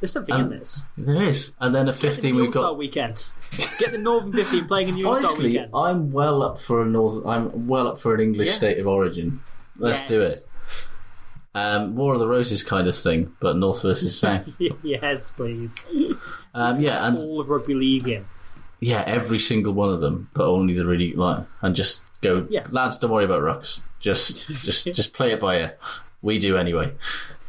There's 0.00 0.12
something 0.12 0.34
Um, 0.34 0.52
in 0.52 0.58
this. 0.60 0.84
There 0.96 1.22
is. 1.22 1.52
And 1.60 1.74
then 1.74 1.88
a 1.88 1.92
15 1.92 2.34
All 2.34 2.40
we've 2.40 2.50
got. 2.52 2.78
weekend. 2.78 3.30
Get 3.78 3.90
the 3.92 3.98
Northern 3.98 4.32
15 4.32 4.66
playing 4.66 4.88
in 4.90 4.94
the 4.96 5.04
Honestly, 5.04 5.50
weekend. 5.50 5.70
I'm 5.74 6.10
well 6.12 6.42
up 6.42 6.58
for 6.60 6.82
a 6.82 6.86
northern. 6.86 7.26
I'm 7.28 7.66
well 7.66 7.88
up 7.88 8.00
for 8.00 8.14
an 8.14 8.20
English 8.20 8.50
state 8.52 8.78
of 8.78 8.86
origin. 8.86 9.40
Let's 9.76 10.02
do 10.02 10.20
it. 10.22 10.47
Um, 11.54 11.96
War 11.96 12.14
of 12.14 12.20
the 12.20 12.28
Roses 12.28 12.62
kind 12.62 12.86
of 12.86 12.96
thing, 12.96 13.34
but 13.40 13.56
North 13.56 13.82
versus 13.82 14.18
South. 14.20 14.56
yes, 14.82 15.30
please. 15.32 15.74
um, 16.54 16.80
yeah, 16.80 17.06
and 17.06 17.18
All 17.18 17.40
of 17.40 17.48
rugby 17.48 17.74
league 17.74 18.06
in. 18.08 18.26
yeah, 18.80 19.02
every 19.06 19.38
single 19.38 19.72
one 19.72 19.88
of 19.92 20.00
them, 20.00 20.28
but 20.34 20.44
only 20.46 20.74
the 20.74 20.86
really 20.86 21.12
like, 21.14 21.44
and 21.62 21.74
just 21.74 22.04
Go, 22.20 22.46
Yeah. 22.50 22.66
lads, 22.70 22.98
don't 22.98 23.12
worry 23.12 23.24
about 23.24 23.42
rucks. 23.42 23.80
Just, 24.00 24.48
just, 24.48 24.86
just 24.94 25.12
play 25.12 25.32
it 25.32 25.40
by 25.40 25.58
ear. 25.58 25.76
We 26.20 26.38
do 26.40 26.56
anyway. 26.56 26.92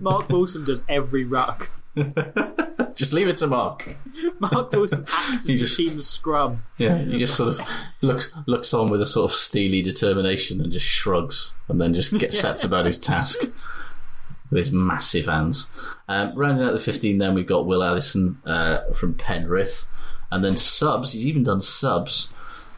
Mark 0.00 0.28
Wilson 0.28 0.64
does 0.64 0.82
every 0.88 1.24
ruck. 1.24 1.70
Just 2.94 3.12
leave 3.12 3.28
it 3.28 3.36
to 3.38 3.46
Mark. 3.46 3.88
Mark 4.40 4.72
Wilson 4.72 5.04
acts 5.08 5.36
as 5.38 5.44
He 5.46 5.54
the 5.54 5.58
just- 5.60 5.76
team's 5.76 6.06
scrum. 6.06 6.62
Yeah, 6.78 6.98
he 6.98 7.16
just 7.16 7.36
sort 7.36 7.50
of 7.50 7.60
looks 8.00 8.32
looks 8.46 8.74
on 8.74 8.90
with 8.90 9.00
a 9.00 9.06
sort 9.06 9.30
of 9.30 9.36
steely 9.36 9.82
determination 9.82 10.60
and 10.60 10.72
just 10.72 10.86
shrugs, 10.86 11.52
and 11.68 11.80
then 11.80 11.94
just 11.94 12.16
gets 12.18 12.38
sets 12.40 12.64
about 12.64 12.86
his 12.86 12.98
task 12.98 13.38
with 14.50 14.58
his 14.58 14.72
massive 14.72 15.26
hands. 15.26 15.66
Um, 16.08 16.34
rounding 16.34 16.66
out 16.66 16.72
the 16.72 16.78
fifteen, 16.80 17.18
then 17.18 17.34
we've 17.34 17.46
got 17.46 17.66
Will 17.66 17.82
Addison 17.84 18.40
uh, 18.44 18.90
from 18.92 19.14
Penrith, 19.14 19.86
and 20.32 20.44
then 20.44 20.56
subs. 20.56 21.12
He's 21.12 21.26
even 21.26 21.44
done 21.44 21.60
subs. 21.60 22.28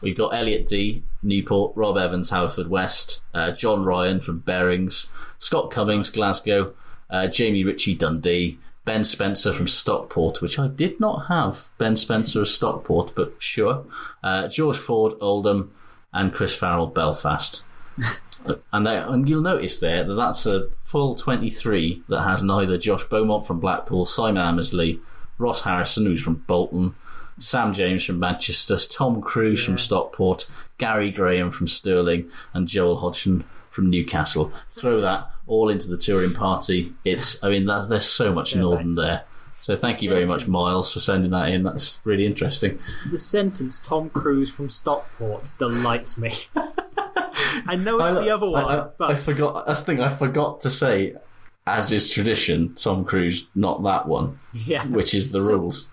We've 0.01 0.17
got 0.17 0.33
Elliot 0.35 0.65
Dee, 0.67 1.03
Newport, 1.23 1.73
Rob 1.75 1.97
Evans, 1.97 2.31
Haverfordwest, 2.31 3.21
uh, 3.33 3.51
John 3.51 3.83
Ryan 3.85 4.19
from 4.19 4.39
Bearings, 4.39 5.07
Scott 5.39 5.69
Cummings, 5.71 6.09
Glasgow, 6.09 6.73
uh, 7.09 7.27
Jamie 7.27 7.63
Ritchie, 7.63 7.93
Dundee, 7.95 8.57
Ben 8.83 9.03
Spencer 9.03 9.53
from 9.53 9.67
Stockport, 9.67 10.41
which 10.41 10.57
I 10.57 10.67
did 10.67 10.99
not 10.99 11.27
have 11.27 11.69
Ben 11.77 11.95
Spencer 11.95 12.41
of 12.41 12.49
Stockport, 12.49 13.13
but 13.15 13.35
sure. 13.37 13.85
Uh, 14.23 14.47
George 14.47 14.77
Ford, 14.77 15.13
Oldham, 15.21 15.71
and 16.13 16.33
Chris 16.33 16.55
Farrell, 16.55 16.87
Belfast. 16.87 17.63
and, 18.73 18.87
they, 18.87 18.97
and 18.97 19.29
you'll 19.29 19.41
notice 19.41 19.79
there 19.79 20.03
that 20.03 20.15
that's 20.15 20.45
a 20.45 20.69
full 20.81 21.15
23 21.15 22.03
that 22.09 22.21
has 22.21 22.41
neither 22.41 22.77
Josh 22.77 23.03
Beaumont 23.03 23.45
from 23.45 23.59
Blackpool, 23.59 24.05
Simon 24.05 24.41
Amersley, 24.41 24.99
Ross 25.37 25.61
Harrison, 25.61 26.05
who's 26.05 26.21
from 26.21 26.35
Bolton, 26.47 26.95
Sam 27.39 27.73
James 27.73 28.03
from 28.03 28.19
Manchester, 28.19 28.77
Tom 28.77 29.21
Cruise 29.21 29.63
from 29.63 29.77
Stockport, 29.77 30.47
Gary 30.77 31.11
Graham 31.11 31.51
from 31.51 31.67
Stirling, 31.67 32.29
and 32.53 32.67
Joel 32.67 32.97
Hodgson 32.97 33.43
from 33.69 33.89
Newcastle. 33.89 34.51
Throw 34.69 35.01
that 35.01 35.23
all 35.51 35.67
into 35.69 35.89
the 35.89 35.97
touring 35.97 36.33
party. 36.33 36.93
It's, 37.03 37.43
I 37.43 37.49
mean, 37.49 37.65
that, 37.65 37.89
there's 37.89 38.05
so 38.05 38.33
much 38.33 38.55
Northern 38.55 38.95
there. 38.95 39.23
So 39.59 39.75
thank 39.75 40.01
you 40.01 40.09
very 40.09 40.25
much, 40.25 40.47
Miles, 40.47 40.91
for 40.91 40.99
sending 41.01 41.29
that 41.31 41.49
in. 41.49 41.63
That's 41.63 41.99
really 42.03 42.25
interesting. 42.25 42.79
The 43.11 43.19
sentence 43.19 43.79
"Tom 43.83 44.09
Cruise 44.09 44.49
from 44.49 44.69
Stockport" 44.69 45.51
delights 45.59 46.17
me. 46.17 46.33
I 46.55 47.75
know 47.75 47.99
it's 48.03 48.25
the 48.25 48.33
other 48.33 48.49
one, 48.49 48.63
I, 48.65 48.79
I, 48.79 48.87
but 48.97 49.11
I 49.11 49.15
forgot. 49.15 49.67
That's 49.67 49.81
the 49.81 49.85
thing. 49.87 50.01
I 50.01 50.09
forgot 50.09 50.61
to 50.61 50.71
say, 50.71 51.15
as 51.67 51.91
is 51.91 52.09
tradition, 52.09 52.73
Tom 52.75 53.03
Cruise, 53.05 53.45
not 53.53 53.83
that 53.83 54.07
one, 54.07 54.39
yeah, 54.53 54.83
which 54.87 55.13
is 55.13 55.31
the 55.31 55.41
So- 55.41 55.47
rules. 55.47 55.89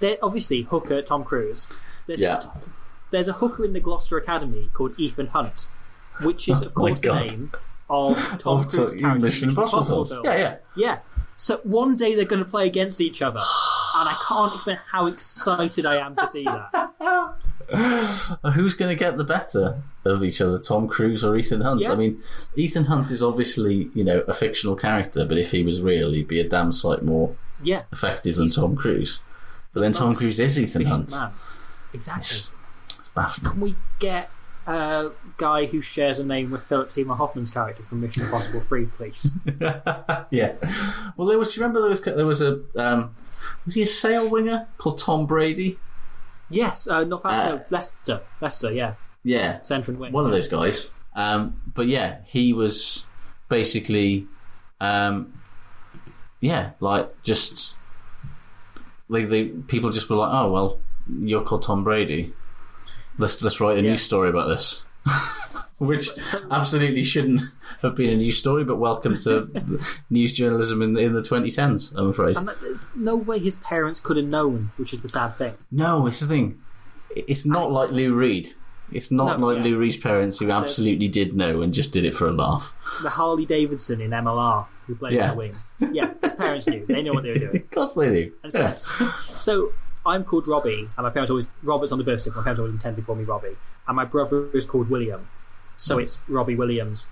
There, 0.00 0.18
obviously, 0.22 0.62
hooker 0.62 1.00
Tom 1.02 1.24
Cruise. 1.24 1.66
There's 2.06 2.20
Yeah. 2.20 2.40
a, 2.40 2.48
there's 3.10 3.26
a 3.28 3.32
hooker 3.34 3.64
in 3.64 3.72
the 3.72 3.80
Gloucester 3.80 4.16
Academy 4.18 4.70
called 4.74 4.94
Ethan 4.98 5.28
Hunt, 5.28 5.68
which 6.22 6.48
is, 6.48 6.62
oh 6.62 6.66
of 6.66 6.72
Oh 6.72 6.74
course, 6.74 7.00
the 7.00 7.14
name 7.14 7.52
of 7.90 8.16
Tom 8.38 8.60
Of 8.60 8.68
Cruise's 8.68 8.96
character 8.96 9.24
Mission 9.24 9.48
Impossible 9.50 10.04
film. 10.06 10.24
Yeah, 10.24 10.36
yeah. 10.36 10.56
Yeah. 10.76 10.98
So 11.36 11.58
one 11.62 11.94
day 11.94 12.14
they're 12.16 12.24
going 12.24 12.42
to 12.44 12.48
play 12.50 12.66
against 12.66 13.00
each 13.00 13.22
other, 13.22 13.38
and 13.38 14.08
I 14.08 14.16
can't 14.26 14.54
explain 14.54 14.78
how 14.90 15.06
excited 15.06 15.86
I 15.86 15.96
am 15.96 16.16
to 16.16 16.26
see 16.26 16.42
that. 16.44 16.92
Uh, 17.00 18.50
Who's 18.52 18.74
going 18.74 18.88
to 18.88 18.98
get 18.98 19.16
the 19.18 19.24
better 19.24 19.80
of 20.04 20.24
each 20.24 20.40
other, 20.40 20.58
Tom 20.58 20.88
Cruise 20.88 21.22
or 21.22 21.36
Ethan 21.36 21.60
Hunt? 21.60 21.82
Yeah. 21.82 21.92
I 21.92 21.96
mean, 21.96 22.20
Ethan 22.56 22.84
Hunt 22.86 23.10
is 23.10 23.22
obviously 23.22 23.90
you 23.94 24.02
know 24.02 24.20
a 24.26 24.34
fictional 24.34 24.74
character, 24.74 25.24
but 25.24 25.38
if 25.38 25.50
he 25.52 25.62
was 25.62 25.80
real, 25.80 26.10
he'd 26.12 26.26
be 26.28 26.40
a 26.40 26.48
damn 26.48 26.72
sight 26.72 27.02
more 27.02 27.36
Yeah. 27.62 27.82
effective 27.92 28.36
than 28.36 28.48
Tom 28.50 28.74
Cruise. 28.74 29.20
But 29.72 29.80
then 29.82 29.92
Tom 29.92 30.14
Cruise 30.16 30.40
is 30.40 30.58
Ethan 30.58 30.86
Hunt. 30.86 31.10
Man. 31.12 31.30
Exactly. 31.92 32.38
Baffling. 33.14 33.50
Can 33.52 33.60
we 33.60 33.76
get 34.00 34.30
a 34.66 35.10
guy 35.38 35.66
who 35.66 35.80
shares 35.80 36.18
a 36.18 36.26
name 36.26 36.50
with 36.50 36.62
Philip 36.64 36.92
Seymour 36.92 37.16
Hoffman's 37.16 37.50
character 37.50 37.82
from 37.82 38.00
Mission 38.00 38.24
Impossible 38.24 38.60
3, 38.60 38.86
please? 38.86 39.32
yeah. 40.30 40.54
Well, 41.16 41.26
there 41.28 41.38
was. 41.38 41.52
Do 41.54 41.60
you 41.60 41.66
remember 41.66 41.80
there 41.80 41.88
was 41.88 42.00
there 42.02 42.26
was 42.26 42.42
a 42.42 42.60
um, 42.76 43.14
was 43.64 43.74
he 43.74 43.82
a 43.82 43.86
Sale 43.86 44.28
winger 44.28 44.66
called 44.78 44.98
Tom 44.98 45.26
Brady? 45.26 45.78
yes, 46.50 46.86
uh, 46.88 47.04
not 47.04 47.20
Uh, 47.24 47.48
no, 47.56 47.64
Leicester. 47.70 48.20
Leicester, 48.40 48.72
yeah. 48.72 48.94
Yeah, 49.22 49.60
Centre 49.62 49.90
and 49.92 50.00
wing. 50.00 50.12
one 50.12 50.24
of 50.26 50.32
those 50.32 50.48
guys. 50.48 50.88
Um, 51.14 51.60
but 51.74 51.86
yeah, 51.88 52.18
he 52.26 52.52
was 52.52 53.04
basically, 53.48 54.26
um, 54.80 55.38
yeah, 56.40 56.70
like 56.80 57.22
just 57.22 57.76
like 59.08 59.28
the 59.28 59.46
people 59.66 59.90
just 59.90 60.08
were 60.08 60.16
like, 60.16 60.30
oh 60.32 60.50
well, 60.52 60.78
you're 61.20 61.42
called 61.42 61.62
Tom 61.64 61.84
Brady. 61.84 62.32
Let's 63.18 63.42
let's 63.42 63.60
write 63.60 63.78
a 63.78 63.82
Yeah. 63.82 63.90
news 63.90 64.02
story 64.02 64.30
about 64.30 64.46
this. 64.48 64.84
Which 65.78 66.10
absolutely 66.50 67.04
shouldn't 67.04 67.40
have 67.82 67.94
been 67.94 68.10
a 68.10 68.16
news 68.16 68.36
story, 68.36 68.64
but 68.64 68.76
welcome 68.76 69.16
to 69.18 69.80
news 70.10 70.32
journalism 70.34 70.82
in 70.82 70.94
the, 70.94 71.02
in 71.02 71.12
the 71.12 71.20
2010s. 71.20 71.92
I'm 71.96 72.08
afraid. 72.08 72.36
And 72.36 72.50
there's 72.60 72.88
no 72.96 73.14
way 73.14 73.38
his 73.38 73.54
parents 73.56 74.00
could 74.00 74.16
have 74.16 74.26
known, 74.26 74.72
which 74.76 74.92
is 74.92 75.02
the 75.02 75.08
sad 75.08 75.36
thing. 75.38 75.54
No, 75.70 76.06
it's 76.08 76.18
the 76.18 76.26
thing. 76.26 76.60
It's 77.14 77.46
not 77.46 77.70
like 77.70 77.90
Lou 77.92 78.12
Reed. 78.12 78.54
It's 78.90 79.12
not 79.12 79.38
No, 79.38 79.46
like 79.46 79.58
yeah. 79.58 79.64
Lou 79.70 79.78
Reed's 79.78 79.96
parents 79.96 80.40
who 80.40 80.50
absolutely 80.50 81.06
did 81.06 81.36
know 81.36 81.62
and 81.62 81.72
just 81.72 81.92
did 81.92 82.04
it 82.04 82.14
for 82.14 82.26
a 82.26 82.32
laugh. 82.32 82.74
The 83.02 83.10
Harley 83.10 83.46
Davidson 83.46 84.00
in 84.00 84.10
MLR, 84.10 84.66
who 84.88 84.96
plays 84.96 85.14
Yeah. 85.14 85.32
wing. 85.34 85.54
Yeah, 85.92 86.12
his 86.22 86.32
parents 86.32 86.66
knew. 86.66 86.84
They 86.86 87.02
know 87.02 87.12
what 87.12 87.22
they 87.22 87.30
were 87.30 87.38
doing. 87.38 87.56
Of 87.62 87.70
course 87.70 87.92
they 87.92 88.08
do. 88.08 88.32
And 88.42 88.52
so, 88.52 88.58
Yeah. 88.60 89.12
so 89.30 89.72
I'm 90.04 90.24
called 90.24 90.48
Robbie, 90.48 90.88
and 90.96 91.04
my 91.04 91.10
parents 91.10 91.30
always 91.30 91.48
Robert's 91.62 91.92
on 91.92 91.98
the 91.98 92.04
birth 92.04 92.22
certificate. 92.22 92.38
My 92.38 92.42
parents 92.44 92.58
always 92.58 92.72
intended 92.72 93.02
to 93.02 93.06
call 93.06 93.14
me 93.14 93.24
Robbie, 93.24 93.56
and 93.88 93.96
my 93.96 94.04
brother 94.04 94.48
is 94.52 94.66
called 94.66 94.88
William, 94.90 95.28
so 95.76 95.98
it's 95.98 96.18
Robbie 96.28 96.54
Williams. 96.54 97.06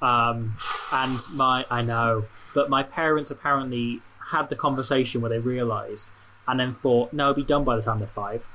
Um, 0.00 0.56
and 0.90 1.18
my 1.30 1.66
I 1.70 1.82
know, 1.82 2.24
but 2.54 2.70
my 2.70 2.82
parents 2.82 3.30
apparently 3.30 4.00
had 4.30 4.48
the 4.48 4.56
conversation 4.56 5.20
where 5.20 5.28
they 5.28 5.38
realised, 5.38 6.08
and 6.48 6.58
then 6.58 6.74
thought, 6.74 7.12
no, 7.12 7.30
it'll 7.30 7.34
be 7.34 7.44
done 7.44 7.64
by 7.64 7.76
the 7.76 7.82
time 7.82 7.98
they're 7.98 8.08
five. 8.08 8.46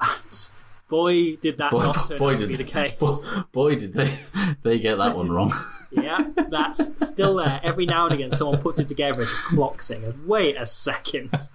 And 0.00 0.48
boy, 0.88 1.36
did 1.36 1.58
that 1.58 1.70
Boy, 1.70 1.84
not 1.84 2.08
turn 2.08 2.18
boy 2.18 2.32
out 2.34 2.38
to 2.40 2.46
be 2.48 2.56
did 2.56 2.66
the 2.66 2.70
case. 2.70 2.92
boy, 2.98 3.14
boy, 3.52 3.76
did 3.76 3.92
they 3.94 4.18
they 4.62 4.78
get 4.78 4.96
that 4.96 5.16
one 5.16 5.30
wrong. 5.30 5.54
Yeah, 5.94 6.24
that's 6.48 7.06
still 7.06 7.34
there. 7.34 7.60
Every 7.62 7.84
now 7.84 8.06
and 8.06 8.14
again, 8.14 8.34
someone 8.34 8.62
puts 8.62 8.78
it 8.78 8.88
together 8.88 9.20
and 9.20 9.28
just 9.28 9.42
clocks 9.42 9.90
it. 9.90 10.00
goes, 10.02 10.14
Wait 10.26 10.56
a 10.56 10.64
second. 10.64 11.30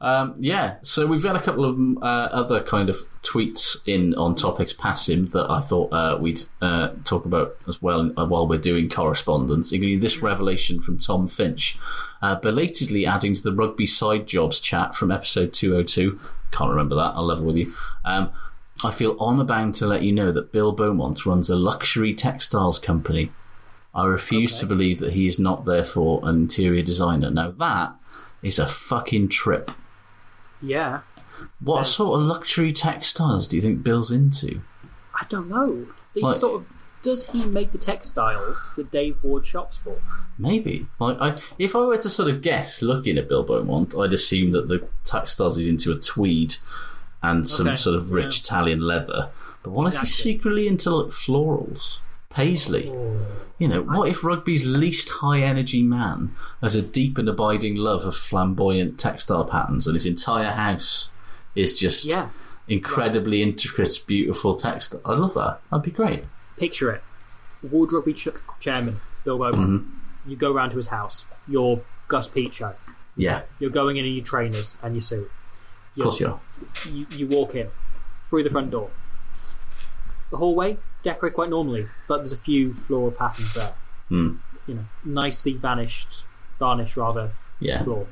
Um, 0.00 0.36
yeah, 0.38 0.76
so 0.82 1.06
we've 1.06 1.22
got 1.22 1.36
a 1.36 1.40
couple 1.40 1.64
of 1.64 1.78
uh, 2.02 2.28
other 2.32 2.62
kind 2.62 2.88
of 2.88 2.98
tweets 3.22 3.76
in 3.86 4.14
on 4.14 4.34
topics 4.34 4.72
passing 4.72 5.26
that 5.26 5.50
I 5.50 5.60
thought 5.60 5.92
uh, 5.92 6.18
we'd 6.20 6.42
uh, 6.62 6.90
talk 7.04 7.24
about 7.24 7.56
as 7.66 7.82
well 7.82 8.12
uh, 8.16 8.26
while 8.26 8.46
we're 8.46 8.58
doing 8.58 8.88
correspondence, 8.88 9.72
including 9.72 10.00
this 10.00 10.22
revelation 10.22 10.80
from 10.80 10.98
Tom 10.98 11.28
Finch, 11.28 11.78
uh, 12.22 12.36
belatedly 12.36 13.06
adding 13.06 13.34
to 13.34 13.42
the 13.42 13.52
rugby 13.52 13.86
side 13.86 14.26
jobs 14.26 14.60
chat 14.60 14.94
from 14.94 15.10
episode 15.10 15.52
202. 15.52 16.18
Can't 16.50 16.70
remember 16.70 16.96
that, 16.96 17.12
I'll 17.14 17.26
level 17.26 17.46
with 17.46 17.56
you. 17.56 17.72
Um, 18.04 18.30
I 18.84 18.92
feel 18.92 19.16
honour 19.18 19.44
bound 19.44 19.74
to 19.76 19.86
let 19.86 20.02
you 20.02 20.12
know 20.12 20.30
that 20.32 20.52
Bill 20.52 20.72
Beaumont 20.72 21.26
runs 21.26 21.50
a 21.50 21.56
luxury 21.56 22.14
textiles 22.14 22.78
company. 22.78 23.32
I 23.94 24.04
refuse 24.06 24.58
to 24.60 24.66
believe 24.66 25.00
that 25.00 25.14
he 25.14 25.26
is 25.26 25.38
not 25.38 25.64
therefore 25.64 26.20
an 26.22 26.36
interior 26.36 26.82
designer. 26.82 27.30
Now 27.30 27.50
that 27.50 27.94
is 28.42 28.58
a 28.58 28.66
fucking 28.68 29.28
trip. 29.28 29.70
Yeah, 30.62 31.00
What 31.60 31.76
There's- 31.76 31.94
sort 31.94 32.20
of 32.20 32.26
luxury 32.26 32.72
textiles 32.72 33.46
do 33.46 33.54
you 33.56 33.62
think 33.62 33.82
Bill's 33.84 34.10
into? 34.10 34.60
I 35.14 35.24
don't 35.28 35.48
know. 35.48 35.86
These 36.14 36.24
Like- 36.24 36.40
sort 36.40 36.60
of 36.62 36.66
does 37.00 37.26
he 37.30 37.46
make 37.46 37.70
the 37.70 37.78
textiles 37.78 38.72
that 38.76 38.90
Dave 38.90 39.16
Ward 39.22 39.46
shops 39.46 39.76
for? 39.76 39.98
Maybe. 40.36 40.88
Like, 40.98 41.16
I, 41.20 41.40
if 41.56 41.76
I 41.76 41.78
were 41.80 41.96
to 41.96 42.10
sort 42.10 42.28
of 42.28 42.42
guess, 42.42 42.82
looking 42.82 43.16
at 43.18 43.28
Bill 43.28 43.44
Beaumont, 43.44 43.94
I'd 43.96 44.12
assume 44.12 44.50
that 44.50 44.66
the 44.66 44.88
textiles 45.04 45.56
he's 45.56 45.68
into 45.68 45.92
a 45.92 45.98
tweed 46.00 46.56
and 47.22 47.48
some 47.48 47.68
Okay, 47.68 47.76
sort 47.76 47.94
of 47.94 48.10
rich 48.12 48.38
yeah. 48.38 48.42
Italian 48.42 48.80
leather. 48.80 49.30
But 49.62 49.70
what 49.70 49.94
if 49.94 50.00
he's 50.00 50.16
secretly 50.16 50.66
into 50.66 50.90
like 50.90 51.12
florals, 51.12 51.98
paisley? 52.30 52.90
Oh. 52.90 53.20
You 53.58 53.66
know, 53.68 53.82
what 53.82 54.08
if 54.08 54.22
rugby's 54.22 54.64
least 54.64 55.08
high 55.08 55.40
energy 55.40 55.82
man 55.82 56.34
has 56.62 56.76
a 56.76 56.82
deep 56.82 57.18
and 57.18 57.28
abiding 57.28 57.74
love 57.76 58.04
of 58.04 58.16
flamboyant 58.16 58.98
textile 58.98 59.44
patterns, 59.44 59.86
and 59.86 59.94
his 59.94 60.06
entire 60.06 60.52
house 60.52 61.10
is 61.56 61.76
just 61.76 62.04
Yeah. 62.04 62.28
incredibly 62.68 63.42
intricate, 63.42 63.98
beautiful 64.06 64.54
textile? 64.54 65.00
I 65.04 65.14
love 65.14 65.34
that. 65.34 65.60
That'd 65.70 65.82
be 65.84 65.90
great. 65.90 66.24
Picture 66.56 66.92
it: 66.92 67.02
World 67.68 67.92
Rugby 67.92 68.12
ch- 68.14 68.28
chairman 68.60 69.00
Bill 69.24 69.38
Beaumont. 69.38 69.82
Mm-hmm. 69.82 70.30
You 70.30 70.36
go 70.36 70.52
round 70.52 70.70
to 70.72 70.76
his 70.76 70.86
house. 70.88 71.24
You're 71.48 71.80
Gus 72.06 72.28
Pichot. 72.28 72.74
Yeah, 73.16 73.42
You're 73.58 73.70
going 73.70 73.96
in 73.96 74.04
in 74.04 74.12
your 74.14 74.24
trainers 74.24 74.76
and 74.82 74.94
your 74.94 75.02
suit. 75.02 75.28
of 75.96 76.02
course 76.04 76.20
you 76.20 76.28
are. 76.28 76.40
You, 76.88 77.06
you 77.10 77.26
walk 77.26 77.56
in 77.56 77.66
through 78.28 78.44
the 78.44 78.50
front 78.50 78.70
door. 78.70 78.90
The 80.30 80.36
hallway 80.36 80.78
decorate 81.02 81.34
quite 81.34 81.50
normally, 81.50 81.86
but 82.06 82.18
there's 82.18 82.32
a 82.32 82.36
few 82.36 82.74
floral 82.74 83.10
patterns 83.10 83.54
there. 83.54 83.74
Hmm. 84.08 84.36
You 84.66 84.74
know, 84.74 84.84
nicely 85.04 85.52
vanished, 85.54 86.24
varnished 86.58 86.96
rather 86.96 87.30
Yeah. 87.60 87.82
floor. 87.84 88.06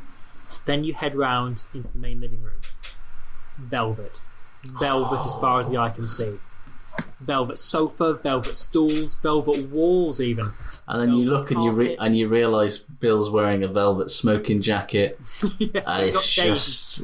Then 0.64 0.84
you 0.84 0.94
head 0.94 1.14
round 1.14 1.64
into 1.74 1.88
the 1.88 1.98
main 1.98 2.20
living 2.20 2.42
room. 2.42 2.60
Velvet, 3.58 4.20
velvet 4.64 5.18
as 5.18 5.32
far 5.40 5.60
as 5.60 5.68
the 5.68 5.76
eye 5.76 5.90
can 5.90 6.08
see. 6.08 6.38
Velvet 7.20 7.58
sofa, 7.58 8.14
velvet 8.14 8.56
stools, 8.56 9.16
velvet 9.16 9.68
walls, 9.70 10.20
even. 10.20 10.52
And 10.88 11.00
then 11.02 11.14
you 11.14 11.28
look 11.30 11.50
and 11.50 11.62
you 11.62 11.70
re- 11.72 11.96
and 11.98 12.16
you 12.16 12.28
realise 12.28 12.78
Bill's 12.78 13.28
wearing 13.28 13.62
a 13.62 13.68
velvet 13.68 14.10
smoking 14.10 14.62
jacket, 14.62 15.20
and 15.42 16.04
it's 16.04 16.32
just. 16.32 17.02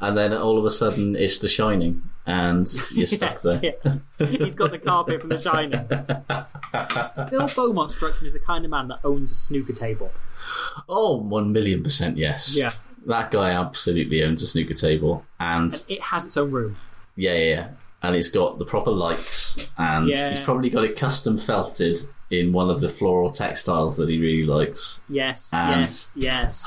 And 0.00 0.16
then 0.16 0.32
all 0.32 0.58
of 0.58 0.64
a 0.64 0.70
sudden, 0.70 1.16
it's 1.16 1.38
The 1.38 1.48
Shining, 1.48 2.02
and 2.26 2.66
you're 2.92 3.06
stuck 3.18 3.32
Yes, 3.34 3.42
there. 3.42 3.60
yeah. 4.18 4.26
He's 4.26 4.54
got 4.54 4.70
the 4.70 4.78
carpet 4.78 5.20
from 5.20 5.30
The 5.30 5.38
Shining. 5.40 5.86
Bill 7.30 7.48
Beaumont 7.48 7.90
strikes 7.92 8.20
me 8.22 8.28
as 8.28 8.34
the 8.34 8.40
kind 8.40 8.64
of 8.64 8.70
man 8.70 8.88
that 8.88 9.00
owns 9.04 9.30
a 9.30 9.34
snooker 9.34 9.72
table. 9.72 10.10
Oh, 10.88 11.16
one 11.16 11.52
million 11.52 11.82
percent 11.82 12.16
yes. 12.16 12.56
Yeah. 12.56 12.72
That 13.06 13.30
guy 13.30 13.50
absolutely 13.52 14.22
owns 14.22 14.42
a 14.42 14.46
snooker 14.46 14.74
table, 14.74 15.24
and 15.38 15.72
And 15.72 15.84
it 15.88 16.00
has 16.02 16.26
its 16.26 16.36
own 16.36 16.50
room. 16.50 16.76
yeah, 17.16 17.34
yeah, 17.34 17.44
yeah. 17.54 17.68
and 18.02 18.14
it's 18.16 18.28
got 18.28 18.58
the 18.58 18.64
proper 18.66 18.90
lights, 18.90 19.70
and 19.78 20.08
Yeah. 20.08 20.30
he's 20.30 20.40
probably 20.40 20.70
got 20.70 20.84
it 20.84 20.96
custom 20.96 21.38
felted 21.38 21.98
in 22.30 22.52
one 22.52 22.70
of 22.70 22.80
the 22.80 22.88
floral 22.88 23.30
textiles 23.30 23.96
that 23.96 24.08
he 24.08 24.20
really 24.20 24.44
likes. 24.44 25.00
Yes, 25.08 25.50
And- 25.52 25.80
yes, 25.82 26.12
yes. 26.14 26.66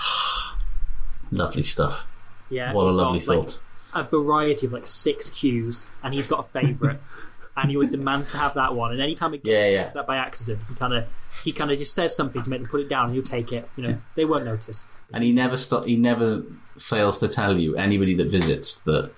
Lovely 1.31 1.63
stuff. 1.63 2.05
Yeah, 2.53 2.73
What 2.73 2.83
a 2.83 2.85
he's 2.85 2.93
got, 2.93 2.97
lovely 3.01 3.19
like, 3.19 3.49
thought. 3.49 3.59
a 3.93 4.03
variety 4.03 4.65
of 4.67 4.73
like 4.73 4.87
six 4.87 5.29
cues, 5.29 5.83
and 6.03 6.13
he's 6.13 6.27
got 6.27 6.45
a 6.45 6.61
favourite, 6.61 6.99
and 7.57 7.69
he 7.69 7.75
always 7.75 7.89
demands 7.89 8.31
to 8.31 8.37
have 8.37 8.53
that 8.55 8.75
one. 8.75 8.91
And 8.91 9.01
anytime 9.01 9.33
it 9.33 9.43
gets 9.43 9.53
Yeah, 9.63 9.65
yeah. 9.69 9.83
gets 9.83 9.95
that 9.95 10.07
by 10.07 10.17
accident, 10.17 10.59
he 10.69 10.75
kind 10.75 10.93
of 10.93 11.05
he 11.43 11.51
kind 11.51 11.71
of 11.71 11.79
just 11.79 11.93
says 11.93 12.15
something 12.15 12.41
to 12.43 12.49
make 12.49 12.61
them 12.61 12.69
put 12.69 12.81
it 12.81 12.89
down, 12.89 13.05
and 13.07 13.13
he'll 13.15 13.23
take 13.23 13.51
it. 13.51 13.67
You 13.75 13.87
know, 13.87 13.97
they 14.15 14.25
won't 14.25 14.45
notice. 14.45 14.83
And 15.11 15.23
he 15.23 15.31
never 15.31 15.57
stop. 15.57 15.85
He 15.85 15.95
never 15.95 16.43
fails 16.77 17.19
to 17.19 17.27
tell 17.27 17.57
you 17.59 17.75
anybody 17.75 18.15
that 18.15 18.29
visits 18.31 18.75
that 18.81 19.11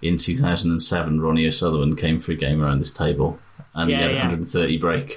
in 0.00 0.16
2007 0.16 1.20
Ronnie 1.20 1.46
O'Sullivan 1.46 1.94
came 1.94 2.18
for 2.20 2.32
a 2.32 2.34
game 2.34 2.60
around 2.62 2.78
this 2.80 2.90
table 2.90 3.38
and 3.74 3.88
Yeah, 3.90 3.98
he 3.98 4.02
had 4.04 4.12
yeah. 4.12 4.18
130 4.22 4.78
break 4.78 5.16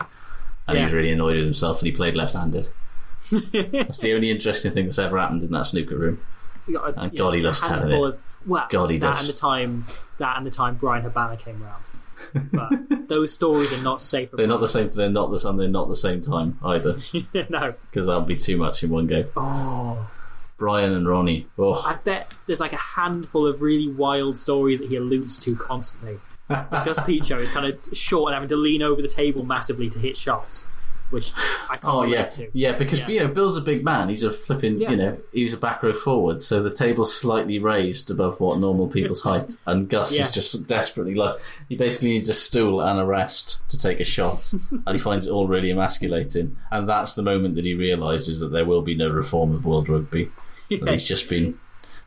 and 0.67 0.77
he 0.77 0.83
was 0.83 0.93
really 0.93 1.09
annoyed 1.11 1.37
with 1.37 1.45
himself 1.45 1.79
and 1.79 1.87
he 1.87 1.91
played 1.91 2.13
left-handed. 2.15 2.67
That's 3.31 3.97
the 3.99 4.13
only 4.13 4.29
interesting 4.29 4.71
thing 4.73 4.85
that's 4.85 4.99
ever 4.99 5.17
happened 5.19 5.41
in 5.43 5.51
that 5.51 5.65
snooker 5.65 5.97
room. 5.97 6.19
You 6.67 6.75
got 6.75 6.89
ah, 6.97 7.01
a- 7.01 7.03
And 7.03 7.17
God, 7.17 7.25
know, 7.25 7.31
he 7.31 7.39
a 7.41 7.43
loves 7.43 7.61
telling 7.61 7.91
it. 7.91 8.03
Of, 8.03 8.19
well, 8.45 8.67
God, 8.69 8.89
he 8.91 8.97
that 8.99 9.15
does. 9.17 9.19
and 9.21 9.35
the 9.35 9.39
time 9.39 9.85
that 10.17 10.37
and 10.37 10.45
the 10.45 10.51
time 10.51 10.75
Bryan 10.75 11.03
Habana 11.03 11.37
came 11.37 11.61
round. 11.61 11.83
But 12.51 13.07
those 13.07 13.33
stories 13.33 13.71
are 13.73 13.81
not 13.81 14.01
safe. 14.01 14.29
They're 14.31 14.47
not 14.47 14.59
the 14.59 14.67
same. 14.67 14.89
They're 14.89 15.09
not 15.09 15.31
the 15.31 15.39
same. 15.39 15.57
They're 15.57 15.67
not 15.67 15.89
the 15.89 15.95
same 15.95 16.21
time 16.21 16.57
either 16.63 16.97
no. 17.49 17.73
because 17.89 18.07
that'll 18.07 18.21
be 18.21 18.35
too 18.35 18.57
much 18.57 18.83
in 18.83 18.89
one 18.89 19.07
go. 19.07 19.25
Oh, 19.35 20.09
Brian 20.57 20.93
and 20.93 21.07
Ronnie. 21.07 21.47
Oh, 21.57 21.73
I 21.73 21.95
bet 21.95 22.33
there's 22.47 22.59
like 22.59 22.73
a 22.73 22.77
handful 22.77 23.45
of 23.45 23.61
really 23.61 23.91
wild 23.91 24.37
stories 24.37 24.79
that 24.79 24.89
he 24.89 24.95
alludes 24.95 25.37
to 25.37 25.55
constantly. 25.55 26.19
because 26.47 26.97
Pichot 26.99 27.41
is 27.41 27.49
kind 27.49 27.65
of 27.65 27.97
short 27.97 28.29
and 28.29 28.35
having 28.35 28.49
to 28.49 28.55
lean 28.55 28.83
over 28.83 29.01
the 29.01 29.07
table 29.07 29.43
massively 29.43 29.89
to 29.89 29.97
hit 29.97 30.15
shots, 30.15 30.67
which 31.11 31.31
I 31.69 31.77
can't 31.77 31.85
Oh 31.85 32.03
yeah, 32.03 32.25
to. 32.25 32.49
yeah. 32.53 32.71
Because 32.77 32.99
you 33.07 33.19
know 33.19 33.27
Bill's 33.27 33.57
a 33.57 33.61
big 33.61 33.83
man. 33.83 34.09
He's 34.09 34.23
a 34.23 34.31
flipping. 34.31 34.81
Yeah. 34.81 34.91
You 34.91 34.97
know, 34.97 35.17
he 35.31 35.43
was 35.43 35.53
a 35.53 35.57
back 35.57 35.83
row 35.83 35.93
forward, 35.93 36.41
so 36.41 36.61
the 36.63 36.71
table's 36.73 37.15
slightly 37.15 37.59
raised 37.59 38.09
above 38.11 38.39
what 38.39 38.59
normal 38.59 38.87
people's 38.87 39.21
height. 39.29 39.51
And 39.67 39.87
Gus 39.89 40.15
Yeah. 40.15 40.23
is 40.23 40.31
just 40.31 40.67
desperately 40.67 41.13
low. 41.15 41.37
he 41.69 41.75
basically 41.75 42.09
needs 42.09 42.27
a 42.29 42.33
stool 42.33 42.81
and 42.81 42.99
a 42.99 43.05
rest 43.05 43.61
to 43.69 43.77
take 43.77 43.99
a 43.99 44.03
shot, 44.03 44.51
and 44.71 44.89
he 44.91 44.97
finds 44.99 45.27
it 45.27 45.31
all 45.31 45.47
really 45.47 45.69
emasculating. 45.71 46.57
And 46.71 46.89
that's 46.89 47.13
the 47.13 47.21
moment 47.23 47.55
that 47.55 47.65
he 47.65 47.75
realizes 47.75 48.39
that 48.39 48.51
there 48.51 48.65
will 48.65 48.81
be 48.81 48.95
no 48.95 49.09
reform 49.09 49.53
of 49.55 49.65
world 49.65 49.87
rugby. 49.89 50.31
And 50.71 50.81
Yeah. 50.81 50.91
he's 50.93 51.07
just 51.07 51.29
been 51.29 51.59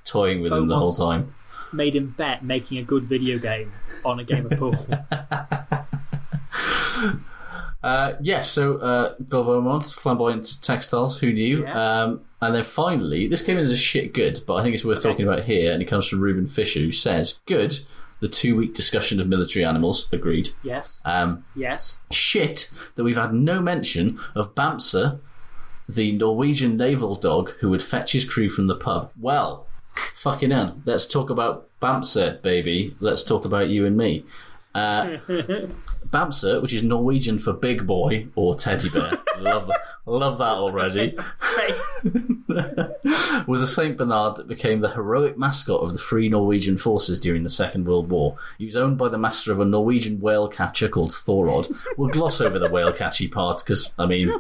toying 0.04 0.42
with 0.42 0.52
him 0.52 0.66
the 0.66 0.76
whole 0.76 0.92
time. 0.94 1.34
Made 1.72 1.94
him 1.94 2.14
bet 2.16 2.42
making 2.44 2.78
a 2.78 2.82
good 2.82 3.04
video 3.04 3.38
game 3.38 3.72
on 4.04 4.18
a 4.18 4.24
game 4.24 4.50
of 4.50 4.58
pool. 4.58 4.74
Uh, 7.82 8.14
yes, 8.20 8.50
so 8.50 8.76
uh, 8.78 9.14
Bill 9.28 9.44
Beaumont, 9.44 9.84
Flamboyant 9.86 10.62
Textiles, 10.62 11.18
who 11.20 11.32
knew? 11.32 11.62
Yeah. 11.62 12.02
Um, 12.02 12.22
and 12.40 12.54
then 12.54 12.64
finally, 12.64 13.28
this 13.28 13.42
came 13.42 13.56
in 13.56 13.64
as 13.64 13.70
a 13.70 13.76
shit 13.76 14.12
good, 14.14 14.40
but 14.46 14.54
I 14.56 14.62
think 14.62 14.74
it's 14.74 14.84
worth 14.84 15.02
talking 15.02 15.26
about 15.26 15.44
here, 15.44 15.72
and 15.72 15.80
it 15.82 15.86
comes 15.86 16.06
from 16.06 16.20
Ruben 16.20 16.48
Fisher, 16.48 16.80
who 16.80 16.90
says, 16.92 17.40
Good, 17.46 17.78
the 18.20 18.28
two 18.28 18.56
week 18.56 18.74
discussion 18.74 19.20
of 19.20 19.28
military 19.28 19.64
animals, 19.64 20.08
agreed. 20.12 20.50
yes, 20.64 21.00
Um, 21.04 21.44
yes. 21.54 21.98
shit 22.10 22.68
that 22.96 23.04
we've 23.04 23.16
had 23.16 23.32
no 23.32 23.60
mention 23.60 24.18
of 24.34 24.54
Bamse, 24.56 25.20
the 25.88 26.12
Norwegian 26.12 26.76
naval 26.76 27.14
dog 27.14 27.50
who 27.60 27.70
would 27.70 27.82
fetch 27.82 28.12
his 28.12 28.24
crew 28.24 28.50
from 28.50 28.66
the 28.66 28.76
pub. 28.76 29.10
Well, 29.18 29.66
fucking 30.16 30.50
hell, 30.50 30.76
let's 30.84 31.06
talk 31.06 31.30
about 31.30 31.68
Bamse, 31.80 32.42
baby. 32.42 32.96
Let's 33.00 33.22
talk 33.24 33.44
about 33.44 33.68
you 33.68 33.86
and 33.86 33.96
me. 33.96 34.24
Uh, 34.74 35.16
Bamse, 36.10 36.60
which 36.62 36.72
is 36.72 36.82
Norwegian 36.82 37.38
for 37.38 37.52
big 37.52 37.86
boy 37.86 38.26
or 38.34 38.56
teddy 38.56 38.88
bear. 38.88 39.12
love, 39.38 39.70
love 40.06 40.38
that 40.38 40.44
already. 40.44 41.16
was 43.46 43.62
a 43.62 43.66
Saint 43.66 43.96
Bernard 43.96 44.36
that 44.36 44.48
became 44.48 44.80
the 44.80 44.90
heroic 44.90 45.36
mascot 45.36 45.82
of 45.82 45.92
the 45.92 45.98
Free 45.98 46.28
Norwegian 46.28 46.78
Forces 46.78 47.20
during 47.20 47.42
the 47.42 47.48
Second 47.48 47.86
World 47.86 48.08
War. 48.08 48.36
He 48.58 48.66
was 48.66 48.76
owned 48.76 48.98
by 48.98 49.08
the 49.08 49.18
master 49.18 49.52
of 49.52 49.60
a 49.60 49.64
Norwegian 49.64 50.20
whale 50.20 50.48
catcher 50.48 50.88
called 50.88 51.12
Thorodd. 51.12 51.76
We'll 51.96 52.08
gloss 52.08 52.40
over 52.40 52.58
the 52.58 52.70
whale 52.70 52.92
catchy 52.92 53.28
part 53.28 53.62
because, 53.64 53.92
I 53.98 54.06
mean, 54.06 54.32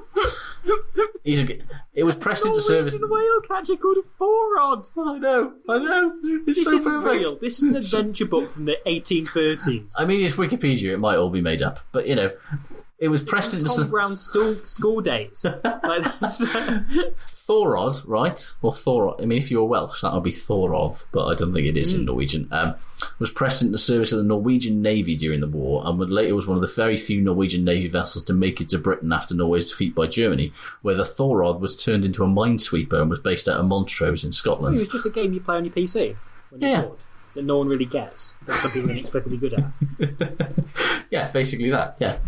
he's 1.24 1.40
a, 1.40 1.58
it 1.98 2.04
was 2.04 2.14
pressed 2.14 2.46
into 2.46 2.60
service. 2.60 2.94
Norwegian 2.94 3.10
whale 3.10 3.40
catcher 3.42 3.76
called 3.76 3.96
a 3.98 4.02
Forod. 4.22 4.90
I 4.96 5.18
know, 5.18 5.52
I 5.68 5.78
know. 5.78 6.14
It's 6.46 6.58
This 6.58 6.64
so 6.64 6.72
isn't 6.74 6.84
perfect. 6.84 7.12
real. 7.20 7.36
This 7.38 7.60
is 7.62 7.68
an 7.70 7.76
adventure 7.76 8.26
book 8.26 8.48
from 8.50 8.66
the 8.66 8.76
1830s. 8.86 9.92
I 9.98 10.04
mean, 10.04 10.24
it's 10.24 10.34
Wikipedia. 10.36 10.92
It 10.94 10.98
might 10.98 11.16
all 11.16 11.30
be 11.30 11.40
made 11.40 11.60
up, 11.62 11.80
but 11.92 12.06
you 12.06 12.14
know, 12.14 12.30
it 12.98 13.08
was 13.08 13.22
pressed 13.22 13.52
into 13.52 13.66
Tom 13.66 13.74
service. 13.76 13.90
Brown's 13.90 14.20
school, 14.20 14.56
school 14.64 15.00
days. 15.00 15.44
Like, 15.64 16.20
that's, 16.20 16.40
uh, 16.40 16.80
Thorodd, 17.48 18.02
right? 18.06 18.52
Or 18.60 18.72
Thorodd. 18.72 19.22
I 19.22 19.24
mean, 19.24 19.38
if 19.38 19.50
you 19.50 19.58
were 19.58 19.64
Welsh, 19.64 20.02
that 20.02 20.12
would 20.12 20.22
be 20.22 20.32
Thorov, 20.32 21.06
but 21.12 21.26
I 21.26 21.34
don't 21.34 21.54
think 21.54 21.66
it 21.66 21.76
is 21.76 21.94
in 21.94 22.04
Norwegian. 22.04 22.48
Um, 22.52 22.74
was 23.18 23.30
pressed 23.30 23.62
into 23.62 23.78
service 23.78 24.12
of 24.12 24.18
the 24.18 24.24
Norwegian 24.24 24.82
Navy 24.82 25.16
during 25.16 25.40
the 25.40 25.46
war, 25.48 25.82
and 25.86 25.98
would 25.98 26.10
later 26.10 26.34
was 26.34 26.46
one 26.46 26.56
of 26.56 26.60
the 26.60 26.74
very 26.74 26.96
few 26.96 27.20
Norwegian 27.22 27.64
Navy 27.64 27.88
vessels 27.88 28.24
to 28.24 28.34
make 28.34 28.60
it 28.60 28.68
to 28.70 28.78
Britain 28.78 29.12
after 29.12 29.34
Norway's 29.34 29.70
defeat 29.70 29.94
by 29.94 30.06
Germany, 30.06 30.52
where 30.82 30.94
the 30.96 31.04
Thorodd 31.04 31.60
was 31.60 31.76
turned 31.82 32.04
into 32.04 32.22
a 32.22 32.26
minesweeper 32.26 33.00
and 33.00 33.08
was 33.08 33.20
based 33.20 33.48
out 33.48 33.58
of 33.58 33.66
Montrose 33.66 34.24
in 34.24 34.32
Scotland. 34.32 34.76
it 34.76 34.80
was 34.80 34.88
just 34.88 35.06
a 35.06 35.10
game 35.10 35.32
you 35.32 35.40
play 35.40 35.56
on 35.56 35.64
your 35.64 35.72
PC 35.72 36.16
when 36.50 36.60
you're 36.60 36.70
Yeah. 36.70 36.82
bored 36.82 36.98
that 37.34 37.44
no 37.44 37.58
one 37.58 37.68
really 37.68 37.84
gets, 37.86 38.34
but 38.46 38.56
some 38.56 38.70
people 38.72 38.90
are 38.90 38.92
inexplicably 38.94 39.36
good 39.36 39.54
at. 39.54 40.58
Yeah, 41.10 41.30
basically 41.30 41.70
that. 41.70 41.96
Yeah. 42.00 42.18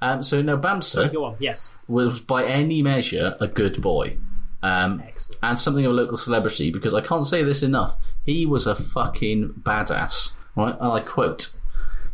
Um, 0.00 0.22
so 0.22 0.40
now 0.40 0.56
Bamse 0.56 1.12
Go 1.12 1.24
on, 1.24 1.36
yes. 1.40 1.70
was 1.88 2.20
by 2.20 2.44
any 2.44 2.82
measure 2.82 3.36
a 3.40 3.48
good 3.48 3.82
boy. 3.82 4.16
Um, 4.62 5.02
and 5.42 5.58
something 5.58 5.84
of 5.84 5.92
a 5.92 5.94
local 5.94 6.16
celebrity 6.16 6.70
because 6.70 6.92
I 6.92 7.00
can't 7.00 7.26
say 7.26 7.42
this 7.44 7.62
enough. 7.62 7.96
He 8.24 8.44
was 8.44 8.66
a 8.66 8.74
fucking 8.74 9.62
badass, 9.62 10.32
right? 10.56 10.76
And 10.80 10.92
I 10.92 11.00
quote. 11.00 11.54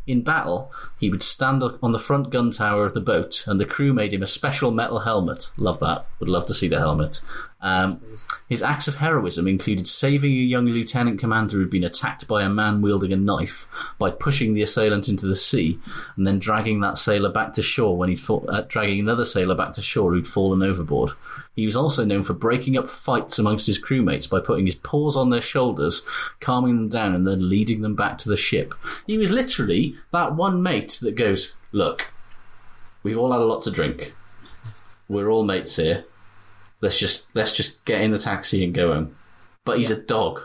In 0.07 0.21
battle, 0.21 0.71
he 1.01 1.09
would 1.09 1.23
stand 1.23 1.63
up 1.63 1.83
on 1.83 1.93
the 1.93 1.99
front 1.99 2.29
gun 2.29 2.51
tower 2.51 2.85
of 2.85 2.93
the 2.93 3.01
boat, 3.01 3.45
and 3.47 3.59
the 3.59 3.65
crew 3.65 3.95
made 3.95 4.13
him 4.13 4.23
a 4.23 4.27
special 4.27 4.71
metal 4.71 5.01
helmet. 5.01 5.51
Love 5.57 5.81
that. 5.81 6.07
Would 6.21 6.29
love 6.29 6.47
to 6.49 6.55
see 6.55 6.69
the 6.69 6.79
helmet. 6.79 7.23
Um, 7.65 8.03
his 8.47 8.63
acts 8.63 8.89
of 8.89 8.97
heroism 8.97 9.49
included 9.49 9.89
saving 9.89 10.31
a 10.31 10.35
young 10.35 10.67
lieutenant 10.67 11.19
commander 11.19 11.57
who'd 11.57 11.71
been 11.71 11.83
attacked 11.83 12.29
by 12.29 12.43
a 12.43 12.49
man 12.51 12.83
wielding 12.83 13.11
a 13.11 13.17
knife 13.17 13.67
by 13.99 14.11
pushing 14.11 14.53
the 14.53 14.61
assailant 14.61 15.09
into 15.09 15.27
the 15.27 15.35
sea, 15.35 15.81
and 16.17 16.27
then 16.27 16.39
dragging 16.39 16.81
that 16.81 16.99
sailor 16.99 17.33
back 17.33 17.55
to 17.55 17.63
shore 17.63 17.97
when 17.97 18.11
he'd 18.11 18.21
uh, 18.29 18.61
dragging 18.69 19.01
another 19.01 19.25
sailor 19.25 19.55
back 19.55 19.73
to 19.73 19.81
shore 19.81 20.13
who'd 20.13 20.29
fallen 20.29 20.63
overboard. 20.63 21.13
He 21.57 21.65
was 21.65 21.75
also 21.75 22.05
known 22.05 22.23
for 22.23 22.35
breaking 22.35 22.77
up 22.77 22.91
fights 22.91 23.39
amongst 23.39 23.67
his 23.67 23.83
crewmates 23.83 24.29
by 24.29 24.41
putting 24.41 24.67
his 24.67 24.75
paws 24.75 25.17
on 25.17 25.31
their 25.31 25.41
shoulders, 25.41 26.03
calming 26.41 26.77
them 26.77 26.91
down, 26.91 27.15
and 27.15 27.27
then 27.27 27.49
leading 27.49 27.81
them 27.81 27.95
back 27.95 28.19
to 28.19 28.29
the 28.29 28.37
ship. 28.37 28.75
He 29.07 29.17
was 29.17 29.31
literally 29.31 29.97
that 30.13 30.35
one 30.35 30.63
mate 30.63 30.99
that 31.01 31.15
goes, 31.15 31.55
"Look, 31.73 32.09
we've 33.03 33.17
all 33.17 33.33
had 33.33 33.41
a 33.41 33.47
lot 33.47 33.63
to 33.63 33.71
drink. 33.71 34.15
We're 35.09 35.31
all 35.31 35.45
mates 35.45 35.77
here. 35.77 36.05
Let's 36.85 36.99
just 36.99 37.27
let's 37.35 37.57
just 37.57 37.83
get 37.87 38.03
in 38.03 38.11
the 38.11 38.19
taxi 38.19 38.63
and 38.63 38.75
go 38.75 38.93
home." 38.93 39.17
But 39.65 39.79
he's 39.79 39.91
a 39.91 39.97
dog. 39.97 40.43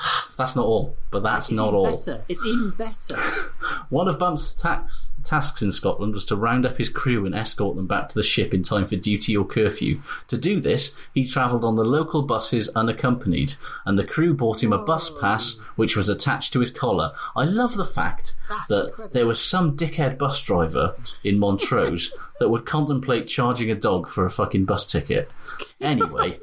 That's 0.36 0.56
not 0.56 0.64
all, 0.64 0.96
but 1.10 1.22
that's 1.22 1.50
not 1.50 1.74
all. 1.74 1.90
better. 1.90 2.24
It's 2.26 2.42
even 2.46 2.70
better. 2.70 3.16
One 3.90 4.08
of 4.08 4.18
Bump's 4.18 4.54
attacks 4.54 5.12
tasks 5.22 5.60
in 5.60 5.70
Scotland 5.70 6.14
was 6.14 6.24
to 6.26 6.36
round 6.36 6.64
up 6.64 6.78
his 6.78 6.88
crew 6.88 7.26
and 7.26 7.34
escort 7.34 7.76
them 7.76 7.86
back 7.86 8.08
to 8.08 8.14
the 8.14 8.22
ship 8.22 8.54
in 8.54 8.62
time 8.62 8.86
for 8.86 8.96
duty 8.96 9.36
or 9.36 9.44
curfew. 9.44 10.00
To 10.28 10.38
do 10.38 10.60
this, 10.60 10.94
he 11.12 11.26
travelled 11.26 11.64
on 11.64 11.76
the 11.76 11.84
local 11.84 12.22
buses 12.22 12.70
unaccompanied, 12.70 13.54
and 13.84 13.98
the 13.98 14.04
crew 14.04 14.32
bought 14.32 14.62
him 14.62 14.72
a 14.72 14.78
bus 14.78 15.10
oh. 15.10 15.20
pass 15.20 15.58
which 15.76 15.96
was 15.96 16.08
attached 16.08 16.52
to 16.54 16.60
his 16.60 16.70
collar. 16.70 17.12
I 17.36 17.44
love 17.44 17.76
the 17.76 17.84
fact 17.84 18.34
that 18.68 19.10
there 19.12 19.26
was 19.26 19.42
some 19.42 19.76
dickhead 19.76 20.18
bus 20.18 20.40
driver 20.42 20.96
in 21.22 21.38
Montrose 21.38 22.14
that 22.40 22.48
would 22.48 22.64
contemplate 22.64 23.28
charging 23.28 23.70
a 23.70 23.74
dog 23.74 24.08
for 24.08 24.24
a 24.24 24.30
fucking 24.30 24.64
bus 24.64 24.86
ticket. 24.86 25.30
Anyway, 25.80 26.38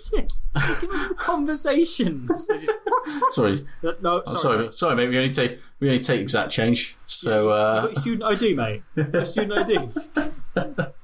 Conversations. 1.17 2.31
sorry. 3.31 3.65
no, 4.01 4.23
sorry. 4.25 4.39
sorry, 4.39 4.73
sorry, 4.73 4.95
mate. 4.95 5.09
We 5.09 5.17
only 5.17 5.33
take 5.33 5.59
we 5.79 5.89
only 5.89 6.01
take 6.01 6.21
exact 6.21 6.51
change. 6.51 6.97
So 7.05 7.49
uh, 7.49 7.93
student 8.01 8.23
ID, 8.23 8.53
mate? 8.55 8.83
Student 9.27 9.53
ID. 9.53 9.89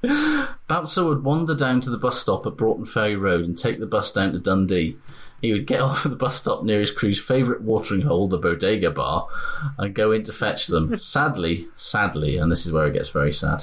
Bouncer 0.68 1.04
would 1.04 1.22
wander 1.22 1.54
down 1.54 1.80
to 1.82 1.90
the 1.90 1.98
bus 1.98 2.20
stop 2.20 2.46
at 2.46 2.56
Broughty 2.56 2.84
Ferry 2.90 3.16
Road 3.16 3.44
and 3.44 3.56
take 3.56 3.78
the 3.78 3.86
bus 3.86 4.10
down 4.10 4.32
to 4.32 4.38
Dundee. 4.40 4.96
He 5.40 5.52
would 5.52 5.66
get 5.66 5.80
off 5.80 6.06
at 6.06 6.10
the 6.10 6.16
bus 6.16 6.36
stop 6.36 6.64
near 6.64 6.80
his 6.80 6.90
crew's 6.90 7.20
favourite 7.20 7.60
watering 7.60 8.00
hole, 8.00 8.28
the 8.28 8.38
Bodega 8.38 8.90
Bar, 8.90 9.28
and 9.78 9.94
go 9.94 10.10
in 10.10 10.22
to 10.24 10.32
fetch 10.32 10.68
them. 10.68 10.98
sadly, 10.98 11.68
sadly, 11.76 12.38
and 12.38 12.50
this 12.50 12.64
is 12.64 12.72
where 12.72 12.86
it 12.86 12.94
gets 12.94 13.10
very 13.10 13.32
sad, 13.32 13.62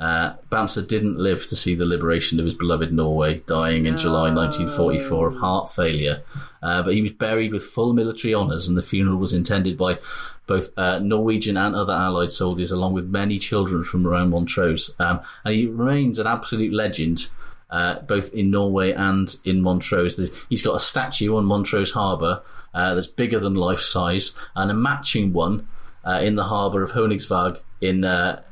uh, 0.00 0.34
Bamse 0.50 0.86
didn't 0.88 1.18
live 1.18 1.46
to 1.48 1.56
see 1.56 1.74
the 1.74 1.84
liberation 1.84 2.38
of 2.38 2.46
his 2.46 2.54
beloved 2.54 2.90
Norway, 2.90 3.40
dying 3.40 3.84
in 3.84 3.98
July 3.98 4.32
1944 4.32 5.28
of 5.28 5.36
heart 5.36 5.72
failure. 5.72 6.22
Uh, 6.62 6.82
but 6.82 6.94
he 6.94 7.02
was 7.02 7.12
buried 7.12 7.52
with 7.52 7.62
full 7.62 7.92
military 7.92 8.34
honours, 8.34 8.66
and 8.66 8.78
the 8.78 8.82
funeral 8.82 9.18
was 9.18 9.34
attended 9.34 9.76
by 9.76 9.98
both 10.46 10.70
uh, 10.78 10.98
Norwegian 11.00 11.58
and 11.58 11.76
other 11.76 11.92
Allied 11.92 12.30
soldiers, 12.30 12.72
along 12.72 12.94
with 12.94 13.10
many 13.10 13.38
children 13.38 13.84
from 13.84 14.06
around 14.06 14.30
Montrose. 14.30 14.90
Um, 14.98 15.20
and 15.44 15.54
he 15.54 15.66
remains 15.66 16.18
an 16.18 16.26
absolute 16.26 16.72
legend. 16.72 17.28
Uh, 17.68 18.00
both 18.08 18.34
in 18.34 18.50
Norway 18.50 18.90
and 18.90 19.36
in 19.44 19.62
Montrose, 19.62 20.18
he's 20.48 20.62
got 20.62 20.74
a 20.74 20.80
statue 20.80 21.36
on 21.36 21.44
Montrose 21.44 21.92
Harbour 21.92 22.42
uh, 22.74 22.94
that's 22.94 23.06
bigger 23.06 23.38
than 23.38 23.54
life 23.54 23.78
size, 23.78 24.34
and 24.56 24.72
a 24.72 24.74
matching 24.74 25.32
one 25.32 25.68
uh, 26.04 26.20
in 26.20 26.34
the 26.34 26.44
harbour 26.44 26.82
of 26.82 26.90
Honningsvåg 26.92 27.60
in 27.80 28.04
uh, 28.04 28.42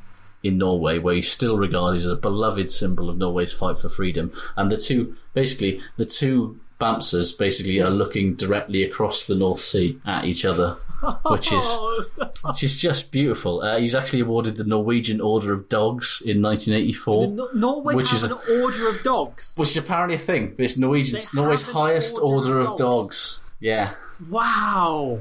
in 0.49 0.59
Norway, 0.59 0.99
where 0.99 1.15
he's 1.15 1.31
still 1.31 1.57
regarded 1.57 1.99
as 1.99 2.07
a 2.11 2.17
beloved 2.17 2.73
symbol 2.73 3.09
of 3.09 3.17
Norway's 3.19 3.53
fight 3.53 3.79
for 3.79 3.89
freedom. 3.89 4.33
And 4.57 4.71
the 4.73 4.77
two, 4.77 5.17
basically, 5.35 5.81
the 5.97 6.05
two 6.05 6.59
Bamses 6.81 7.33
basically 7.37 7.81
are 7.81 7.91
looking 7.91 8.35
directly 8.37 8.85
across 8.85 9.25
the 9.25 9.35
North 9.35 9.61
Sea 9.61 9.99
at 10.07 10.25
each 10.27 10.45
other, 10.45 10.77
which 11.27 11.51
is 11.53 11.79
which 12.45 12.63
is 12.63 12.79
just 12.79 13.11
beautiful. 13.11 13.61
Uh, 13.63 13.79
he 13.79 13.83
was 13.83 13.97
actually 13.97 14.21
awarded 14.21 14.55
the 14.55 14.63
Norwegian 14.63 15.21
Order 15.21 15.53
of 15.53 15.69
Dogs 15.69 16.23
in 16.25 16.41
1984, 16.41 17.27
No- 17.29 17.49
Norway 17.53 17.95
which 17.97 18.11
has 18.11 18.23
is 18.23 18.31
an 18.31 18.39
a, 18.49 18.63
order 18.63 18.89
of 18.89 19.03
dogs. 19.03 19.55
which 19.57 19.71
is 19.71 19.77
apparently 19.77 20.15
a 20.15 20.19
thing. 20.19 20.55
It's 20.57 20.77
Norwegian, 20.79 21.19
Norway's 21.35 21.63
highest 21.63 22.15
order 22.17 22.59
order, 22.59 22.61
of 22.61 22.67
of 22.75 22.79
dogs. 22.79 23.41
Yeah, 23.59 23.95
Wow. 24.31 25.19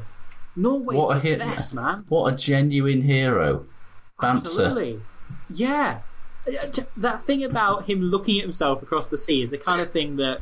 Norway's 0.55 0.97
what 0.97 1.11
a 1.17 1.19
the 1.19 1.27
hit! 1.27 1.39
best, 1.39 1.73
man. 1.73 2.05
What 2.09 2.33
a 2.33 2.37
genuine 2.37 3.01
hero, 3.01 3.65
Bamse. 4.21 4.37
Absolutely. 4.41 5.01
Yeah. 5.49 5.99
Uh, 6.47 6.67
That 6.95 7.25
thing 7.25 7.43
about 7.43 7.85
him 7.85 8.01
looking 8.01 8.37
at 8.37 8.43
himself 8.43 8.81
across 8.81 9.07
the 9.07 9.17
sea 9.17 9.41
is 9.41 9.49
the 9.49 9.57
kind 9.57 9.81
of 9.81 9.91
thing 9.91 10.17
that, 10.17 10.41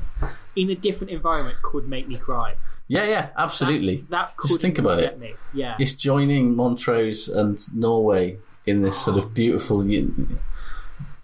in 0.56 0.70
a 0.70 0.76
different 0.76 1.12
environment, 1.12 1.57
could 1.62 1.88
make 1.88 2.07
me 2.07 2.18
cry. 2.18 2.56
Yeah, 2.88 3.06
yeah, 3.06 3.30
absolutely. 3.38 4.06
That 4.10 4.38
could 4.38 4.49
Just 4.49 4.62
think 4.62 4.78
about 4.78 4.99
get 4.99 5.14
it. 5.14 5.20
me. 5.20 5.34
Yeah. 5.53 5.76
It's 5.80 5.95
joining 5.95 6.56
Montrose 6.56 7.28
and 7.28 7.60
Norway 7.76 8.38
in 8.66 8.82
this 8.82 8.98
sort 8.98 9.18
of 9.18 9.34
beautiful. 9.34 9.84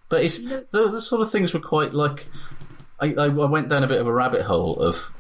But 0.10 0.24
it's 0.24 0.38
the, 0.40 0.66
the 0.72 1.02
sort 1.02 1.22
of 1.22 1.32
things 1.32 1.54
were 1.54 1.60
quite 1.60 1.94
like. 1.94 2.26
I, 3.00 3.14
I, 3.14 3.28
went 3.28 3.70
down 3.70 3.84
a 3.84 3.88
bit 3.88 4.00
of 4.00 4.06
a 4.06 4.14
rabbit 4.14 4.44
hole 4.44 4.76
of 4.80 5.12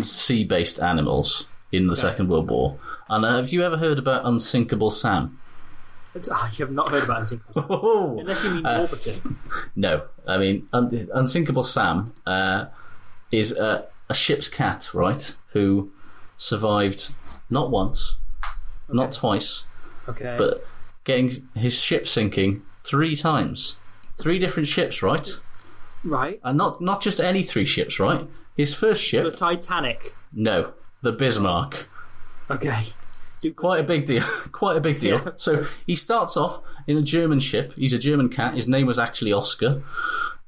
sea 0.00 0.44
based 0.44 0.80
animals 0.80 1.46
in 1.72 1.86
the 1.86 1.96
Second 1.96 2.28
World 2.28 2.50
War. 2.50 2.78
And 3.08 3.24
uh, 3.24 3.36
have 3.36 3.50
you 3.50 3.62
ever 3.62 3.76
heard 3.76 3.98
about 3.98 4.24
Unsinkable 4.24 4.90
Sam? 4.90 5.38
It's- 6.14 6.28
ah, 6.32 6.50
you 6.56 6.64
have 6.66 6.74
not 6.74 6.90
heard 6.90 7.04
about 7.04 7.30
it. 7.32 7.40
Oh, 7.56 8.16
Unless 8.18 8.44
you 8.44 8.50
mean 8.54 8.66
Uh, 8.66 8.78
Warburton. 8.80 9.38
No, 9.76 10.02
I 10.26 10.38
mean 10.38 10.68
Un- 10.72 11.08
Unsinkable 11.14 11.62
Sam 11.64 12.12
uh, 12.26 12.66
is 13.30 13.52
a, 13.52 13.86
a 14.08 14.14
ship's 14.14 14.48
cat, 14.48 14.90
right? 14.92 15.36
Who 15.52 15.90
survived 16.36 17.10
not 17.48 17.70
once, 17.70 18.16
not 18.88 19.12
twice, 19.12 19.64
Okay. 20.08 20.36
but 20.38 20.66
getting 21.04 21.48
his 21.54 21.78
ship 21.80 22.08
sinking 22.08 22.62
three 22.84 23.14
times, 23.14 23.76
three 24.20 24.38
different 24.38 24.68
ships, 24.68 25.02
right? 25.02 25.28
right. 26.04 26.40
And 26.42 26.56
not 26.58 26.80
not 26.80 27.00
just 27.02 27.20
any 27.20 27.42
three 27.42 27.66
ships, 27.66 28.00
right? 28.00 28.26
His 28.56 28.74
first 28.74 29.02
ship, 29.02 29.24
The 29.24 29.30
Titanic. 29.30 30.14
no, 30.32 30.72
the 31.02 31.12
Bismarck. 31.12 31.86
Okay. 32.50 32.86
Quite 33.56 33.80
a 33.80 33.82
big 33.84 34.06
deal. 34.06 34.22
Quite 34.52 34.76
a 34.76 34.80
big 34.80 34.98
deal. 35.00 35.16
Yeah. 35.18 35.30
So 35.36 35.66
he 35.86 35.96
starts 35.96 36.36
off 36.36 36.60
in 36.86 36.96
a 36.96 37.02
German 37.02 37.40
ship. 37.40 37.72
He's 37.74 37.92
a 37.92 37.98
German 37.98 38.28
cat. 38.28 38.54
His 38.54 38.68
name 38.68 38.86
was 38.86 38.98
actually 38.98 39.32
Oscar. 39.32 39.82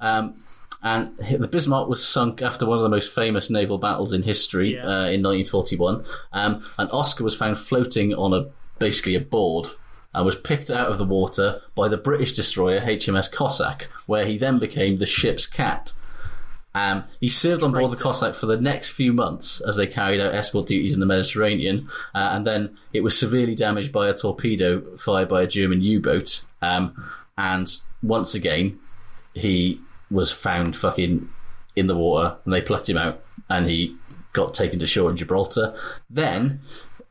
Um, 0.01 0.35
and 0.82 1.16
the 1.39 1.47
Bismarck 1.47 1.89
was 1.89 2.05
sunk 2.06 2.43
after 2.43 2.66
one 2.66 2.77
of 2.77 2.82
the 2.82 2.89
most 2.89 3.12
famous 3.14 3.48
naval 3.51 3.78
battles 3.78 4.12
in 4.12 4.23
history 4.24 4.74
Yeah. 4.74 4.81
uh, 4.85 5.06
in 5.10 5.23
1941. 5.23 6.05
Um, 6.32 6.64
and 6.78 6.90
Oscar 6.90 7.23
was 7.24 7.36
found 7.36 7.56
floating 7.59 8.12
on 8.14 8.32
a 8.35 8.47
basically 8.81 9.14
a 9.14 9.20
board 9.20 9.69
and 10.12 10.27
was 10.27 10.35
picked 10.35 10.70
out 10.70 10.89
of 10.89 10.98
the 10.98 11.05
water 11.05 11.62
by 11.77 11.89
the 11.89 11.97
British 11.97 12.35
destroyer 12.35 12.81
HMS 12.81 13.31
Cossack, 13.32 13.89
where 14.06 14.27
he 14.27 14.36
then 14.36 14.59
became 14.59 14.98
the 14.98 15.06
ship's 15.06 15.47
cat. 15.47 15.93
Um, 16.74 17.05
he 17.20 17.28
served 17.28 17.62
on 17.62 17.73
board 17.73 17.90
the 17.93 17.97
Cossack 17.97 18.35
for 18.35 18.47
the 18.47 18.61
next 18.61 18.90
few 18.90 19.12
months 19.12 19.61
as 19.61 19.77
they 19.77 19.86
carried 19.86 20.20
out 20.20 20.35
escort 20.35 20.66
duties 20.66 20.94
in 20.94 21.01
the 21.01 21.07
Mediterranean, 21.07 21.89
uh, 22.15 22.31
and 22.32 22.47
then 22.47 22.77
it 22.93 23.03
was 23.03 23.19
severely 23.19 23.55
damaged 23.55 23.93
by 23.93 24.09
a 24.09 24.15
torpedo 24.15 24.97
fired 24.97 25.28
by 25.28 25.43
a 25.43 25.47
German 25.47 25.82
U-boat. 25.82 26.43
Um, 26.62 27.11
and 27.36 27.74
once 28.03 28.35
again, 28.35 28.78
he 29.35 29.81
was 30.11 30.32
found 30.32 30.77
fucking 30.77 31.28
in 31.77 31.86
the 31.86 31.97
water, 31.97 32.36
and 32.44 32.53
they 32.53 32.62
plucked 32.62 32.89
him 32.89 32.99
out, 32.99 33.23
and 33.49 33.69
he 33.69 33.97
got 34.32 34.55
taken 34.55 34.78
to 34.78 34.86
shore 34.86 35.11
in 35.11 35.16
Gibraltar. 35.16 35.74
Then, 36.09 36.61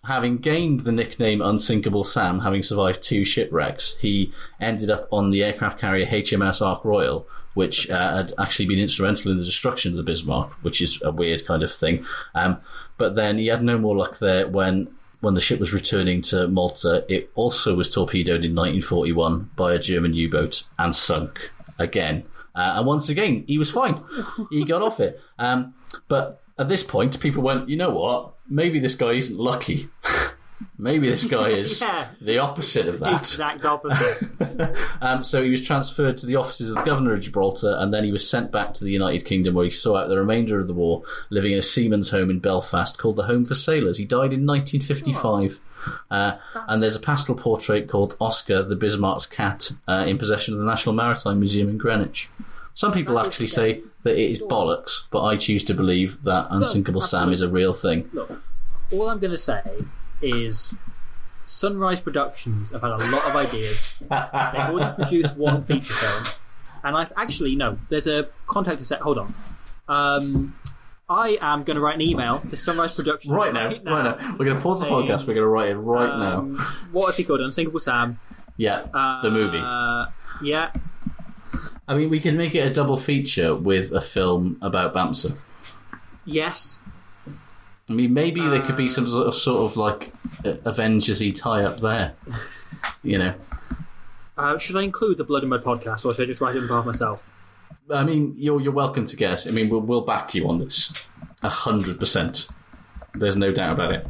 having 0.05 0.37
gained 0.37 0.81
the 0.81 0.91
nickname 0.91 1.41
Unsinkable 1.41 2.03
Sam, 2.03 2.39
having 2.39 2.63
survived 2.63 3.03
two 3.03 3.23
shipwrecks, 3.25 3.95
he 3.99 4.33
ended 4.59 4.89
up 4.89 5.07
on 5.11 5.29
the 5.29 5.43
aircraft 5.43 5.79
carrier 5.79 6.05
HMS 6.05 6.61
Ark 6.61 6.83
Royal, 6.83 7.27
which 7.53 7.89
uh, 7.89 8.17
had 8.17 8.33
actually 8.39 8.65
been 8.65 8.79
instrumental 8.79 9.31
in 9.31 9.37
the 9.37 9.43
destruction 9.43 9.91
of 9.91 9.97
the 9.97 10.03
Bismarck, 10.03 10.51
which 10.61 10.81
is 10.81 11.01
a 11.03 11.11
weird 11.11 11.45
kind 11.45 11.63
of 11.63 11.71
thing. 11.71 12.05
Um, 12.35 12.57
but 12.97 13.15
then 13.15 13.37
he 13.37 13.47
had 13.47 13.63
no 13.63 13.77
more 13.77 13.95
luck 13.95 14.19
there 14.19 14.47
when. 14.47 14.95
When 15.19 15.35
the 15.35 15.41
ship 15.41 15.59
was 15.59 15.71
returning 15.71 16.23
to 16.23 16.47
Malta, 16.47 17.05
it 17.07 17.29
also 17.35 17.75
was 17.75 17.91
torpedoed 17.93 18.43
in 18.43 18.55
1941 18.55 19.51
by 19.55 19.75
a 19.75 19.77
German 19.77 20.15
U-boat 20.15 20.63
and 20.79 20.95
sunk 20.95 21.51
again. 21.77 22.23
Uh, 22.55 22.73
and 22.77 22.87
once 22.87 23.07
again, 23.07 23.43
he 23.47 23.59
was 23.59 23.69
fine. 23.69 24.03
He 24.49 24.65
got 24.65 24.81
off 24.81 24.99
it. 24.99 25.21
Um, 25.37 25.75
but 26.07 26.41
at 26.57 26.69
this 26.69 26.83
point, 26.83 27.19
people 27.19 27.43
went, 27.43 27.69
you 27.69 27.77
know 27.77 27.91
what? 27.91 28.33
Maybe 28.49 28.79
this 28.79 28.95
guy 28.95 29.11
isn't 29.11 29.37
lucky. 29.37 29.89
Maybe 30.77 31.09
this 31.09 31.23
guy 31.37 31.49
is 31.49 31.81
Yeah. 31.81 32.07
the 32.21 32.37
opposite 32.39 32.87
of 32.87 32.99
that. 32.99 33.19
exact 33.19 33.65
opposite. 33.65 34.27
Um, 35.01 35.23
so 35.23 35.41
he 35.43 35.49
was 35.49 35.65
transferred 35.65 36.17
to 36.19 36.25
the 36.27 36.35
offices 36.35 36.69
of 36.69 36.77
the 36.77 36.83
governor 36.83 37.13
of 37.13 37.21
Gibraltar, 37.21 37.75
and 37.79 37.91
then 37.93 38.03
he 38.03 38.11
was 38.11 38.29
sent 38.29 38.51
back 38.51 38.73
to 38.75 38.83
the 38.83 38.91
United 38.91 39.25
Kingdom, 39.25 39.55
where 39.55 39.65
he 39.65 39.71
saw 39.71 39.97
out 39.97 40.09
the 40.09 40.17
remainder 40.17 40.59
of 40.59 40.67
the 40.67 40.73
war, 40.73 41.01
living 41.31 41.53
in 41.53 41.57
a 41.57 41.63
seaman's 41.63 42.09
home 42.11 42.29
in 42.29 42.39
Belfast 42.39 42.97
called 42.99 43.15
the 43.15 43.23
Home 43.23 43.43
for 43.45 43.55
Sailors. 43.55 43.97
He 43.97 44.05
died 44.05 44.31
in 44.33 44.45
1955. 44.45 45.59
Uh, 46.11 46.37
and 46.67 46.83
there's 46.83 46.95
a 46.95 46.99
pastel 46.99 47.33
portrait 47.33 47.87
called 47.87 48.15
Oscar 48.21 48.61
the 48.61 48.75
Bismarck's 48.75 49.25
cat 49.25 49.71
uh, 49.87 50.05
in 50.07 50.19
possession 50.19 50.53
of 50.53 50.59
the 50.59 50.65
National 50.65 50.93
Maritime 50.93 51.39
Museum 51.39 51.69
in 51.69 51.77
Greenwich. 51.79 52.29
Some 52.75 52.91
people 52.91 53.17
actually 53.19 53.47
say 53.47 53.81
that 54.03 54.15
it 54.15 54.31
is 54.31 54.39
bollocks, 54.39 55.03
but 55.09 55.23
I 55.23 55.37
choose 55.37 55.63
to 55.65 55.73
believe 55.73 56.21
that 56.23 56.47
Unsinkable 56.51 57.01
Sam 57.01 57.31
is 57.33 57.41
a 57.41 57.49
real 57.49 57.73
thing. 57.73 58.09
Look, 58.13 58.31
all 58.91 59.09
I'm 59.09 59.17
going 59.19 59.31
to 59.31 59.37
say 59.39 59.61
is 60.21 60.73
Sunrise 61.45 61.99
Productions 62.01 62.71
have 62.71 62.81
had 62.81 62.91
a 62.91 62.97
lot 62.97 63.25
of 63.29 63.35
ideas. 63.35 63.93
They've 63.99 64.09
already 64.11 64.95
produced 65.03 65.35
one 65.35 65.63
feature 65.63 65.93
film, 65.93 66.23
and 66.83 66.95
I've 66.95 67.11
actually 67.17 67.55
no. 67.55 67.77
There's 67.89 68.07
a 68.07 68.27
contact 68.47 68.81
us 68.81 68.87
set. 68.87 69.01
Hold 69.01 69.17
on. 69.17 69.33
Um, 69.87 70.55
I 71.09 71.37
am 71.41 71.63
going 71.63 71.75
to 71.75 71.81
write 71.81 71.95
an 71.95 72.01
email 72.01 72.39
to 72.39 72.55
Sunrise 72.55 72.93
Productions 72.93 73.33
Right 73.33 73.53
now, 73.53 73.65
right 73.65 73.83
now. 73.83 74.35
We're 74.39 74.45
going 74.45 74.55
to 74.57 74.63
pause 74.63 74.79
the 74.79 74.85
saying, 74.85 75.07
podcast. 75.07 75.27
We're 75.27 75.33
going 75.33 75.37
to 75.37 75.47
write 75.47 75.69
it 75.71 75.75
right 75.75 76.09
um, 76.09 76.55
now. 76.55 76.67
What 76.93 77.09
is 77.09 77.17
he 77.17 77.25
called? 77.25 77.41
Unsinkable 77.41 77.81
Sam. 77.81 78.17
Yeah, 78.55 78.85
Uh, 78.93 79.21
the 79.21 79.29
movie. 79.31 79.57
Yeah. 80.41 80.71
I 81.87 81.95
mean, 81.95 82.09
we 82.09 82.21
can 82.21 82.37
make 82.37 82.55
it 82.55 82.59
a 82.59 82.69
double 82.69 82.95
feature 82.95 83.53
with 83.53 83.91
a 83.91 83.99
film 83.99 84.57
about 84.61 84.93
Bamse. 84.93 85.35
Yes. 86.23 86.79
I 87.91 87.93
mean, 87.93 88.13
maybe 88.13 88.41
there 88.47 88.61
could 88.61 88.77
be 88.77 88.85
Uh, 88.85 88.89
some 88.89 89.07
sort 89.09 89.27
of, 89.27 89.35
sort 89.35 89.69
of 89.71 89.77
like 89.77 90.13
Avengers-y 90.43 91.29
tie-up 91.31 91.79
there. 91.81 92.13
You 93.03 93.17
know, 93.19 93.33
Uh, 94.37 94.57
should 94.57 94.75
I 94.77 94.81
include 94.83 95.17
the 95.17 95.23
Blood 95.23 95.43
and 95.43 95.49
Mud 95.49 95.63
podcast, 95.63 96.05
or 96.05 96.13
should 96.13 96.23
I 96.23 96.25
just 96.25 96.41
write 96.41 96.55
it 96.55 96.59
in 96.59 96.67
behalf 96.67 96.85
myself? 96.85 97.23
I 97.93 98.03
mean, 98.03 98.33
you're 98.37 98.61
you're 98.61 98.71
welcome 98.71 99.05
to 99.05 99.15
guess. 99.15 99.45
I 99.45 99.51
mean, 99.51 99.69
we'll 99.69 99.81
we'll 99.81 100.01
back 100.01 100.33
you 100.33 100.47
on 100.47 100.59
this, 100.59 100.93
a 101.43 101.49
hundred 101.49 101.99
percent. 101.99 102.47
There's 103.13 103.35
no 103.35 103.51
doubt 103.51 103.73
about 103.73 103.91
it. 103.93 104.07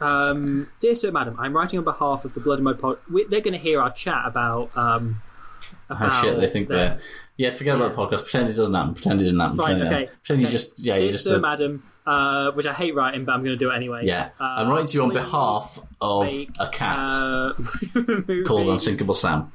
Um, 0.00 0.68
dear 0.80 0.96
Sir, 0.96 1.10
Madam, 1.12 1.36
I'm 1.38 1.54
writing 1.54 1.78
on 1.78 1.84
behalf 1.84 2.24
of 2.24 2.34
the 2.34 2.40
Blood 2.40 2.56
and 2.56 2.64
Mud 2.64 2.80
pod. 2.80 2.98
We, 3.10 3.24
they're 3.24 3.40
going 3.42 3.52
to 3.52 3.58
hear 3.58 3.80
our 3.80 3.92
chat 3.92 4.22
about 4.26 4.76
um, 4.76 5.20
How 5.88 6.06
about 6.06 6.24
shit 6.24 6.40
they 6.40 6.48
think 6.48 6.68
the- 6.68 6.74
they're. 6.74 6.98
Yeah, 7.36 7.50
forget 7.50 7.76
about 7.76 7.94
the 7.94 8.02
podcast. 8.02 8.22
Pretend 8.22 8.50
it 8.50 8.54
doesn't 8.54 8.74
happen. 8.74 8.92
Pretend 8.94 9.20
it 9.20 9.24
didn't 9.24 9.40
happen. 9.40 9.56
Fine, 9.56 9.66
Pretend, 9.66 9.82
it 9.82 9.86
okay. 9.86 10.00
happened. 10.02 10.18
Pretend 10.24 10.40
you 10.42 10.46
okay. 10.48 10.52
just 10.52 10.78
yeah, 10.80 10.96
Dear 10.96 11.06
you 11.06 11.12
just 11.12 11.24
Sir, 11.24 11.38
Madam, 11.40 11.82
uh, 12.10 12.50
which 12.52 12.66
I 12.66 12.72
hate 12.72 12.94
writing, 12.96 13.24
but 13.24 13.32
I'm 13.32 13.44
going 13.44 13.56
to 13.56 13.64
do 13.64 13.70
it 13.70 13.76
anyway. 13.76 14.02
yeah. 14.04 14.30
Uh, 14.40 14.44
I'm 14.58 14.68
writing 14.68 14.88
to 14.88 14.94
you 14.94 15.02
on 15.04 15.12
behalf 15.12 15.78
of 16.00 16.24
make, 16.24 16.50
a 16.58 16.68
cat 16.68 17.08
uh, 17.10 17.52
called 18.46 18.68
Unsinkable 18.68 19.14
Sam. 19.14 19.52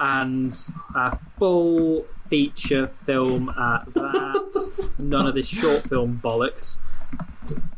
and 0.00 0.56
a 0.94 1.18
full 1.38 2.06
feature 2.30 2.88
film 3.04 3.50
at 3.50 3.92
that. 3.92 4.70
None 4.98 5.26
of 5.26 5.34
this 5.34 5.48
short 5.48 5.82
film 5.82 6.18
bollocks. 6.24 6.76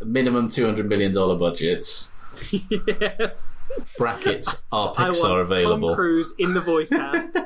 Minimum 0.05 0.49
two 0.49 0.65
hundred 0.65 0.89
million 0.89 1.13
dollar 1.13 1.37
budget. 1.37 2.09
Brackets 3.97 4.63
are 4.73 4.95
I 4.97 5.09
Pixar 5.11 5.23
want 5.31 5.41
available. 5.41 5.89
Tom 5.89 5.97
Cruise 5.97 6.33
in 6.39 6.55
the 6.55 6.61
voice 6.61 6.89
cast. 6.89 7.37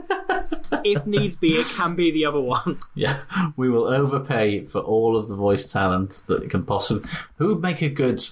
if 0.84 1.06
needs 1.06 1.36
be, 1.36 1.54
it 1.56 1.66
can 1.66 1.94
be 1.94 2.10
the 2.10 2.24
other 2.24 2.40
one. 2.40 2.78
Yeah, 2.94 3.20
we 3.56 3.68
will 3.68 3.86
overpay 3.86 4.64
for 4.66 4.80
all 4.80 5.16
of 5.16 5.28
the 5.28 5.36
voice 5.36 5.70
talent 5.70 6.22
that 6.26 6.42
it 6.42 6.50
can 6.50 6.64
possibly. 6.64 7.09
Who 7.36 7.48
would 7.48 7.60
make 7.62 7.82
a 7.82 7.88
good 7.88 8.22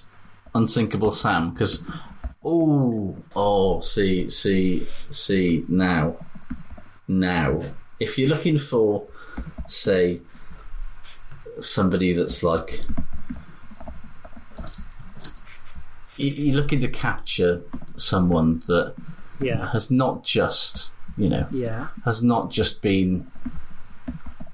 unsinkable 0.53 1.11
Sam? 1.11 1.51
Because 1.51 1.85
oh, 2.43 3.15
oh, 3.35 3.81
see, 3.81 4.29
see, 4.29 4.87
see 5.09 5.63
now, 5.67 6.17
now, 7.07 7.59
if 7.99 8.17
you're 8.17 8.29
looking 8.29 8.57
for, 8.57 9.05
say, 9.67 10.21
somebody 11.59 12.13
that's 12.13 12.43
like. 12.43 12.81
you- 12.81 12.95
You're 16.21 16.55
looking 16.55 16.79
to 16.81 16.87
capture 16.87 17.61
someone 17.97 18.61
that 18.67 18.93
Yeah. 19.39 19.71
has 19.71 19.89
not 19.91 20.23
just, 20.23 20.91
you 21.17 21.29
know, 21.29 21.47
Yeah. 21.51 21.87
has 22.05 22.21
not 22.23 22.51
just 22.51 22.81
been 22.81 23.27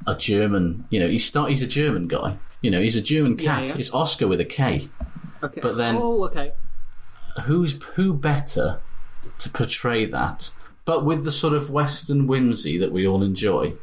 a 0.06 0.16
German. 0.16 0.86
You 0.90 1.00
know, 1.02 1.08
he's 1.10 1.26
start. 1.26 1.50
He's 1.50 1.62
a 1.62 1.68
German 1.68 2.08
guy. 2.08 2.38
You 2.62 2.72
know, 2.72 2.82
he's 2.82 2.96
a 2.96 3.02
German 3.02 3.38
cat. 3.38 3.68
yeah. 3.70 3.76
It's 3.78 3.94
Oscar 3.94 4.28
with 4.28 4.40
a 4.40 4.46
K. 4.46 4.90
Okay. 5.44 5.62
But 5.62 5.78
then- 5.78 5.98
oh, 5.98 6.24
okay. 6.26 6.54
Who's 7.44 7.74
who 7.96 8.14
better 8.14 8.80
to 9.38 9.50
portray 9.50 10.06
that, 10.06 10.52
but 10.86 11.06
with 11.06 11.24
the 11.24 11.32
sort 11.32 11.54
of 11.54 11.70
Western 11.70 12.26
whimsy 12.26 12.78
that 12.80 12.92
we 12.92 13.06
all 13.06 13.22
enjoy, 13.22 13.74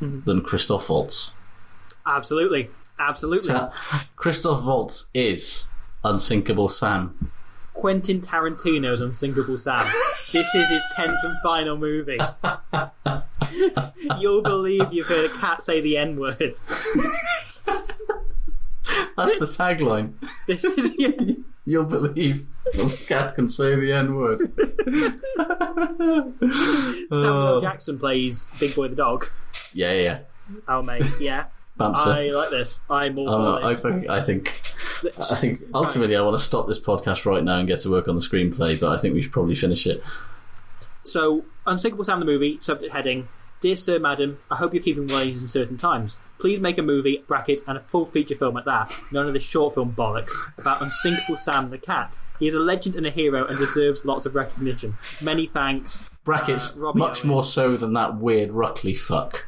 Mhm. 0.00 0.24
than 0.24 0.40
Christoph 0.42 0.88
Waltz? 0.88 1.32
Absolutely. 2.06 2.70
Absolutely. 2.98 3.48
So, 3.48 3.70
Christoph 4.16 4.62
Waltz 4.64 5.06
is 5.14 5.66
unsinkable 6.04 6.68
Sam. 6.68 7.30
Quentin 7.74 8.20
Tarantino's 8.20 9.00
Unsinkable 9.00 9.56
Sam. 9.56 9.86
this 10.32 10.54
is 10.54 10.68
his 10.68 10.82
tenth 10.96 11.16
and 11.22 11.36
final 11.42 11.76
movie. 11.78 12.18
You'll 14.18 14.42
believe 14.42 14.92
you've 14.92 15.06
heard 15.06 15.30
a 15.30 15.34
cat 15.38 15.62
say 15.62 15.80
the 15.80 15.96
N 15.96 16.18
word. 16.18 16.58
That's 19.16 19.38
the 19.38 19.46
tagline. 19.46 20.14
This 20.46 20.64
is 20.64 20.90
yeah. 20.98 21.34
You'll 21.66 21.84
believe 21.84 22.46
a 22.74 22.88
cat 23.06 23.34
can 23.34 23.48
say 23.48 23.74
the 23.76 23.92
N 23.92 24.14
word. 24.16 24.40
Samuel 26.40 27.12
Oh. 27.12 27.60
Jackson 27.62 27.98
plays 27.98 28.46
Big 28.58 28.74
Boy 28.74 28.88
the 28.88 28.96
dog. 28.96 29.28
Yeah, 29.72 29.92
yeah. 29.92 30.18
Oh 30.68 30.82
mate, 30.82 31.06
yeah. 31.20 31.46
Bamse. 31.80 32.06
I 32.06 32.30
like 32.30 32.50
this. 32.50 32.80
I'm 32.88 33.18
all 33.18 33.28
Um, 33.28 33.60
for 33.60 33.64
I 33.66 33.72
this. 33.72 33.80
think 33.82 34.08
I 34.10 34.20
think 34.22 34.62
I 35.30 35.34
think 35.34 35.62
ultimately 35.74 36.14
I 36.16 36.22
want 36.22 36.36
to 36.36 36.42
stop 36.42 36.66
this 36.66 36.78
podcast 36.78 37.24
right 37.26 37.42
now 37.42 37.58
and 37.58 37.66
get 37.66 37.80
to 37.80 37.90
work 37.90 38.06
on 38.08 38.14
the 38.14 38.20
screenplay, 38.20 38.78
but 38.78 38.90
I 38.90 38.98
think 38.98 39.14
we 39.14 39.22
should 39.22 39.32
probably 39.32 39.54
finish 39.54 39.86
it. 39.86 40.02
So, 41.04 41.44
Unsinkable 41.66 42.04
Sam 42.04 42.18
the 42.20 42.26
movie, 42.26 42.58
subject 42.60 42.92
heading 42.92 43.28
Dear 43.60 43.76
Sir, 43.76 43.98
Madam, 43.98 44.38
I 44.50 44.56
hope 44.56 44.72
you're 44.72 44.82
keeping 44.82 45.06
well 45.06 45.20
in 45.22 45.48
certain 45.48 45.76
times. 45.76 46.16
Please 46.38 46.58
make 46.60 46.78
a 46.78 46.82
movie, 46.82 47.22
brackets, 47.26 47.60
and 47.66 47.76
a 47.76 47.80
full 47.82 48.06
feature 48.06 48.34
film 48.34 48.56
at 48.56 48.64
that. 48.64 48.90
None 49.12 49.26
of 49.26 49.34
this 49.34 49.42
short 49.42 49.74
film 49.74 49.92
bollocks 49.92 50.30
about 50.56 50.80
Unsinkable 50.80 51.36
Sam 51.36 51.68
the 51.68 51.76
cat. 51.76 52.18
He 52.38 52.46
is 52.46 52.54
a 52.54 52.60
legend 52.60 52.96
and 52.96 53.06
a 53.06 53.10
hero 53.10 53.46
and 53.46 53.58
deserves 53.58 54.06
lots 54.06 54.24
of 54.24 54.34
recognition. 54.34 54.94
Many 55.20 55.46
thanks. 55.46 56.08
Brackets 56.30 56.76
Uh, 56.76 56.80
Robbie 56.80 56.98
much 57.00 57.24
more 57.24 57.42
so 57.42 57.76
than 57.76 57.92
that 57.94 58.16
weird 58.18 58.50
Ruckley 58.50 58.96
fuck. 58.96 59.46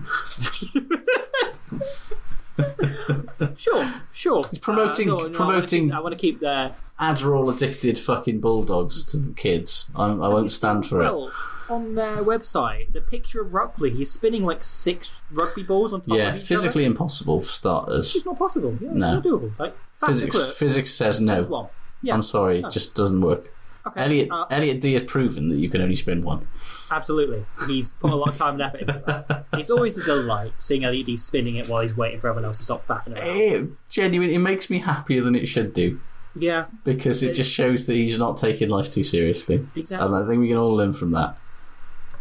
Sure, 3.57 3.93
sure. 4.13 4.45
He's 4.51 4.59
promoting- 4.59 5.09
promoting- 5.33 5.93
I 5.93 6.01
want 6.01 6.13
to 6.13 6.19
keep 6.19 6.41
their. 6.41 6.75
Adderall 7.01 7.53
addicted 7.53 7.99
fucking 7.99 8.41
bulldogs 8.41 9.03
to 9.05 9.17
the 9.17 9.33
kids. 9.33 9.89
I'm, 9.97 10.23
I 10.23 10.29
won't 10.29 10.53
stand 10.53 10.87
for 10.87 11.01
it. 11.01 11.05
Well, 11.05 11.33
on 11.69 11.95
their 11.95 12.19
website, 12.19 12.93
the 12.93 13.01
picture 13.01 13.41
of 13.41 13.53
Rugby, 13.55 13.91
he's 13.91 14.11
spinning 14.11 14.45
like 14.45 14.63
six 14.63 15.25
rugby 15.33 15.63
balls 15.63 15.93
on 15.93 16.03
top 16.03 16.17
Yeah, 16.17 16.31
of 16.35 16.37
each 16.41 16.47
physically 16.47 16.85
impossible 16.85 17.41
for 17.41 17.49
starters. 17.49 18.15
It's 18.15 18.25
not 18.27 18.39
possible. 18.39 18.77
Yeah, 18.81 18.89
it's 18.91 18.99
No. 18.99 19.15
not 19.15 19.25
doable. 19.25 19.53
Like, 19.59 19.75
Physics 20.07 20.51
physics 20.53 20.93
says 20.93 21.21
no. 21.21 21.43
one. 21.43 21.67
Yeah, 22.03 22.15
I'm 22.15 22.23
sorry, 22.25 22.61
it 22.61 22.71
just 22.71 22.95
doesn't 22.95 23.21
work. 23.21 23.52
Okay, 23.87 24.01
Elliot 24.01 24.29
uh, 24.31 24.47
Elliot 24.51 24.81
Dee 24.81 24.93
has 24.93 25.03
proven 25.03 25.49
that 25.49 25.57
you 25.57 25.69
can 25.69 25.81
only 25.81 25.97
spin 25.97 26.23
one. 26.23 26.47
Absolutely. 26.91 27.45
He's 27.67 27.91
put 27.91 28.11
a 28.13 28.15
lot 28.15 28.29
of 28.29 28.37
time 28.37 28.55
and 28.55 28.63
effort 28.63 28.81
into 28.83 29.03
that. 29.07 29.47
It's 29.59 29.71
always 29.71 29.99
a 29.99 30.05
delight 30.05 30.53
seeing 30.59 30.85
Elliot 30.85 31.07
Dee 31.07 31.17
spinning 31.17 31.57
it 31.57 31.69
while 31.69 31.83
he's 31.83 31.97
waiting 31.97 32.21
for 32.21 32.29
everyone 32.29 32.45
else 32.47 32.59
to 32.59 32.65
stop 32.65 32.87
faffing 32.87 33.17
around. 33.17 33.27
It, 33.27 33.71
genuine, 33.89 34.31
it 34.31 34.39
makes 34.39 34.71
me 34.71 34.79
happier 34.79 35.23
than 35.23 35.35
it 35.35 35.47
should 35.47 35.75
do 35.75 36.01
Yeah, 36.35 36.67
because 36.85 37.23
it 37.23 37.35
just 37.35 37.51
shows 37.51 37.87
that 37.87 37.95
he's 37.95 38.19
not 38.19 38.37
taking 38.37 38.69
life 38.69 38.91
too 38.91 39.05
seriously. 39.05 39.67
Exactly. 39.75 40.07
And 40.07 40.17
I 40.17 40.27
think 40.27 40.41
we 40.41 40.49
can 40.49 40.57
all 40.59 40.75
learn 40.75 40.93
from 40.93 41.11
that. 41.13 41.37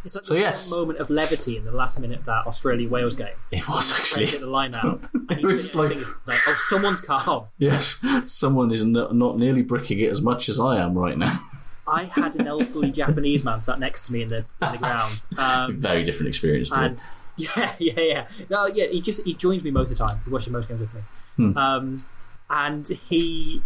It's 0.03 0.15
like 0.15 0.25
So, 0.25 0.33
the 0.33 0.39
yes. 0.39 0.69
moment 0.69 0.99
of 0.99 1.09
levity 1.09 1.57
in 1.57 1.65
the 1.65 1.71
last 1.71 1.99
minute 1.99 2.19
of 2.19 2.25
that 2.25 2.47
Australia 2.47 2.87
Wales 2.89 3.15
game. 3.15 3.35
It 3.51 3.67
was 3.67 3.91
actually. 3.91 4.25
Trying 4.25 4.25
to 4.27 4.31
get 4.33 4.41
the 4.41 4.47
line 4.51 4.75
out. 4.75 5.01
It 5.31 5.43
was 5.43 5.73
like- 5.75 5.97
like, 6.27 6.39
oh, 6.47 6.55
someone's 6.69 7.01
calm. 7.01 7.45
Yes, 7.57 7.99
someone 8.27 8.71
is 8.71 8.83
not, 8.85 9.15
not 9.15 9.37
nearly 9.37 9.61
bricking 9.61 9.99
it 9.99 10.09
as 10.11 10.21
much 10.21 10.49
as 10.49 10.59
I 10.59 10.77
am 10.83 10.97
right 10.97 11.17
now. 11.17 11.41
I 11.87 12.03
had 12.05 12.35
an 12.35 12.47
elderly 12.47 12.91
Japanese 12.91 13.43
man 13.43 13.59
sat 13.59 13.79
next 13.79 14.05
to 14.07 14.13
me 14.13 14.21
in 14.21 14.29
the 14.29 14.45
in 14.61 14.71
the 14.73 14.77
ground. 14.77 15.21
Um, 15.37 15.77
Very 15.77 16.03
different 16.03 16.29
experience 16.29 16.71
and 16.71 16.95
it. 16.97 17.03
yeah, 17.37 17.75
yeah, 17.79 17.99
yeah. 17.99 18.27
No, 18.49 18.65
yeah. 18.67 18.85
He 18.87 19.01
just 19.01 19.23
he 19.23 19.33
joins 19.33 19.63
me 19.63 19.71
most 19.71 19.91
of 19.91 19.97
the 19.97 20.03
time. 20.05 20.19
He 20.23 20.29
watches 20.29 20.49
most 20.53 20.67
games 20.69 20.79
with 20.81 20.93
me. 20.93 21.01
Hmm. 21.37 21.57
Um, 21.57 22.05
and 22.49 22.87
he. 22.87 23.61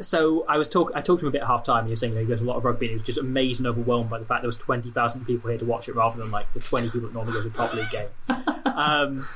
So 0.00 0.44
I 0.46 0.58
was 0.58 0.68
talk. 0.68 0.92
I 0.94 1.00
talked 1.00 1.20
to 1.20 1.26
him 1.26 1.28
a 1.28 1.32
bit 1.32 1.40
at 1.42 1.46
half 1.46 1.64
time. 1.64 1.84
He 1.86 1.90
was 1.90 2.00
saying 2.00 2.14
that 2.14 2.20
he 2.20 2.26
goes 2.26 2.42
a 2.42 2.44
lot 2.44 2.56
of 2.56 2.64
rugby. 2.64 2.86
and 2.86 2.90
He 2.92 2.96
was 2.96 3.06
just 3.06 3.18
amazed 3.18 3.60
and 3.60 3.66
overwhelmed 3.66 4.10
by 4.10 4.18
the 4.18 4.24
fact 4.26 4.42
there 4.42 4.48
was 4.48 4.56
twenty 4.56 4.90
thousand 4.90 5.24
people 5.26 5.48
here 5.48 5.58
to 5.58 5.64
watch 5.64 5.88
it, 5.88 5.94
rather 5.94 6.18
than 6.20 6.30
like 6.30 6.52
the 6.52 6.60
twenty 6.60 6.86
people 6.90 7.08
that 7.08 7.14
normally 7.14 7.32
go 7.32 7.42
to 7.42 7.48
a 7.48 7.50
top 7.50 7.72
league 7.74 7.90
game. 7.90 8.08
um, 8.66 9.26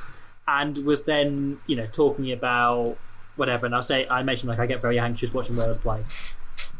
and 0.47 0.85
was 0.85 1.05
then 1.05 1.59
you 1.67 1.77
know 1.77 1.87
talking 1.87 2.31
about 2.33 2.97
whatever. 3.37 3.65
And 3.67 3.75
I'll 3.75 3.83
say 3.83 4.07
I 4.09 4.23
mentioned 4.23 4.51
like 4.51 4.59
I 4.59 4.67
get 4.67 4.83
very 4.83 4.99
anxious 4.99 5.33
watching 5.33 5.57
Wales 5.57 5.79
play. 5.79 6.05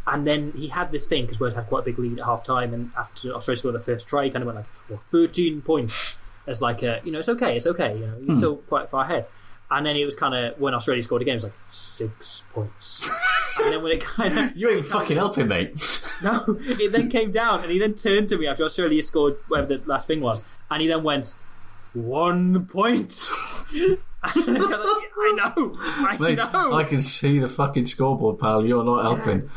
And 0.07 0.27
then 0.27 0.53
he 0.57 0.69
had 0.69 0.91
this 0.93 1.07
thing 1.07 1.25
because 1.25 1.39
Wales 1.41 1.55
had 1.55 1.67
quite 1.67 1.81
a 1.81 1.85
big 1.85 1.99
lead 1.99 2.19
at 2.19 2.25
half 2.25 2.43
time, 2.45 2.75
and 2.75 2.91
after 2.99 3.33
Australia 3.33 3.59
scored 3.59 3.75
the 3.77 3.81
first 3.81 4.09
try, 4.09 4.25
he 4.25 4.31
kind 4.31 4.43
of 4.43 4.47
went 4.47 4.57
like, 4.57 4.67
well, 4.89 5.01
13 5.11 5.63
points 5.63 6.19
as 6.47 6.61
like 6.61 6.83
a, 6.83 7.01
you 7.05 7.13
know, 7.13 7.19
it's 7.21 7.29
okay, 7.29 7.57
it's 7.57 7.67
okay, 7.67 7.95
you 7.97 8.07
know, 8.07 8.17
you're 8.19 8.33
Hmm. 8.35 8.39
still 8.39 8.57
quite 8.57 8.91
far 8.91 9.05
ahead. 9.05 9.27
And 9.73 9.87
then 9.87 9.97
it 9.97 10.05
was 10.05 10.15
kind 10.17 10.35
of, 10.35 10.59
when 10.59 10.75
Australia 10.75 11.03
scored 11.03 11.23
again, 11.23 11.35
it 11.35 11.37
was 11.37 11.45
like, 11.45 11.53
six 11.71 12.43
points. 12.53 13.09
and 13.59 13.73
then 13.73 13.83
when 13.83 13.93
it 13.93 14.01
kind 14.01 14.37
of. 14.37 14.57
You 14.57 14.71
ain't 14.71 14.85
fucking 14.85 15.17
helping, 15.17 15.49
mate. 15.49 16.03
No, 16.23 16.45
it 16.61 16.93
then 16.93 17.09
came 17.09 17.33
down, 17.33 17.63
and 17.63 17.73
he 17.73 17.79
then 17.79 17.95
turned 17.95 18.29
to 18.29 18.37
me 18.37 18.47
after 18.47 18.63
Australia 18.63 19.01
scored 19.03 19.39
whatever 19.49 19.79
the 19.79 19.89
last 19.89 20.07
thing 20.07 20.21
was, 20.21 20.43
and 20.71 20.83
he 20.83 20.87
then 20.87 21.03
went, 21.03 21.35
one 21.95 22.67
point. 22.67 23.31
And 24.23 24.37
I 24.37 25.53
know, 25.57 25.77
I 25.81 26.17
Mate, 26.21 26.37
know. 26.37 26.75
I 26.75 26.85
can 26.85 27.01
see 27.01 27.39
the 27.39 27.49
fucking 27.49 27.87
scoreboard, 27.87 28.39
pal. 28.39 28.67
You're 28.67 28.85
not 28.85 29.03
helping. 29.03 29.49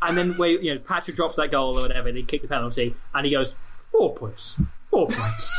And 0.00 0.16
then 0.16 0.34
wait, 0.38 0.62
you 0.62 0.74
know, 0.74 0.80
Patrick 0.80 1.14
drops 1.14 1.36
that 1.36 1.50
goal 1.50 1.78
or 1.78 1.82
whatever, 1.82 2.10
they 2.10 2.22
kick 2.22 2.40
the 2.40 2.48
penalty, 2.48 2.94
and 3.14 3.26
he 3.26 3.32
goes, 3.32 3.54
four 3.90 4.14
points. 4.14 4.58
Four 4.90 5.08
points. 5.08 5.54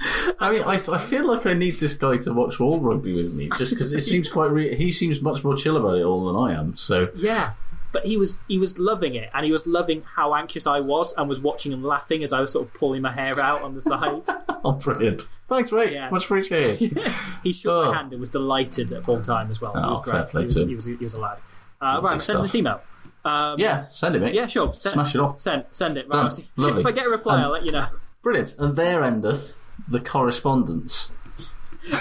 I 0.38 0.50
mean, 0.52 0.62
I, 0.62 0.74
I 0.74 0.98
feel 0.98 1.26
like 1.26 1.46
I 1.46 1.54
need 1.54 1.80
this 1.80 1.94
guy 1.94 2.18
to 2.18 2.32
watch 2.32 2.60
all 2.60 2.78
rugby 2.80 3.14
with 3.16 3.34
me, 3.34 3.50
just 3.56 3.72
because 3.72 3.92
it 3.92 4.00
seems 4.00 4.28
quite. 4.28 4.50
Re- 4.50 4.76
he 4.76 4.90
seems 4.90 5.20
much 5.22 5.42
more 5.44 5.56
chill 5.56 5.76
about 5.76 5.96
it 5.98 6.02
all 6.04 6.26
than 6.26 6.36
I 6.36 6.58
am. 6.58 6.76
So 6.76 7.08
yeah. 7.16 7.52
But 7.92 8.04
he 8.04 8.18
was 8.18 8.36
he 8.46 8.58
was 8.58 8.78
loving 8.78 9.14
it, 9.14 9.30
and 9.32 9.46
he 9.46 9.52
was 9.52 9.66
loving 9.66 10.02
how 10.02 10.34
anxious 10.34 10.66
I 10.66 10.80
was, 10.80 11.14
and 11.16 11.28
was 11.30 11.40
watching 11.40 11.72
and 11.72 11.82
laughing 11.82 12.22
as 12.22 12.32
I 12.32 12.40
was 12.40 12.52
sort 12.52 12.66
of 12.66 12.74
pulling 12.74 13.00
my 13.00 13.12
hair 13.12 13.40
out 13.40 13.62
on 13.62 13.74
the 13.74 13.80
side. 13.80 14.22
oh, 14.64 14.72
brilliant! 14.72 15.26
Thanks, 15.48 15.72
mate. 15.72 15.92
Yeah. 15.94 16.10
Much 16.10 16.24
appreciated. 16.24 16.98
he 17.42 17.54
shook 17.54 17.70
Oh. 17.72 17.86
my 17.90 17.96
hand 17.96 18.12
and 18.12 18.20
was 18.20 18.30
delighted 18.30 18.92
at 18.92 19.04
full 19.04 19.22
time 19.22 19.50
as 19.50 19.62
well. 19.62 19.72
He 19.72 19.78
Oh, 19.78 19.94
was 19.98 20.04
fair 20.04 20.14
great. 20.22 20.30
play 20.30 20.40
he, 20.42 20.44
was, 20.44 20.54
to 20.54 20.62
him. 20.62 20.68
he, 20.68 20.74
was, 20.74 20.84
he 20.84 20.94
was 20.96 21.14
a 21.14 21.20
lad. 21.20 21.38
Uh, 21.80 22.00
right, 22.02 22.20
sending 22.20 22.42
this 22.42 22.54
email. 22.54 22.82
Um, 23.24 23.58
Yeah, 23.58 23.86
send 23.90 24.14
it, 24.14 24.20
mate. 24.20 24.34
Yeah, 24.34 24.46
sure. 24.46 24.74
Send, 24.74 24.92
Smash 24.94 25.14
it 25.14 25.20
off. 25.20 25.40
Send, 25.40 25.64
send 25.70 25.96
it. 25.96 26.06
Right. 26.08 26.32
Lovely. 26.56 26.80
If 26.82 26.86
I 26.86 26.92
get 26.92 27.06
a 27.06 27.10
reply, 27.10 27.36
Um, 27.36 27.44
I'll 27.44 27.50
let 27.52 27.64
you 27.64 27.72
know. 27.72 27.86
Brilliant. 28.22 28.56
And 28.58 28.76
there 28.76 29.02
endeth 29.04 29.56
the 29.88 30.00
correspondence. 30.00 31.12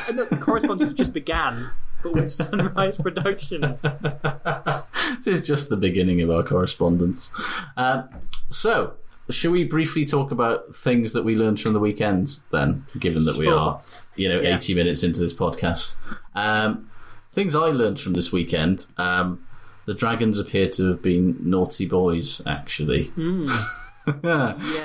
And 0.08 0.18
the 0.18 0.26
correspondence 0.42 0.94
just 0.94 1.14
began, 1.14 1.70
but 2.02 2.14
with 2.14 2.34
Sunrise 2.42 2.98
Productions. 2.98 3.82
this 3.82 5.28
is 5.28 5.46
just 5.46 5.70
the 5.70 5.78
beginning 5.78 6.22
of 6.22 6.30
our 6.32 6.44
correspondence. 6.44 7.30
Um, 7.78 8.10
so, 8.50 8.94
shall 9.30 9.52
we 9.52 9.64
briefly 9.64 10.06
talk 10.06 10.32
about 10.32 10.74
things 10.74 11.14
that 11.14 11.24
we 11.24 11.36
learned 11.36 11.60
from 11.62 11.74
the 11.74 11.80
weekend 11.80 12.40
then, 12.52 12.86
given 13.00 13.26
that 13.26 13.36
we 13.38 13.48
are, 13.48 13.82
you 14.16 14.30
know, 14.30 14.42
Yeah. 14.42 14.56
80 14.56 14.74
minutes 14.76 15.04
into 15.04 15.20
this 15.20 15.34
podcast? 15.34 15.96
Um, 16.34 16.90
things 17.32 17.54
I 17.56 17.68
learned 17.68 18.00
from 18.00 18.14
this 18.14 18.32
weekend. 18.32 18.88
Um, 18.98 19.46
the 19.86 19.94
dragons 19.94 20.40
appear 20.40 20.68
to 20.72 20.88
have 20.90 21.02
been 21.04 21.38
naughty 21.44 21.86
boys, 21.86 22.42
actually. 22.48 23.12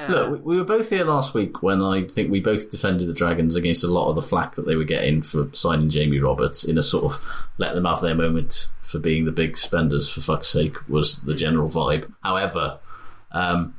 Look, 0.09 0.31
we, 0.31 0.39
we 0.39 0.57
were 0.57 0.65
both 0.65 0.91
here 0.91 1.05
last 1.05 1.35
week 1.35 1.63
when 1.63 1.83
I 1.83 2.05
think 2.05 2.31
we 2.31 2.41
both 2.41 2.71
defended 2.71 3.09
the 3.09 3.13
Dragons 3.13 3.57
against 3.57 3.85
a 3.85 3.89
lot 3.89 4.09
of 4.09 4.17
the 4.17 4.23
flack 4.23 4.55
that 4.55 4.67
they 4.67 4.77
were 4.77 4.85
getting 4.85 5.23
for 5.23 5.49
signing 5.53 5.89
Jamie 5.89 6.19
Roberts 6.21 6.65
in 6.65 6.79
a 6.79 6.83
sort 6.83 7.05
of 7.05 7.45
let 7.59 7.75
them 7.75 7.85
have 7.85 8.01
their 8.01 8.15
moment 8.15 8.69
for 8.83 8.99
being 8.99 9.25
the 9.25 9.33
big 9.33 9.57
spenders, 9.57 10.09
for 10.09 10.21
fuck's 10.21 10.49
sake, 10.49 10.77
was 10.89 11.21
the 11.23 11.35
general 11.35 11.69
vibe. 11.69 12.13
However, 12.23 12.79
um, 13.33 13.75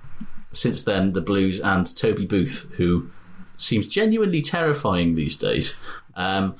since 0.53 0.83
then, 0.83 1.13
the 1.13 1.21
Blues 1.21 1.59
and 1.59 1.95
Toby 1.95 2.25
Booth, 2.25 2.69
who 2.77 3.09
seems 3.57 3.87
genuinely 3.87 4.41
terrifying 4.41 5.15
these 5.15 5.35
days, 5.35 5.75
um, 6.15 6.55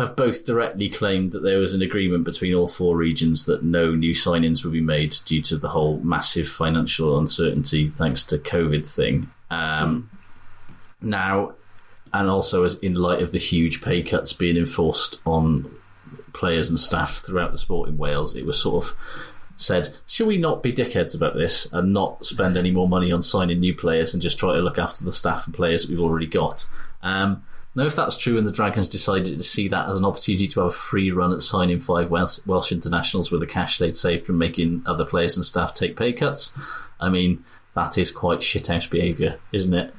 have 0.00 0.16
both 0.16 0.44
directly 0.44 0.88
claimed 0.88 1.32
that 1.32 1.42
there 1.42 1.58
was 1.58 1.74
an 1.74 1.82
agreement 1.82 2.24
between 2.24 2.54
all 2.54 2.68
four 2.68 2.96
regions 2.96 3.44
that 3.44 3.62
no 3.62 3.94
new 3.94 4.14
signings 4.14 4.64
would 4.64 4.72
be 4.72 4.80
made 4.80 5.14
due 5.24 5.42
to 5.42 5.56
the 5.56 5.68
whole 5.68 5.98
massive 5.98 6.48
financial 6.48 7.18
uncertainty 7.18 7.86
thanks 7.86 8.24
to 8.24 8.38
COVID 8.38 8.84
thing. 8.84 9.30
Um, 9.50 10.10
Now, 11.00 11.54
and 12.12 12.28
also 12.28 12.64
as 12.64 12.74
in 12.76 12.94
light 12.94 13.22
of 13.22 13.32
the 13.32 13.38
huge 13.38 13.80
pay 13.82 14.02
cuts 14.02 14.32
being 14.32 14.56
enforced 14.56 15.20
on 15.24 15.70
players 16.32 16.68
and 16.68 16.78
staff 16.78 17.18
throughout 17.18 17.52
the 17.52 17.58
sport 17.58 17.88
in 17.88 17.98
Wales, 17.98 18.34
it 18.34 18.46
was 18.46 18.60
sort 18.60 18.84
of 18.84 18.96
said, 19.56 19.94
should 20.06 20.26
we 20.26 20.38
not 20.38 20.62
be 20.62 20.72
dickheads 20.72 21.14
about 21.14 21.34
this 21.34 21.66
and 21.72 21.92
not 21.92 22.24
spend 22.24 22.56
any 22.56 22.70
more 22.70 22.88
money 22.88 23.12
on 23.12 23.22
signing 23.22 23.60
new 23.60 23.74
players 23.74 24.14
and 24.14 24.22
just 24.22 24.38
try 24.38 24.54
to 24.54 24.62
look 24.62 24.78
after 24.78 25.04
the 25.04 25.12
staff 25.12 25.46
and 25.46 25.54
players 25.54 25.82
that 25.82 25.90
we've 25.90 26.00
already 26.00 26.26
got? 26.26 26.66
Um, 27.02 27.44
now, 27.74 27.84
if 27.84 27.94
that's 27.96 28.16
true 28.16 28.36
and 28.38 28.46
the 28.46 28.52
Dragons 28.52 28.88
decided 28.88 29.36
to 29.36 29.42
see 29.42 29.68
that 29.68 29.88
as 29.88 29.96
an 29.96 30.04
opportunity 30.04 30.48
to 30.48 30.60
have 30.60 30.70
a 30.70 30.72
free 30.72 31.10
run 31.10 31.32
at 31.32 31.42
signing 31.42 31.80
five 31.80 32.10
Welsh, 32.10 32.38
Welsh 32.46 32.72
internationals 32.72 33.30
with 33.30 33.40
the 33.40 33.46
cash 33.46 33.78
they'd 33.78 33.96
saved 33.96 34.26
from 34.26 34.38
making 34.38 34.82
other 34.86 35.04
players 35.04 35.36
and 35.36 35.46
staff 35.46 35.74
take 35.74 35.96
pay 35.96 36.12
cuts, 36.12 36.52
I 37.00 37.08
mean, 37.08 37.44
that 37.74 37.96
is 37.96 38.10
quite 38.10 38.40
shithouse 38.40 38.90
behaviour, 38.90 39.38
isn't 39.52 39.74
it? 39.74 39.94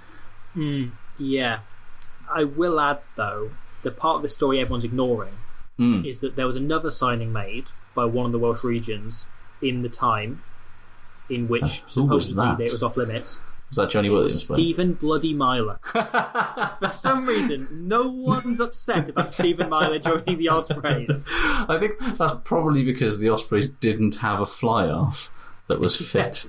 Yeah. 1.18 1.60
I 2.34 2.44
will 2.44 2.80
add, 2.80 3.02
though, 3.16 3.52
the 3.84 3.92
part 3.92 4.18
of 4.18 4.22
the 4.22 4.30
story 4.30 4.60
everyone's 4.60 4.84
ignoring 4.84 5.34
Mm. 5.80 6.06
is 6.06 6.20
that 6.20 6.36
there 6.36 6.46
was 6.46 6.56
another 6.56 6.92
signing 6.92 7.34
made 7.34 7.66
by 7.96 8.06
one 8.06 8.28
of 8.28 8.32
the 8.32 8.38
Welsh 8.38 8.64
regions 8.64 9.26
in 9.62 9.82
the 9.82 9.90
time 9.90 10.44
in 11.30 11.48
which 11.48 11.62
was 11.62 11.82
supposedly 11.88 12.36
that? 12.36 12.60
it 12.60 12.72
was 12.72 12.84
off 12.84 12.98
limits. 12.98 13.40
Was 13.72 13.78
that 13.78 13.90
Johnny 13.90 14.10
Williams? 14.10 14.44
Stephen 14.44 14.94
Bloody 14.94 15.34
Myler. 15.34 15.80
For 15.84 16.92
some 16.94 17.26
reason, 17.26 17.88
no 17.88 18.10
one's 18.10 18.60
upset 18.60 19.08
about 19.08 19.32
Stephen 19.32 19.70
Myler 19.70 19.98
joining 20.00 20.38
the 20.38 20.50
Ospreys. 20.50 21.24
I 21.28 21.78
think 21.80 21.94
that's 22.18 22.34
probably 22.44 22.84
because 22.84 23.18
the 23.18 23.30
Ospreys 23.30 23.68
didn't 23.70 24.16
have 24.16 24.42
a 24.42 24.46
fly 24.46 24.88
off 24.88 25.32
that 25.70 25.80
was 25.80 25.96
fit. 26.12 26.46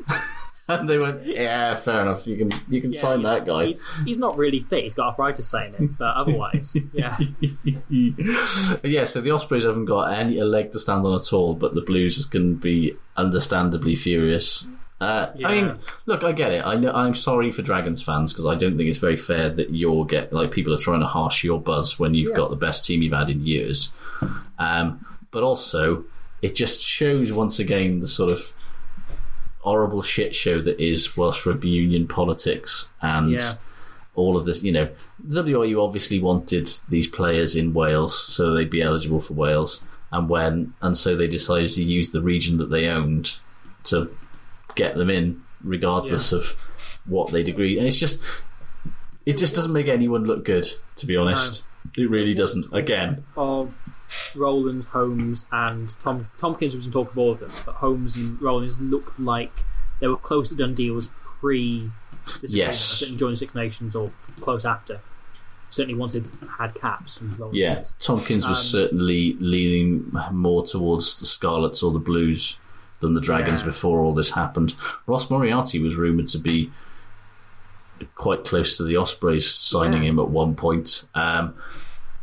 and 0.68 0.88
they 0.88 0.98
went, 0.98 1.24
yeah, 1.24 1.76
fair 1.76 2.02
enough, 2.02 2.26
you 2.26 2.36
can 2.36 2.52
you 2.68 2.80
can 2.80 2.92
Yeah, 2.92 3.00
sign 3.00 3.20
yeah. 3.20 3.34
that 3.34 3.46
guy. 3.46 3.66
He's, 3.66 3.84
he's 4.04 4.18
not 4.18 4.36
really 4.36 4.60
fit. 4.68 4.82
He's 4.82 4.94
got 4.94 5.06
arthritis 5.10 5.48
saying 5.48 5.74
it, 5.78 5.96
but 5.98 6.16
otherwise, 6.16 6.74
yeah. 6.92 7.16
yeah, 8.82 9.04
so 9.04 9.20
the 9.20 9.30
Ospreys 9.30 9.64
haven't 9.64 9.84
got 9.86 10.12
any 10.12 10.38
a 10.38 10.44
leg 10.44 10.72
to 10.72 10.80
stand 10.80 11.06
on 11.06 11.14
at 11.14 11.32
all, 11.32 11.54
but 11.54 11.74
the 11.74 11.82
Blues 11.82 12.24
can 12.26 12.56
be 12.56 12.96
understandably 13.16 13.94
furious. 13.94 14.66
Uh, 15.02 15.32
I 15.44 15.52
mean, 15.60 15.78
look, 16.06 16.22
I 16.22 16.30
get 16.30 16.52
it. 16.52 16.64
I 16.64 16.76
know, 16.76 16.92
I'm 16.92 17.14
sorry 17.16 17.50
for 17.50 17.62
Dragons 17.62 18.02
fans 18.02 18.32
because 18.32 18.46
I 18.46 18.54
don't 18.54 18.76
think 18.76 18.88
it's 18.88 18.98
very 18.98 19.16
fair 19.16 19.50
that 19.50 19.70
you're 19.70 20.04
get 20.06 20.32
like 20.32 20.52
people 20.52 20.72
are 20.72 20.78
trying 20.78 21.00
to 21.00 21.06
harsh 21.06 21.42
your 21.42 21.60
buzz 21.60 21.98
when 21.98 22.14
you've 22.14 22.30
Yeah. 22.30 22.36
got 22.36 22.50
the 22.50 22.56
best 22.56 22.84
team 22.84 23.02
you've 23.02 23.12
had 23.12 23.28
in 23.28 23.44
years. 23.44 23.92
Um, 24.60 25.04
but 25.32 25.42
also, 25.42 26.04
it 26.40 26.54
just 26.54 26.80
shows 26.82 27.32
once 27.32 27.58
again 27.58 27.98
the 28.00 28.06
sort 28.06 28.30
of 28.30 28.52
horrible 29.60 30.02
shit 30.02 30.34
show 30.34 30.60
that 30.60 30.80
is 30.80 31.16
Welsh 31.16 31.46
rugby 31.46 31.68
union 31.68 32.06
politics 32.06 32.88
and 33.00 33.32
Yeah. 33.32 33.54
all 34.14 34.36
of 34.36 34.44
this. 34.44 34.62
You 34.62 34.72
know, 34.72 34.88
the 35.22 35.42
WRU 35.42 35.82
obviously 35.82 36.20
wanted 36.20 36.68
these 36.88 37.08
players 37.08 37.54
in 37.54 37.72
Wales 37.74 38.16
so 38.18 38.54
they'd 38.54 38.70
be 38.70 38.82
eligible 38.82 39.20
for 39.20 39.34
Wales, 39.34 39.80
and 40.12 40.28
when 40.28 40.74
and 40.82 40.96
so 40.96 41.14
they 41.16 41.26
decided 41.26 41.72
to 41.72 41.82
use 41.82 42.10
the 42.10 42.20
region 42.22 42.58
that 42.58 42.70
they 42.70 42.86
owned 42.88 43.36
to 43.84 44.10
get 44.74 44.94
them 44.96 45.10
in, 45.10 45.42
regardless 45.62 46.32
of 46.32 46.56
what 47.06 47.30
they'd 47.30 47.48
agreed. 47.48 47.78
And 47.78 47.86
it's 47.86 47.98
just, 47.98 48.20
it 49.26 49.36
just 49.38 49.54
doesn't 49.54 49.72
make 49.72 49.88
anyone 49.88 50.24
look 50.24 50.44
good, 50.44 50.68
to 50.96 51.06
be 51.06 51.16
honest. 51.16 51.64
It 51.96 52.08
really 52.08 52.34
doesn't. 52.34 52.66
Again, 52.72 53.24
Of 53.36 53.74
Rollins, 54.36 54.86
Holmes, 54.86 55.46
and 55.50 55.90
Tom 56.00 56.28
Tompkins 56.38 56.74
was 56.76 56.86
in 56.86 56.92
talk 56.92 57.10
of 57.12 57.18
all 57.18 57.32
of 57.32 57.40
them, 57.40 57.50
but 57.66 57.76
Holmes 57.76 58.16
and 58.16 58.40
Rollins 58.40 58.78
looked 58.78 59.18
like 59.18 59.52
they 60.00 60.06
were 60.06 60.16
close 60.16 60.48
to 60.50 60.54
done 60.54 60.74
deals 60.74 61.10
pre 61.40 61.90
Yes. 62.42 63.00
joining 63.16 63.36
Six 63.36 63.54
Nations 63.54 63.96
or 63.96 64.06
close 64.40 64.64
after. 64.64 65.00
Certainly 65.70 65.98
once 65.98 66.12
they 66.12 66.22
had 66.58 66.74
caps. 66.74 67.18
And 67.20 67.34
yeah. 67.54 67.82
Tompkins 67.98 68.46
was 68.46 68.58
Um, 68.58 68.64
certainly 68.64 69.36
leaning 69.40 70.12
more 70.30 70.64
towards 70.64 71.18
the 71.18 71.26
Scarlets 71.26 71.82
or 71.82 71.90
the 71.92 71.98
Blues 71.98 72.58
than 73.02 73.12
the 73.14 73.20
Dragons 73.20 73.60
Yeah. 73.60 73.66
before 73.66 74.00
all 74.00 74.14
this 74.14 74.30
happened. 74.30 74.74
Ross 75.06 75.28
Moriarty 75.28 75.78
was 75.80 75.94
rumoured 75.96 76.28
to 76.28 76.38
be 76.38 76.70
quite 78.14 78.44
close 78.44 78.76
to 78.76 78.82
the 78.84 78.96
Ospreys 78.96 79.48
signing 79.48 80.02
Yeah. 80.02 80.10
him 80.10 80.18
at 80.18 80.28
one 80.30 80.54
point. 80.54 81.04
Um, 81.14 81.54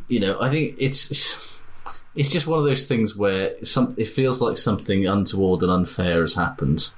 you 0.07 0.19
know, 0.19 0.39
I 0.41 0.49
think 0.49 0.75
it's, 0.79 1.09
it's 1.11 1.55
it's 2.15 2.31
just 2.31 2.47
one 2.47 2.57
of 2.59 2.65
those 2.65 2.85
things 2.85 3.15
where 3.15 3.53
some 3.63 3.93
it 3.97 4.07
feels 4.07 4.41
like 4.41 4.57
something 4.57 5.05
untoward 5.05 5.61
and 5.61 5.71
unfair 5.71 6.21
has 6.21 6.33
happened, 6.33 6.89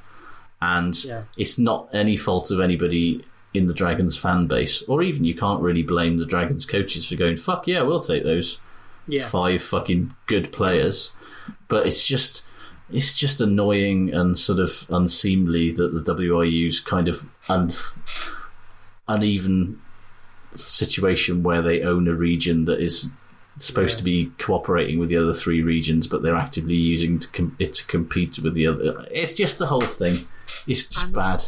and 0.62 1.04
Yeah. 1.04 1.24
it's 1.38 1.60
not 1.60 1.90
any 1.94 2.16
fault 2.16 2.50
of 2.50 2.60
anybody 2.62 3.24
in 3.54 3.68
the 3.68 3.74
Dragons 3.74 4.16
fan 4.16 4.48
base, 4.48 4.82
or 4.88 5.04
even 5.04 5.26
you 5.26 5.36
can't 5.36 5.62
really 5.62 5.84
blame 5.84 6.18
the 6.18 6.26
Dragons 6.26 6.66
coaches 6.66 7.06
for 7.06 7.16
going 7.16 7.36
fuck 7.38 7.68
yeah, 7.68 7.82
we'll 7.82 8.00
take 8.00 8.24
those 8.24 8.58
Yeah. 9.08 9.28
five 9.28 9.62
fucking 9.62 10.14
good 10.28 10.52
players. 10.54 11.12
But 11.68 11.86
it's 11.86 12.06
just 12.08 12.44
it's 12.92 13.16
just 13.18 13.42
annoying 13.42 14.14
and 14.14 14.38
sort 14.38 14.60
of 14.60 14.86
unseemly 14.90 15.72
that 15.72 15.94
the 15.94 16.14
WRU's 16.14 16.80
kind 16.80 17.08
of 17.08 17.26
un- 17.50 17.72
uneven 19.08 19.80
situation 20.56 21.44
where 21.44 21.62
they 21.62 21.82
own 21.82 22.08
a 22.08 22.14
region 22.14 22.66
that 22.66 22.80
is 22.80 23.12
supposed 23.58 23.94
Yeah. 23.94 23.98
to 23.98 24.04
be 24.04 24.32
cooperating 24.38 25.00
with 25.00 25.10
the 25.10 25.18
other 25.18 25.34
three 25.34 25.62
regions, 25.62 26.08
but 26.08 26.24
they're 26.24 26.36
actively 26.36 26.76
using 26.76 27.20
to 27.20 27.28
com- 27.30 27.56
it 27.60 27.74
to 27.76 27.86
compete 27.86 28.40
with 28.40 28.54
the 28.54 28.68
other. 28.68 29.06
It's 29.12 29.34
just 29.34 29.58
the 29.58 29.68
whole 29.68 29.82
thing. 29.82 30.28
It's 30.68 30.88
just 30.88 31.06
And- 31.06 31.14
bad. 31.14 31.46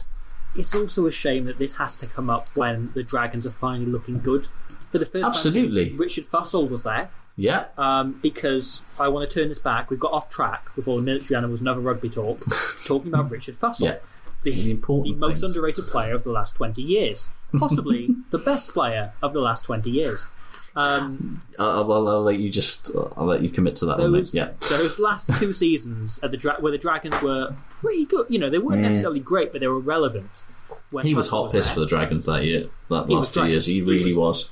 It's 0.56 0.76
also 0.76 1.08
a 1.08 1.12
shame 1.12 1.46
that 1.46 1.58
this 1.58 1.74
has 1.74 1.96
to 1.96 2.06
come 2.06 2.30
up 2.30 2.48
when 2.54 2.92
the 2.94 3.02
Dragons 3.02 3.48
are 3.48 3.56
finally 3.60 3.90
looking 3.90 4.20
good. 4.20 4.48
For 4.92 5.00
the 5.00 5.06
first 5.06 5.26
Absolutely. 5.26 5.90
time 5.90 5.98
Richard 5.98 6.26
Fussell 6.32 6.70
was 6.70 6.84
there, 6.84 7.10
Yeah, 7.36 7.66
um, 7.80 8.20
because 8.22 8.84
I 9.00 9.08
want 9.08 9.28
to 9.30 9.40
turn 9.40 9.50
this 9.50 9.58
back. 9.60 9.90
We've 9.90 10.00
got 10.00 10.12
off 10.12 10.30
track 10.30 10.70
with 10.76 10.88
all 10.88 10.98
the 10.98 11.02
military 11.02 11.36
animals 11.36 11.62
and 11.62 11.68
other 11.70 11.80
rugby 11.82 12.10
talk, 12.10 12.44
talking 12.86 13.12
about 13.14 13.32
Richard 13.32 13.60
Fussell, 13.60 13.80
Yeah. 13.88 13.96
the, 14.44 14.52
the 14.52 14.70
important 14.72 15.20
the 15.20 15.30
most 15.30 15.42
underrated 15.44 15.86
player 15.88 16.14
of 16.14 16.24
the 16.24 16.30
last 16.32 16.56
20 16.56 16.82
years. 16.82 17.28
Possibly 17.58 18.10
the 18.32 18.38
best 18.38 18.70
player 18.74 19.14
of 19.24 19.34
the 19.34 19.40
last 19.40 19.64
20 19.64 19.90
years. 19.90 20.28
Um, 20.76 21.42
Uh, 21.60 21.84
well, 21.88 22.08
I'll 22.08 22.22
let 22.24 22.40
you 22.40 22.50
just. 22.52 22.90
I'll 23.16 23.26
let 23.26 23.42
you 23.42 23.50
commit 23.50 23.76
to 23.76 23.86
that 23.88 24.00
one. 24.00 24.12
those, 24.12 24.34
Yeah. 24.34 24.50
those 24.70 24.98
last 25.00 25.30
two 25.36 25.54
seasons 25.64 26.20
at 26.24 26.32
the 26.32 26.38
dra- 26.38 26.58
where 26.60 26.72
the 26.72 26.78
Dragons 26.80 27.20
were 27.22 27.56
pretty 27.70 28.06
good. 28.06 28.26
You 28.30 28.40
know, 28.40 28.50
they 28.50 28.58
weren't 28.60 28.82
necessarily 28.82 29.20
great, 29.20 29.52
but 29.52 29.62
they 29.62 29.68
were 29.68 29.80
relevant. 29.80 30.44
When 30.92 31.04
Mm. 31.06 31.08
He 31.10 31.14
was 31.16 31.30
hot 31.30 31.52
piss 31.52 31.70
for 31.72 31.80
the 31.80 31.86
Dragons 31.88 32.26
that 32.28 32.44
year. 32.44 32.70
That 32.90 33.08
He 33.08 33.16
last 33.16 33.34
two 33.34 33.42
great. 33.42 33.52
years, 33.52 33.66
he 33.68 33.74
He 33.76 33.82
really 33.82 34.16
was- 34.16 34.50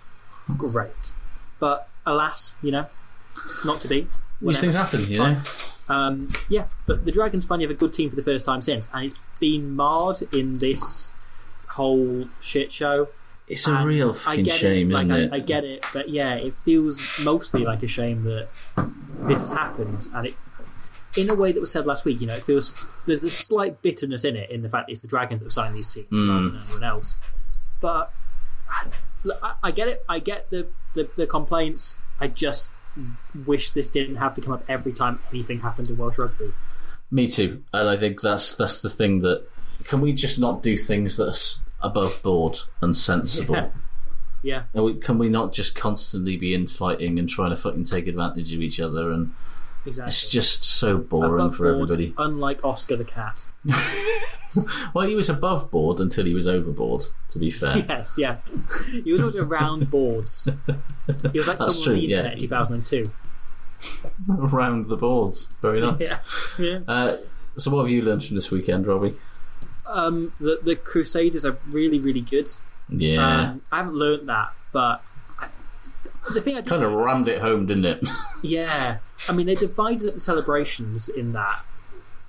was. 0.48 0.58
great. 0.58 0.92
But 1.60 1.88
alas, 2.06 2.54
you 2.62 2.72
know, 2.72 2.86
not 3.66 3.82
to 3.82 3.88
be. 3.88 4.08
These 4.42 4.60
things 4.62 4.76
happen, 4.76 5.04
you 5.06 5.20
know. 5.20 5.38
Um, 5.90 6.34
yeah, 6.50 6.66
but 6.88 7.06
the 7.06 7.12
Dragons 7.12 7.46
finally 7.46 7.66
have 7.66 7.72
a 7.76 7.80
good 7.80 7.94
team 7.94 8.10
for 8.10 8.16
the 8.16 8.24
first 8.24 8.46
time 8.46 8.62
since, 8.62 8.88
and 8.94 9.06
it's 9.06 9.16
been 9.40 9.76
marred 9.76 10.22
in 10.34 10.56
this 10.60 11.14
whole 11.68 12.28
shit 12.40 12.72
show. 12.72 13.10
It's 13.48 13.68
a 13.68 13.74
And 13.74 13.86
real 13.88 14.12
I 14.12 14.16
fucking 14.16 14.44
get 14.46 14.60
shame, 14.60 14.90
it, 14.92 14.94
like, 14.94 15.06
isn't 15.08 15.16
I, 15.16 15.20
it? 15.24 15.34
I 15.34 15.40
get 15.40 15.64
it, 15.66 15.86
but 15.94 16.10
yeah, 16.10 16.36
it 16.36 16.54
feels 16.64 17.02
mostly 17.24 17.66
like 17.66 17.84
a 17.84 17.88
shame 17.88 18.24
that 18.24 18.48
this 19.28 19.42
has 19.42 19.52
happened, 19.52 20.08
and 20.14 20.28
it 20.28 20.36
in 21.18 21.30
a 21.30 21.36
way 21.36 21.52
that 21.52 21.60
was 21.60 21.70
said 21.72 21.86
last 21.86 22.06
week, 22.06 22.22
you 22.22 22.28
know, 22.28 22.36
it 22.36 22.44
feels 22.44 22.88
there's 23.06 23.20
this 23.20 23.38
slight 23.38 23.82
bitterness 23.82 24.24
in 24.24 24.38
it 24.38 24.50
in 24.50 24.62
the 24.62 24.70
fact 24.70 24.88
that 24.88 24.92
it's 24.94 25.02
the 25.02 25.08
Dragons 25.10 25.40
that 25.42 25.46
have 25.48 25.54
signed 25.54 25.76
these 25.76 25.94
teams 25.94 26.08
Mm. 26.08 26.30
rather 26.30 26.50
than 26.52 26.62
anyone 26.64 26.84
else. 26.86 27.18
But 27.82 28.14
I, 29.44 29.54
I 29.64 29.72
get 29.72 29.90
it. 29.90 30.06
I 30.08 30.20
get 30.20 30.50
the, 30.52 30.68
the 30.94 31.10
the 31.16 31.28
complaints. 31.28 31.96
I 32.20 32.28
just 32.28 32.70
wish 33.46 33.72
this 33.72 33.88
didn't 33.88 34.18
have 34.18 34.34
to 34.36 34.42
come 34.42 34.54
up 34.54 34.64
every 34.68 34.94
time 34.94 35.20
anything 35.32 35.60
happened 35.62 35.90
in 35.90 35.98
Welsh 35.98 36.18
rugby. 36.18 36.54
Me 37.10 37.28
too, 37.28 37.64
and 37.74 37.90
I 37.90 37.98
think 37.98 38.22
that's 38.22 38.56
that's 38.56 38.82
the 38.82 38.90
thing 38.90 39.22
that 39.22 39.46
can 39.86 40.02
we 40.02 40.14
just 40.14 40.40
not 40.40 40.62
do 40.62 40.78
things 40.78 41.18
that 41.18 41.28
are 41.28 41.90
above 41.90 42.22
board 42.24 42.60
and 42.82 42.96
sensible? 42.96 43.56
Yeah. 43.56 43.70
Yeah. 44.44 44.64
Can 44.74 44.84
we, 44.84 44.94
can 44.96 45.18
we 45.20 45.30
not 45.30 45.54
just 45.54 45.76
constantly 45.76 46.36
be 46.36 46.56
infighting 46.56 47.20
and 47.20 47.30
trying 47.30 47.52
to 47.52 47.58
fucking 47.58 47.84
take 47.84 48.08
advantage 48.08 48.52
of 48.54 48.62
each 48.62 48.80
other? 48.80 49.12
And 49.12 49.36
Exactly. 49.86 50.10
it's 50.10 50.30
just 50.30 50.64
so 50.64 50.98
boring 50.98 51.34
Above 51.42 51.56
for 51.56 51.72
board, 51.74 51.92
everybody. 51.92 52.14
Unlike 52.18 52.64
Oscar 52.64 52.96
the 52.98 53.06
cat. 53.06 53.46
Well, 54.94 55.08
he 55.08 55.16
was 55.16 55.30
above 55.30 55.72
board 55.72 56.02
until 56.02 56.26
he 56.26 56.34
was 56.34 56.46
overboard. 56.46 57.06
To 57.30 57.40
be 57.40 57.50
fair, 57.52 57.78
Yes, 57.88 58.16
yeah. 58.18 58.38
He 58.92 59.10
was 59.14 59.22
always 59.22 59.36
around 59.38 59.90
boards. 59.90 60.46
He 61.32 61.38
was 61.40 61.48
like 61.48 61.58
That's 61.58 61.76
someone 61.76 61.84
true, 61.84 61.94
on 61.94 62.00
the 62.02 62.06
yeah. 62.08 62.18
internet 62.18 62.34
in 62.34 62.84
2002. 62.84 63.04
around 64.40 64.88
the 64.90 64.98
boards. 64.98 65.48
Very 65.62 65.80
nice. 65.80 65.96
Yeah. 66.02 66.20
yeah. 66.60 66.80
Uh, 66.86 67.18
so, 67.56 67.72
what 67.72 67.84
have 67.84 67.90
you 67.90 68.02
learned 68.02 68.26
from 68.26 68.36
this 68.36 68.52
weekend, 68.52 68.86
Robbie? 68.88 69.14
Um, 69.88 70.34
the, 70.42 70.60
the 70.62 70.76
Crusaders 70.76 71.46
are 71.46 71.58
really, 71.70 72.00
really 72.00 72.20
good. 72.22 72.50
Yeah, 72.90 73.52
Um, 73.52 73.62
I 73.72 73.78
haven't 73.78 73.96
learnt 73.96 74.26
that, 74.26 74.54
but 74.74 75.02
the 76.34 76.42
thing 76.42 76.56
I 76.58 76.62
kind 76.62 76.84
of 76.84 76.92
rammed 76.92 77.28
it 77.28 77.42
home, 77.42 77.66
didn't 77.66 77.86
it? 77.86 78.08
Yeah, 78.44 78.98
I 79.30 79.32
mean 79.34 79.46
they 79.46 79.56
divided 79.56 80.08
up 80.10 80.14
the 80.16 80.20
celebrations 80.20 81.08
in 81.10 81.34
that, 81.34 81.64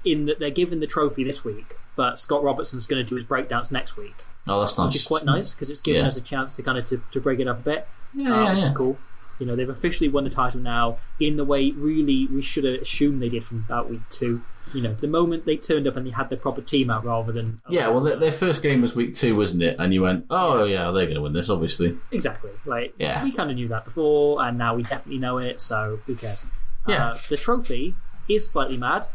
in 0.05 0.27
that 0.27 0.39
they're 0.39 0.51
given 0.51 0.81
the 0.81 0.87
trophy 0.87 1.25
this 1.25 1.43
week, 1.45 1.77
but 1.97 2.19
Scott 2.19 2.43
Robertson's 2.45 2.87
going 2.87 3.03
to 3.05 3.09
do 3.09 3.15
his 3.17 3.25
breakdowns 3.25 3.71
next 3.71 3.97
week, 3.97 4.25
oh, 4.47 4.61
that's 4.61 4.77
nice. 4.77 4.89
which 4.89 4.97
is 4.97 5.05
quite 5.07 5.25
nice 5.25 5.53
because 5.55 5.71
it's 5.71 5.81
given 5.81 6.03
Yeah. 6.03 6.09
us 6.09 6.17
a 6.17 6.21
chance 6.21 6.55
to 6.57 6.63
kind 6.63 6.77
of 6.79 6.87
to, 6.89 7.01
to 7.13 7.21
break 7.21 7.41
it 7.41 7.49
up 7.49 7.61
a 7.61 7.63
bit, 7.63 7.89
Yeah, 8.15 8.33
uh, 8.35 8.43
yeah, 8.45 8.49
which 8.55 8.63
is 8.65 8.69
yeah. 8.71 8.75
cool. 8.75 8.99
You 9.39 9.47
know 9.47 9.57
they've 9.57 9.69
officially 9.69 10.09
won 10.11 10.25
the 10.25 10.31
title 10.31 10.61
now 10.61 10.99
in 11.19 11.37
the 11.37 11.45
way 11.45 11.71
really 11.73 12.27
we 12.27 12.43
should 12.43 12.65
have 12.65 12.83
assumed 12.83 13.21
they 13.23 13.29
did 13.31 13.43
from 13.45 13.65
about 13.67 13.89
week 13.91 14.03
two. 14.11 14.43
You 14.75 14.81
know 14.83 14.93
the 14.95 15.09
moment 15.09 15.45
they 15.45 15.57
turned 15.57 15.87
up 15.87 15.97
and 15.97 16.07
they 16.07 16.11
had 16.11 16.29
their 16.31 16.39
proper 16.39 16.61
team 16.63 16.91
out 16.91 17.05
rather 17.05 17.33
than 17.33 17.61
Yeah, 17.69 17.89
well, 17.89 18.01
their, 18.01 18.17
their 18.17 18.33
first 18.33 18.63
game 18.63 18.81
was 18.83 18.95
week 18.95 19.15
two, 19.15 19.37
wasn't 19.37 19.63
it? 19.63 19.77
And 19.79 19.93
you 19.93 20.03
went, 20.03 20.27
oh 20.31 20.65
yeah, 20.65 20.91
they're 20.93 21.05
going 21.05 21.17
to 21.17 21.23
win 21.23 21.33
this, 21.33 21.49
obviously. 21.51 21.99
Exactly. 22.11 22.51
Like 22.65 22.95
Yeah. 22.99 23.23
we 23.23 23.33
kind 23.33 23.51
of 23.51 23.57
knew 23.57 23.69
that 23.69 23.85
before, 23.85 24.43
and 24.43 24.57
now 24.57 24.75
we 24.75 24.83
definitely 24.83 25.19
know 25.19 25.39
it. 25.39 25.61
So 25.61 26.01
who 26.07 26.15
cares? 26.15 26.45
Yeah. 26.89 27.09
Uh, 27.11 27.19
the 27.29 27.37
trophy 27.37 27.95
is 28.29 28.49
slightly 28.49 28.77
mad. 28.77 29.07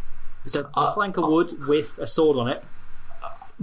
It's 0.45 0.55
a 0.55 0.67
Uh, 0.75 0.93
plank 0.93 1.17
of 1.17 1.27
wood 1.27 1.67
with 1.67 1.97
a 1.97 2.07
sword 2.07 2.37
on 2.37 2.47
it. 2.49 2.63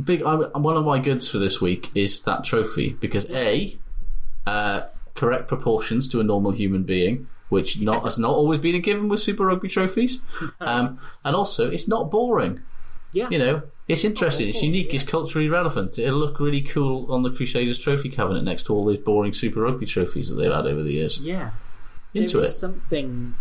Big. 0.02 0.22
I, 0.24 0.34
one 0.34 0.76
of 0.76 0.84
my 0.84 0.98
goods 0.98 1.28
for 1.28 1.38
this 1.38 1.60
week 1.60 1.90
is 1.94 2.20
that 2.22 2.42
trophy 2.44 2.96
because 3.00 3.26
a, 3.30 3.78
uh, 4.46 4.82
correct 5.14 5.46
proportions 5.48 6.08
to 6.08 6.20
a 6.20 6.24
normal 6.24 6.50
human 6.50 6.82
being, 6.82 7.28
which 7.48 7.80
not 7.80 8.04
has 8.04 8.18
not 8.18 8.30
always 8.30 8.58
been 8.58 8.74
a 8.74 8.78
given 8.78 9.08
with 9.08 9.20
Super 9.20 9.46
Rugby 9.46 9.68
trophies, 9.68 10.20
um, 10.60 10.98
and 11.24 11.36
also 11.36 11.70
it's 11.70 11.88
not 11.88 12.10
boring. 12.10 12.62
Yeah. 13.12 13.28
You 13.30 13.38
know, 13.38 13.62
it's 13.86 14.04
interesting. 14.04 14.48
It's 14.48 14.62
unique. 14.62 14.92
It's 14.92 15.04
culturally 15.04 15.48
relevant. 15.48 15.98
It'll 15.98 16.18
look 16.18 16.40
really 16.40 16.62
cool 16.62 17.12
on 17.12 17.22
the 17.22 17.30
Crusaders 17.30 17.78
trophy 17.78 18.08
cabinet 18.08 18.42
next 18.42 18.64
to 18.64 18.74
all 18.74 18.84
those 18.84 18.98
boring 18.98 19.32
Super 19.32 19.60
Rugby 19.60 19.86
trophies 19.86 20.28
that 20.28 20.34
they've 20.34 20.50
had 20.50 20.66
over 20.66 20.82
the 20.82 20.92
years. 20.92 21.18
Yeah. 21.18 21.50
Into 22.12 22.40
it. 22.40 22.50
something 22.50 23.34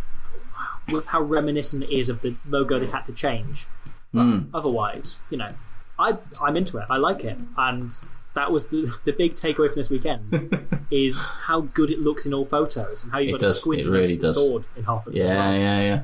with 0.87 1.05
how 1.07 1.21
reminiscent 1.21 1.83
it 1.83 1.91
is 1.91 2.09
of 2.09 2.21
the 2.21 2.35
logo 2.47 2.79
they 2.79 2.87
had 2.87 3.03
to 3.03 3.13
change. 3.13 3.67
Mm. 4.13 4.49
Otherwise, 4.53 5.17
you 5.29 5.37
know, 5.37 5.49
I 5.97 6.17
I'm 6.41 6.57
into 6.57 6.77
it. 6.77 6.85
I 6.89 6.97
like 6.97 7.23
it, 7.23 7.37
and 7.57 7.91
that 8.35 8.51
was 8.51 8.65
the 8.67 8.91
the 9.05 9.11
big 9.13 9.35
takeaway 9.35 9.67
from 9.67 9.75
this 9.75 9.89
weekend 9.89 10.67
is 10.91 11.19
how 11.21 11.61
good 11.61 11.89
it 11.91 11.99
looks 11.99 12.25
in 12.25 12.33
all 12.33 12.45
photos 12.45 13.03
and 13.03 13.11
how 13.11 13.19
you've 13.19 13.29
It 13.29 13.39
got 13.39 13.41
does. 13.41 13.57
to 13.57 13.61
squint 13.61 13.85
It 13.85 13.89
really 13.89 14.15
the 14.15 14.21
does. 14.27 14.35
sword 14.35 14.65
in 14.75 14.83
half 14.83 15.05
of 15.07 15.13
as 15.13 15.17
Yeah, 15.17 15.35
well. 15.49 15.53
yeah, 15.59 15.79
yeah. 15.81 16.01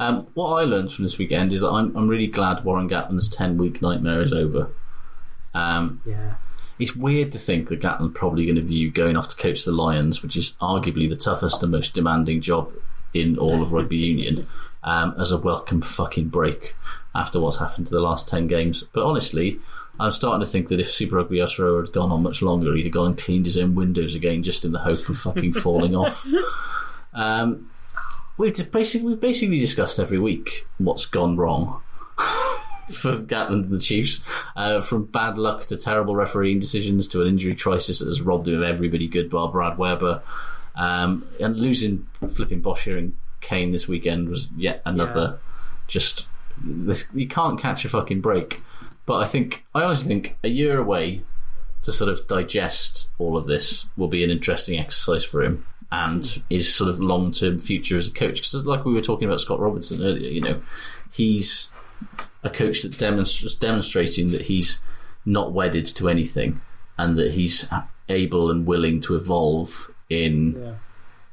Um, 0.00 0.26
what 0.34 0.48
I 0.60 0.64
learned 0.64 0.92
from 0.92 1.04
this 1.04 1.18
weekend 1.18 1.52
is 1.52 1.60
that 1.60 1.68
I'm, 1.70 1.96
I'm 1.96 2.08
really 2.08 2.26
glad 2.26 2.64
Warren 2.64 2.88
Gatland's 2.88 3.28
10 3.28 3.56
week 3.58 3.80
nightmare 3.80 4.20
is 4.22 4.32
over. 4.32 4.70
Um, 5.54 6.00
Yeah. 6.04 6.34
it's 6.78 6.96
weird 6.96 7.30
to 7.32 7.38
think 7.38 7.68
that 7.68 7.80
Gatland's 7.80 8.14
probably 8.18 8.44
going 8.44 8.56
to 8.56 8.62
view 8.62 8.90
going 8.90 9.16
off 9.16 9.28
to 9.28 9.36
coach 9.36 9.64
the 9.64 9.72
Lions, 9.72 10.22
which 10.22 10.36
is 10.36 10.52
arguably 10.60 11.08
the 11.08 11.14
toughest 11.16 11.62
and 11.62 11.70
most 11.70 11.94
demanding 11.94 12.40
job 12.40 12.72
in 13.14 13.38
all 13.38 13.62
of 13.62 13.72
rugby 13.72 13.96
union, 13.96 14.44
um, 14.82 15.14
as 15.18 15.30
a 15.30 15.38
welcome 15.38 15.80
fucking 15.80 16.28
break 16.28 16.74
after 17.14 17.38
what's 17.40 17.58
happened 17.58 17.86
to 17.86 17.94
the 17.94 18.00
last 18.00 18.26
10 18.26 18.48
games. 18.48 18.82
But 18.92 19.04
honestly, 19.04 19.60
I'm 20.00 20.10
starting 20.10 20.44
to 20.44 20.50
think 20.50 20.68
that 20.68 20.80
if 20.80 20.90
Super 20.90 21.16
Rugby 21.16 21.38
Aotearoa 21.38 21.86
had 21.86 21.92
gone 21.92 22.10
on 22.10 22.22
much 22.22 22.42
longer, 22.42 22.74
he'd 22.74 22.84
have 22.84 22.92
gone 22.92 23.06
and 23.06 23.18
cleaned 23.18 23.46
his 23.46 23.56
own 23.56 23.74
windows 23.74 24.14
again 24.14 24.42
just 24.42 24.64
in 24.64 24.72
the 24.72 24.80
hope 24.80 25.08
of 25.08 25.18
fucking 25.18 25.52
falling 25.52 25.94
off. 25.96 26.26
Um, 27.16 27.70
we've 28.36 28.72
basically 28.72 29.06
we've 29.06 29.20
basically 29.20 29.60
discussed 29.60 30.00
every 30.00 30.18
week 30.18 30.66
what's 30.78 31.06
gone 31.06 31.36
wrong 31.36 31.80
for 32.90 33.18
Gatland 33.18 33.64
and 33.64 33.70
the 33.70 33.78
Chiefs, 33.78 34.22
uh, 34.56 34.80
from 34.80 35.04
bad 35.04 35.38
luck 35.38 35.64
to 35.66 35.76
terrible 35.76 36.16
refereeing 36.16 36.58
decisions 36.58 37.08
to 37.08 37.22
an 37.22 37.28
injury 37.28 37.54
crisis 37.54 38.00
that 38.00 38.08
has 38.08 38.20
robbed 38.20 38.48
him 38.48 38.56
of 38.56 38.62
everybody 38.62 39.06
good 39.06 39.30
bar 39.30 39.48
Brad 39.48 39.78
Weber, 39.78 40.22
um, 40.74 41.26
and 41.40 41.56
losing 41.56 42.06
flipping 42.28 42.60
Boshier 42.60 42.98
and 42.98 43.16
Cane 43.40 43.72
this 43.72 43.86
weekend 43.86 44.28
was 44.28 44.48
yet 44.56 44.82
another 44.84 45.38
just 45.86 46.26
this 46.58 47.06
you 47.14 47.28
can't 47.28 47.60
catch 47.60 47.84
a 47.84 47.88
fucking 47.88 48.20
break. 48.20 48.60
But 49.06 49.16
I 49.16 49.26
think 49.26 49.64
I 49.74 49.82
honestly 49.82 50.08
think 50.08 50.36
a 50.42 50.48
year 50.48 50.78
away 50.78 51.22
to 51.82 51.92
sort 51.92 52.10
of 52.10 52.26
digest 52.26 53.10
all 53.18 53.36
of 53.36 53.44
this 53.46 53.84
will 53.96 54.08
be 54.08 54.24
an 54.24 54.30
interesting 54.30 54.78
exercise 54.78 55.24
for 55.24 55.42
him 55.42 55.66
and 55.92 56.42
his 56.48 56.74
sort 56.74 56.88
of 56.88 56.98
long 56.98 57.30
term 57.30 57.58
future 57.58 57.96
as 57.98 58.08
a 58.08 58.12
coach. 58.12 58.36
Because, 58.36 58.54
like 58.64 58.84
we 58.84 58.94
were 58.94 59.00
talking 59.02 59.28
about 59.28 59.40
Scott 59.40 59.60
Robertson 59.60 60.02
earlier, 60.02 60.30
you 60.30 60.40
know, 60.40 60.62
he's 61.12 61.70
a 62.42 62.50
coach 62.50 62.82
that 62.82 62.98
demonstrates 62.98 63.54
demonstrating 63.54 64.30
that 64.30 64.42
he's 64.42 64.80
not 65.26 65.52
wedded 65.52 65.86
to 65.86 66.08
anything 66.08 66.60
and 66.98 67.16
that 67.18 67.32
he's 67.32 67.66
able 68.08 68.50
and 68.50 68.66
willing 68.66 69.00
to 69.00 69.16
evolve 69.16 69.90
in 70.10 70.54
Yeah. 70.58 70.74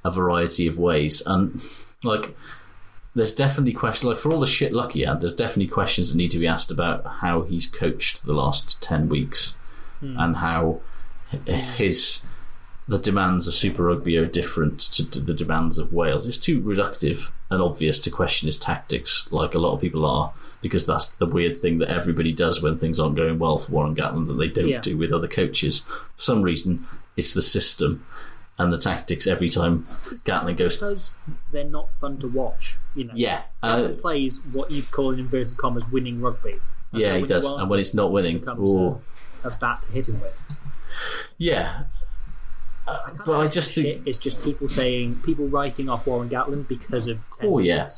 a 0.03 0.11
variety 0.11 0.67
of 0.67 0.77
ways. 0.77 1.21
And 1.25 1.61
like, 2.03 2.35
there's 3.15 3.33
definitely 3.33 3.73
questions 3.73 4.05
like 4.07 4.17
for 4.17 4.31
all 4.31 4.39
the 4.39 4.47
shit 4.47 4.71
luck 4.73 4.93
he 4.93 5.01
had. 5.01 5.19
There's 5.21 5.33
definitely 5.35 5.67
questions 5.67 6.09
that 6.11 6.17
need 6.17 6.31
to 6.31 6.39
be 6.39 6.47
asked 6.47 6.71
about 6.71 7.05
how 7.05 7.41
he's 7.41 7.67
coached 7.67 8.25
the 8.25 8.33
last 8.33 8.81
ten 8.81 9.09
weeks 9.09 9.55
Hmm. 9.99 10.17
and 10.19 10.35
how 10.37 10.81
his 11.45 12.21
the 12.87 12.97
demands 12.97 13.47
of 13.47 13.53
Super 13.53 13.83
Rugby 13.83 14.17
are 14.17 14.25
different 14.25 14.79
to, 14.79 15.09
to 15.11 15.19
the 15.19 15.33
demands 15.33 15.77
of 15.77 15.93
Wales. 15.93 16.25
It's 16.27 16.37
too 16.37 16.59
reductive 16.61 17.29
and 17.49 17.61
obvious 17.61 17.99
to 18.01 18.09
question 18.09 18.47
his 18.47 18.57
tactics, 18.57 19.27
like 19.31 19.53
a 19.53 19.59
lot 19.59 19.73
of 19.73 19.81
people 19.81 20.05
are, 20.05 20.33
because 20.61 20.85
that's 20.85 21.11
the 21.13 21.27
weird 21.27 21.55
thing 21.57 21.77
that 21.77 21.89
everybody 21.89 22.33
does 22.33 22.61
when 22.61 22.75
things 22.77 22.99
aren't 22.99 23.15
going 23.15 23.39
well 23.39 23.59
for 23.59 23.71
Warren 23.71 23.95
Gatland 23.95 24.27
that 24.27 24.33
they 24.33 24.47
don't 24.49 24.67
Yeah. 24.67 24.81
do 24.81 24.97
with 24.97 25.13
other 25.13 25.27
coaches. 25.27 25.81
For 26.17 26.23
some 26.23 26.41
reason, 26.41 26.85
it's 27.15 27.33
the 27.33 27.41
system 27.41 28.03
and 28.57 28.71
the 28.71 28.77
tactics 28.77 29.25
every 29.27 29.49
time 29.49 29.85
Gatland 30.25 30.57
goes. 30.57 30.75
because 30.75 31.15
they're 31.51 31.63
not 31.63 31.89
fun 31.99 32.17
to 32.19 32.27
watch. 32.27 32.77
You 32.95 33.05
know, 33.05 33.13
Yeah, 33.15 33.43
uh, 33.63 33.89
plays 33.99 34.39
what 34.51 34.71
you'd 34.71 34.91
call 34.91 35.11
in 35.11 35.19
inverted 35.19 35.57
commas 35.57 35.83
winning 35.91 36.21
rugby. 36.21 36.59
And 36.91 37.01
yeah, 37.01 37.09
so 37.09 37.17
he 37.19 37.25
does. 37.25 37.45
And 37.45 37.69
when 37.69 37.79
it's 37.79 37.93
not 37.93 38.11
winning, 38.11 38.37
it 38.37 38.39
becomes 38.41 38.71
a, 38.73 39.47
a 39.47 39.51
bat 39.51 39.83
to 39.83 39.91
hit 39.91 40.09
him 40.09 40.19
with. 40.21 40.39
yeah. 41.37 41.83
Uh, 42.87 43.11
but 43.25 43.39
I 43.39 43.47
just 43.47 43.73
think 43.73 44.05
it's 44.07 44.17
just 44.17 44.43
people 44.43 44.67
saying 44.67 45.21
people 45.23 45.47
writing 45.47 45.87
off 45.87 46.05
Warren 46.07 46.29
Gatland 46.29 46.67
because 46.67 47.07
of 47.07 47.19
10 47.39 47.47
Oh, 47.49 47.59
yeah. 47.59 47.89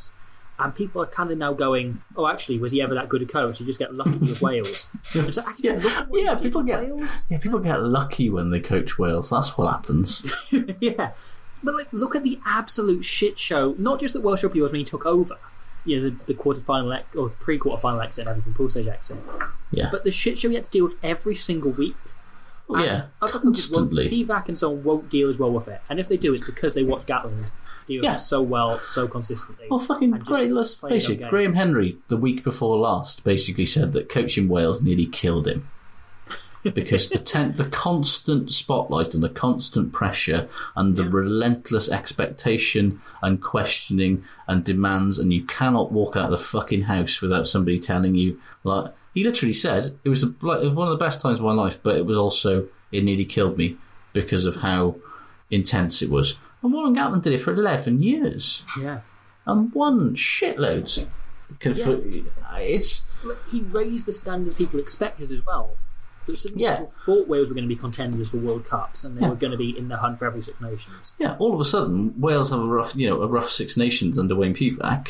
And 0.60 0.74
people 0.74 1.02
are 1.02 1.08
kind 1.08 1.32
of 1.32 1.38
now 1.38 1.52
going, 1.54 2.02
"Oh, 2.16 2.28
actually, 2.28 2.60
was 2.60 2.72
he 2.72 2.82
ever 2.82 2.94
that 2.94 3.10
good 3.10 3.24
a 3.24 3.26
coach? 3.26 3.60
You 3.60 3.66
just 3.66 3.80
get 3.80 3.94
lucky 3.96 4.18
with 4.18 4.42
Wales." 4.42 4.88
Like, 5.16 5.36
actually, 5.38 5.78
look 5.78 5.86
at 5.92 6.10
what 6.10 6.20
he 6.20 6.26
yeah, 6.26 6.36
people 6.36 6.64
get 6.64 6.82
Wales. 6.84 7.10
yeah, 7.30 7.38
people 7.40 7.60
get 7.60 7.82
lucky 7.82 8.30
when 8.30 8.52
they 8.52 8.60
coach 8.60 9.00
Wales. 9.00 9.32
That's 9.32 9.58
what 9.58 9.72
happens. 9.72 10.32
yeah, 10.80 11.12
but 11.64 11.76
like, 11.76 11.92
look 11.92 12.16
at 12.16 12.24
the 12.24 12.40
absolute 12.46 13.04
shit 13.04 13.40
show. 13.40 13.74
Not 13.80 14.00
just 14.00 14.14
that 14.14 14.22
Welsh 14.22 14.44
rugby 14.44 14.62
was 14.62 14.72
when 14.72 14.80
he 14.80 14.86
took 14.86 15.06
over, 15.08 15.38
you 15.86 16.00
know, 16.00 16.10
the, 16.10 16.16
the 16.28 16.34
quarter 16.36 16.62
final 16.62 16.96
or 17.16 17.30
pre 17.30 17.58
quarter 17.58 17.82
final 17.82 18.02
exit 18.02 18.28
and 18.28 18.30
everything, 18.30 18.54
pool 18.54 18.70
stage 18.70 18.88
exit. 18.88 19.18
Yeah. 19.72 19.90
But 19.92 20.04
the 20.04 20.12
shit 20.12 20.38
show 20.38 20.50
he 20.50 20.56
had 20.56 20.66
to 20.66 20.70
deal 20.70 20.86
with 20.86 20.96
every 21.02 21.36
single 21.36 21.72
week. 21.72 21.96
Oh, 22.70 22.78
yeah, 22.82 23.08
Other 23.22 23.40
constantly. 23.40 24.10
Pivac 24.10 24.48
and 24.48 24.58
so 24.58 24.72
on 24.72 24.84
won't 24.84 25.10
deal 25.10 25.30
as 25.30 25.38
well 25.38 25.52
with 25.52 25.68
it, 25.68 25.82
and 25.90 26.00
if 26.00 26.08
they 26.08 26.16
do, 26.16 26.34
it's 26.34 26.46
because 26.46 26.74
they 26.74 26.84
watch 26.84 27.06
Gatland 27.06 27.48
deal 27.86 28.04
Yeah. 28.04 28.18
so 28.18 28.42
well, 28.42 28.82
so 28.84 29.08
consistently. 29.08 29.68
Well, 29.70 29.80
fucking 29.80 30.12
great. 30.12 30.52
Let's 30.52 30.76
play 30.76 30.92
face 30.92 31.10
it. 31.10 31.28
Graham 31.30 31.54
Henry, 31.54 31.98
the 32.08 32.18
week 32.18 32.44
before 32.44 32.78
last, 32.78 33.24
basically 33.24 33.66
said 33.66 33.94
that 33.94 34.10
coaching 34.10 34.48
Wales 34.48 34.82
nearly 34.82 35.06
killed 35.06 35.48
him. 35.48 35.70
because 36.74 37.10
the 37.10 37.20
ten- 37.20 37.58
the 37.58 37.66
constant 37.66 38.50
spotlight 38.50 39.14
and 39.14 39.22
the 39.22 39.28
constant 39.30 39.92
pressure 39.92 40.48
and 40.78 40.96
the 40.96 41.04
relentless 41.04 41.90
expectation 41.90 43.02
and 43.22 43.42
questioning 43.42 44.24
and 44.48 44.64
demands, 44.64 45.20
and 45.20 45.34
you 45.34 45.44
cannot 45.46 45.92
walk 45.92 46.16
out 46.16 46.26
of 46.26 46.32
the 46.32 46.38
fucking 46.38 46.84
house 46.84 47.22
without 47.22 47.48
somebody 47.48 47.80
telling 47.80 48.16
you 48.16 48.40
like 48.64 48.94
he 49.14 49.24
literally 49.24 49.54
said 49.54 49.98
it 50.04 50.10
was, 50.10 50.22
the, 50.22 50.36
like, 50.42 50.62
it 50.62 50.66
was 50.66 50.74
one 50.74 50.88
of 50.88 50.98
the 50.98 51.04
best 51.04 51.22
times 51.22 51.40
of 51.40 51.46
my 51.46 51.54
life, 51.54 51.80
but 51.84 51.98
it 51.98 52.06
was 52.06 52.18
also 52.18 52.68
it 52.92 53.04
nearly 53.04 53.26
killed 53.26 53.58
me 53.58 53.78
because 54.12 54.46
of 54.46 54.58
how 54.58 54.96
intense 55.52 56.02
it 56.02 56.10
was. 56.10 56.36
And 56.64 56.72
Warren 56.74 56.96
Gatland 56.96 57.24
did 57.24 57.34
it 57.34 57.40
for 57.42 57.52
eleven 57.54 58.02
years 58.02 58.64
Yeah. 58.80 59.02
and 59.46 59.72
won 59.74 60.16
shitloads. 60.16 61.06
Conf- 61.60 61.80
It's 62.58 63.02
he 63.52 63.62
raised 63.62 64.06
the 64.06 64.14
standards 64.14 64.56
people 64.56 64.80
expected 64.80 65.32
as 65.32 65.46
well. 65.46 65.76
But 66.26 66.38
some 66.40 66.54
Yeah. 66.56 66.78
people 66.78 66.94
thought 67.06 67.28
Wales 67.28 67.50
were 67.50 67.54
going 67.56 67.66
to 67.68 67.74
be 67.74 67.76
contenders 67.76 68.30
for 68.30 68.38
World 68.38 68.66
Cups, 68.66 69.04
and 69.04 69.18
they 69.18 69.22
Yeah. 69.22 69.30
were 69.30 69.36
going 69.36 69.52
to 69.52 69.58
be 69.58 69.78
in 69.78 69.90
the 69.90 69.98
hunt 69.98 70.20
for 70.20 70.26
every 70.26 70.42
Six 70.42 70.60
Nations. 70.62 71.12
yeah. 71.20 71.36
All 71.38 71.54
of 71.54 71.60
a 71.60 71.66
sudden, 71.66 72.14
Wales 72.18 72.50
have 72.50 72.60
a 72.62 72.66
rough, 72.66 72.96
you 72.96 73.10
know, 73.10 73.22
a 73.22 73.28
rough 73.28 73.50
Six 73.52 73.76
Nations 73.76 74.18
under 74.18 74.34
Wayne 74.36 74.54
Pivac, 74.56 75.10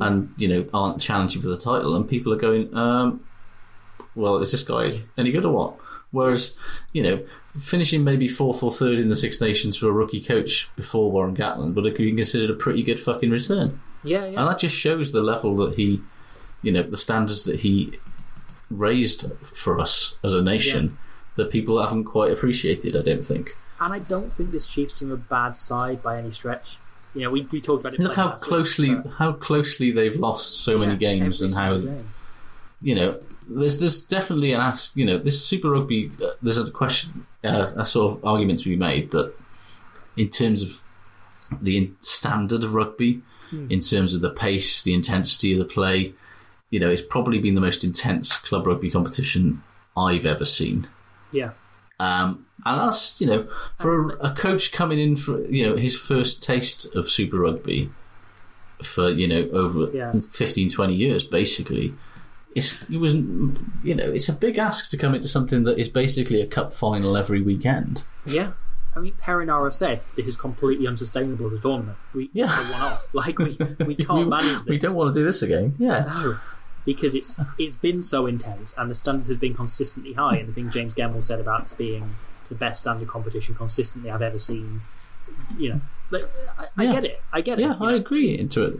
and 0.00 0.32
you 0.36 0.48
know 0.48 0.66
aren't 0.74 1.00
challenging 1.00 1.40
for 1.42 1.48
the 1.48 1.56
title, 1.58 1.96
and 1.96 2.06
people 2.08 2.32
are 2.34 2.36
going, 2.36 2.74
um, 2.76 3.20
well, 4.14 4.38
is 4.38 4.50
this 4.52 4.62
guy 4.62 5.02
any 5.16 5.32
good 5.32 5.44
or 5.46 5.52
what? 5.54 5.74
Whereas, 6.12 6.56
you 6.92 7.02
know, 7.02 7.24
finishing 7.58 8.04
maybe 8.04 8.28
fourth 8.28 8.62
or 8.62 8.70
third 8.70 8.98
in 8.98 9.08
the 9.08 9.16
Six 9.16 9.40
Nations 9.40 9.76
for 9.76 9.88
a 9.88 9.92
rookie 9.92 10.22
coach 10.22 10.70
before 10.76 11.10
Warren 11.10 11.34
Gatland 11.36 11.74
would 11.74 11.84
have 11.86 11.96
been 11.96 12.16
considered 12.16 12.50
a 12.50 12.54
pretty 12.54 12.82
good 12.82 13.00
fucking 13.00 13.30
return. 13.30 13.80
Yeah, 14.04 14.26
yeah. 14.26 14.40
And 14.40 14.48
that 14.48 14.58
just 14.58 14.76
shows 14.76 15.12
the 15.12 15.22
level 15.22 15.56
that 15.56 15.74
he, 15.74 16.00
you 16.62 16.70
know, 16.72 16.82
the 16.82 16.96
standards 16.96 17.44
that 17.44 17.60
he 17.60 17.98
raised 18.70 19.32
for 19.42 19.80
us 19.80 20.16
as 20.22 20.32
a 20.34 20.42
nation 20.42 20.96
that 21.36 21.50
people 21.50 21.80
haven't 21.82 22.04
quite 22.04 22.30
appreciated, 22.30 22.96
I 22.96 23.02
don't 23.02 23.24
think. 23.24 23.56
And 23.80 23.92
I 23.92 23.98
don't 23.98 24.32
think 24.32 24.52
this 24.52 24.66
Chiefs 24.66 24.98
team 24.98 25.10
are 25.10 25.14
a 25.14 25.18
bad 25.18 25.56
side 25.56 26.02
by 26.02 26.18
any 26.18 26.30
stretch. 26.30 26.76
You 27.14 27.22
know, 27.22 27.30
we, 27.30 27.42
we 27.50 27.60
talked 27.60 27.80
about 27.80 27.94
it. 27.94 28.00
Look 28.00 28.14
how 28.14 28.26
last 28.28 28.40
week, 28.42 28.48
closely 28.48 28.94
but- 28.94 29.06
how 29.12 29.32
closely 29.32 29.90
they've 29.90 30.16
lost 30.16 30.56
so 30.56 30.78
many 30.78 30.96
games 30.96 31.42
and 31.42 31.54
how 31.54 31.78
game. 31.78 32.08
you 32.80 32.94
know 32.94 33.20
there's 33.58 33.78
there's 33.78 34.02
definitely 34.04 34.52
an 34.52 34.60
ask 34.60 34.96
you 34.96 35.04
know 35.04 35.18
this 35.18 35.44
Super 35.44 35.70
Rugby 35.70 36.10
uh, 36.22 36.30
there's 36.42 36.58
a 36.58 36.70
question 36.70 37.26
uh, 37.44 37.72
a 37.76 37.86
sort 37.86 38.12
of 38.12 38.24
argument 38.24 38.60
to 38.60 38.68
be 38.68 38.76
made 38.76 39.10
that 39.12 39.32
in 40.16 40.28
terms 40.28 40.62
of 40.62 40.80
the 41.60 41.90
standard 42.00 42.64
of 42.64 42.74
rugby 42.74 43.20
Hmm. 43.50 43.66
in 43.70 43.80
terms 43.80 44.14
of 44.14 44.22
the 44.22 44.30
pace 44.30 44.82
the 44.82 44.94
intensity 44.94 45.52
of 45.52 45.58
the 45.58 45.66
play 45.66 46.14
you 46.70 46.80
know 46.80 46.88
it's 46.88 47.02
probably 47.02 47.38
been 47.38 47.54
the 47.54 47.60
most 47.60 47.84
intense 47.84 48.34
club 48.38 48.66
rugby 48.66 48.90
competition 48.90 49.62
I've 49.94 50.24
ever 50.24 50.46
seen 50.46 50.88
Yeah. 51.32 51.50
um, 52.00 52.46
and 52.64 52.80
that's, 52.80 53.20
you 53.20 53.26
know, 53.26 53.46
for 53.78 54.12
a, 54.12 54.30
a 54.30 54.34
coach 54.34 54.70
coming 54.72 54.98
in 54.98 55.16
for, 55.16 55.42
you 55.50 55.66
know, 55.66 55.76
his 55.76 55.98
first 55.98 56.42
taste 56.44 56.94
of 56.94 57.10
Super 57.10 57.40
Rugby 57.40 57.90
for, 58.82 59.10
you 59.10 59.26
know, 59.28 59.48
over 59.52 59.90
Yeah. 59.94 60.12
15, 60.30 60.70
20 60.70 60.94
years, 60.94 61.24
basically, 61.24 61.92
it's, 62.54 62.82
it 62.90 62.98
was, 62.98 63.14
you 63.14 63.94
know, 63.94 64.10
it's 64.12 64.28
a 64.28 64.32
big 64.32 64.58
ask 64.58 64.90
to 64.90 64.96
come 64.96 65.14
into 65.14 65.28
something 65.28 65.64
that 65.64 65.78
is 65.78 65.88
basically 65.88 66.40
a 66.40 66.46
cup 66.46 66.72
final 66.74 67.16
every 67.16 67.40
weekend. 67.42 68.04
Yeah. 68.26 68.52
I 68.94 68.98
mean, 69.00 69.14
Perenara 69.14 69.72
said 69.72 70.02
this 70.16 70.26
is 70.26 70.36
completely 70.36 70.86
unsustainable 70.86 71.46
as 71.46 71.54
a 71.54 71.58
tournament. 71.60 71.96
We 72.14 72.28
Yeah. 72.34 72.44
it's 72.60 72.68
a 72.68 72.72
one 72.72 72.82
off. 72.82 73.06
Like 73.14 73.38
we 73.38 73.56
we 73.86 73.94
can't 74.04 74.28
manage 74.28 74.58
this. 74.58 74.64
we 74.66 74.78
don't 74.78 74.94
want 74.94 75.14
to 75.14 75.18
do 75.20 75.24
this 75.24 75.40
again. 75.42 75.74
Yeah. 75.78 76.04
No, 76.06 76.38
because 76.84 77.14
it's 77.14 77.40
it's 77.58 77.76
been 77.76 78.02
so 78.02 78.26
intense 78.26 78.74
and 78.76 78.90
the 78.90 78.94
standard 78.94 79.28
has 79.28 79.36
been 79.38 79.54
consistently 79.54 80.12
high. 80.12 80.36
And 80.36 80.48
the 80.48 80.52
thing 80.52 80.70
James 80.70 80.92
Gemmell 80.94 81.24
said 81.24 81.40
about 81.40 81.72
it 81.72 81.78
being 81.78 82.16
the 82.50 82.54
best 82.54 82.82
standard 82.82 83.08
competition 83.08 83.54
consistently 83.54 84.10
I've 84.10 84.20
ever 84.20 84.38
seen. 84.38 84.80
You 85.56 85.70
know, 85.70 85.80
like, 86.10 86.24
I, 86.58 86.66
I 86.76 86.86
get 86.92 87.04
it. 87.06 87.22
I 87.32 87.40
get 87.40 87.58
it. 87.58 87.62
Yeah, 87.62 87.76
I 87.80 87.92
know. 87.92 87.96
agree 87.96 88.38
into 88.38 88.62
it. 88.64 88.76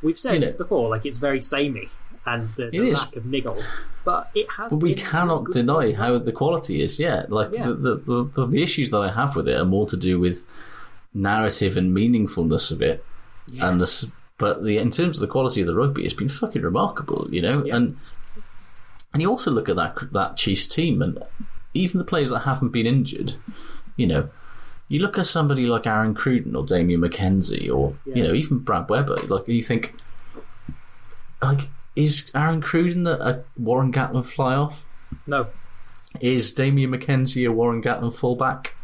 We've 0.00 0.18
said 0.18 0.34
you 0.34 0.40
know- 0.40 0.46
it 0.46 0.56
before. 0.56 0.88
Like 0.88 1.04
it's 1.04 1.18
very 1.18 1.42
samey 1.42 1.88
and 2.26 2.48
there's 2.56 2.72
It 2.74 2.80
a 2.80 2.86
is. 2.88 2.98
lack 2.98 3.16
of 3.16 3.26
niggle, 3.26 3.62
but 4.04 4.30
it 4.34 4.46
has. 4.56 4.70
But 4.70 4.78
we 4.78 4.94
cannot 4.94 5.50
deny 5.50 5.92
how 5.92 6.18
the 6.18 6.32
quality 6.32 6.82
is. 6.82 6.98
Yeah, 6.98 7.26
like 7.28 7.50
Yeah. 7.52 7.66
The, 7.68 7.96
the, 7.96 8.30
the, 8.34 8.46
the 8.46 8.62
issues 8.62 8.90
that 8.90 8.98
I 8.98 9.10
have 9.12 9.34
with 9.36 9.48
it 9.48 9.56
are 9.58 9.64
more 9.64 9.86
to 9.88 9.96
do 9.96 10.18
with 10.20 10.44
narrative 11.14 11.76
and 11.76 11.94
meaningfulness 11.96 12.70
of 12.70 12.80
it, 12.82 13.04
and 13.60 13.80
this. 13.80 14.06
But 14.38 14.64
the 14.64 14.78
in 14.78 14.90
terms 14.90 15.18
of 15.18 15.20
the 15.20 15.26
quality 15.28 15.60
of 15.60 15.66
the 15.66 15.74
rugby, 15.74 16.04
it's 16.04 16.14
been 16.14 16.28
fucking 16.28 16.62
remarkable, 16.62 17.28
you 17.30 17.42
know. 17.42 17.64
And 17.66 17.96
and 19.12 19.20
you 19.22 19.28
also 19.28 19.50
look 19.50 19.68
at 19.68 19.76
that 19.76 19.96
that 20.12 20.36
Chiefs 20.36 20.66
team, 20.66 21.02
and 21.02 21.18
even 21.74 21.98
the 21.98 22.04
players 22.04 22.30
that 22.30 22.40
haven't 22.40 22.70
been 22.70 22.86
injured, 22.86 23.34
you 23.96 24.06
know. 24.06 24.28
You 24.88 24.98
look 25.00 25.16
at 25.16 25.26
somebody 25.26 25.64
like 25.66 25.86
Aaron 25.86 26.14
Cruden 26.14 26.54
or 26.54 26.64
Damian 26.66 27.00
McKenzie, 27.00 27.72
or 27.72 27.94
you 28.04 28.22
know 28.22 28.34
even 28.34 28.58
Brad 28.58 28.88
Weber. 28.90 29.16
Like 29.28 29.48
you 29.48 29.62
think, 29.62 29.94
like 31.42 31.68
is 31.96 32.30
Aaron 32.34 32.60
Cruden 32.60 33.06
a, 33.06 33.12
a 33.12 33.44
Warren 33.56 33.92
Gatland 33.92 34.26
fly 34.26 34.54
off? 34.54 34.84
No, 35.26 35.48
Is 36.20 36.52
Damian 36.52 36.90
McKenzie 36.90 37.48
a 37.48 37.52
Warren 37.52 37.82
Gatland 37.82 38.14
fullback? 38.14 38.74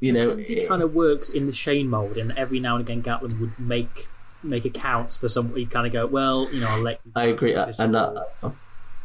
You 0.00 0.12
know, 0.12 0.30
it 0.38 0.68
kind 0.68 0.82
of 0.82 0.94
works 0.94 1.28
in 1.28 1.46
the 1.46 1.52
Shane 1.52 1.88
mold, 1.88 2.16
and 2.16 2.32
every 2.32 2.60
now 2.60 2.76
and 2.76 2.88
again 2.88 3.02
Gatland 3.02 3.40
would 3.40 3.58
make 3.58 4.08
make 4.42 4.64
accounts 4.64 5.16
for 5.16 5.28
some. 5.28 5.54
He'd 5.54 5.70
kind 5.70 5.86
of 5.86 5.92
go, 5.92 6.06
well, 6.06 6.48
you 6.52 6.60
know, 6.60 6.68
I'll 6.68 6.80
let. 6.80 7.00
You 7.04 7.12
I 7.14 7.24
agree, 7.24 7.54
and 7.54 7.94
that, 7.94 8.26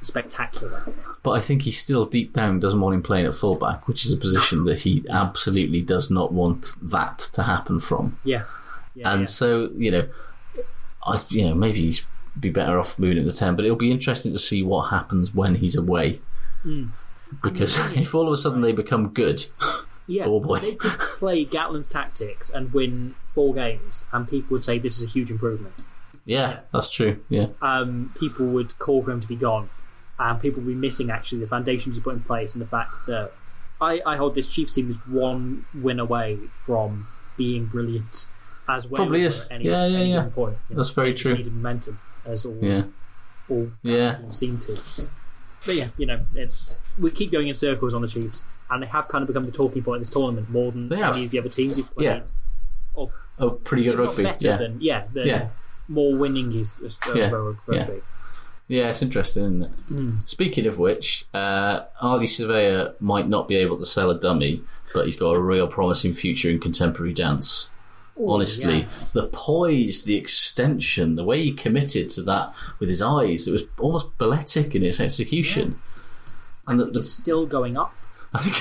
spectacular. 0.02 0.84
but 1.24 1.32
I 1.32 1.42
think 1.42 1.64
he 1.64 1.72
still 1.72 2.06
deep 2.06 2.34
down 2.34 2.60
doesn't 2.60 2.80
want 2.80 2.96
him 2.96 3.04
playing 3.04 3.26
at 3.26 3.36
fullback, 3.36 3.88
which 3.88 4.06
is 4.06 4.12
a 4.12 4.18
position 4.18 4.66
that 4.66 4.80
he 4.80 5.04
absolutely 5.10 5.82
does 5.82 6.10
not 6.10 6.32
want 6.32 6.74
that 6.82 7.20
to 7.34 7.44
happen 7.44 7.80
from. 7.80 8.18
Yeah, 8.24 8.44
yeah, 8.96 9.12
and 9.12 9.22
yeah. 9.22 9.28
so 9.28 9.70
you 9.76 9.92
know, 9.92 10.08
I 11.04 11.22
you 11.30 11.46
know 11.46 11.56
maybe 11.56 11.82
he's 11.82 12.04
be 12.40 12.50
better 12.50 12.80
off 12.80 12.98
moving 13.00 13.18
to 13.24 13.24
the 13.24 13.36
ten, 13.38 13.56
but 13.56 13.66
it'll 13.66 13.78
be 13.78 13.92
interesting 13.92 14.32
to 14.34 14.40
see 14.40 14.64
what 14.64 14.90
happens 14.90 15.34
when 15.34 15.56
he's 15.56 15.76
away. 15.76 16.20
Mm. 16.66 16.90
Because 17.42 17.78
if 17.96 18.14
all 18.16 18.28
of 18.28 18.34
a 18.34 18.38
sudden 18.38 18.62
they 18.62 18.72
become 18.72 19.10
good, 19.10 19.46
Yeah, 20.08 20.26
Oh, 20.26 20.40
boy. 20.40 20.60
they 20.60 20.76
could 20.76 20.92
play 21.20 21.46
Gatland's 21.46 21.90
tactics 21.90 22.50
and 22.50 22.72
win 22.72 23.16
four 23.34 23.54
games, 23.54 24.04
and 24.14 24.28
people 24.30 24.56
would 24.56 24.64
say 24.64 24.80
this 24.80 24.98
is 24.98 25.04
a 25.04 25.08
huge 25.08 25.30
improvement. 25.30 25.74
yeah, 26.26 26.60
that's 26.74 26.90
true. 26.90 27.20
Yeah, 27.30 27.48
Um, 27.62 28.14
people 28.20 28.46
would 28.48 28.78
call 28.80 29.02
for 29.04 29.12
him 29.12 29.20
to 29.22 29.28
be 29.28 29.36
gone, 29.36 29.70
and 30.20 30.40
people 30.42 30.62
would 30.62 30.68
be 30.68 30.76
missing 30.76 31.10
actually 31.12 31.40
the 31.42 31.48
foundations 31.48 31.98
he 31.98 32.02
put 32.02 32.14
in 32.16 32.22
place 32.22 32.54
and 32.54 32.62
the 32.62 32.68
fact 32.68 32.92
that 33.08 33.32
I, 33.82 34.02
I 34.06 34.16
hold 34.16 34.34
this 34.36 34.48
Chiefs 34.48 34.72
team 34.74 34.90
is 34.90 34.98
one 35.06 35.66
win 35.74 36.00
away 36.00 36.38
from 36.66 37.08
being 37.36 37.66
brilliant 37.66 38.28
as 38.68 38.88
well. 38.88 38.98
Probably 39.04 39.24
is. 39.24 39.42
At 39.42 39.52
any, 39.52 39.66
Yeah, 39.66 39.86
yeah, 39.86 40.02
yeah. 40.04 40.24
Point, 40.34 40.58
you 40.70 40.76
know. 40.76 40.82
That's 40.82 40.90
very 40.90 41.14
true. 41.14 41.36
Needed 41.36 41.54
momentum 41.54 42.00
as 42.28 42.46
all 42.46 42.58
yeah, 42.62 42.84
all 43.50 43.70
Yeah. 43.82 44.18
seem 44.32 44.60
to. 44.60 44.78
But 45.66 45.76
yeah, 45.76 45.88
you 45.98 46.06
know, 46.06 46.26
it's 46.36 46.78
we 46.98 47.12
keep 47.12 47.32
going 47.32 47.48
in 47.48 47.54
circles 47.54 47.94
on 47.94 48.02
the 48.02 48.08
Chiefs, 48.08 48.44
and 48.70 48.84
they 48.84 48.88
have 48.88 49.08
kind 49.08 49.22
of 49.22 49.28
become 49.28 49.44
the 49.44 49.52
talking 49.52 49.84
point 49.84 49.98
of 49.98 50.02
this 50.02 50.10
tournament 50.14 50.50
more 50.50 50.72
than 50.72 50.90
They 50.90 50.98
have. 50.98 51.16
any 51.16 51.26
of 51.26 51.32
the 51.32 51.40
other 51.40 51.50
teams 51.50 51.76
who've 51.76 51.94
played. 51.96 52.06
Yeah. 52.06 52.22
Or 52.94 53.12
oh, 53.40 53.52
pretty 53.52 53.84
good 53.84 53.98
rugby. 53.98 54.24
Yeah, 54.40 54.58
than 54.58 54.78
yeah, 54.82 55.06
Yeah. 55.14 55.50
more 55.88 56.16
winning 56.16 56.52
is 56.54 56.70
is 56.84 57.00
Yeah, 57.16 57.30
rugby. 57.30 57.76
yeah. 57.76 57.88
Yeah, 58.70 58.90
it's 58.90 59.02
interesting, 59.02 59.44
isn't 59.44 59.64
it? 59.64 59.72
Mm. 59.88 60.28
Speaking 60.28 60.66
of 60.68 60.78
which, 60.78 61.26
uh, 61.34 61.84
Ardie 62.04 62.24
Savea 62.28 63.00
might 63.00 63.30
not 63.30 63.48
be 63.48 63.56
able 63.56 63.78
to 63.78 63.86
sell 63.86 64.10
a 64.10 64.20
dummy, 64.20 64.62
but 64.94 65.06
he's 65.06 65.16
got 65.16 65.32
a 65.32 65.40
real 65.40 65.68
promising 65.70 66.14
future 66.14 66.50
in 66.50 66.60
contemporary 66.60 67.14
dance. 67.14 67.70
Honestly, 68.20 68.80
yeah. 68.80 68.88
the 69.14 69.28
poise, 69.28 70.04
the 70.04 70.16
extension, 70.16 71.16
the 71.16 71.24
way 71.24 71.44
he 71.44 71.52
committed 71.52 72.10
to 72.12 72.24
that 72.24 72.54
with 72.80 72.90
his 72.90 73.02
eyes, 73.02 73.48
it 73.48 73.52
was 73.52 73.64
almost 73.78 74.18
balletic 74.18 74.76
in 74.76 74.84
its 74.84 75.00
execution. 75.00 75.80
And 76.68 76.80
the, 76.80 76.86
It's 76.88 76.96
the, 76.96 77.04
still 77.04 77.46
going 77.46 77.78
up. 77.78 77.94
I 78.34 78.40
think 78.40 78.56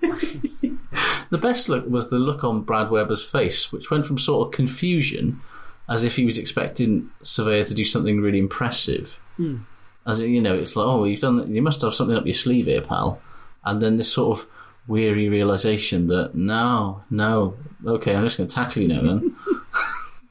the 1.30 1.38
best 1.38 1.68
look 1.68 1.86
was 1.88 2.10
the 2.10 2.18
look 2.18 2.44
on 2.44 2.62
Brad 2.62 2.90
Weber's 2.90 3.24
face, 3.24 3.70
which 3.70 3.90
went 3.90 4.06
from 4.06 4.18
sort 4.18 4.46
of 4.46 4.54
confusion, 4.54 5.40
as 5.88 6.02
if 6.02 6.16
he 6.16 6.24
was 6.24 6.38
expecting 6.38 7.10
Savea 7.22 7.66
to 7.66 7.74
do 7.74 7.84
something 7.84 8.20
really 8.20 8.38
impressive. 8.38 9.20
Hmm. 9.36 9.58
As 10.06 10.18
you 10.18 10.40
know, 10.40 10.54
it's 10.54 10.74
like, 10.74 10.86
oh, 10.86 11.04
you've 11.04 11.20
done, 11.20 11.54
you 11.54 11.62
must 11.62 11.82
have 11.82 11.94
something 11.94 12.16
up 12.16 12.24
your 12.24 12.32
sleeve 12.32 12.66
here, 12.66 12.80
pal. 12.80 13.20
And 13.64 13.80
then 13.80 13.96
this 13.96 14.12
sort 14.12 14.38
of 14.38 14.46
weary 14.86 15.28
realization 15.28 16.08
that 16.08 16.34
no, 16.34 17.02
no, 17.10 17.54
okay, 17.86 18.14
I'm 18.14 18.24
just 18.24 18.36
going 18.38 18.48
to 18.48 18.54
tackle 18.54 18.82
you 18.82 18.88
now. 18.88 19.00
Then 19.02 19.36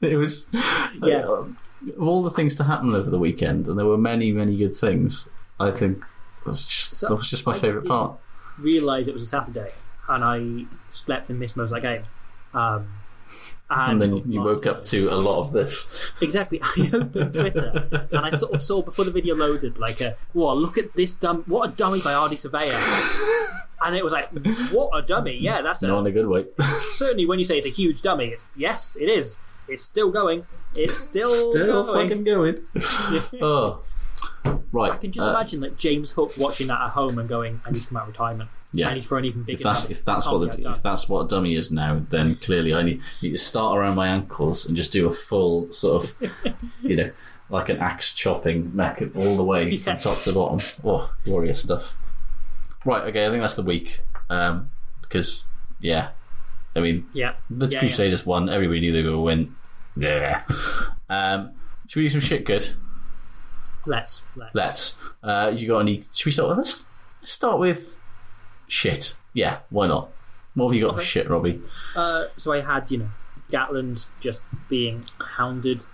it 0.02 0.16
was, 0.16 0.46
Yeah. 1.02 1.26
uh, 1.26 1.44
of 1.96 2.02
all 2.02 2.22
the 2.22 2.30
things 2.30 2.54
to 2.56 2.64
happen 2.64 2.94
over 2.94 3.10
the 3.10 3.18
weekend, 3.18 3.66
and 3.68 3.78
there 3.78 3.86
were 3.86 3.98
many, 3.98 4.30
many 4.32 4.56
good 4.56 4.74
things. 4.76 5.26
I 5.58 5.70
think 5.70 6.00
that 6.44 6.50
was 6.50 6.66
just, 6.66 6.96
So, 6.96 7.08
that 7.08 7.16
was 7.16 7.28
just 7.30 7.44
my 7.46 7.52
I 7.52 7.58
favourite 7.58 7.82
didn't 7.82 7.88
part. 7.90 8.18
Realise 8.58 9.08
it 9.08 9.14
was 9.14 9.22
a 9.24 9.26
Saturday, 9.26 9.72
and 10.08 10.22
I 10.24 10.66
slept 10.90 11.30
and 11.30 11.40
missed 11.40 11.56
most 11.56 11.72
of 11.72 11.80
that 11.80 11.92
game. 11.92 12.04
Um, 12.54 12.86
And 13.70 14.02
then 14.02 14.30
you 14.30 14.42
woke 14.42 14.66
up 14.66 14.82
to 14.84 15.08
a 15.08 15.16
lot 15.16 15.40
of 15.40 15.52
this. 15.52 15.88
Exactly. 16.20 16.60
I 16.62 16.90
opened 16.92 17.32
Twitter 17.32 18.06
and 18.12 18.18
I 18.26 18.30
sort 18.36 18.52
of 18.52 18.62
saw 18.62 18.82
before 18.82 19.06
the 19.06 19.10
video 19.10 19.34
loaded, 19.34 19.78
like, 19.78 20.00
a, 20.02 20.14
"Whoa, 20.34 20.54
look 20.54 20.76
at 20.76 20.92
this 20.94 21.16
dumb! 21.16 21.42
What 21.46 21.68
a 21.70 21.72
dummy 21.72 22.00
by 22.02 22.12
Ardie 22.12 22.36
Savea!" 22.36 22.76
And 23.84 23.96
it 23.96 24.04
was 24.04 24.12
like, 24.12 24.30
"What 24.70 24.90
a 24.92 25.02
dummy! 25.02 25.36
Yeah, 25.40 25.62
that's 25.62 25.82
Not 25.82 26.00
in 26.00 26.06
a, 26.06 26.12
good 26.12 26.26
way. 26.28 26.46
certainly 26.92 27.26
when 27.26 27.38
you 27.38 27.44
say 27.44 27.56
it's 27.56 27.66
a 27.66 27.70
huge 27.70 28.02
dummy. 28.02 28.26
It's 28.26 28.44
yes, 28.56 28.96
it 29.00 29.08
is. 29.08 29.38
It's 29.68 29.82
still 29.82 30.10
going. 30.10 30.46
It's 30.74 30.96
still, 30.96 31.50
Still 31.50 31.84
going. 31.84 32.08
fucking 32.08 32.24
going. 32.24 32.64
oh. 33.42 33.82
Right. 34.72 34.92
I 34.92 34.96
can 34.96 35.12
just 35.12 35.26
uh, 35.26 35.30
imagine 35.30 35.60
like 35.60 35.76
James 35.76 36.12
Hook 36.12 36.34
watching 36.38 36.68
that 36.68 36.80
at 36.80 36.90
home 36.90 37.18
and 37.18 37.28
going, 37.28 37.60
"I 37.64 37.70
need 37.70 37.82
to 37.82 37.88
come 37.88 37.98
out 37.98 38.04
of 38.04 38.08
retirement. 38.08 38.50
Yeah. 38.72 38.88
I 38.88 38.94
need 38.94 39.04
for 39.04 39.18
an 39.18 39.24
even 39.24 39.42
bigger." 39.42 39.58
If 39.58 39.62
that's 39.62 39.84
if 39.90 40.04
that's 40.04 40.26
what 40.26 40.52
the, 40.52 40.70
if 40.70 40.82
that's 40.82 41.08
what 41.08 41.26
a 41.26 41.28
dummy 41.28 41.54
is 41.54 41.70
now, 41.70 42.02
then 42.08 42.36
clearly 42.36 42.72
I 42.74 42.82
need, 42.82 43.02
need 43.22 43.32
to 43.32 43.38
start 43.38 43.76
around 43.76 43.96
my 43.96 44.08
ankles 44.08 44.66
and 44.66 44.76
just 44.76 44.92
do 44.92 45.06
a 45.06 45.12
full 45.12 45.70
sort 45.72 46.04
of, 46.04 46.32
you 46.82 46.96
know, 46.96 47.10
like 47.50 47.68
an 47.68 47.78
axe 47.78 48.14
chopping 48.14 48.74
mech 48.74 49.02
all 49.14 49.36
the 49.36 49.44
way 49.44 49.76
from 49.76 49.98
top 49.98 50.20
to 50.22 50.32
bottom. 50.32 50.60
Oh, 50.84 51.12
glorious 51.24 51.62
stuff! 51.62 51.96
Right, 52.84 53.04
okay, 53.08 53.26
I 53.26 53.30
think 53.30 53.40
that's 53.42 53.54
the 53.56 53.62
week 53.62 54.00
um, 54.30 54.70
because 55.02 55.44
yeah, 55.80 56.10
I 56.74 56.80
mean 56.80 57.06
yeah, 57.12 57.34
the 57.50 57.68
yeah, 57.68 57.78
Crusaders 57.80 58.26
won. 58.26 58.48
Everybody 58.48 58.80
knew 58.80 58.92
they 58.92 59.02
were 59.02 59.10
going 59.10 59.16
to 59.16 59.20
win. 59.22 59.56
Yeah. 59.96 60.42
Um, 61.08 61.52
should 61.86 62.00
we 62.00 62.04
do 62.04 62.08
some 62.08 62.20
shit 62.20 62.44
good? 62.44 62.68
Let's 63.84 64.22
let's. 64.36 64.54
Let's. 64.54 64.94
Uh, 65.22 65.52
you 65.54 65.68
got 65.68 65.80
any? 65.80 66.04
Should 66.12 66.26
we 66.26 66.32
start 66.32 66.48
with 66.50 66.58
let's, 66.58 66.84
let's 67.20 67.32
start 67.32 67.58
with 67.58 67.98
shit. 68.68 69.14
Yeah, 69.34 69.58
why 69.70 69.86
not? 69.88 70.10
What 70.54 70.68
have 70.68 70.74
you 70.76 70.82
got 70.86 70.94
for 70.94 71.00
Okay. 71.00 71.06
shit, 71.06 71.30
Robbie? 71.30 71.60
Uh, 71.96 72.24
so 72.36 72.52
I 72.52 72.60
had, 72.60 72.90
you 72.90 72.98
know, 72.98 73.08
Gatland 73.50 74.04
just 74.20 74.42
being 74.68 75.02
hounded. 75.18 75.84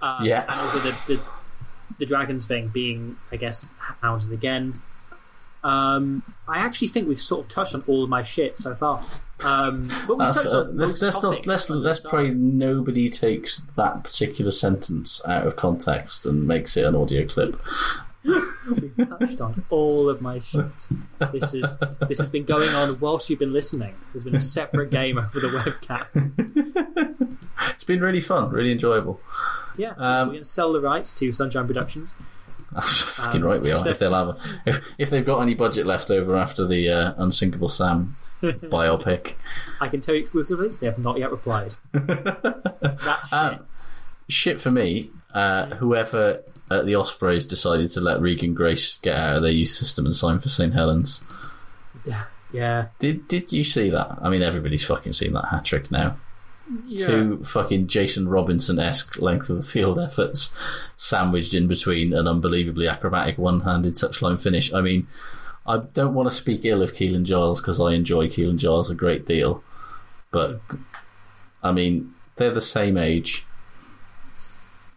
Uh, 0.00 0.20
Yeah. 0.22 0.44
And 0.48 0.60
also 0.60 0.78
the, 0.78 0.96
the 1.06 1.20
the 1.98 2.06
dragons 2.06 2.46
thing 2.46 2.68
being, 2.68 3.16
I 3.30 3.36
guess, 3.36 3.68
hounded 4.00 4.32
again. 4.32 4.80
Um, 5.62 6.22
I 6.48 6.58
actually 6.58 6.88
think 6.88 7.08
we've 7.08 7.20
sort 7.20 7.44
of 7.44 7.48
touched 7.52 7.74
on 7.74 7.84
all 7.86 8.02
of 8.04 8.08
my 8.10 8.22
shit 8.22 8.58
so 8.60 8.74
far. 8.74 9.04
Um, 9.44 9.88
but 10.06 10.18
we've 10.18 10.34
touched 10.34 10.46
uh, 10.46 10.60
on 10.60 10.76
let's 10.76 11.00
let's 11.02 11.22
not, 11.22 11.46
let's 11.46 11.70
let's 11.70 11.98
pray 12.00 12.30
nobody 12.30 13.08
takes 13.08 13.62
that 13.76 14.04
particular 14.04 14.50
sentence 14.50 15.20
out 15.26 15.46
of 15.46 15.56
context 15.56 16.26
and 16.26 16.46
makes 16.46 16.76
it 16.76 16.84
an 16.84 16.94
audio 16.94 17.26
clip. 17.26 17.60
We've 18.22 19.08
touched 19.08 19.40
on 19.40 19.64
all 19.70 20.10
of 20.10 20.20
my 20.20 20.40
shit. 20.40 20.66
This 21.32 21.54
is 21.54 21.78
this 22.06 22.18
has 22.18 22.28
been 22.28 22.44
going 22.44 22.68
on 22.70 23.00
whilst 23.00 23.30
you've 23.30 23.38
been 23.38 23.52
listening. 23.54 23.94
There's 24.12 24.24
been 24.24 24.36
a 24.36 24.40
separate 24.40 24.90
game 24.90 25.16
over 25.16 25.40
the 25.40 25.48
webcam. 25.48 27.36
It's 27.74 27.84
been 27.84 28.00
really 28.00 28.20
fun, 28.20 28.50
really 28.50 28.72
enjoyable. 28.72 29.20
Yeah, 29.76 29.90
Um, 29.96 30.28
we're 30.28 30.32
going 30.34 30.44
to 30.44 30.50
sell 30.50 30.72
the 30.72 30.80
rights 30.80 31.12
to 31.14 31.32
Sunshine 31.32 31.66
Productions. 31.66 32.10
Fucking 32.82 33.42
Um, 33.42 33.48
right 33.48 33.60
we 33.60 33.72
are. 33.72 33.88
If 33.88 33.98
they'll 33.98 34.14
have, 34.14 34.28
a, 34.28 34.36
if 34.66 34.80
if 34.98 35.10
they've 35.10 35.26
got 35.26 35.40
any 35.40 35.54
budget 35.54 35.86
left 35.86 36.10
over 36.10 36.36
after 36.36 36.66
the 36.66 36.88
uh, 36.88 37.14
Unsinkable 37.18 37.68
Sam 37.68 38.16
biopic, 38.42 39.34
I 39.80 39.88
can 39.88 40.00
tell 40.00 40.14
you 40.14 40.20
exclusively, 40.20 40.68
they 40.80 40.86
have 40.86 40.98
not 40.98 41.18
yet 41.18 41.30
replied. 41.30 41.74
that 41.92 43.20
shit. 43.24 43.32
Um, 43.32 43.66
shit 44.28 44.60
for 44.60 44.70
me. 44.70 45.10
Uh, 45.34 45.74
whoever 45.76 46.42
at 46.70 46.86
the 46.86 46.94
Ospreys 46.94 47.46
decided 47.46 47.90
to 47.92 48.00
let 48.00 48.20
Regan 48.20 48.54
Grace 48.54 48.98
get 48.98 49.16
out 49.16 49.36
of 49.36 49.42
their 49.42 49.52
youth 49.52 49.68
system 49.68 50.06
and 50.06 50.14
sign 50.14 50.38
for 50.38 50.48
St 50.48 50.72
Helens. 50.72 51.20
Yeah. 52.04 52.24
yeah. 52.52 52.86
Did 52.98 53.26
did 53.28 53.52
you 53.52 53.64
see 53.64 53.90
that? 53.90 54.18
I 54.22 54.28
mean, 54.28 54.42
everybody's 54.42 54.84
fucking 54.84 55.12
seen 55.12 55.32
that 55.32 55.46
hat 55.46 55.64
trick 55.64 55.90
now. 55.90 56.16
Yeah. 56.86 57.06
Two 57.06 57.44
fucking 57.44 57.88
Jason 57.88 58.28
Robinson 58.28 58.78
esque 58.78 59.18
length 59.18 59.50
of 59.50 59.56
the 59.56 59.62
field 59.62 59.98
efforts 59.98 60.52
sandwiched 60.96 61.52
in 61.54 61.66
between 61.66 62.12
an 62.12 62.28
unbelievably 62.28 62.86
acrobatic 62.86 63.38
one 63.38 63.60
handed 63.62 63.94
touchline 63.94 64.40
finish. 64.40 64.72
I 64.72 64.80
mean, 64.80 65.06
I 65.66 65.78
don't 65.78 66.14
want 66.14 66.28
to 66.30 66.34
speak 66.34 66.64
ill 66.64 66.82
of 66.82 66.94
Keelan 66.94 67.24
Giles 67.24 67.60
because 67.60 67.80
I 67.80 67.92
enjoy 67.92 68.28
Keelan 68.28 68.56
Giles 68.58 68.88
a 68.90 68.94
great 68.94 69.26
deal, 69.26 69.62
but 70.30 70.60
I 71.62 71.72
mean, 71.72 72.14
they're 72.36 72.54
the 72.54 72.60
same 72.60 72.96
age 72.96 73.44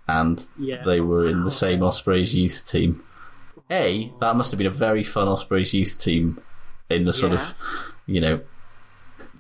and 0.08 0.46
Yeah. 0.60 0.84
they 0.84 1.02
were 1.02 1.28
in 1.28 1.44
the 1.44 1.52
same 1.52 1.82
Ospreys 1.84 2.36
youth 2.36 2.68
team. 2.70 3.02
A, 3.72 4.12
that 4.20 4.36
must 4.36 4.52
have 4.52 4.58
been 4.58 4.68
a 4.68 4.72
very 4.72 5.04
fun 5.04 5.28
Ospreys 5.28 5.74
youth 5.74 5.98
team 6.00 6.40
in 6.90 7.06
the 7.06 7.14
sort 7.14 7.32
Yeah. 7.32 7.42
of, 7.42 7.56
you 8.06 8.22
know, 8.22 8.42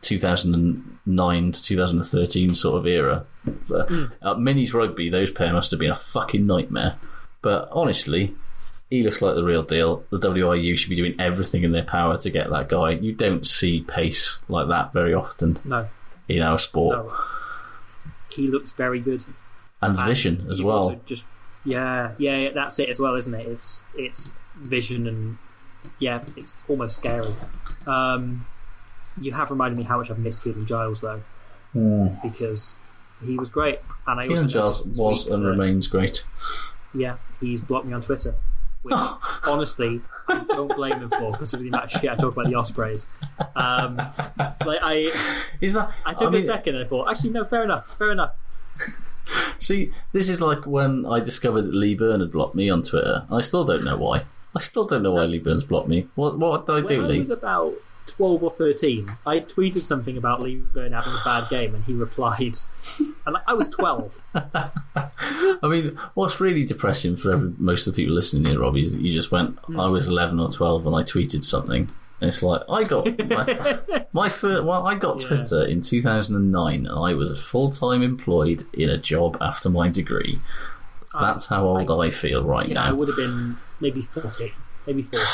2009 0.03 1.51
to 1.51 1.63
2013 1.63 2.53
sort 2.55 2.77
of 2.79 2.87
era. 2.87 3.25
At 3.47 4.37
minis 4.37 4.73
rugby, 4.73 5.09
those 5.09 5.31
pair 5.31 5.53
must 5.53 5.71
have 5.71 5.79
been 5.79 5.91
a 5.91 5.95
fucking 5.95 6.45
nightmare. 6.45 6.95
But 7.41 7.69
honestly, 7.71 8.35
he 8.89 9.03
looks 9.03 9.21
like 9.21 9.35
the 9.35 9.43
real 9.43 9.63
deal. 9.63 10.03
The 10.11 10.19
WRU 10.19 10.77
should 10.77 10.89
be 10.89 10.95
doing 10.95 11.15
everything 11.19 11.63
in 11.63 11.71
their 11.71 11.83
power 11.83 12.17
to 12.19 12.29
get 12.29 12.49
that 12.49 12.69
guy. 12.69 12.91
You 12.91 13.13
don't 13.13 13.45
see 13.45 13.81
pace 13.81 14.39
like 14.47 14.67
that 14.69 14.93
very 14.93 15.13
often 15.13 15.59
No, 15.65 15.87
in 16.29 16.41
our 16.41 16.59
sport. 16.59 16.97
no. 16.97 17.13
He 18.29 18.47
looks 18.47 18.71
very 18.71 18.99
good. 18.99 19.23
And 19.81 19.97
And 19.97 20.07
vision 20.07 20.47
as 20.49 20.61
well. 20.61 20.99
Just 21.05 21.25
yeah, 21.65 22.11
yeah, 22.17 22.37
yeah, 22.37 22.49
that's 22.53 22.79
it 22.79 22.89
as 22.89 22.99
well, 22.99 23.15
isn't 23.15 23.33
it? 23.33 23.47
It's 23.47 23.81
it's 23.95 24.31
vision 24.57 25.07
and 25.07 25.37
yeah, 25.99 26.23
it's 26.37 26.55
almost 26.67 26.97
scary. 26.97 27.33
Um, 27.85 28.45
you 29.19 29.31
have 29.33 29.49
reminded 29.51 29.77
me 29.77 29.83
how 29.83 29.97
much 29.97 30.09
I've 30.09 30.19
missed 30.19 30.43
Keelan 30.43 30.65
Giles 30.65 31.01
though, 31.01 31.21
because 32.23 32.77
he 33.25 33.37
was 33.37 33.49
great, 33.49 33.79
and 34.07 34.19
I 34.19 34.27
Keelan 34.27 34.49
Giles 34.49 34.85
was 34.85 35.27
and 35.27 35.45
remains 35.45 35.87
great. 35.87 36.25
Yeah, 36.93 37.17
he's 37.39 37.61
blocked 37.61 37.85
me 37.85 37.93
on 37.93 38.01
Twitter. 38.01 38.35
Which, 38.83 38.95
honestly, 39.47 40.01
I 40.27 40.43
don't 40.43 40.75
blame 40.75 40.99
him 40.99 41.09
for 41.09 41.31
because 41.31 41.53
of 41.53 41.61
the 41.61 41.69
amount 41.69 41.85
of 41.85 41.91
shit 42.01 42.11
I 42.11 42.15
talk 42.15 42.33
about 42.33 42.47
the 42.47 42.55
Ospreys. 42.55 43.05
Um, 43.55 43.95
like 44.65 44.79
I, 44.81 45.09
Is 45.61 45.73
that? 45.73 45.91
I 46.05 46.13
took 46.13 46.23
I 46.27 46.31
mean- 46.31 46.41
a 46.41 46.41
second 46.41 46.75
and 46.75 46.85
I 46.85 46.87
thought, 46.87 47.09
actually, 47.09 47.29
no, 47.29 47.45
fair 47.45 47.63
enough, 47.63 47.97
fair 47.97 48.11
enough. 48.11 48.33
See, 49.57 49.91
this 50.11 50.27
is 50.27 50.41
like 50.41 50.67
when 50.67 51.05
I 51.05 51.21
discovered 51.21 51.61
that 51.61 51.73
Lee 51.73 51.95
Byrne 51.95 52.19
had 52.19 52.31
blocked 52.31 52.55
me 52.55 52.69
on 52.69 52.83
Twitter. 52.83 53.25
I 53.31 53.39
still 53.39 53.63
don't 53.63 53.85
know 53.85 53.95
why. 53.95 54.23
I 54.53 54.59
still 54.59 54.85
don't 54.85 55.01
know 55.01 55.13
why 55.13 55.23
Lee 55.23 55.39
Byrne's 55.39 55.63
blocked 55.63 55.87
me. 55.87 56.07
What 56.15 56.37
what 56.37 56.65
did 56.65 56.73
I 56.75 56.81
do, 56.81 56.97
When 56.97 57.05
I 57.05 57.07
Lee? 57.07 57.19
was 57.19 57.29
about 57.29 57.73
twelve 58.07 58.43
or 58.43 58.51
thirteen, 58.51 59.15
I 59.25 59.39
tweeted 59.39 59.81
something 59.81 60.17
about 60.17 60.41
Lee 60.41 60.55
Byrne 60.57 60.91
having 60.93 61.13
a 61.13 61.21
bad 61.23 61.49
game, 61.49 61.73
and 61.75 61.83
he 61.83 61.93
replied, 61.93 62.55
and 63.25 63.37
I 63.47 63.53
was 63.53 63.69
twelve. 63.69 64.21
I 64.35 65.67
mean, 65.67 65.97
what's 66.13 66.39
really 66.39 66.65
depressing 66.65 67.15
for 67.15 67.31
every, 67.33 67.53
most 67.57 67.87
of 67.87 67.93
the 67.95 68.01
people 68.01 68.15
listening 68.15 68.45
here, 68.45 68.59
Robbie, 68.59 68.83
is 68.83 68.93
that 68.93 69.01
you 69.01 69.13
just 69.13 69.31
went, 69.31 69.57
Hmm. 69.65 69.79
I 69.79 69.87
was 69.87 70.07
11 70.07 70.39
or 70.39 70.51
12 70.51 70.85
and 70.87 70.95
I 70.95 71.03
tweeted 71.03 71.43
something. 71.43 71.89
And 72.19 72.27
it's 72.27 72.43
like, 72.43 72.61
I 72.69 72.83
got 72.83 73.05
my, 73.29 73.79
my 74.13 74.29
first, 74.29 74.63
well, 74.63 74.85
I 74.85 74.95
got 74.95 75.21
Yeah. 75.21 75.27
Twitter 75.27 75.63
in 75.63 75.81
2009 75.81 76.85
and 76.85 76.89
I 76.89 77.13
was 77.13 77.31
a 77.31 77.37
full 77.37 77.69
time 77.69 78.01
employed 78.01 78.63
in 78.73 78.89
a 78.89 78.97
job 78.97 79.37
after 79.39 79.69
my 79.69 79.87
degree. 79.89 80.39
So 81.05 81.19
that's 81.19 81.45
how 81.45 81.65
old 81.65 81.89
I, 81.91 82.09
feel 82.11 82.43
right 82.43 82.67
now. 82.67 82.85
know, 82.85 82.89
I 82.89 82.91
would 82.93 83.07
have 83.07 83.17
been 83.17 83.57
maybe 83.79 84.01
forty, 84.01 84.53
maybe 84.87 85.03
forty. 85.03 85.25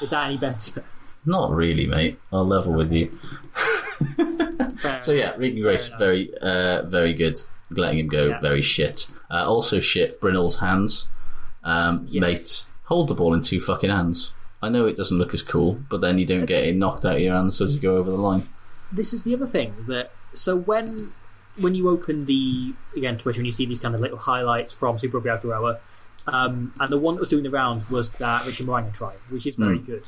Is 0.00 0.10
that 0.10 0.26
any 0.26 0.38
better? 0.38 0.82
Not 1.24 1.50
really, 1.52 1.86
mate. 1.86 2.18
I'll 2.32 2.46
level 2.46 2.72
with 2.72 2.92
you. 2.92 3.10
So 5.02 5.12
yeah, 5.12 5.34
Regan 5.36 5.62
Grace, 5.62 5.88
very, 5.98 6.32
uh, 6.40 6.82
very 6.82 7.14
good. 7.14 7.40
Letting 7.70 8.00
him 8.00 8.08
go, 8.08 8.28
Yeah. 8.28 8.40
very 8.40 8.62
shit. 8.62 9.06
Uh, 9.30 9.44
also 9.46 9.80
shit. 9.80 10.20
Bryn 10.20 10.34
Hall's 10.34 10.58
hands, 10.58 11.08
um, 11.64 12.04
Yeah. 12.08 12.20
mate. 12.20 12.64
Hold 12.84 13.08
the 13.08 13.14
ball 13.14 13.32
in 13.34 13.40
two 13.42 13.60
fucking 13.60 13.90
hands. 13.90 14.32
I 14.62 14.68
know 14.68 14.86
it 14.86 14.96
doesn't 14.96 15.16
look 15.18 15.32
as 15.34 15.42
cool, 15.42 15.80
but 15.88 16.00
then 16.00 16.18
you 16.18 16.26
don't 16.26 16.46
get 16.46 16.64
it 16.64 16.76
knocked 16.76 17.04
out 17.04 17.14
of 17.16 17.20
your 17.20 17.34
hands 17.34 17.60
as 17.60 17.74
you 17.74 17.80
go 17.80 17.96
over 17.96 18.10
the 18.10 18.16
line. 18.18 18.48
this 18.94 19.14
is 19.14 19.22
the 19.22 19.32
other 19.34 19.46
thing 19.46 19.72
that 19.88 20.10
so 20.34 20.54
when 20.54 21.10
when 21.56 21.74
you 21.74 21.88
open 21.88 22.26
the 22.26 22.74
again 22.94 23.16
Twitter 23.16 23.38
and 23.40 23.46
you 23.46 23.52
see 23.52 23.64
these 23.64 23.80
kind 23.80 23.94
of 23.94 24.02
little 24.02 24.18
highlights 24.18 24.70
from 24.70 24.98
Super 24.98 25.18
Rugby 25.18 25.30
Aotearoa, 25.48 25.78
um, 26.26 26.74
and 26.78 26.88
the 26.90 26.98
one 26.98 27.14
that 27.14 27.20
was 27.20 27.30
doing 27.30 27.42
the 27.42 27.48
rounds 27.50 27.88
was 27.88 28.10
that 28.12 28.44
Richard 28.44 28.66
Mo'unga 28.66 28.92
try, 28.92 29.12
which 29.30 29.46
is 29.46 29.54
very 29.56 29.78
Mm. 29.78 29.86
good. 29.86 30.02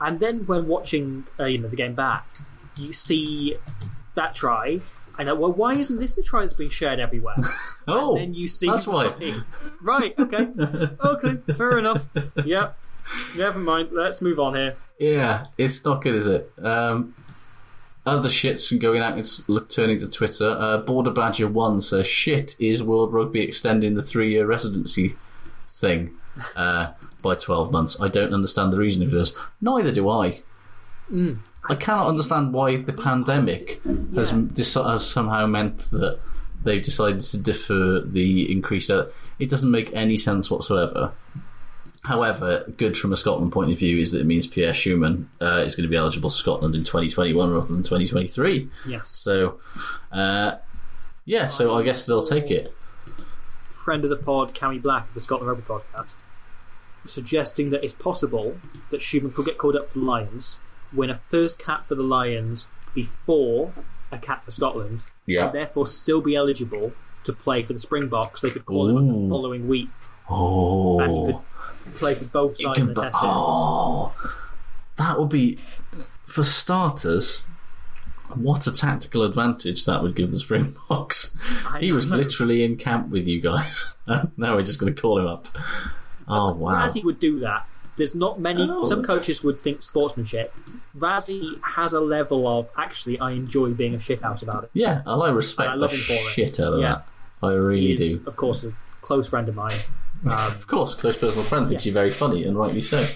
And 0.00 0.20
then 0.20 0.46
when 0.46 0.66
watching 0.66 1.26
uh, 1.38 1.44
you 1.44 1.58
know 1.58 1.68
the 1.68 1.76
game 1.76 1.94
back, 1.94 2.26
you 2.76 2.92
see 2.92 3.54
that 4.14 4.34
try. 4.34 4.80
I 5.16 5.24
know. 5.24 5.34
Well, 5.34 5.52
why 5.52 5.74
isn't 5.74 5.98
this 6.00 6.14
the 6.16 6.22
try 6.22 6.40
that's 6.40 6.54
being 6.54 6.70
shared 6.70 7.00
everywhere? 7.00 7.36
Oh, 7.86 8.16
and 8.16 8.22
then 8.22 8.34
you 8.34 8.48
see 8.48 8.66
that's 8.66 8.86
why. 8.86 9.12
Right. 9.82 10.18
Okay. 10.18 10.48
Okay. 11.04 11.52
Fair 11.52 11.76
enough. 11.76 12.06
Yep. 12.42 12.78
Never 13.36 13.58
mind. 13.58 13.90
Let's 13.92 14.22
move 14.22 14.38
on 14.38 14.54
here. 14.54 14.76
Yeah, 14.98 15.48
it's 15.58 15.84
not 15.84 16.00
good, 16.00 16.14
is 16.14 16.24
it? 16.24 16.50
Um, 16.62 17.14
other 18.06 18.30
shits 18.30 18.66
from 18.66 18.78
going 18.78 19.02
out 19.02 19.18
and 19.18 19.70
turning 19.70 19.98
to 19.98 20.06
Twitter. 20.06 20.48
Uh, 20.48 20.78
Border 20.78 21.10
Badger 21.10 21.46
One 21.46 21.82
says, 21.82 22.06
"Shit 22.06 22.56
is 22.58 22.82
World 22.82 23.12
Rugby 23.12 23.40
extending 23.42 23.96
the 23.96 24.02
three-year 24.02 24.46
residency 24.46 25.16
thing 25.68 26.12
uh, 26.56 26.92
by 27.24 27.34
twelve 27.34 27.72
months." 27.72 28.00
I 28.00 28.06
don't 28.08 28.32
understand 28.32 28.72
the 28.72 28.78
reason 28.78 29.08
for 29.10 29.16
this. 29.16 29.34
Neither 29.60 29.90
do 29.90 30.08
I. 30.08 30.42
I 31.68 31.74
cannot 31.74 32.06
understand 32.06 32.52
why 32.52 32.76
the 32.76 32.92
pandemic 32.92 33.82
has, 34.14 34.30
dis- 34.32 34.74
has 34.74 35.04
somehow 35.06 35.46
meant 35.46 35.90
that 35.90 36.20
they've 36.62 36.82
decided 36.82 37.20
to 37.22 37.36
defer 37.38 38.00
the 38.00 38.50
increase. 38.50 38.88
Uh, 38.88 39.10
It 39.38 39.50
doesn't 39.50 39.70
make 39.70 39.92
any 39.94 40.16
sense 40.16 40.50
whatsoever. 40.50 41.12
However, 42.04 42.64
good 42.76 42.96
from 42.98 43.12
a 43.14 43.16
Scotland 43.16 43.50
point 43.52 43.70
of 43.70 43.78
view 43.78 43.98
is 43.98 44.12
that 44.12 44.20
it 44.20 44.26
means 44.26 44.46
Pierre 44.46 44.72
Schoeman 44.74 45.26
uh, 45.40 45.62
is 45.66 45.74
going 45.74 45.84
to 45.84 45.88
be 45.90 45.96
eligible 45.96 46.28
for 46.28 46.36
Scotland 46.36 46.74
in 46.74 46.84
2021 46.84 47.50
rather 47.50 47.66
than 47.66 47.78
2023. 47.82 48.68
Yes. 48.86 49.08
So, 49.08 49.58
uh, 50.12 50.56
yeah, 51.24 51.48
so 51.48 51.74
I 51.74 51.82
guess 51.82 52.04
they'll 52.04 52.24
take 52.26 52.50
it. 52.50 52.74
friend 53.70 54.04
of 54.04 54.10
the 54.10 54.16
pod, 54.16 54.54
Cammy 54.54 54.80
Black 54.82 55.08
of 55.08 55.14
the 55.14 55.20
Scotland 55.22 55.48
Rugby 55.50 55.62
podcast, 55.66 56.12
suggesting 57.06 57.70
that 57.70 57.84
it's 57.84 57.92
possible 57.92 58.56
that 58.90 59.00
Schoeman 59.00 59.34
could 59.34 59.46
get 59.46 59.58
called 59.58 59.76
up 59.76 59.88
for 59.90 59.98
the 59.98 60.04
Lions, 60.04 60.58
win 60.92 61.10
a 61.10 61.16
first 61.30 61.58
cap 61.58 61.86
for 61.86 61.94
the 61.94 62.02
Lions 62.02 62.66
before 62.94 63.72
a 64.12 64.18
cap 64.18 64.44
for 64.44 64.50
Scotland, 64.50 65.02
Yeah. 65.26 65.46
and 65.46 65.54
therefore 65.54 65.86
still 65.86 66.20
be 66.20 66.36
eligible 66.36 66.92
to 67.24 67.32
play 67.32 67.62
for 67.62 67.72
the 67.72 67.78
Springboks. 67.78 68.40
They 68.42 68.50
could 68.50 68.64
call 68.66 68.88
him 68.88 68.96
up 68.96 69.02
the 69.06 69.28
following 69.28 69.66
week, 69.68 69.88
Oh. 70.30 71.00
and 71.00 71.10
he 71.26 71.32
could 71.32 71.94
play 71.96 72.14
for 72.14 72.24
both 72.26 72.56
sides 72.60 72.78
in 72.80 72.86
the 72.88 72.94
test 72.94 73.18
series. 73.20 73.34
oh, 73.36 74.12
that 74.96 75.18
would 75.18 75.28
be, 75.30 75.58
for 76.26 76.44
starters, 76.44 77.44
what 78.34 78.66
a 78.66 78.72
tactical 78.72 79.22
advantage 79.22 79.84
that 79.84 80.02
would 80.02 80.14
give 80.14 80.30
the 80.30 80.38
Springboks. 80.38 81.36
He 81.80 81.92
was 81.92 82.08
literally 82.08 82.62
in 82.64 82.76
camp 82.76 83.08
with 83.10 83.26
you 83.26 83.40
guys. 83.40 83.88
now 84.36 84.54
we're 84.54 84.62
just 84.62 84.78
going 84.78 84.94
to 84.94 85.00
call 85.00 85.18
him 85.18 85.26
up. 85.26 85.48
Oh, 86.28 86.54
wow. 86.54 86.74
Rassie 86.86 87.02
would 87.04 87.18
do 87.20 87.40
that. 87.40 87.66
There's 87.96 88.14
not 88.14 88.40
many. 88.40 88.66
Oh. 88.68 88.88
Some 88.88 89.04
coaches 89.04 89.44
would 89.44 89.60
think 89.62 89.82
sportsmanship. 89.82 90.52
Rassie 90.98 91.60
has 91.62 91.92
a 91.92 92.00
level 92.00 92.48
of 92.48 92.68
actually, 92.76 93.20
I 93.20 93.30
enjoy 93.32 93.70
being 93.70 93.94
a 93.94 93.98
shithouse 93.98 94.42
about 94.42 94.64
it. 94.64 94.70
Yeah, 94.72 95.02
and 95.06 95.22
I 95.22 95.28
respect 95.28 95.72
And 95.72 95.76
I 95.76 95.80
love 95.80 95.90
the 95.90 95.96
him 95.96 96.02
for 96.02 96.12
it. 96.14 96.32
shit 96.32 96.58
out 96.60 96.74
of 96.74 96.80
Yeah. 96.80 97.02
that. 97.40 97.46
I 97.46 97.52
really 97.52 97.94
do. 97.94 98.22
of 98.26 98.36
course, 98.36 98.64
a 98.64 98.72
close 99.00 99.28
friend 99.28 99.48
of 99.48 99.54
mine. 99.54 99.76
Um, 100.24 100.30
Of 100.32 100.66
course, 100.66 100.94
close 100.94 101.16
personal 101.16 101.44
friend 101.44 101.68
thinks 101.68 101.84
Yeah. 101.84 101.90
you're 101.90 101.94
very 102.00 102.10
funny, 102.10 102.42
and 102.44 102.56
rightly 102.58 102.80
so. 102.82 103.06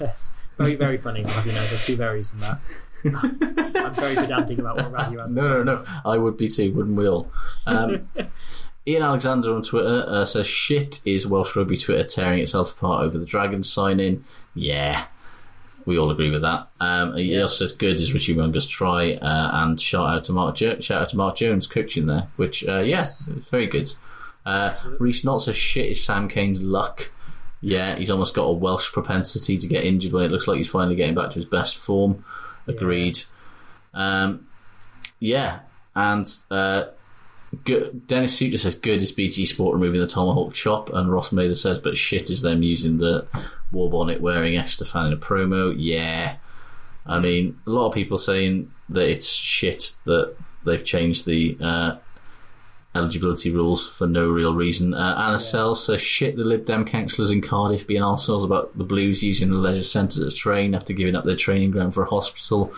yes, 0.00 0.34
very, 0.58 0.74
very 0.74 0.98
funny. 0.98 1.22
Have 1.22 1.46
you 1.46 1.52
know, 1.52 1.64
there's 1.66 1.86
two 1.86 1.96
varies 1.96 2.32
in 2.32 2.40
that. 2.40 2.58
I'm 3.04 3.94
very 3.94 4.14
pedantic 4.16 4.58
about 4.58 4.76
what 4.76 4.92
Rassie. 4.92 5.14
No, 5.30 5.48
no, 5.48 5.62
no. 5.62 5.84
I 6.04 6.18
would 6.18 6.36
be 6.36 6.48
too, 6.48 6.72
wouldn't 6.72 6.96
we 6.96 7.08
all? 7.08 7.30
Um, 7.66 8.08
Ian 8.86 9.02
Alexander 9.02 9.54
on 9.54 9.62
Twitter 9.62 10.04
uh, 10.06 10.24
says, 10.24 10.46
Shit 10.46 11.00
is 11.04 11.26
Welsh 11.26 11.54
Rugby 11.54 11.76
Twitter 11.76 12.02
tearing 12.02 12.40
itself 12.40 12.72
apart 12.72 13.04
over 13.04 13.18
the 13.18 13.26
Dragons 13.26 13.70
sign 13.70 14.00
in. 14.00 14.24
Yeah. 14.54 15.04
We 15.86 15.98
all 15.98 16.10
agree 16.10 16.30
with 16.30 16.42
that. 16.42 16.68
Um, 16.78 17.16
he 17.16 17.40
also 17.40 17.66
says, 17.66 17.76
"Good 17.76 17.98
is 17.98 18.12
Richie 18.12 18.34
Mo'unga's 18.34 18.66
try," 18.66 19.12
uh, 19.14 19.50
and 19.64 19.80
shout 19.80 20.08
out 20.08 20.24
to 20.24 20.32
Mark. 20.32 20.56
Jo- 20.56 20.78
shout 20.78 21.02
out 21.02 21.08
to 21.08 21.16
Mark 21.16 21.36
Jones 21.36 21.66
coaching 21.66 22.04
there, 22.06 22.28
which 22.36 22.66
uh, 22.68 22.82
yeah, 22.84 23.06
very 23.50 23.66
good. 23.66 23.92
Uh, 24.44 24.74
Reese 24.98 25.24
Knott 25.24 25.42
says, 25.42 25.56
"Shit 25.56 25.90
is 25.90 26.04
Sam 26.04 26.28
Cane's 26.28 26.60
luck." 26.60 27.10
Yeah, 27.62 27.96
he's 27.96 28.10
almost 28.10 28.34
got 28.34 28.44
a 28.44 28.52
Welsh 28.52 28.92
propensity 28.92 29.56
to 29.58 29.66
get 29.66 29.84
injured 29.84 30.12
when 30.12 30.24
it 30.24 30.30
looks 30.30 30.46
like 30.46 30.58
he's 30.58 30.68
finally 30.68 30.96
getting 30.96 31.14
back 31.14 31.30
to 31.30 31.36
his 31.36 31.44
best 31.46 31.76
form. 31.76 32.24
Agreed. 32.66 33.22
Um, 33.94 34.48
yeah, 35.18 35.60
and 35.94 36.30
uh, 36.50 36.84
good, 37.64 38.06
Dennis 38.06 38.36
Suter 38.36 38.58
says 38.58 38.74
good 38.74 39.02
is 39.02 39.12
BT 39.12 39.44
Sport 39.44 39.74
removing 39.74 40.00
the 40.00 40.06
tomahawk 40.06 40.54
chop, 40.54 40.90
and 40.90 41.10
Ross 41.10 41.32
Mather 41.32 41.54
says, 41.54 41.78
but 41.78 41.96
shit 41.96 42.30
is 42.30 42.42
them 42.42 42.62
using 42.62 42.98
the 42.98 43.26
war 43.72 43.90
bonnet 43.90 44.20
wearing 44.20 44.54
Estefan 44.54 45.08
in 45.08 45.12
a 45.12 45.16
promo. 45.16 45.74
Yeah, 45.76 46.36
I 47.06 47.18
mean, 47.18 47.58
a 47.66 47.70
lot 47.70 47.88
of 47.88 47.94
people 47.94 48.18
saying 48.18 48.70
that 48.90 49.08
it's 49.08 49.28
shit 49.28 49.94
that 50.04 50.34
they've 50.64 50.84
changed 50.84 51.26
the 51.26 51.56
uh, 51.60 51.96
eligibility 52.94 53.50
rules 53.50 53.88
for 53.88 54.06
no 54.06 54.28
real 54.28 54.54
reason. 54.54 54.94
Uh, 54.94 55.16
Anna 55.18 55.40
Sells 55.40 55.84
says 55.84 56.00
shit 56.00 56.36
the 56.36 56.44
Lib 56.44 56.66
Dem 56.66 56.84
councillors 56.84 57.30
in 57.30 57.40
Cardiff 57.40 57.86
being 57.86 58.02
arseholes 58.02 58.44
about 58.44 58.76
the 58.76 58.84
Blues 58.84 59.22
using 59.22 59.50
the 59.50 59.56
leisure 59.56 59.82
centre 59.82 60.28
to 60.28 60.34
train 60.34 60.74
after 60.74 60.92
giving 60.92 61.14
up 61.14 61.24
their 61.24 61.36
training 61.36 61.70
ground 61.70 61.94
for 61.94 62.02
a 62.02 62.08
hospital. 62.10 62.72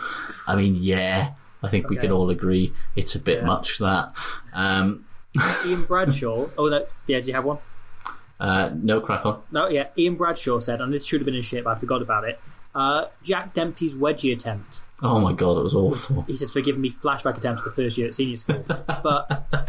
I 0.46 0.56
mean, 0.56 0.76
yeah, 0.76 1.32
I 1.62 1.68
think 1.68 1.88
we 1.88 1.96
Okay. 1.96 2.06
can 2.08 2.12
all 2.12 2.28
agree 2.30 2.72
it's 2.96 3.14
a 3.14 3.18
bit 3.20 3.44
much 3.44 3.78
that. 3.78 4.12
Um, 4.52 5.04
Ian 5.66 5.84
Bradshaw. 5.84 6.48
Oh, 6.58 6.68
no, 6.68 6.84
yeah. 7.06 7.20
Do 7.20 7.26
you 7.28 7.34
have 7.34 7.44
one? 7.44 7.58
uh, 8.40 8.70
no 8.74 9.00
crack 9.00 9.24
on. 9.24 9.40
No, 9.52 9.68
yeah. 9.68 9.86
Ian 9.96 10.16
Bradshaw 10.16 10.58
said, 10.60 10.80
and 10.80 10.92
this 10.92 11.04
should 11.06 11.20
have 11.20 11.26
been 11.26 11.34
in 11.36 11.42
shit, 11.42 11.62
but 11.64 11.70
I 11.76 11.80
forgot 11.80 12.02
about 12.02 12.24
it. 12.24 12.40
Uh, 12.74 13.06
Jack 13.22 13.54
Dempsey's 13.54 13.94
wedgie 13.94 14.32
attempt. 14.32 14.80
Oh 15.04 15.18
my 15.18 15.32
god, 15.32 15.58
it 15.58 15.62
was 15.62 15.74
awful. 15.74 16.22
He 16.22 16.36
says 16.36 16.50
for 16.52 16.60
giving 16.60 16.80
me 16.80 16.90
flashback 16.90 17.36
attempts 17.36 17.64
the 17.64 17.72
first 17.72 17.98
year 17.98 18.06
at 18.08 18.14
senior 18.14 18.36
school. 18.36 18.64
But 19.02 19.68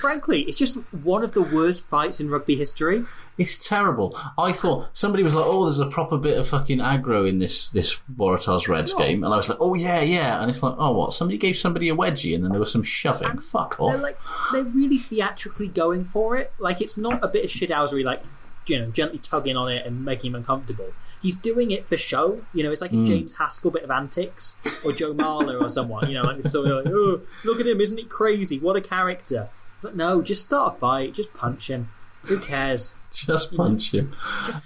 frankly, 0.00 0.42
it's 0.42 0.58
just 0.58 0.76
one 0.92 1.22
of 1.22 1.32
the 1.32 1.42
worst 1.42 1.86
fights 1.86 2.20
in 2.20 2.28
rugby 2.28 2.56
history. 2.56 3.04
It's 3.36 3.68
terrible. 3.68 4.16
I 4.38 4.52
thought 4.52 4.88
somebody 4.92 5.22
was 5.24 5.34
like, 5.34 5.44
"Oh, 5.46 5.64
there's 5.64 5.80
a 5.80 5.86
proper 5.86 6.16
bit 6.16 6.38
of 6.38 6.46
fucking 6.48 6.78
aggro 6.78 7.28
in 7.28 7.40
this 7.40 7.68
this 7.70 7.96
Waratahs 8.16 8.68
Reds 8.68 8.92
not. 8.92 9.02
game," 9.02 9.24
and 9.24 9.34
I 9.34 9.36
was 9.36 9.48
like, 9.48 9.58
"Oh 9.60 9.74
yeah, 9.74 10.00
yeah," 10.00 10.40
and 10.40 10.48
it's 10.50 10.62
like, 10.62 10.74
"Oh 10.78 10.92
what? 10.92 11.14
Somebody 11.14 11.38
gave 11.38 11.56
somebody 11.56 11.88
a 11.88 11.96
wedgie, 11.96 12.34
and 12.34 12.44
then 12.44 12.52
there 12.52 12.60
was 12.60 12.70
some 12.70 12.84
shoving. 12.84 13.38
Fuck 13.38 13.78
They're 13.78 13.86
off." 13.86 14.00
like 14.02 14.18
they're 14.52 14.62
really 14.64 14.98
theatrically 14.98 15.66
going 15.68 16.04
for 16.04 16.36
it. 16.36 16.52
Like 16.58 16.80
it's 16.80 16.96
not 16.96 17.24
a 17.24 17.28
bit 17.28 17.44
of 17.44 17.50
shithousery, 17.50 18.04
like 18.04 18.22
you 18.66 18.78
know, 18.78 18.90
gently 18.90 19.18
tugging 19.18 19.56
on 19.56 19.70
it 19.70 19.84
and 19.84 20.04
making 20.04 20.30
him 20.30 20.36
uncomfortable. 20.36 20.92
He's 21.20 21.34
doing 21.34 21.70
it 21.70 21.86
for 21.86 21.96
show. 21.96 22.42
You 22.52 22.62
know, 22.62 22.70
it's 22.70 22.80
like 22.82 22.92
a 22.92 22.96
Mm. 22.96 23.06
James 23.06 23.32
Haskell 23.34 23.70
bit 23.72 23.82
of 23.82 23.90
antics, 23.90 24.54
or 24.84 24.92
Joe 24.92 25.12
Marler 25.14 25.60
or 25.60 25.68
someone. 25.68 26.08
You 26.08 26.14
know, 26.14 26.22
like 26.22 26.42
sort 26.44 26.68
of 26.70 26.84
like, 26.84 26.94
oh, 26.94 27.20
look 27.44 27.58
at 27.60 27.66
him, 27.66 27.80
isn't 27.80 27.96
he 27.98 28.04
crazy? 28.04 28.58
What 28.60 28.76
a 28.76 28.80
character! 28.80 29.48
It's 29.76 29.84
like, 29.84 29.94
no, 29.96 30.22
just 30.22 30.42
start 30.42 30.76
a 30.76 30.78
fight, 30.78 31.14
just 31.14 31.32
punch 31.34 31.68
him. 31.68 31.88
Who 32.26 32.38
cares? 32.38 32.94
Just 33.14 33.54
punch 33.56 33.92
him. 33.94 34.14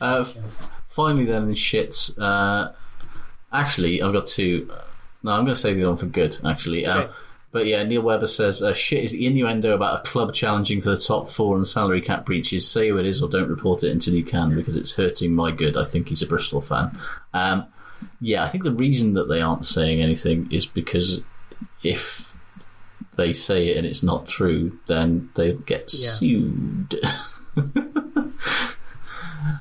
Uh, 0.00 0.24
finally, 0.88 1.24
then 1.26 1.44
in 1.44 1.54
shits. 1.54 2.16
Uh, 2.18 2.72
actually, 3.52 4.02
I've 4.02 4.12
got 4.12 4.26
two. 4.26 4.70
No, 5.22 5.32
I'm 5.32 5.44
going 5.44 5.54
to 5.54 5.60
say 5.60 5.74
the 5.74 5.84
one 5.84 5.96
for 5.96 6.06
good. 6.06 6.38
Actually, 6.44 6.86
uh, 6.86 6.98
Okay. 6.98 7.12
but 7.52 7.66
yeah, 7.66 7.82
Neil 7.82 8.02
Webber 8.02 8.26
says 8.28 8.62
uh, 8.62 8.72
shit 8.72 9.04
is 9.04 9.12
the 9.12 9.26
innuendo 9.26 9.74
about 9.74 10.00
a 10.00 10.08
club 10.08 10.32
challenging 10.32 10.80
for 10.80 10.90
the 10.90 10.96
top 10.98 11.28
four 11.30 11.56
and 11.56 11.66
salary 11.66 12.00
cap 12.00 12.24
breaches. 12.24 12.66
Say 12.66 12.88
who 12.88 12.98
it 12.98 13.06
is 13.06 13.22
or 13.22 13.28
don't 13.28 13.48
report 13.48 13.82
it 13.84 13.90
until 13.90 14.14
you 14.14 14.24
can 14.24 14.54
because 14.54 14.76
it's 14.76 14.92
hurting 14.94 15.34
my 15.34 15.50
good. 15.50 15.76
I 15.76 15.84
think 15.84 16.08
he's 16.08 16.22
a 16.22 16.26
Bristol 16.26 16.60
fan. 16.60 16.92
Um, 17.34 17.66
yeah, 18.20 18.44
I 18.44 18.48
think 18.48 18.64
the 18.64 18.72
reason 18.72 19.14
that 19.14 19.28
they 19.28 19.40
aren't 19.40 19.66
saying 19.66 20.00
anything 20.00 20.48
is 20.52 20.66
because 20.66 21.20
if 21.82 22.32
they 23.16 23.32
say 23.32 23.68
it 23.70 23.76
and 23.76 23.84
it's 23.86 24.04
not 24.04 24.28
true, 24.28 24.78
then 24.86 25.28
they 25.34 25.52
get 25.54 25.92
Yeah. 25.92 26.10
sued. 26.10 26.94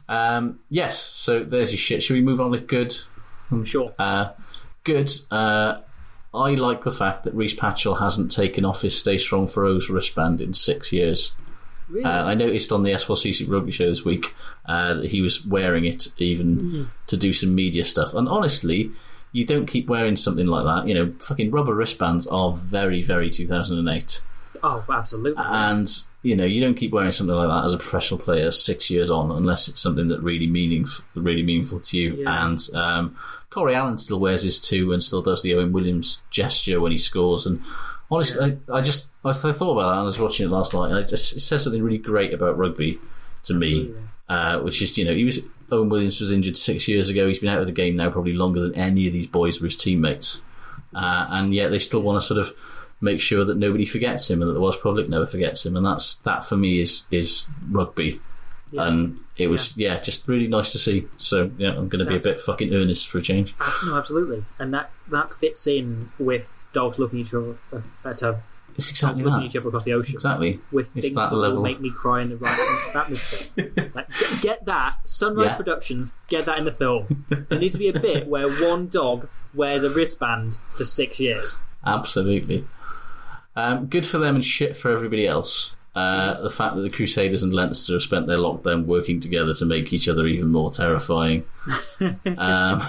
um, 0.10 0.60
yes, 0.70 1.02
so 1.02 1.44
there's 1.44 1.72
your 1.72 1.78
shit. 1.80 2.04
Should 2.04 2.14
we 2.14 2.22
move 2.22 2.40
on 2.42 2.52
with 2.52 2.68
good? 2.68 2.96
I'm 3.52 3.66
Sure. 3.66 3.94
Uh, 3.98 4.30
good. 4.84 5.12
Uh, 5.32 5.80
I 6.34 6.52
like 6.56 6.84
the 6.84 6.92
fact 6.92 7.24
that 7.24 7.34
Rhys 7.34 7.56
Patchell 7.56 8.00
hasn't 8.00 8.32
taken 8.32 8.66
off 8.66 8.82
his 8.82 8.98
Stay 8.98 9.18
Strong 9.18 9.48
for 9.48 9.66
O's 9.66 9.90
wristband 9.90 10.42
in 10.42 10.54
six 10.54 10.92
years. 10.92 11.34
Really? 11.90 12.04
Uh, 12.04 12.26
I 12.26 12.34
noticed 12.36 12.72
on 12.74 12.84
the 12.84 12.92
S4CC 12.92 13.50
rugby 13.50 13.72
show 13.72 13.86
this 13.86 14.04
week 14.04 14.36
uh, 14.66 14.96
that 14.96 15.12
he 15.12 15.22
was 15.22 15.46
wearing 15.46 15.86
it 15.86 16.10
even 16.18 16.58
Mhm. 16.60 16.88
to 17.08 17.16
do 17.18 17.32
some 17.32 17.56
media 17.56 17.86
stuff. 17.86 18.14
And 18.14 18.28
honestly, 18.28 18.92
you 19.32 19.46
don't 19.46 19.66
keep 19.68 19.88
wearing 19.88 20.18
something 20.18 20.48
like 20.48 20.66
that. 20.66 20.86
You 20.88 20.94
know, 20.94 21.14
fucking 21.20 21.50
rubber 21.50 21.74
wristbands 21.74 22.28
are 22.28 22.52
very, 22.54 23.02
very 23.02 23.30
2008. 23.30 24.22
Oh, 24.64 24.84
absolutely. 24.90 25.42
And 25.46 25.90
you 26.24 26.36
know, 26.36 26.46
you 26.46 26.62
don't 26.62 26.76
keep 26.76 26.92
wearing 26.92 27.12
something 27.12 27.36
like 27.36 27.48
that 27.48 27.66
as 27.66 27.74
a 27.74 27.78
professional 27.78 28.20
player 28.20 28.52
six 28.52 28.90
years 28.90 29.10
on, 29.10 29.32
unless 29.32 29.68
it's 29.68 29.82
something 29.82 30.08
that 30.10 30.24
really 30.24 30.48
meaningful, 30.48 31.06
really 31.16 31.44
meaningful 31.44 31.80
to 31.80 31.98
you. 31.98 32.16
Yeah. 32.16 32.46
And 32.46 32.60
um, 32.74 33.18
Cory 33.50 33.76
Allen 33.76 33.98
still 33.98 34.20
wears 34.20 34.44
his 34.44 34.60
too, 34.60 34.94
and 34.94 35.02
still 35.02 35.22
does 35.22 35.42
the 35.42 35.54
Owen 35.54 35.72
Williams 35.72 36.22
gesture 36.32 36.82
when 36.82 36.92
he 36.92 36.98
scores. 36.98 37.46
And 37.46 37.62
honestly, 38.10 38.58
I, 38.70 38.78
I 38.78 38.82
just 38.82 39.12
I, 39.24 39.32
th- 39.32 39.46
I 39.46 39.52
thought 39.52 39.74
about 39.74 39.90
that. 39.90 39.92
and 39.92 40.00
I 40.00 40.04
was 40.04 40.20
watching 40.20 40.46
it 40.48 40.52
last 40.52 40.74
night, 40.74 40.90
and 40.90 41.00
it 41.00 41.08
just 41.08 41.36
it 41.36 41.42
says 41.42 41.64
something 41.64 41.84
really 41.84 41.98
great 41.98 42.34
about 42.34 42.58
rugby 42.58 43.00
to 43.44 43.54
me, 43.54 43.94
uh, 44.28 44.60
which 44.60 44.82
is 44.82 44.98
you 44.98 45.06
know 45.06 45.14
he 45.14 45.24
was 45.24 45.40
Owen 45.72 45.90
Williams 45.90 46.20
was 46.20 46.32
injured 46.32 46.58
six 46.58 46.88
years 46.88 47.10
ago. 47.10 47.28
He's 47.28 47.40
been 47.40 47.50
out 47.50 47.60
of 47.60 47.68
the 47.68 47.72
game 47.72 47.96
now 47.96 48.10
probably 48.10 48.34
longer 48.34 48.62
than 48.62 48.76
any 48.76 49.08
of 49.08 49.14
these 49.14 49.28
boys 49.28 49.62
were 49.62 49.68
his 49.68 49.78
teammates, 49.78 50.42
uh, 50.94 51.28
and 51.30 51.54
yet 51.54 51.70
they 51.70 51.80
still 51.80 52.02
want 52.02 52.22
to 52.22 52.28
sort 52.28 52.40
of 52.40 52.54
make 53.02 53.20
sure 53.22 53.46
that 53.46 53.58
nobody 53.58 53.86
forgets 53.86 54.30
him 54.30 54.42
and 54.42 54.50
that 54.50 54.54
the 54.54 54.60
Welsh 54.62 54.80
public 54.82 55.08
never 55.10 55.28
forgets 55.28 55.66
him. 55.66 55.76
And 55.78 55.86
that's 55.86 56.16
that 56.18 56.46
for 56.46 56.58
me 56.58 56.80
is 56.82 57.06
is 57.12 57.48
rugby. 57.70 58.20
And 58.74 59.18
it 59.38 59.48
was 59.48 59.76
yeah. 59.78 60.00
just 60.02 60.28
really 60.28 60.48
nice 60.48 60.74
to 60.74 60.78
see. 60.78 61.08
So 61.18 61.50
yeah, 61.58 61.70
I'm 61.70 61.88
going 61.88 62.04
to 62.04 62.06
be 62.06 62.18
a 62.18 62.20
bit 62.20 62.42
fucking 62.42 62.74
earnest 62.74 63.08
for 63.08 63.20
a 63.20 63.22
change. 63.22 63.56
Ah, 63.62 63.84
no, 63.86 63.98
absolutely, 63.98 64.44
and 64.60 64.74
that 64.74 64.92
that 65.10 65.32
fits 65.34 65.68
in 65.68 66.12
with 66.20 66.52
dogs 66.74 67.00
looking 67.00 67.22
at 67.22 67.28
each 67.28 67.34
other 67.34 67.56
at 68.04 68.22
a 68.24 68.42
It's 68.76 68.90
exactly 68.90 69.24
looking 69.24 69.40
that. 69.40 69.46
at 69.46 69.50
each 69.52 69.56
other 69.56 69.70
across 69.70 69.86
the 69.86 69.94
ocean. 69.94 70.16
Exactly. 70.16 70.60
with 70.74 70.90
It's 70.96 71.08
things 71.08 71.16
that 71.16 71.32
will 71.32 71.62
make 71.62 71.80
me 71.80 71.90
cry 71.92 72.22
in 72.22 72.30
the 72.30 72.36
right 72.38 72.92
atmosphere. 72.94 73.72
Like, 73.96 74.10
get, 74.20 74.42
get 74.42 74.66
that 74.66 74.98
Sunrise 75.06 75.48
Yeah. 75.48 75.56
Productions. 75.56 76.12
Get 76.28 76.46
that 76.46 76.58
in 76.60 76.66
the 76.66 76.74
film. 76.74 77.26
There 77.30 77.58
needs 77.58 77.74
to 77.74 77.80
be 77.80 77.88
a 77.88 77.98
bit 77.98 78.28
where 78.28 78.50
one 78.52 78.90
dog 78.90 79.30
wears 79.54 79.84
a 79.86 79.90
wristband 79.90 80.58
for 80.74 80.84
six 80.84 81.22
years. 81.22 81.58
Absolutely. 81.86 82.66
Um, 83.58 83.88
good 83.88 84.06
for 84.06 84.20
them 84.20 84.36
and 84.36 84.46
shit 84.46 84.78
for 84.78 84.92
everybody 84.92 85.28
else. 85.28 85.76
Uh, 85.96 86.40
the 86.42 86.50
fact 86.50 86.76
that 86.76 86.84
the 86.84 86.92
Crusaders 86.92 87.42
and 87.42 87.52
Leinster 87.52 87.94
have 87.94 88.04
spent 88.04 88.28
their 88.28 88.38
lockdown 88.38 88.86
working 88.86 89.20
together 89.20 89.56
to 89.56 89.66
make 89.66 89.92
each 89.92 90.08
other 90.08 90.28
even 90.28 90.52
more 90.52 90.70
terrifying. 90.72 91.44
um, 92.38 92.88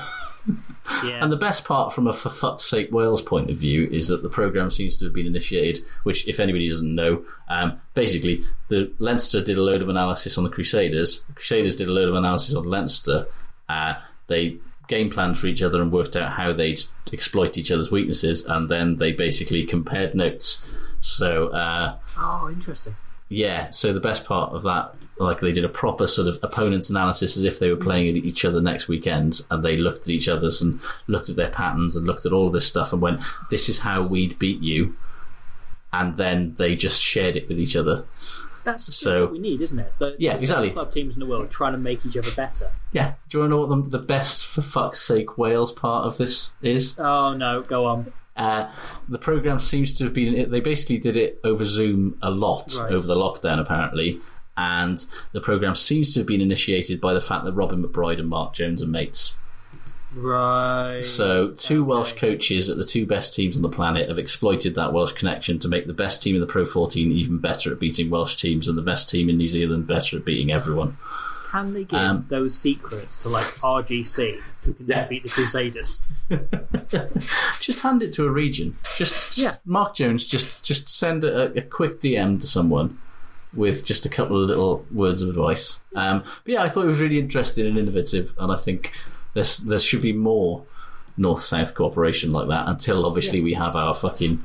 Yeah. 1.05 1.23
And 1.23 1.31
the 1.31 1.37
best 1.37 1.65
part, 1.65 1.93
from 1.93 2.07
a 2.07 2.13
for 2.13 2.31
fuck's 2.31 2.65
sake 2.65 2.91
Wales 2.91 3.23
point 3.23 3.51
of 3.51 3.57
view, 3.57 3.89
is 3.91 4.09
that 4.09 4.23
the 4.23 4.29
program 4.29 4.71
seems 4.71 4.97
to 4.97 5.05
have 5.05 5.15
been 5.15 5.27
initiated. 5.27 5.85
Which, 6.03 6.27
if 6.29 6.41
anybody 6.41 6.69
doesn't 6.69 6.95
know, 6.95 7.25
um, 7.49 7.81
basically 7.95 8.45
the 8.69 8.93
Leinster 8.99 9.43
did 9.43 9.59
a 9.59 9.63
load 9.63 9.83
of 9.83 9.89
analysis 9.89 10.39
on 10.39 10.45
the 10.45 10.51
Crusaders. 10.51 11.23
The 11.25 11.35
Crusaders 11.35 11.77
did 11.77 11.89
a 11.89 11.93
load 11.93 12.09
of 12.09 12.15
analysis 12.15 12.55
on 12.55 12.65
Leinster. 12.65 13.27
Uh, 13.69 13.95
they 14.29 14.59
game 14.89 15.11
planned 15.11 15.39
for 15.39 15.47
each 15.47 15.63
other 15.63 15.81
and 15.81 15.93
worked 15.93 16.17
out 16.17 16.33
how 16.33 16.53
they'd 16.53 16.81
exploit 17.13 17.57
each 17.57 17.71
other's 17.71 17.91
weaknesses, 17.91 18.45
and 18.45 18.69
then 18.69 18.97
they 18.97 19.13
basically 19.13 19.65
compared 19.65 20.15
notes. 20.15 20.63
So. 21.01 21.49
Uh, 21.49 21.97
oh, 22.17 22.49
interesting. 22.51 22.97
yeah, 23.29 23.71
so 23.71 23.93
the 23.93 24.01
best 24.01 24.25
part 24.25 24.53
of 24.53 24.63
that, 24.65 24.97
like 25.19 25.41
they 25.41 25.53
did 25.53 25.65
a 25.65 25.69
proper 25.69 26.07
sort 26.07 26.27
of 26.29 26.39
opponents 26.43 26.91
analysis 26.91 27.37
as 27.37 27.45
if 27.45 27.59
they 27.59 27.71
were 27.71 27.77
playing 27.77 28.17
each 28.17 28.45
other 28.45 28.61
next 28.61 28.89
weekend, 28.89 29.43
and 29.51 29.65
they 29.65 29.77
looked 29.77 30.03
at 30.03 30.09
each 30.09 30.29
other's 30.29 30.63
and 30.63 30.81
looked 31.07 31.29
at 31.29 31.37
their 31.37 31.51
patterns 31.51 31.95
and 31.95 32.07
looked 32.07 32.27
at 32.27 32.33
all 32.33 32.51
this 32.51 32.67
stuff 32.67 32.93
and 32.93 33.03
went, 33.03 33.21
"This 33.51 33.69
is 33.69 33.81
how 33.81 34.03
we'd 34.03 34.39
beat 34.39 34.61
you," 34.61 34.97
and 35.93 36.17
then 36.17 36.55
they 36.57 36.75
just 36.75 37.01
shared 37.01 37.37
it 37.37 37.49
with 37.49 37.59
each 37.59 37.77
other. 37.77 38.05
That's 38.73 38.87
just 38.87 39.01
So- 39.01 39.23
what 39.23 39.33
we 39.33 39.39
need, 39.39 39.61
isn't 39.63 39.79
it? 39.79 39.93
The, 39.99 40.15
Yeah, 40.19 40.35
the 40.35 40.41
exactly. 40.41 40.71
club 40.71 40.93
teams 40.93 41.15
in 41.15 41.21
the 41.21 41.27
world 41.27 41.51
trying 41.51 41.73
to 41.73 41.79
make 41.79 42.05
each 42.07 42.17
other 42.17 42.31
better. 42.37 42.71
Yeah, 42.93 43.15
do 43.29 43.39
you 43.39 43.41
want 43.41 43.51
to 43.51 43.57
know 43.57 43.67
what 43.67 43.85
the, 43.91 43.99
the 43.99 44.05
best 44.05 44.47
for 44.47 44.63
fuck's 44.63 45.01
sake 45.01 45.39
Wales 45.39 45.73
part 45.73 46.05
of 46.07 46.17
this 46.19 46.51
is? 46.63 46.95
Oh 46.99 47.35
no, 47.35 47.63
go 47.63 47.87
on. 47.87 48.13
Uh, 48.37 48.71
the 49.09 49.19
program 49.19 49.59
seems 49.59 49.95
to 49.95 50.05
have 50.05 50.15
been. 50.15 50.51
They 50.51 50.61
basically 50.61 50.99
did 50.99 51.17
it 51.17 51.41
over 51.45 51.65
Zoom 51.65 52.17
a 52.23 52.31
lot 52.31 52.75
Right. 52.79 52.93
over 52.93 53.07
the 53.07 53.17
lockdown, 53.17 53.59
apparently. 53.59 54.21
And 54.57 55.05
the 55.33 55.41
program 55.41 55.75
seems 55.75 56.13
to 56.15 56.21
have 56.21 56.27
been 56.27 56.41
initiated 56.41 57.01
by 57.01 57.15
the 57.15 57.21
fact 57.21 57.45
that 57.45 57.53
Robin 57.53 57.83
McBryde 57.83 58.19
and 58.19 58.29
Mark 58.29 58.55
Jones 58.55 58.83
are 58.83 58.87
mates. 58.87 59.35
Right. 60.15 61.03
So, 61.03 61.49
two 61.51 61.85
Welsh 61.85 62.13
coaches 62.13 62.69
at 62.71 62.77
the 62.79 62.85
two 62.85 63.07
best 63.07 63.35
teams 63.35 63.57
on 63.57 63.63
the 63.63 63.69
planet 63.69 64.09
have 64.09 64.19
exploited 64.19 64.75
that 64.77 64.93
Welsh 64.93 65.13
connection 65.13 65.59
to 65.61 65.69
make 65.69 65.87
the 65.87 65.93
best 65.93 66.23
team 66.23 66.35
in 66.35 66.41
the 66.41 66.47
Pro 66.47 66.65
14 66.65 67.13
even 67.13 67.39
better 67.39 67.71
at 67.73 67.79
beating 67.79 68.09
Welsh 68.11 68.37
teams 68.37 68.69
and 68.69 68.79
the 68.79 68.83
best 68.83 69.09
team 69.11 69.29
in 69.29 69.37
New 69.37 69.49
Zealand 69.49 69.87
better 69.87 70.17
at 70.17 70.25
beating 70.25 70.51
everyone. 70.51 70.97
Can 71.51 71.73
they 71.73 71.85
give 71.85 71.99
Um, 71.99 72.27
those 72.29 72.57
secrets 72.57 73.17
to 73.19 73.29
like 73.29 73.45
RGC, 73.45 74.39
who 74.65 74.73
can 74.75 74.87
then 74.89 75.09
beat 75.09 75.23
the 75.25 75.29
Crusaders? 75.31 76.03
Just 77.61 77.81
hand 77.81 78.03
it 78.03 78.13
to 78.15 78.25
a 78.27 78.31
region. 78.31 78.77
Just, 78.97 79.15
just 79.35 79.39
Yeah. 79.39 79.57
Mark 79.65 79.95
Jones. 79.95 80.27
Just 80.27 80.65
just 80.65 80.89
send 80.89 81.25
a, 81.25 81.53
a 81.59 81.63
quick 81.63 82.01
DM 82.01 82.41
to 82.41 82.47
someone 82.47 82.99
with 83.55 83.85
just 83.85 84.05
a 84.05 84.09
couple 84.11 84.41
of 84.43 84.47
little 84.49 84.85
words 84.93 85.23
of 85.23 85.29
advice. 85.31 85.81
Um, 85.95 86.21
but 86.45 86.53
yeah, 86.53 86.63
I 86.63 86.69
thought 86.69 86.85
it 86.85 86.89
was 86.89 87.01
really 87.01 87.19
interesting 87.19 87.67
and 87.67 87.79
innovative, 87.79 88.35
and 88.39 88.53
I 88.53 88.57
think 88.57 88.93
there's 89.35 89.59
there 89.59 89.79
should 89.79 90.03
be 90.03 90.13
more 90.13 90.65
north 91.17 91.43
south 91.43 91.75
cooperation 91.75 92.31
like 92.31 92.49
that. 92.49 92.69
Until 92.69 93.05
obviously 93.05 93.39
Yeah. 93.39 93.45
we 93.45 93.55
have 93.55 93.75
our 93.77 93.95
fucking 93.95 94.43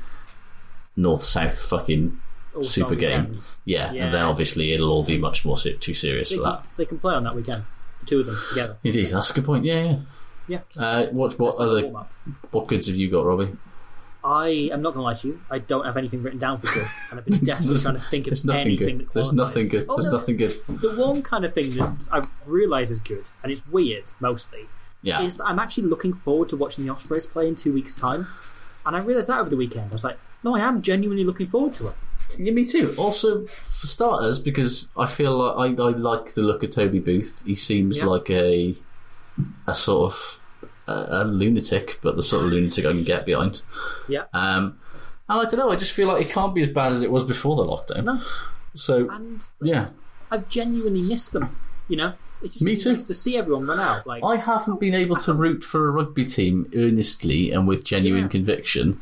north 0.96 1.22
south 1.22 1.58
fucking 1.60 2.18
All 2.54 2.64
super 2.64 2.94
game. 2.94 3.32
Yeah, 3.64 3.92
Yeah. 3.92 4.04
and 4.06 4.14
then 4.14 4.24
obviously 4.24 4.72
it'll 4.72 4.90
all 4.92 5.04
be 5.04 5.18
much 5.18 5.44
more 5.44 5.56
too 5.58 5.94
serious 5.94 6.28
They 6.30 6.36
for 6.36 6.42
can, 6.42 6.52
that. 6.52 6.66
they 6.76 6.84
can 6.84 6.98
play 6.98 7.14
on 7.14 7.24
that 7.24 7.34
weekend, 7.34 7.64
the 8.00 8.06
two 8.06 8.20
of 8.20 8.26
them 8.26 8.38
together. 8.50 8.76
Indeed, 8.84 9.06
that's 9.08 9.30
a 9.30 9.34
good 9.34 9.44
point. 9.44 9.64
Yeah, 9.64 9.82
yeah. 9.84 9.98
Yeah. 10.76 10.82
Uh, 10.82 11.06
what 11.12 11.38
what 11.38 11.52
That's 11.58 11.60
other 11.60 11.88
what 12.50 12.66
goods 12.68 12.86
have 12.88 12.96
you 12.96 13.10
got, 13.10 13.24
Robbie? 13.24 13.56
I 14.24 14.70
am 14.72 14.80
not 14.80 14.94
going 14.94 15.02
to 15.02 15.02
lie 15.02 15.14
to 15.14 15.28
you. 15.28 15.40
I 15.50 15.58
don't 15.58 15.84
have 15.84 15.96
anything 15.98 16.22
written 16.22 16.38
down 16.38 16.58
for 16.58 16.72
good, 16.72 16.86
and 17.10 17.18
I've 17.20 17.26
been 17.26 17.38
desperately 17.44 17.80
trying 17.82 17.94
to 17.96 18.00
think 18.00 18.24
of 18.26 18.30
There's 18.30 18.44
nothing 18.44 18.60
anything 18.66 18.98
good. 18.98 19.06
that 19.08 19.12
There's 19.14 19.32
nothing 19.32 19.68
good. 19.68 19.86
Oh, 19.88 19.96
There's 19.96 20.10
no, 20.12 20.18
nothing 20.18 20.36
good. 20.38 20.54
The 20.68 20.94
one 20.96 21.22
kind 21.22 21.44
of 21.44 21.52
thing 21.52 21.70
that 21.76 22.08
I 22.10 22.26
realise 22.46 22.90
is 22.90 23.00
good, 23.00 23.26
and 23.42 23.52
it's 23.52 23.66
weird 23.68 24.04
mostly, 24.20 24.66
Yeah. 25.02 25.22
is 25.22 25.36
that 25.36 25.44
I'm 25.44 25.58
actually 25.58 25.84
looking 25.88 26.14
forward 26.14 26.48
to 26.48 26.56
watching 26.56 26.86
the 26.86 26.92
Ospreys 26.92 27.26
play 27.26 27.46
in 27.48 27.54
two 27.56 27.72
weeks' 27.72 27.94
time. 27.94 28.28
And 28.86 28.96
I 28.96 29.00
realised 29.00 29.28
that 29.28 29.38
over 29.40 29.50
the 29.50 29.56
weekend. 29.56 29.90
I 29.90 29.94
was 29.94 30.04
like, 30.04 30.18
no, 30.42 30.56
I 30.56 30.60
am 30.60 30.80
genuinely 30.82 31.24
looking 31.24 31.46
forward 31.46 31.74
to 31.74 31.88
it. 31.88 31.94
Yeah, 32.38 32.52
me 32.52 32.64
too. 32.64 32.94
Also, 32.98 33.46
for 33.46 33.86
starters, 33.86 34.38
because 34.38 34.88
I 34.96 35.06
feel 35.06 35.36
like 35.36 35.78
I, 35.78 35.82
I 35.82 35.88
like 35.90 36.32
the 36.34 36.42
look 36.42 36.62
of 36.62 36.70
Toby 36.70 36.98
Booth. 36.98 37.42
He 37.46 37.54
seems 37.54 37.98
Yeah. 37.98 38.06
like 38.06 38.28
a 38.30 38.74
a 39.66 39.74
sort 39.74 40.12
of 40.12 40.40
a, 40.86 41.06
a 41.10 41.24
lunatic, 41.24 41.98
but 42.02 42.16
the 42.16 42.22
sort 42.22 42.44
of 42.44 42.50
lunatic 42.52 42.84
I 42.84 42.92
can 42.92 43.04
get 43.04 43.24
behind. 43.26 43.62
Yeah. 44.08 44.24
Um, 44.32 44.78
and 45.28 45.40
I 45.40 45.44
don't 45.44 45.56
know. 45.58 45.70
I 45.70 45.76
just 45.76 45.92
feel 45.92 46.08
like 46.08 46.24
it 46.26 46.30
can't 46.32 46.54
be 46.54 46.62
as 46.62 46.68
bad 46.70 46.92
as 46.92 47.00
it 47.00 47.10
was 47.10 47.24
before 47.24 47.56
the 47.56 47.64
lockdown. 47.64 48.04
No. 48.04 48.20
So 48.74 49.08
And 49.10 49.40
yeah, 49.62 49.88
I've 50.30 50.48
genuinely 50.48 51.02
missed 51.02 51.32
them. 51.32 51.56
You 51.88 51.96
know? 51.96 52.12
It's 52.42 52.54
just 52.54 52.64
Me 52.64 52.76
too. 52.76 52.94
nice 52.94 53.04
to 53.04 53.14
see 53.14 53.36
everyone 53.38 53.66
run 53.66 53.80
out. 53.80 54.06
Like, 54.06 54.22
I 54.22 54.36
haven't 54.36 54.80
been 54.80 54.94
able 54.94 55.16
to 55.16 55.32
root 55.32 55.64
for 55.64 55.88
a 55.88 55.90
rugby 55.92 56.24
team 56.26 56.70
earnestly 56.76 57.50
and 57.52 57.66
with 57.66 57.84
genuine 57.84 58.24
Yeah. 58.24 58.28
conviction 58.28 59.00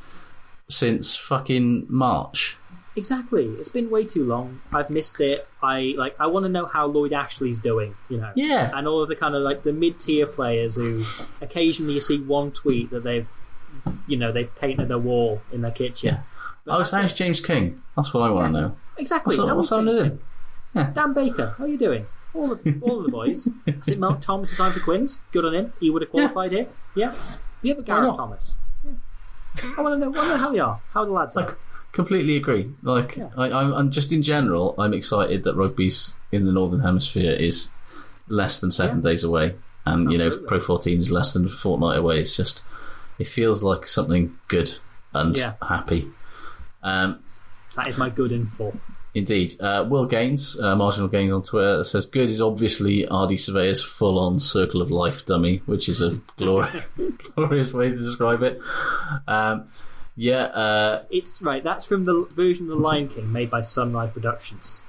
since 0.69 1.17
fucking 1.17 1.87
March. 1.89 2.57
Exactly. 2.95 3.47
It's 3.59 3.69
been 3.71 3.89
way 3.91 4.05
too 4.05 4.25
long. 4.25 4.61
I've 4.73 4.91
missed 4.91 5.21
it. 5.21 5.49
I 5.63 5.95
like. 5.97 6.15
I 6.21 6.27
want 6.27 6.45
to 6.45 6.49
know 6.51 6.67
how 6.67 6.87
Lloyd 6.87 7.13
Ashley's 7.13 7.59
doing. 7.59 7.95
You 8.11 8.19
know. 8.19 8.33
Yeah. 8.37 8.71
And 8.77 8.87
all 8.87 9.03
of 9.03 9.09
the 9.09 9.17
kind 9.17 9.35
of 9.35 9.43
like 9.43 9.63
the 9.63 9.73
mid-tier 9.73 10.27
players 10.27 10.75
who 10.75 11.05
occasionally 11.41 11.95
you 11.95 12.01
see 12.01 12.19
one 12.21 12.53
tweet 12.53 12.91
that 12.91 13.03
they've, 13.03 13.27
you 14.07 14.17
know, 14.19 14.31
they've 14.31 14.55
painted 14.57 14.89
their 14.89 14.99
wall 14.99 15.41
in 15.53 15.63
their 15.63 15.71
kitchen. 15.73 16.15
Yeah. 16.15 16.21
But 16.67 16.81
Oh, 16.81 16.83
sounds. 16.85 17.15
James 17.15 17.41
King. 17.41 17.79
That's 17.97 18.13
what 18.13 18.21
I 18.23 18.31
want 18.31 18.55
to 18.55 18.61
know. 18.61 18.77
exactly. 18.99 19.37
What's, 19.39 19.49
That 19.49 19.57
what's 19.57 19.73
on 19.73 19.89
him? 19.89 20.21
Yeah. 20.75 20.91
Dan 20.95 21.13
Baker, 21.13 21.55
how 21.59 21.65
are 21.65 21.69
you 21.69 21.79
doing? 21.79 22.07
All 22.35 22.53
of 22.53 22.61
all 22.83 22.99
of 22.99 23.05
the 23.05 23.11
boys. 23.11 23.47
Is 23.67 23.89
it 23.89 23.99
Mark 23.99 24.21
Thomas 24.23 24.51
is 24.53 24.57
signed 24.57 24.73
for 24.75 24.81
Quins? 24.81 25.19
Good 25.33 25.45
on 25.45 25.55
him. 25.55 25.73
He 25.81 25.91
would 25.91 26.01
have 26.03 26.11
qualified 26.11 26.53
here. 26.53 26.67
Yeah. 26.95 27.15
The 27.63 27.73
other 27.73 27.83
Gareth 27.83 28.05
not? 28.05 28.17
Thomas. 28.17 28.55
Yeah. 28.85 28.93
I 29.77 29.81
want 29.83 29.95
to 29.95 29.99
know. 29.99 30.11
want 30.11 30.29
to 30.29 30.29
know 30.29 30.37
how 30.39 30.53
they 30.53 30.59
are. 30.61 30.81
How 30.95 31.05
the 31.05 31.11
lads 31.11 31.37
are. 31.37 31.57
Completely 31.93 32.37
agree. 32.37 32.71
Like, 32.83 33.17
Yeah. 33.17 33.29
I, 33.37 33.51
I'm, 33.53 33.73
I'm 33.75 33.91
just 33.91 34.13
in 34.13 34.23
general, 34.23 34.75
I'm 34.79 34.95
excited 34.95 35.45
that 35.45 35.55
rugby's 35.57 36.15
in 36.31 36.47
the 36.47 36.53
northern 36.53 36.81
hemisphere 36.81 37.33
is 37.33 37.69
less 38.29 38.59
than 38.61 38.71
seven 38.71 38.99
Yeah. 39.03 39.11
days 39.11 39.25
away, 39.25 39.55
and 39.85 40.11
you 40.11 40.17
know, 40.19 40.31
Pro 40.31 40.59
14 40.61 40.99
is 40.99 41.11
less 41.11 41.33
than 41.35 41.47
a 41.47 41.51
fortnight 41.51 41.99
away. 41.99 42.21
It's 42.21 42.37
just, 42.37 42.63
it 43.19 43.27
feels 43.27 43.63
like 43.63 43.87
something 43.87 44.37
good 44.49 44.73
and 45.13 45.37
Yeah. 45.37 45.55
happy. 45.67 46.11
Um, 46.83 47.19
That 47.77 47.89
is 47.89 47.99
my 47.99 48.09
good 48.11 48.33
info. 48.33 48.77
Indeed. 49.15 49.61
Uh, 49.61 49.85
Will 49.87 50.07
Gaines, 50.07 50.59
uh, 50.59 50.75
Marginal 50.75 51.09
Gaines 51.09 51.31
on 51.33 51.43
Twitter, 51.43 51.85
says 51.85 52.07
good 52.07 52.31
is 52.31 52.41
obviously 52.41 53.05
Ardie 53.11 53.39
Savea's 53.39 53.83
full 53.85 54.19
on 54.19 54.39
circle 54.39 54.81
of 54.81 54.91
life 54.91 55.27
dummy, 55.27 55.61
which 55.67 55.91
is 55.91 56.01
a 56.01 56.19
glorious, 56.39 56.85
glorious 57.37 57.73
way 57.75 57.91
to 57.91 57.95
describe 57.97 58.43
it. 58.43 58.59
Um, 59.29 59.69
yeah, 60.17 60.45
uh, 60.45 61.03
It's 61.11 61.41
right. 61.43 61.63
That's 61.65 61.85
from 61.85 62.05
the 62.05 62.27
version 62.35 62.65
of 62.71 62.77
the 62.77 62.83
Lion 62.83 63.09
King 63.09 63.33
made 63.33 63.51
by 63.51 63.63
Sunrise 63.63 64.11
Productions. 64.13 64.83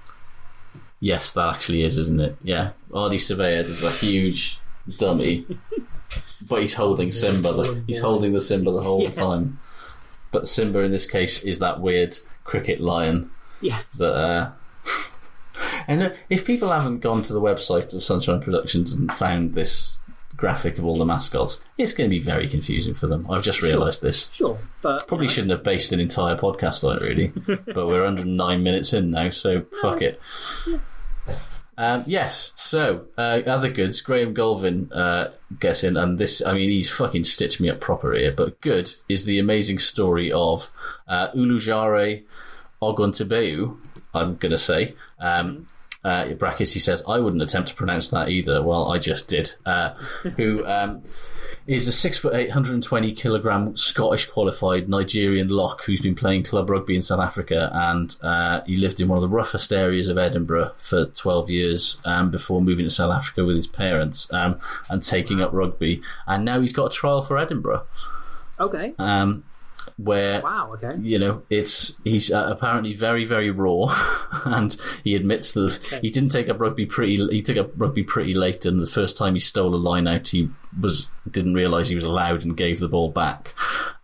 yes, 0.99 1.31
that 1.31 1.53
actually 1.53 1.83
is, 1.83 1.97
isn't 1.97 2.19
it? 2.21 2.37
Yeah. 2.43 2.71
Ardie 2.91 3.15
Savea 3.15 3.63
is 3.63 3.83
a 3.83 3.91
huge 3.91 4.59
dummy, 4.97 5.45
but 6.41 6.61
he's 6.61 6.73
holding 6.75 7.11
Simba. 7.11 7.53
The, 7.53 7.83
he's 7.87 7.99
holding 7.99 8.33
the 8.33 8.41
Simba 8.41 8.71
the 8.71 8.81
whole 8.81 9.01
Yes. 9.01 9.15
time. 9.15 9.59
But 10.31 10.47
Simba 10.47 10.79
in 10.79 10.91
this 10.91 11.05
case 11.05 11.43
is 11.43 11.59
that 11.59 11.79
weird 11.79 12.17
cricket 12.43 12.81
lion. 12.81 13.29
Yes. 13.61 13.83
that 13.99 14.17
uh, 14.17 14.51
and 15.87 16.03
uh, 16.03 16.09
if 16.29 16.45
people 16.45 16.69
haven't 16.71 16.99
gone 16.99 17.21
to 17.23 17.33
the 17.33 17.39
website 17.41 17.93
of 17.93 18.03
Sunshine 18.03 18.41
Productions 18.41 18.91
and 18.93 19.11
found 19.13 19.53
this 19.55 19.99
graphic 20.43 20.77
of 20.77 20.83
all 20.83 20.97
the 20.97 21.05
mascots, 21.05 21.61
it's 21.77 21.93
going 21.93 22.09
to 22.09 22.13
be 22.13 22.21
very 22.21 22.49
confusing 22.49 22.93
for 22.93 23.07
them. 23.07 23.25
I've 23.31 23.43
just 23.43 23.61
realised 23.61 24.01
this. 24.01 24.29
Sure, 24.33 24.59
but 24.81 25.07
Probably 25.07 25.29
shouldn't 25.29 25.51
have 25.51 25.63
based 25.63 25.93
an 25.93 26.01
entire 26.01 26.35
podcast 26.35 26.83
on 26.83 26.97
it, 26.97 27.01
really. 27.01 27.27
but 27.73 27.87
we're 27.87 28.03
109 28.03 28.61
minutes 28.61 28.91
in 28.91 29.11
now, 29.11 29.29
so 29.29 29.65
fuck 29.81 30.01
it. 30.01 30.19
Um, 31.77 32.03
yes, 32.05 32.51
so 32.57 33.05
uh, 33.17 33.39
other 33.45 33.69
goods. 33.69 34.01
Graham 34.01 34.35
Golvin 34.35 34.89
uh, 34.93 35.31
gets 35.61 35.81
in, 35.81 35.95
and 35.95 36.19
this, 36.19 36.41
I 36.45 36.55
mean, 36.55 36.67
he's 36.67 36.91
fucking 36.91 37.23
stitched 37.23 37.61
me 37.61 37.69
up 37.69 37.79
proper 37.79 38.13
here. 38.13 38.33
But 38.33 38.59
good 38.59 38.93
is 39.07 39.23
the 39.23 39.39
amazing 39.39 39.79
story 39.79 40.29
of 40.29 40.69
uh, 41.07 41.31
Ulujare 41.31 42.23
Oguntebeu, 42.81 43.77
I'm 44.13 44.35
going 44.35 44.51
to 44.51 44.57
say. 44.57 44.95
Um, 45.21 45.69
uh, 46.03 46.33
brackets, 46.33 46.73
he 46.73 46.79
says, 46.79 47.01
I 47.07 47.19
wouldn't 47.19 47.41
attempt 47.41 47.69
to 47.69 47.75
pronounce 47.75 48.09
that 48.09 48.29
either. 48.29 48.63
Well, 48.63 48.91
I 48.91 48.99
just 48.99 49.27
did. 49.27 49.53
Uh, 49.65 49.93
who 50.37 50.65
um, 50.65 51.01
is 51.65 51.87
a 51.87 51.91
six 51.91 52.17
foot 52.17 52.35
eight, 52.35 52.49
120 52.49 53.13
kilogram 53.13 53.77
Scottish 53.77 54.25
qualified 54.25 54.89
Nigerian 54.89 55.47
lock 55.47 55.83
who's 55.83 56.01
been 56.01 56.15
playing 56.15 56.43
club 56.43 56.69
rugby 56.69 56.95
in 56.95 57.01
South 57.01 57.21
Africa, 57.21 57.71
and 57.73 58.15
uh, 58.21 58.61
he 58.65 58.75
lived 58.75 58.99
in 58.99 59.07
one 59.07 59.17
of 59.17 59.21
the 59.21 59.29
roughest 59.29 59.71
areas 59.71 60.09
of 60.09 60.17
Edinburgh 60.17 60.73
for 60.77 61.05
12 61.05 61.49
years 61.49 61.97
um, 62.05 62.31
before 62.31 62.61
moving 62.61 62.85
to 62.85 62.91
South 62.91 63.13
Africa 63.13 63.45
with 63.45 63.55
his 63.55 63.67
parents 63.67 64.31
um, 64.33 64.59
and 64.89 65.01
taking 65.01 65.41
up 65.41 65.53
rugby. 65.53 66.01
And 66.27 66.43
now 66.43 66.59
he's 66.59 66.73
got 66.73 66.87
a 66.87 66.95
trial 66.95 67.21
for 67.21 67.37
Edinburgh. 67.37 67.85
Okay. 68.59 68.93
um, 68.99 69.43
where 69.97 70.41
Wow. 70.41 70.71
Okay. 70.73 70.95
you 71.01 71.19
know 71.19 71.43
it's 71.49 71.95
he's 72.03 72.31
uh, 72.31 72.47
apparently 72.49 72.93
very 72.93 73.25
very 73.25 73.51
raw, 73.51 73.87
and 74.45 74.75
he 75.03 75.15
admits 75.15 75.53
that 75.53 75.79
he 76.01 76.09
didn't 76.09 76.29
take 76.29 76.49
up 76.49 76.59
rugby 76.59 76.85
pretty. 76.85 77.17
He 77.27 77.41
took 77.41 77.57
up 77.57 77.71
rugby 77.77 78.03
pretty 78.03 78.33
late, 78.33 78.65
and 78.65 78.81
the 78.81 78.87
first 78.87 79.17
time 79.17 79.33
he 79.33 79.39
stole 79.39 79.75
a 79.75 79.77
line 79.77 80.07
out, 80.07 80.27
he 80.27 80.49
was 80.79 81.09
didn't 81.29 81.53
realise 81.53 81.89
he 81.89 81.95
was 81.95 82.03
allowed 82.03 82.43
and 82.43 82.57
gave 82.57 82.79
the 82.79 82.89
ball 82.89 83.11
back, 83.11 83.53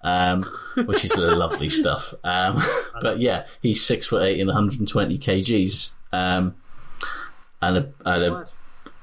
um, 0.01 0.43
which 0.85 1.03
is 1.03 1.15
lovely 1.17 1.69
stuff. 1.69 2.13
Um, 2.23 2.61
but 3.01 3.19
yeah, 3.19 3.45
he's 3.61 3.83
six 3.83 4.07
foot 4.07 4.23
eight 4.23 4.39
and 4.39 4.47
120 4.47 5.17
kgs, 5.17 5.91
um, 6.11 6.55
and 7.61 7.77
a, 7.77 7.93
and 8.05 8.23
a 8.23 8.47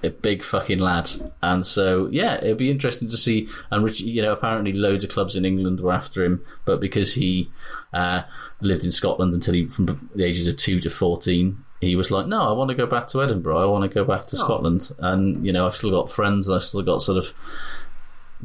a 0.06 0.10
big 0.10 0.42
fucking 0.42 0.78
lad. 0.78 1.10
And 1.42 1.66
so, 1.66 2.08
yeah, 2.10 2.36
it'd 2.36 2.56
be 2.56 2.70
interesting 2.70 3.10
to 3.10 3.16
see. 3.16 3.48
And 3.70 3.84
Rich, 3.84 4.00
you 4.00 4.22
know, 4.22 4.32
apparently 4.32 4.72
loads 4.72 5.04
of 5.04 5.10
clubs 5.10 5.36
in 5.36 5.44
England 5.44 5.80
were 5.80 5.92
after 5.92 6.24
him, 6.24 6.42
but 6.64 6.80
because 6.80 7.14
he 7.14 7.50
uh, 7.92 8.22
lived 8.60 8.84
in 8.84 8.90
Scotland 8.92 9.34
until 9.34 9.54
he 9.54 9.66
from 9.66 10.08
the 10.14 10.24
ages 10.24 10.46
of 10.46 10.56
two 10.56 10.80
to 10.80 10.88
fourteen, 10.90 11.64
he 11.80 11.94
was 11.96 12.10
like, 12.10 12.26
no, 12.26 12.48
I 12.48 12.52
want 12.52 12.70
to 12.70 12.74
go 12.74 12.86
back 12.86 13.06
to 13.08 13.22
Edinburgh. 13.22 13.58
I 13.58 13.66
want 13.66 13.82
to 13.90 13.94
go 13.94 14.04
back 14.04 14.26
to 14.28 14.36
Oh. 14.36 14.40
Scotland. 14.40 14.90
And 14.98 15.44
you 15.44 15.52
know, 15.52 15.66
I've 15.66 15.76
still 15.76 15.90
got 15.90 16.10
friends. 16.10 16.48
I've 16.48 16.64
still 16.64 16.82
got 16.82 17.02
sort 17.02 17.18
of 17.18 17.34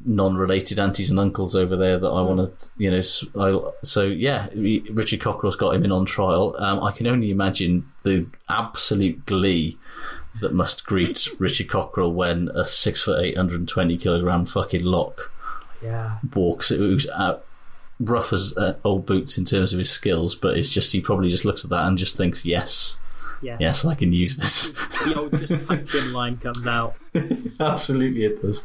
non-related 0.06 0.80
aunties 0.80 1.10
and 1.10 1.20
uncles 1.20 1.56
over 1.56 1.76
there 1.76 2.00
that 2.00 2.08
I 2.08 2.22
want 2.22 2.58
to, 2.58 2.70
you 2.78 2.90
know. 2.92 3.02
I 3.38 3.72
so 3.84 4.04
yeah, 4.04 4.48
Richard 4.56 5.20
Cockerill's 5.20 5.56
got 5.58 5.76
him 5.76 5.84
in 5.84 5.92
on 5.92 6.06
trial. 6.06 6.56
Um, 6.58 6.82
I 6.82 6.92
can 6.92 7.08
only 7.08 7.30
imagine 7.30 7.86
the 8.04 8.26
absolute 8.50 9.26
glee 9.26 9.78
that 10.40 10.54
must 10.54 10.86
greet 10.86 11.28
Richard 11.40 11.68
Cockerill 11.68 12.14
when 12.14 12.50
a 12.56 12.64
six 12.66 13.04
foot 13.04 13.22
eight 13.24 13.36
hundred 13.38 13.60
and 13.60 13.68
twenty 13.70 13.98
kilogram 13.98 14.46
fucking 14.46 14.84
lock 14.84 15.32
Yeah. 15.84 16.18
walks 16.34 16.70
who's 16.70 17.08
out 17.10 17.44
rough 18.00 18.34
as 18.34 18.56
uh, 18.58 18.76
old 18.84 19.06
boots 19.06 19.38
in 19.38 19.46
terms 19.46 19.74
of 19.74 19.80
his 19.80 19.92
skills, 19.92 20.34
but 20.36 20.58
it's 20.58 20.72
just 20.72 20.92
he 20.94 21.02
probably 21.02 21.30
just 21.30 21.46
looks 21.46 21.64
at 21.64 21.70
that 21.70 21.86
and 21.88 21.98
just 21.98 22.16
thinks, 22.18 22.44
yes, 22.46 22.96
Yes. 23.44 23.58
yes, 23.60 23.86
I 23.86 23.94
can 23.96 24.14
use 24.14 24.38
this. 24.38 24.72
The 25.04 25.16
old 25.16 25.38
just 25.40 25.68
punch 25.68 25.94
line 26.14 26.38
comes 26.38 26.66
out. 26.66 26.96
Absolutely, 27.60 28.26
it 28.26 28.42
does. 28.42 28.64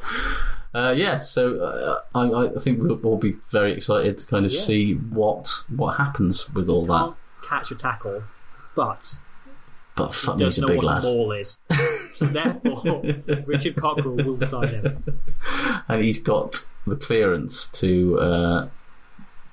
Uh, 0.74 0.92
yeah, 0.96 1.18
so 1.18 1.56
uh, 1.60 2.00
I, 2.14 2.54
I 2.54 2.58
think 2.58 2.80
we'll 2.82 3.00
all 3.04 3.16
be 3.16 3.36
very 3.50 3.72
excited 3.72 4.18
to 4.18 4.26
kind 4.26 4.44
of 4.46 4.52
Yeah. 4.52 4.60
see 4.60 4.92
what 4.94 5.50
what 5.74 5.96
happens 5.96 6.48
with 6.52 6.68
all 6.68 6.84
that. 6.86 7.14
Catch 7.46 7.70
a 7.70 7.74
tackle, 7.74 8.24
but 8.74 9.16
But 9.96 10.14
fuck 10.14 10.36
he 10.36 10.40
me, 10.40 10.44
he's 10.44 10.58
a 10.58 10.66
big 10.66 10.82
lad, 10.82 11.02
ball 11.02 11.32
is. 11.32 11.58
so 12.14 12.26
therefore, 12.26 13.02
Richard 13.46 13.76
Cockerill 13.76 14.24
will 14.24 14.46
sign 14.46 14.68
him. 14.68 15.20
and 15.88 16.02
he's 16.02 16.18
got 16.18 16.66
the 16.86 16.96
clearance 16.96 17.66
to 17.68 18.18
uh, 18.20 18.68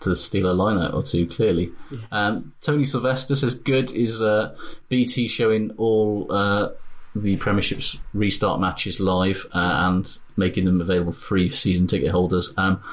to 0.02 0.15
steal 0.15 0.52
a 0.52 0.53
line 0.53 0.78
out 0.78 0.94
or 0.94 1.02
two. 1.03 1.26
Clearly, 1.26 1.72
um, 2.11 2.53
Tony 2.61 2.84
Sylvester 2.84 3.36
says 3.36 3.56
good 3.56 3.91
is 3.91 4.22
uh, 4.22 4.56
BT 4.90 5.30
showing 5.30 5.72
all 5.78 6.28
uh, 6.30 6.72
the 7.15 7.38
Premiership's 7.38 7.99
restart 8.14 8.60
matches 8.60 8.99
live 8.99 9.45
uh, 9.53 9.88
and 9.88 10.18
making 10.36 10.65
them 10.65 10.82
available 10.82 11.14
free 11.14 11.48
for 11.48 11.56
season 11.56 11.88
ticket 11.88 12.11
holders. 12.11 12.53
Um, 12.57 12.84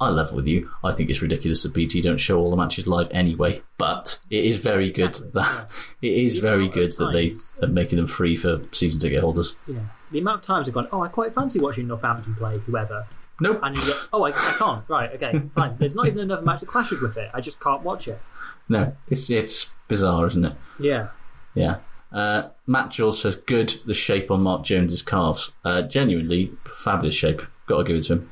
I 0.00 0.08
level 0.08 0.36
with 0.36 0.46
you. 0.46 0.70
I 0.82 0.92
think 0.92 1.10
it's 1.10 1.20
ridiculous 1.20 1.62
that 1.62 1.74
BT 1.74 2.00
don't 2.00 2.16
show 2.16 2.38
all 2.40 2.50
the 2.50 2.56
matches 2.56 2.86
live 2.86 3.08
anyway. 3.10 3.62
But 3.76 4.18
it 4.30 4.46
is 4.46 4.56
very 4.56 4.90
good 4.90 5.14
that 5.34 5.68
it 6.00 6.12
is 6.12 6.36
The 6.36 6.40
very 6.40 6.68
good 6.68 6.96
that 6.96 7.12
they 7.12 7.34
are 7.62 7.68
making 7.68 7.96
them 7.96 8.06
free 8.06 8.34
for 8.34 8.62
season 8.72 8.98
ticket 8.98 9.20
holders. 9.20 9.54
Yeah. 9.66 9.80
The 10.10 10.18
amount 10.18 10.40
of 10.40 10.46
times 10.46 10.68
I've 10.68 10.74
gone, 10.74 10.88
oh, 10.90 11.02
I 11.02 11.08
quite 11.08 11.34
fancy 11.34 11.60
watching 11.60 11.86
Northampton 11.86 12.34
play 12.34 12.58
whoever. 12.58 13.06
Nope. 13.40 13.60
And 13.62 13.76
you 13.76 13.82
go, 13.82 13.92
oh, 14.14 14.22
I, 14.24 14.30
I 14.30 14.54
can't. 14.58 14.84
Right, 14.88 15.10
okay, 15.14 15.42
fine. 15.54 15.76
There's 15.78 15.94
not 15.94 16.06
even 16.06 16.20
another 16.20 16.42
match 16.42 16.60
that 16.60 16.66
clashes 16.66 17.00
with 17.02 17.16
it. 17.16 17.30
I 17.34 17.40
just 17.40 17.60
can't 17.60 17.82
watch 17.82 18.08
it. 18.08 18.20
No, 18.68 18.94
it's 19.08 19.28
it's 19.30 19.70
bizarre, 19.88 20.26
isn't 20.26 20.44
it? 20.44 20.54
Yeah. 20.78 21.08
Yeah. 21.54 21.78
Uh, 22.12 22.48
Matt 22.66 22.90
Jules 22.90 23.20
says, 23.20 23.36
good, 23.36 23.74
the 23.86 23.94
shape 23.94 24.30
on 24.30 24.42
Mark 24.42 24.64
Jones's 24.64 25.02
calves. 25.02 25.52
Uh, 25.64 25.82
genuinely, 25.82 26.52
fabulous 26.64 27.14
shape. 27.14 27.42
Got 27.66 27.78
to 27.78 27.84
give 27.84 27.96
it 27.96 28.02
to 28.04 28.12
him. 28.14 28.30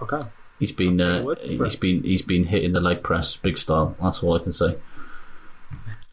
Okay. 0.00 0.22
He's 0.62 0.70
been 0.70 1.00
uh, 1.00 1.34
he's 1.42 1.74
been 1.74 2.04
he's 2.04 2.22
been 2.22 2.44
hitting 2.44 2.70
the 2.70 2.80
leg 2.80 3.02
press 3.02 3.34
big 3.34 3.58
style. 3.58 3.96
That's 4.00 4.22
all 4.22 4.36
I 4.36 4.38
can 4.38 4.52
say. 4.52 4.76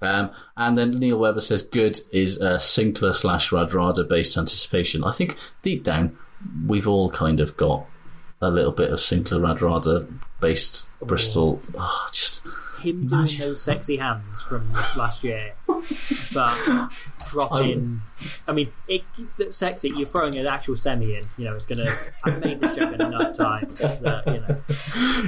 Um, 0.01 0.31
and 0.57 0.75
then 0.75 0.97
Neil 0.97 1.19
Webber 1.19 1.39
says, 1.39 1.61
good 1.61 1.99
is 2.11 2.41
uh, 2.41 2.57
Sinckler 2.57 3.13
slash 3.13 3.51
Radradra 3.51 4.09
based 4.09 4.35
anticipation. 4.35 5.03
I 5.03 5.11
think 5.11 5.37
deep 5.61 5.83
down, 5.83 6.17
we've 6.65 6.87
all 6.87 7.11
kind 7.11 7.39
of 7.39 7.57
got 7.57 7.85
a 8.41 8.49
little 8.49 8.71
bit 8.71 8.89
of 8.89 8.97
Sinckler 8.97 9.39
Radradra 9.39 10.11
based 10.41 10.89
Bristol. 10.99 11.61
Oh, 11.77 12.09
just 12.11 12.38
Him 12.79 13.07
doing 13.07 13.27
those 13.37 13.61
sexy 13.61 13.97
hands 13.97 14.41
from 14.41 14.71
last 14.97 15.23
year, 15.23 15.53
but 16.33 16.89
dropping. 17.29 18.01
I 18.47 18.51
mean, 18.51 18.71
it, 18.87 19.03
it's 19.37 19.57
sexy. 19.57 19.91
You're 19.95 20.07
throwing 20.07 20.35
an 20.35 20.47
actual 20.47 20.77
semi 20.77 21.15
in. 21.15 21.23
You 21.37 21.45
know, 21.45 21.53
it's 21.53 21.65
gonna. 21.65 21.91
I've 22.23 22.43
made 22.43 22.59
this 22.59 22.75
joke 22.75 22.93
enough 22.95 23.35
times 23.37 23.77
that 23.79 24.23
you 24.27 24.39
know. 24.41 24.61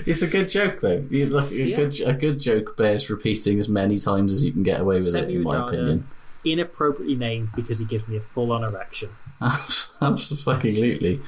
It's 0.06 0.22
a 0.22 0.28
good 0.28 0.50
joke, 0.50 0.80
though. 0.80 1.06
You 1.10 1.28
look, 1.28 1.52
a, 1.52 1.56
Yeah. 1.56 1.76
good, 1.78 2.02
a 2.02 2.14
good 2.14 2.40
joke 2.40 2.76
bears 2.78 3.10
repeating 3.10 3.60
as 3.60 3.70
many 3.70 3.98
times 3.98 4.32
as 4.34 4.44
you 4.44 4.52
can 4.52 4.64
get 4.64 4.80
away 4.82 4.98
with 4.98 5.14
it, 5.16 5.32
in 5.32 5.44
my 5.44 5.68
opinion. 5.68 6.08
Inappropriately 6.44 7.16
named 7.16 7.50
because 7.56 7.80
he 7.80 7.86
gives 7.86 8.08
me 8.08 8.18
a 8.18 8.22
full 8.22 8.52
on 8.52 8.64
erection. 8.64 9.10
Absolutely. 10.02 11.22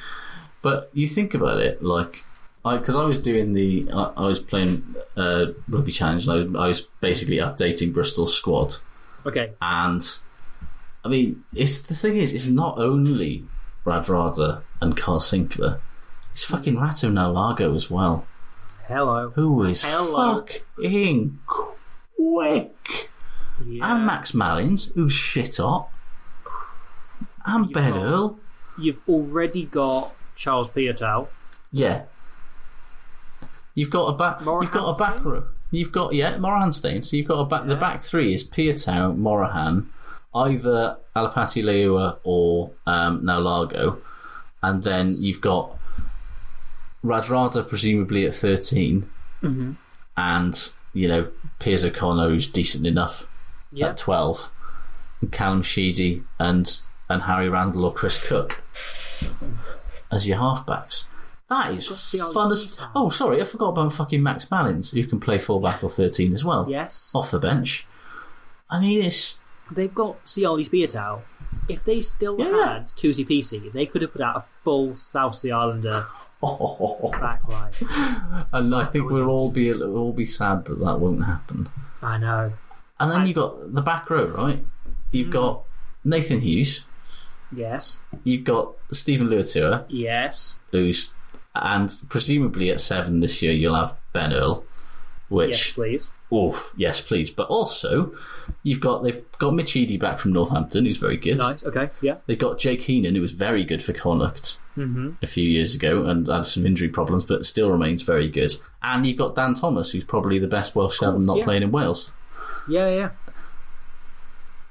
But 0.62 0.90
you 0.94 1.06
think 1.06 1.34
about 1.34 1.60
it, 1.60 1.84
like, 1.84 2.24
because 2.64 2.96
I, 2.96 3.04
was 3.06 3.20
doing 3.20 3.54
the, 3.54 3.90
I, 3.94 4.14
I 4.18 4.28
was 4.28 4.40
playing 4.40 4.96
uh, 5.18 5.48
rugby 5.68 5.92
challenge, 5.92 6.28
and 6.28 6.32
I 6.32 6.36
was, 6.44 6.56
I 6.56 6.68
was 6.68 6.82
basically 7.02 7.38
updating 7.38 7.94
Bristol's 7.94 8.34
squad, 8.36 8.76
Okay. 9.26 9.52
and 9.62 10.02
I 11.04 11.10
mean, 11.10 11.44
it's 11.54 11.80
the 11.80 11.94
thing 11.94 12.16
is, 12.18 12.34
it's 12.34 12.48
not 12.48 12.78
only 12.78 13.46
Radradra 13.86 14.62
and 14.82 14.96
Carl 14.96 15.20
Sinckler, 15.20 15.80
it's 16.32 16.44
fucking 16.46 16.76
Ratu 16.76 17.12
Naulago 17.12 17.76
as 17.76 17.90
well, 17.92 18.26
Hello. 18.88 19.32
who 19.36 19.64
is 19.64 19.82
Hello. 19.84 20.46
fucking 20.78 21.40
quick. 21.46 23.10
Yeah. 23.66 23.94
And 23.94 24.06
Max 24.06 24.34
Malins, 24.34 24.92
who's 24.96 25.14
shit 25.14 25.58
hot. 25.58 25.90
And 27.46 27.66
You've 27.66 27.74
Ben 27.74 27.94
got- 27.94 28.04
Earl. 28.04 28.40
You've 28.80 29.02
already 29.08 29.66
got 29.66 30.14
Charles 30.36 30.70
Piutau. 30.70 31.28
Yeah. 31.72 32.04
You've 33.76 33.90
got 33.90 34.06
a 34.08 34.14
back. 34.18 34.40
You've 34.42 34.72
got 34.72 34.94
a 34.94 34.98
back 34.98 35.24
row. 35.26 35.44
You've 35.72 35.92
got 35.92 36.14
yeah, 36.14 36.38
Morahan 36.38 36.72
Stain. 36.72 37.02
So 37.04 37.18
you've 37.18 37.28
got 37.28 37.40
a 37.40 37.46
back. 37.46 37.66
The 37.68 37.76
back 37.76 38.02
three 38.04 38.34
is 38.34 38.44
Piutau, 38.44 39.18
Morahan, 39.18 39.90
either 40.36 40.98
Alapati 41.16 41.64
Leiua 41.64 42.18
or 42.24 42.72
um, 42.86 43.22
Naulago, 43.24 43.98
and 44.62 44.84
then 44.84 45.16
you've 45.18 45.42
got 45.42 45.72
Radradra 47.04 47.68
presumably 47.68 48.26
at 48.26 48.36
13 48.36 49.10
Mhm. 49.42 49.76
and 50.16 50.72
you 50.94 51.08
know 51.08 51.28
Piers 51.60 51.84
O'Connor 51.84 52.30
who's 52.30 52.48
decent 52.48 52.88
enough 52.88 53.28
Yeah. 53.74 53.88
at 53.90 53.98
twelve, 53.98 54.50
and 55.22 55.32
Callum 55.32 55.64
Sheedy 55.64 56.24
and 56.40 56.80
and 57.10 57.24
Harry 57.24 57.50
Randall 57.50 57.86
or 57.86 57.94
Chris 57.94 58.26
Cook 58.26 58.62
as 60.12 60.28
your 60.28 60.38
halfbacks. 60.38 61.04
That 61.54 61.74
is 61.74 61.88
fun 62.34 62.52
as. 62.52 62.80
Oh, 62.96 63.10
sorry, 63.10 63.42
I 63.42 63.46
forgot 63.46 63.70
about 63.70 63.94
fucking 63.94 64.24
Max 64.24 64.50
Malins, 64.50 64.92
who 64.92 65.06
can 65.06 65.20
play 65.20 65.38
fullback 65.38 65.84
or 65.84 65.90
thirteen 65.90 66.34
as 66.34 66.44
well. 66.44 66.66
Yes. 66.70 67.12
off 67.14 67.32
the 67.32 67.40
bench. 67.40 67.86
I 68.70 68.80
mean, 68.80 69.04
it's 69.04 69.38
They've 69.72 69.94
got 69.94 70.24
Siale 70.26 70.68
Piutau. 70.70 71.22
If 71.70 71.84
they 71.86 72.02
still 72.02 72.38
Yeah. 72.40 72.74
had 72.74 72.88
Tusi 72.98 73.26
Pisi, 73.28 73.72
they 73.72 73.86
could 73.86 74.02
have 74.02 74.12
put 74.14 74.22
out 74.22 74.38
a 74.38 74.44
full 74.64 74.94
South 74.96 75.36
Sea 75.36 75.52
Islander 75.52 76.08
backline. 76.42 78.46
and 78.52 78.76
I 78.76 78.84
think 78.86 79.10
we'll 79.10 79.30
all 79.30 79.52
be 79.52 79.72
we'll 79.74 79.98
all 79.98 80.14
be 80.14 80.26
sad 80.26 80.66
that 80.66 80.80
that 80.80 81.00
won't 81.00 81.24
happen. 81.26 81.70
I 82.02 82.18
know. 82.18 82.54
And 83.00 83.12
then 83.12 83.28
you've 83.28 83.36
got 83.36 83.74
the 83.74 83.82
back 83.82 84.10
row, 84.10 84.26
right? 84.28 84.66
You've 85.12 85.28
Hmm. 85.28 85.34
got 85.34 85.62
Nathan 86.04 86.42
Hughes. 86.42 86.82
Yes. 87.56 88.00
You've 88.24 88.44
got 88.44 88.74
Steven 88.92 89.28
Luatua, 89.30 89.86
Yes. 89.88 90.60
who's 90.72 91.12
and 91.56 91.92
presumably 92.10 92.70
at 92.72 92.80
seven 92.80 93.20
this 93.20 93.42
year 93.42 93.54
you'll 93.54 93.76
have 93.76 93.96
Ben 94.14 94.34
Earl, 94.34 94.64
which 95.30 95.50
Yes, 95.68 95.72
please. 95.72 96.10
Oof, 96.34 96.74
yes, 96.76 97.00
please. 97.00 97.30
But 97.30 97.48
also, 97.48 98.16
you've 98.64 98.80
got 98.80 99.04
they've 99.04 99.22
got 99.38 99.54
Mitch 99.54 99.76
Eadie 99.76 100.00
back 100.00 100.20
from 100.20 100.34
Northampton, 100.34 100.86
who's 100.86 100.98
very 100.98 101.18
good. 101.18 101.38
Nice. 101.38 101.64
Okay. 101.64 101.92
Yeah. 102.02 102.16
They've 102.26 102.40
got 102.40 102.58
Jake 102.58 102.82
Heenan, 102.82 103.14
who 103.14 103.22
was 103.22 103.34
very 103.34 103.64
good 103.64 103.84
for 103.84 103.94
Connacht 103.94 104.58
Mm-hmm. 104.76 105.12
a 105.22 105.28
few 105.28 105.48
years 105.48 105.76
ago 105.76 106.04
and 106.06 106.26
had 106.28 106.48
some 106.48 106.66
injury 106.66 106.90
problems, 106.90 107.24
but 107.24 107.46
still 107.46 107.70
remains 107.70 108.02
very 108.02 108.28
good. 108.28 108.52
And 108.82 109.06
you've 109.06 109.20
got 109.20 109.36
Dan 109.36 109.54
Thomas, 109.54 109.92
who's 109.92 110.04
probably 110.04 110.40
the 110.40 110.48
best 110.48 110.76
Welsh 110.76 110.98
seven 110.98 111.24
not 111.28 111.38
yeah. 111.38 111.44
playing 111.44 111.62
in 111.62 111.72
Wales. 111.72 112.10
Yeah. 112.68 112.90
Yeah. 112.90 113.10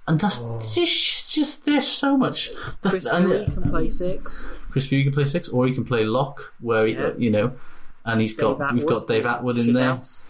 And 0.08 0.18
that's 0.18 0.40
just, 0.74 1.32
just 1.32 1.64
there's 1.64 1.86
so 1.86 2.16
much. 2.16 2.50
That's- 2.82 3.04
Chris 3.04 3.06
and- 3.06 3.54
can 3.54 3.70
play 3.70 3.88
six. 3.88 4.48
Chris 4.72 4.86
Fury 4.86 5.04
can 5.04 5.12
play 5.12 5.24
six, 5.24 5.48
or 5.48 5.66
he 5.66 5.74
can 5.74 5.84
play 5.84 6.04
lock, 6.04 6.52
where 6.60 6.86
he, 6.86 6.94
Yeah. 6.94 7.10
you 7.16 7.30
know, 7.30 7.52
and 8.04 8.20
he's 8.20 8.34
got 8.34 8.58
Dave 8.58 8.72
we've 8.72 8.86
got 8.86 9.06
Dave 9.06 9.24
Attwood 9.24 9.58
in 9.60 9.72
there. 9.74 9.92
Shithouse. 9.94 10.20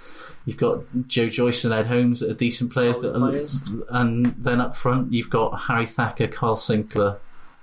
You've 0.44 0.56
got 0.56 0.80
Joe 1.06 1.28
Joyce 1.28 1.64
and 1.64 1.72
Ed 1.72 1.86
Holmes 1.86 2.18
that 2.20 2.30
are 2.30 2.34
decent 2.34 2.72
players. 2.72 2.96
Solid 2.96 3.14
That 3.14 3.22
are, 3.22 3.28
players. 3.30 3.58
And 3.88 4.34
then 4.36 4.60
up 4.60 4.74
front, 4.74 5.12
you've 5.12 5.30
got 5.30 5.50
Harry 5.68 5.86
Thacker, 5.86 6.26
Carl 6.26 6.56
Sinckler, 6.56 7.18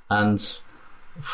and 0.10 0.60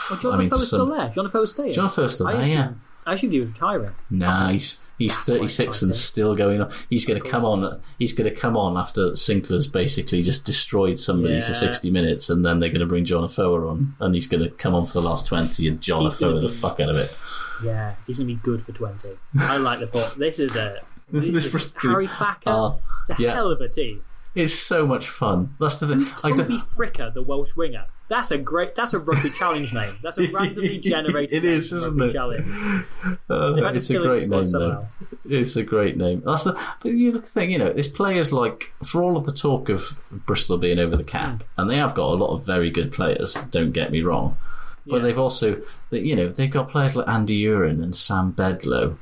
Oh, 0.09 0.17
John 0.19 0.33
I 0.33 0.37
mean, 0.37 0.49
still 0.51 0.87
there. 0.87 1.09
John 1.13 1.27
Afoa's 1.27 1.51
staying. 1.51 1.73
John 1.73 1.85
Afoa's 1.85 2.15
still 2.15 2.25
there, 2.27 2.43
yeah. 2.47 2.69
I 3.05 3.13
assumed 3.13 3.33
he 3.33 3.39
was 3.39 3.49
retiring. 3.49 3.91
Nah, 4.09 4.49
he's 4.49 4.79
he's 4.97 5.15
That's 5.15 5.27
thirty 5.27 5.39
quite 5.39 5.51
six 5.51 5.81
and 5.81 5.93
still 5.93 6.35
going 6.35 6.61
on. 6.61 6.71
He's 6.89 7.05
going 7.05 7.21
to 7.21 7.29
come 7.29 7.45
on. 7.45 7.81
He's 7.99 8.13
going 8.13 8.33
to 8.33 8.35
come 8.35 8.57
on 8.57 8.77
after 8.77 9.11
Sinckler's 9.11 9.67
basically 9.67 10.23
just 10.23 10.43
destroyed 10.45 10.97
somebody 10.97 11.41
for 11.41 11.53
sixty 11.53 11.91
minutes, 11.91 12.29
and 12.29 12.45
then 12.45 12.59
they're 12.59 12.69
going 12.69 12.79
to 12.79 12.87
bring 12.87 13.05
John 13.05 13.23
Afoa 13.23 13.67
on, 13.67 13.95
and 13.99 14.15
he's 14.15 14.27
going 14.27 14.43
to 14.43 14.49
come 14.49 14.73
on 14.73 14.85
for 14.85 14.93
the 14.93 15.01
last 15.01 15.27
twenty, 15.27 15.67
and 15.67 15.81
John 15.81 16.03
He's 16.03 16.15
gonna 16.15 16.37
Afoa 16.37 16.41
the 16.41 16.49
fuck 16.49 16.79
out 16.79 16.89
of 16.89 16.97
it. 16.97 17.15
Yeah, 17.63 17.95
he's 18.05 18.17
going 18.17 18.27
to 18.27 18.33
be 18.33 18.39
good 18.41 18.63
for 18.63 18.73
20. 18.73 19.09
I 19.39 19.57
like 19.57 19.79
the 19.79 19.87
thought. 19.87 20.17
This 20.17 20.39
is 20.39 20.55
a. 20.55 20.81
This 21.07 21.31
This 21.31 21.45
is 21.45 21.51
Bristol- 21.51 21.91
Harry 21.91 22.07
Thacker. 22.07 22.49
Oh, 22.49 22.81
ah, 22.81 23.03
it's 23.07 23.19
a 23.19 23.21
yeah. 23.21 23.35
hell 23.35 23.51
of 23.51 23.61
a 23.61 23.69
team. 23.69 24.03
It's 24.35 24.53
so 24.53 24.85
much 24.85 25.07
fun. 25.09 25.55
That's 25.59 25.77
the 25.77 25.87
thing. 25.87 26.05
I 26.23 26.31
Toby 26.35 26.57
don't- 26.57 26.69
Fricker, 26.69 27.13
the 27.13 27.23
Welsh 27.23 27.55
winger. 27.55 27.85
That's 28.07 28.29
a 28.29 28.37
great. 28.37 28.75
That's 28.75 28.93
a 28.93 28.99
rugby 28.99 29.31
challenge 29.31 29.73
name. 29.73 29.95
That's 30.03 30.19
a 30.19 30.27
randomly 30.31 30.77
generated. 30.77 31.43
It 31.43 31.45
is, 31.45 31.73
isn't 31.73 31.99
it? 31.99 32.11
Challenge. 32.13 32.85
Uh, 33.27 33.53
They've 33.53 33.63
had 33.63 33.71
to 33.71 33.77
it's 33.77 33.89
a 33.89 33.97
great 33.97 34.29
name, 34.29 34.51
though. 34.51 34.81
It's 35.27 35.55
a 35.55 35.63
great 35.63 35.97
name. 35.97 36.21
That's 36.23 36.43
the. 36.43 36.53
But 36.81 36.91
you 36.91 37.11
look 37.13 37.23
the 37.23 37.29
thing, 37.29 37.49
you 37.51 37.57
know, 37.57 37.73
there's 37.73 37.87
players 37.87 38.31
like 38.31 38.73
for 38.83 39.01
all 39.01 39.17
of 39.17 39.25
the 39.25 39.31
talk 39.33 39.69
of 39.69 39.97
Bristol 40.11 40.59
being 40.59 40.77
over 40.77 40.95
the 40.95 41.03
cap, 41.03 41.41
Hmm. 41.41 41.61
and 41.61 41.69
they 41.71 41.77
have 41.77 41.95
got 41.95 42.09
a 42.09 42.13
lot 42.13 42.35
of 42.35 42.45
very 42.45 42.69
good 42.69 42.91
players. 42.93 43.33
Don't 43.49 43.71
get 43.71 43.91
me 43.91 44.01
wrong, 44.03 44.37
but 44.85 44.97
Yeah. 44.97 45.01
they've 45.01 45.17
also, 45.19 45.59
you 45.89 46.15
know, 46.15 46.27
they've 46.29 46.51
got 46.51 46.69
players 46.69 46.95
like 46.95 47.07
Andy 47.07 47.41
Uren 47.45 47.81
and 47.81 47.95
Sam 47.95 48.33
Bedlow, 48.33 48.97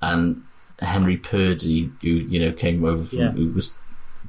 and 0.00 0.42
Henry 0.78 1.18
Purdy, 1.18 1.90
who 2.00 2.08
you 2.08 2.40
know 2.40 2.52
came 2.52 2.82
over 2.84 3.04
from, 3.04 3.18
Yeah. 3.18 3.30
who 3.32 3.52
was 3.52 3.76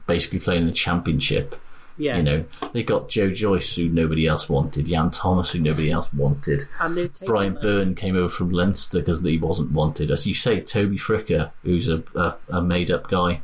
basically 0.07 0.39
playing 0.39 0.65
the 0.65 0.71
championship. 0.71 1.59
Yeah. 1.97 2.17
You 2.17 2.23
know, 2.23 2.45
they 2.73 2.81
got 2.83 3.07
Joe 3.09 3.29
Joyce, 3.29 3.75
who 3.75 3.87
nobody 3.87 4.25
else 4.27 4.49
wanted, 4.49 4.87
Jan 4.87 5.11
Thomas, 5.11 5.51
who 5.51 5.59
nobody 5.59 5.91
else 5.91 6.11
wanted. 6.11 6.67
And 6.79 6.97
they've 6.97 7.13
taken 7.13 7.27
Brian 7.27 7.53
Byrne 7.61 7.93
came 7.93 8.15
over 8.15 8.29
from 8.29 8.49
Leinster 8.49 8.99
because 8.99 9.21
he 9.21 9.37
wasn't 9.37 9.71
wanted. 9.71 10.09
As 10.09 10.25
you 10.25 10.33
say, 10.33 10.59
Toby 10.61 10.97
Fricker, 10.97 11.51
who's 11.63 11.89
a, 11.89 12.03
a, 12.15 12.35
a 12.49 12.61
made 12.63 12.89
up 12.89 13.09
guy. 13.09 13.41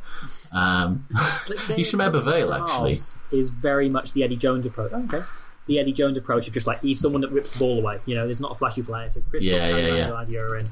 Um, 0.52 1.06
he's 1.76 1.90
from 1.90 2.00
Ebbw 2.00 2.22
Vale, 2.24 2.52
actually. 2.52 2.98
Is 3.30 3.50
very 3.50 3.88
much 3.88 4.12
the 4.14 4.24
Eddie 4.24 4.36
Jones 4.36 4.66
approach. 4.66 4.90
Oh, 4.92 5.04
okay. 5.04 5.22
The 5.66 5.78
Eddie 5.78 5.92
Jones 5.92 6.18
approach 6.18 6.48
of 6.48 6.54
just 6.54 6.66
like 6.66 6.80
he's 6.80 6.98
someone 6.98 7.20
that 7.20 7.30
rips 7.30 7.52
the 7.52 7.60
ball 7.60 7.78
away. 7.78 8.00
You 8.04 8.16
know, 8.16 8.26
there's 8.26 8.40
not 8.40 8.50
a 8.50 8.54
flashy 8.56 8.82
player. 8.82 9.08
So 9.12 9.22
Chris 9.30 9.44
Yeah, 9.44 9.58
Brown, 9.58 9.70
yeah, 9.70 9.86
Randall, 9.86 10.14
yeah. 10.14 10.20
Andy 10.20 10.34
Uren, 10.34 10.70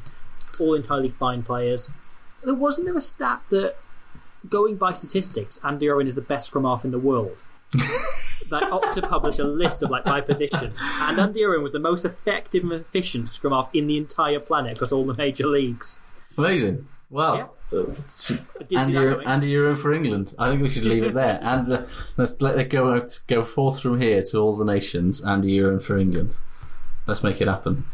all 0.59 0.75
entirely 0.75 1.11
fine 1.11 1.45
players. 1.45 1.91
There 2.43 2.55
wasn't 2.55 2.87
there 2.89 2.97
a 2.97 3.01
stat 3.01 3.43
that 3.51 3.77
going 4.49 4.77
by 4.77 4.93
statistics, 4.93 5.59
Andy 5.65 5.89
Owen 5.91 6.07
is 6.07 6.15
the 6.15 6.21
best 6.21 6.49
scrum 6.49 6.65
half 6.65 6.85
in 6.85 6.91
the 6.91 6.99
world. 6.99 7.37
like 8.51 8.71
Opta 8.71 9.07
published 9.09 9.39
a 9.39 9.45
list 9.45 9.83
of 9.83 9.91
like 9.91 10.05
by 10.05 10.21
position, 10.21 10.73
and 10.79 11.19
Andy 11.19 11.45
Owen 11.45 11.63
was 11.63 11.73
the 11.73 11.79
most 11.79 12.05
effective 12.05 12.63
and 12.63 12.73
efficient 12.73 13.31
scrum 13.31 13.53
half 13.53 13.71
in 13.75 13.87
the 13.87 13.97
entire 13.97 14.41
planet 14.41 14.77
across 14.77 14.93
all 14.93 15.07
the 15.07 15.15
major 15.15 15.47
leagues. 15.47 15.99
Amazing. 16.37 16.87
Uh, 17.15 17.47
you 18.69 18.79
Andy, 18.79 18.93
Euro- 18.93 19.21
Andy 19.21 19.49
Euro 19.51 19.77
for 19.77 19.93
England. 19.93 20.35
I 20.39 20.51
think 20.51 20.63
we 20.63 20.71
should 20.71 20.85
leave 20.85 21.05
it 21.05 21.15
there. 21.15 21.39
and 21.43 21.71
uh, 21.73 21.87
let's 22.17 22.41
let 22.41 22.59
it 22.59 22.71
go 22.71 22.95
out, 22.95 23.19
go 23.27 23.45
forth 23.45 23.81
from 23.81 24.01
here 24.01 24.23
to 24.23 24.39
all 24.39 24.57
the 24.57 24.65
nations. 24.65 25.23
Andy 25.23 25.53
Euro 25.53 25.81
for 25.81 25.99
England. 25.99 26.39
Let's 27.07 27.23
make 27.23 27.41
it 27.41 27.49
happen. 27.49 27.87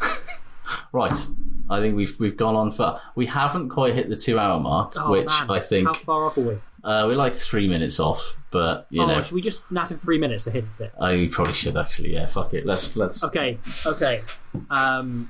right. 0.92 1.26
I 1.68 1.80
think 1.80 1.96
we've 1.96 2.18
we've 2.18 2.36
gone 2.36 2.54
on 2.56 2.70
for. 2.72 3.00
We 3.14 3.26
haven't 3.26 3.70
quite 3.70 3.94
hit 3.94 4.08
the 4.08 4.16
two 4.16 4.38
hour 4.38 4.58
mark, 4.60 4.92
Oh, 4.96 5.10
which 5.10 5.26
man. 5.26 5.50
I 5.50 5.60
think 5.60 5.88
How 5.88 5.94
far 5.94 6.24
off 6.26 6.38
are 6.38 6.42
we? 6.42 6.54
uh, 6.84 7.04
we're 7.06 7.16
like 7.16 7.32
three 7.32 7.68
minutes 7.68 7.98
off. 8.00 8.36
But 8.50 8.86
you 8.90 9.02
oh, 9.02 9.06
know, 9.06 9.20
should 9.22 9.34
we 9.34 9.42
just 9.42 9.62
nat 9.70 9.90
in 9.90 9.98
three 9.98 10.18
minutes 10.18 10.44
to 10.44 10.50
hit 10.50 10.64
it? 10.78 10.92
I 11.00 11.28
probably 11.30 11.52
should 11.54 11.76
actually. 11.76 12.14
Yeah, 12.14 12.26
fuck 12.26 12.54
it. 12.54 12.64
Let's 12.66 12.96
let's. 12.96 13.22
Okay, 13.24 13.58
okay. 13.84 14.22
Um, 14.70 15.28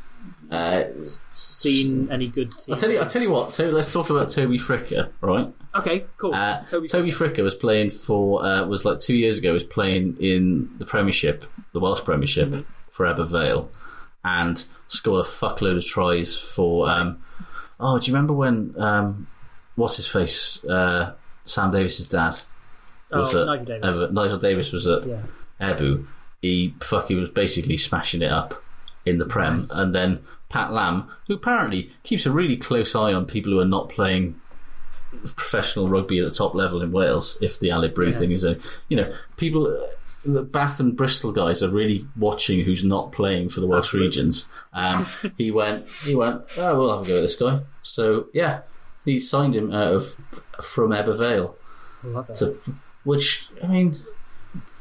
Uh, 0.51 0.85
seen 1.33 2.09
any 2.11 2.29
good? 2.29 2.51
Team? 2.51 2.75
I'll 2.75 2.81
tell 2.81 2.91
you. 2.91 2.99
I'll 2.99 3.09
tell 3.09 3.23
you 3.23 3.31
what. 3.31 3.53
So 3.55 3.69
let's 3.71 3.93
talk 3.93 4.11
about 4.11 4.29
Toby 4.29 4.59
Fricker, 4.59 5.11
right? 5.21 5.53
Okay, 5.75 6.05
cool. 6.19 6.35
Uh, 6.35 6.65
Toby- 6.71 6.89
Toby, 6.89 7.11
Fricker 7.11 7.43
was 7.43 7.55
playing 7.55 7.91
for 7.91 8.45
uh, 8.45 8.65
was 8.67 8.85
like 8.85 9.01
two 9.01 9.17
years 9.17 9.39
ago. 9.39 9.53
Was 9.53 9.65
playing 9.65 10.17
in 10.21 10.71
the 10.79 10.87
Premiership, 10.87 11.45
the 11.73 11.81
Welsh 11.81 12.03
Premiership 12.05 12.49
Mm-hmm. 12.51 12.65
for 12.91 13.07
Ebbw 13.07 13.29
Vale, 13.29 13.71
and 14.25 14.65
scored 14.89 15.25
a 15.25 15.29
fuckload 15.29 15.77
of 15.77 15.85
tries 15.85 16.37
for. 16.39 16.89
Um, 16.89 17.23
oh, 17.81 17.99
do 17.99 18.07
you 18.11 18.15
remember 18.15 18.33
when? 18.35 18.75
Um, 18.79 19.27
what's 19.77 19.97
his 19.97 20.09
face? 20.09 20.65
Uh, 20.65 21.15
Sam 21.45 21.71
Davis's 21.71 22.09
dad 22.09 22.37
was 23.13 23.35
Oh, 23.35 23.41
at 23.43 23.47
Nigel 23.47 23.65
Davis. 23.67 23.95
Ever- 23.97 24.13
Nigel 24.13 24.39
Davis 24.39 24.73
was 24.73 24.87
at 24.87 25.07
Yeah. 25.07 25.23
Ebbw. 25.61 26.07
He 26.43 26.75
fucking 26.83 27.19
was 27.19 27.29
basically 27.31 27.77
smashing 27.77 28.23
it 28.23 28.31
up 28.31 28.63
in 29.05 29.19
the 29.19 29.25
Prem, 29.27 29.67
and 29.73 29.95
then 29.95 30.21
Pat 30.49 30.73
Lam, 30.73 31.09
who 31.29 31.35
apparently 31.35 31.93
keeps 32.03 32.27
a 32.27 32.31
really 32.31 32.57
close 32.57 32.95
eye 32.95 33.13
on 33.13 33.25
people 33.27 33.53
who 33.53 33.61
are 33.61 33.65
not 33.65 33.89
playing 33.89 34.41
professional 35.35 35.89
rugby 35.89 36.19
at 36.19 36.25
the 36.27 36.31
top 36.35 36.55
level 36.55 36.83
in 36.83 36.93
Wales. 36.93 37.39
If 37.41 37.59
the 37.61 37.71
Ali 37.71 37.89
Brew 37.89 38.11
Yeah. 38.11 38.19
thing 38.19 38.33
is 38.33 38.45
a, 38.45 38.57
you 38.89 38.97
know, 38.97 39.13
people, 39.37 39.67
uh, 39.67 39.87
the 40.27 40.43
Bath 40.43 40.81
and 40.81 40.97
Bristol 40.97 41.32
guys 41.32 41.62
are 41.62 41.69
really 41.70 42.07
watching 42.16 42.65
who's 42.65 42.85
not 42.85 43.12
playing 43.12 43.48
for 43.48 43.61
the 43.61 43.66
Welsh 43.66 43.86
Absolutely. 43.86 44.07
regions. 44.09 44.47
Um, 44.73 45.07
he 45.39 45.51
went, 45.51 45.89
he 46.05 46.15
went. 46.15 46.43
Oh, 46.59 46.78
we'll 46.78 46.97
have 46.98 47.07
a 47.07 47.09
go 47.09 47.16
at 47.19 47.23
this 47.23 47.36
guy. 47.36 47.61
So 47.82 48.27
yeah, 48.35 48.61
he 49.05 49.19
signed 49.19 49.55
him 49.57 49.73
out 49.73 49.93
of 49.94 50.16
from 50.62 50.90
Ebbw 50.90 51.16
Vale. 51.19 51.57
I 52.05 52.07
love 52.09 52.31
it. 52.31 52.36
To, 52.36 52.59
which 53.05 53.48
I 53.62 53.66
mean, 53.69 53.97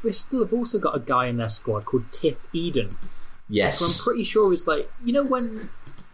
Bristol 0.02 0.40
have 0.40 0.52
also 0.52 0.78
got 0.78 0.96
a 0.96 1.00
guy 1.00 1.26
in 1.26 1.36
their 1.36 1.48
squad 1.48 1.84
called 1.84 2.10
Tiff 2.12 2.36
Eden. 2.52 2.90
yes, 3.48 3.78
So 3.78 3.86
I'm 3.86 3.92
pretty 3.92 4.24
sure 4.24 4.52
it's 4.52 4.66
like 4.66 4.90
you 5.04 5.12
know 5.12 5.24
when 5.24 5.68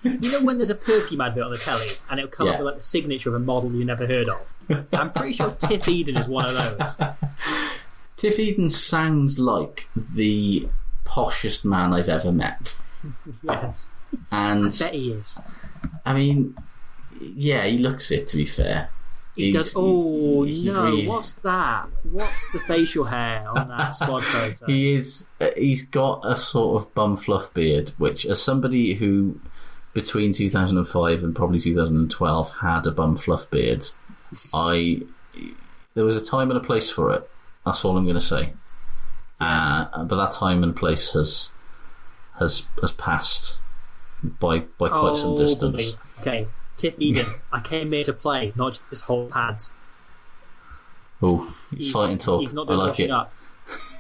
you 0.05 0.31
know 0.33 0.43
when 0.43 0.59
there's 0.59 0.69
a 0.71 0.75
perfume 0.75 1.21
advert 1.21 1.45
on 1.45 1.53
the 1.53 1.59
telly 1.59 1.89
and 2.11 2.19
it'll 2.19 2.31
come 2.31 2.47
Yeah. 2.49 2.55
up 2.55 2.59
with 2.61 2.67
like 2.67 2.77
the 2.77 2.83
signature 2.83 3.35
of 3.35 3.41
a 3.41 3.45
model 3.45 3.73
you 3.73 3.85
never 3.85 4.07
heard 4.07 4.29
of. 4.29 4.41
I'm 4.93 5.13
pretty 5.13 5.33
sure 5.35 5.51
Tiff 5.51 5.89
Eden 5.89 6.17
is 6.17 6.27
one 6.29 6.47
of 6.47 6.55
those. 6.55 6.97
Tiff 8.23 8.39
Eden 8.39 8.69
sounds 8.69 9.39
like 9.39 9.89
the 9.97 10.69
poshest 11.05 11.65
man 11.65 11.93
I've 11.93 12.09
ever 12.09 12.31
met. 12.33 12.79
Yes, 13.43 13.91
And 14.31 14.63
I 14.67 14.79
bet 14.79 14.95
he 14.95 15.11
is. 15.11 15.37
I 16.07 16.15
mean, 16.15 16.55
yeah, 17.21 17.67
he 17.67 17.79
looks 17.79 18.13
it. 18.13 18.29
To 18.29 18.37
be 18.37 18.47
fair, 18.47 18.91
He 19.35 19.47
He's- 19.51 19.55
does. 19.55 19.73
Oh 19.75 20.45
he- 20.45 20.53
he 20.63 20.69
no! 20.71 20.85
really- 20.85 21.09
What's 21.09 21.33
that? 21.43 21.89
What's 22.05 22.53
the 22.53 22.61
facial 22.61 23.03
hair 23.05 23.45
on 23.49 23.67
that 23.67 23.97
squad 23.97 24.23
photo? 24.23 24.67
He 24.67 24.95
is. 24.95 25.27
uh, 25.41 25.49
He's 25.57 25.83
got 25.83 26.21
a 26.25 26.37
sort 26.37 26.81
of 26.81 26.95
bum 26.95 27.17
fluff 27.17 27.53
beard, 27.53 27.93
which, 27.99 28.25
as 28.25 28.41
somebody 28.41 28.95
who 28.95 29.41
between 29.95 30.33
2005 30.33 31.25
and 31.25 31.35
probably 31.35 31.59
2012 31.59 32.59
had 32.61 32.87
a 32.87 32.93
bum 32.93 33.17
fluff 33.17 33.51
beard, 33.51 33.89
I 34.55 35.03
there 35.95 36.05
was 36.05 36.15
a 36.15 36.25
time 36.25 36.53
and 36.53 36.61
a 36.61 36.63
place 36.65 36.89
for 36.89 37.13
it. 37.13 37.29
That's 37.65 37.85
all 37.85 37.97
I'm 37.97 38.05
going 38.05 38.15
to 38.15 38.21
say. 38.21 38.53
Uh, 39.41 40.05
but 40.05 40.17
that 40.17 40.33
time 40.33 40.63
and 40.63 40.75
place 40.75 41.13
has 41.13 41.51
has 42.39 42.67
has 42.81 42.93
passed 42.93 43.59
by 44.23 44.61
by 44.79 44.89
quite 44.89 45.17
some 45.17 45.31
Oh, 45.33 45.39
distance. 45.39 45.93
boy. 45.93 45.99
Okay, 46.21 46.47
Tiff 46.77 46.95
Eden. 46.99 47.27
I 47.53 47.61
came 47.61 47.93
here 47.93 48.05
to 48.05 48.13
play, 48.13 48.53
not 48.57 48.81
just 48.91 49.05
hold 49.05 49.31
pads. 49.31 49.73
Oh, 51.21 51.57
he's 51.75 51.93
fighting 51.93 52.19
talk. 52.19 52.41
He's 52.41 52.53
not 52.55 52.71
I 52.71 52.75
like 52.75 52.99
it. 53.01 53.11
up. 53.11 53.33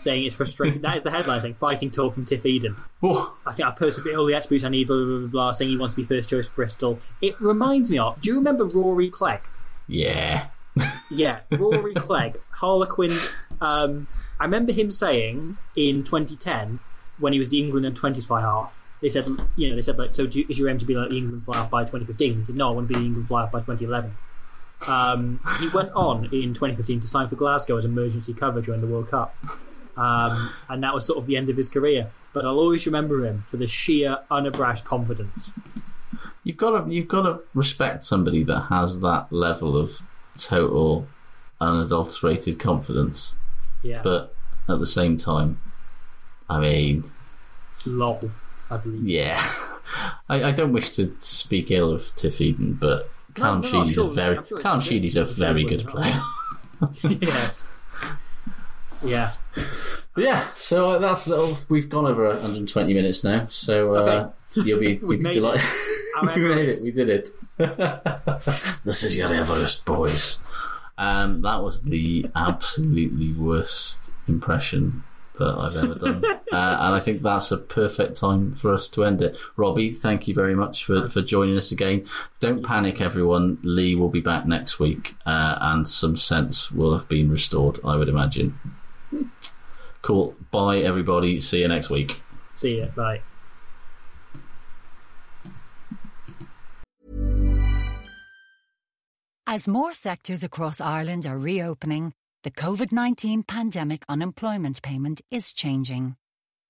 Saying 0.00 0.24
it's 0.24 0.34
frustrating. 0.34 0.82
that 0.82 0.96
is 0.96 1.02
the 1.04 1.10
headline 1.12 1.40
saying 1.40 1.54
fighting 1.60 1.90
talk 1.90 2.14
from 2.14 2.24
Tiff 2.24 2.44
Eden. 2.44 2.74
Oh, 3.02 3.36
I 3.46 3.52
think 3.52 3.68
I 3.68 3.70
persevere 3.70 4.18
all 4.18 4.26
the 4.26 4.34
attributes 4.34 4.64
I 4.64 4.68
need, 4.70 4.88
blah, 4.88 4.96
blah, 4.96 5.18
blah, 5.18 5.26
blah, 5.28 5.52
saying 5.52 5.70
he 5.70 5.76
wants 5.76 5.94
to 5.94 6.00
be 6.00 6.06
first 6.06 6.28
choice 6.30 6.48
for 6.48 6.54
Bristol. 6.56 6.98
It 7.20 7.40
reminds 7.40 7.88
me 7.90 7.98
of, 7.98 8.20
do 8.20 8.30
you 8.30 8.36
remember 8.36 8.64
Rory 8.64 9.08
Clegg? 9.10 9.40
yeah. 9.86 10.46
Yeah, 11.10 11.40
Rory 11.50 11.92
Clegg, 11.94 12.40
Harlequin. 12.50 13.12
Um, 13.62 14.08
I 14.40 14.44
remember 14.44 14.72
him 14.72 14.90
saying 14.90 15.56
in 15.76 16.02
2010 16.02 16.80
when 17.18 17.32
he 17.32 17.38
was 17.38 17.50
the 17.50 17.60
England 17.60 17.86
and 17.86 17.96
20s 17.96 18.26
fly 18.26 18.40
half. 18.40 18.76
They 19.00 19.08
said, 19.08 19.26
you 19.56 19.70
know, 19.70 19.76
they 19.76 19.82
said 19.82 19.98
like, 19.98 20.14
so 20.14 20.26
do 20.26 20.44
is 20.48 20.58
your 20.58 20.68
aim 20.68 20.78
to 20.78 20.84
be 20.84 20.94
like 20.94 21.10
the 21.10 21.16
England 21.16 21.44
fly 21.44 21.56
half 21.56 21.70
by 21.70 21.82
2015? 21.82 22.40
He 22.40 22.44
said, 22.44 22.56
no, 22.56 22.68
I 22.68 22.72
want 22.72 22.88
to 22.88 22.94
be 22.94 22.98
the 22.98 23.06
England 23.06 23.28
fly 23.28 23.42
half 23.42 23.52
by 23.52 23.60
2011. 23.60 24.12
Um, 24.88 25.40
he 25.60 25.68
went 25.68 25.92
on 25.92 26.24
in 26.26 26.54
2015 26.54 27.00
to 27.00 27.06
sign 27.06 27.26
for 27.28 27.36
Glasgow 27.36 27.76
as 27.76 27.84
emergency 27.84 28.34
cover 28.34 28.60
during 28.60 28.80
the 28.80 28.88
World 28.88 29.08
Cup, 29.08 29.32
um, 29.96 30.50
and 30.68 30.82
that 30.82 30.92
was 30.92 31.06
sort 31.06 31.20
of 31.20 31.26
the 31.26 31.36
end 31.36 31.48
of 31.50 31.56
his 31.56 31.68
career. 31.68 32.10
But 32.32 32.44
I'll 32.44 32.58
always 32.58 32.84
remember 32.84 33.24
him 33.24 33.44
for 33.48 33.58
the 33.58 33.68
sheer, 33.68 34.18
unabashed 34.28 34.84
confidence. 34.84 35.52
You've 36.42 36.56
got 36.56 36.84
to 36.84 36.92
you've 36.92 37.06
got 37.06 37.22
to 37.22 37.40
respect 37.54 38.02
somebody 38.02 38.42
that 38.42 38.62
has 38.62 38.98
that 39.00 39.28
level 39.30 39.76
of 39.76 40.00
total 40.36 41.06
unadulterated 41.60 42.58
confidence. 42.58 43.34
Yeah, 43.82 44.00
But 44.02 44.34
at 44.68 44.78
the 44.78 44.86
same 44.86 45.16
time, 45.16 45.60
I 46.48 46.60
mean, 46.60 47.04
lol, 47.84 48.20
I 48.70 48.76
believe. 48.76 49.06
yeah, 49.06 49.40
I, 50.28 50.44
I 50.44 50.52
don't 50.52 50.72
wish 50.72 50.90
to 50.90 51.14
speak 51.18 51.70
ill 51.70 51.92
of 51.92 52.14
Tiff 52.14 52.40
Eden, 52.40 52.74
but 52.80 53.10
Callum 53.34 53.62
no, 53.62 53.70
no, 53.70 53.80
Sheedy's 53.82 53.94
sure- 53.94 54.10
a 54.10 54.12
very 54.12 54.36
I'm 54.38 54.44
sure 54.46 54.58
it's 54.58 54.62
Callum 54.62 54.78
good. 54.80 54.86
Sheedy's 54.88 55.16
a 55.16 55.20
I'm 55.22 55.26
sure 55.28 55.34
very 55.36 55.64
good 55.64 55.84
good. 55.84 55.92
player. 55.92 56.20
yes. 57.20 57.66
Yeah. 59.02 59.32
But 60.14 60.24
yeah, 60.24 60.46
so 60.58 60.90
uh, 60.90 60.98
that's 60.98 61.28
all. 61.30 61.56
We've 61.68 61.88
gone 61.88 62.06
over 62.06 62.28
120 62.28 62.92
minutes 62.94 63.24
now, 63.24 63.46
so 63.50 63.94
uh, 63.94 64.30
you'll 64.54 64.78
be, 64.80 64.94
you'll 65.02 65.08
be 65.18 65.34
delighted. 65.34 65.66
We 66.22 66.28
made 66.42 66.68
it. 66.68 66.78
We 66.82 66.92
did 66.92 67.08
it. 67.08 67.30
this 68.84 69.02
is 69.02 69.16
your 69.16 69.32
Everest, 69.32 69.84
boys. 69.84 70.38
Um, 70.98 71.42
that 71.42 71.62
was 71.62 71.82
the 71.82 72.30
absolutely 72.34 73.32
worst 73.32 74.12
impression 74.28 75.04
that 75.38 75.58
I've 75.58 75.76
ever 75.76 75.94
done, 75.94 76.24
uh, 76.24 76.36
and 76.52 76.94
I 76.94 77.00
think 77.00 77.22
that's 77.22 77.50
a 77.50 77.56
perfect 77.56 78.16
time 78.16 78.54
for 78.54 78.74
us 78.74 78.88
to 78.90 79.04
end 79.04 79.22
it. 79.22 79.38
Robbie, 79.56 79.94
thank 79.94 80.28
you 80.28 80.34
very 80.34 80.54
much 80.54 80.84
for, 80.84 81.08
for 81.08 81.22
joining 81.22 81.56
us 81.56 81.72
again. 81.72 82.06
Don't 82.40 82.64
panic, 82.64 83.00
everyone. 83.00 83.58
Lee 83.62 83.94
will 83.94 84.10
be 84.10 84.20
back 84.20 84.46
next 84.46 84.78
week, 84.78 85.14
uh, 85.24 85.56
and 85.60 85.88
some 85.88 86.16
sense 86.16 86.70
will 86.70 86.96
have 86.96 87.08
been 87.08 87.30
restored. 87.30 87.80
I 87.84 87.96
would 87.96 88.08
imagine. 88.08 88.58
Cool. 90.02 90.34
Bye, 90.50 90.78
everybody. 90.78 91.40
See 91.40 91.60
you 91.60 91.68
next 91.68 91.88
week. 91.88 92.22
See 92.56 92.76
you. 92.76 92.86
Bye. 92.94 93.22
As 99.54 99.68
more 99.68 99.92
sectors 99.92 100.42
across 100.42 100.80
Ireland 100.80 101.26
are 101.26 101.36
reopening, 101.36 102.14
the 102.42 102.50
COVID 102.50 102.90
19 102.90 103.42
pandemic 103.42 104.02
unemployment 104.08 104.80
payment 104.80 105.20
is 105.30 105.52
changing. 105.52 106.16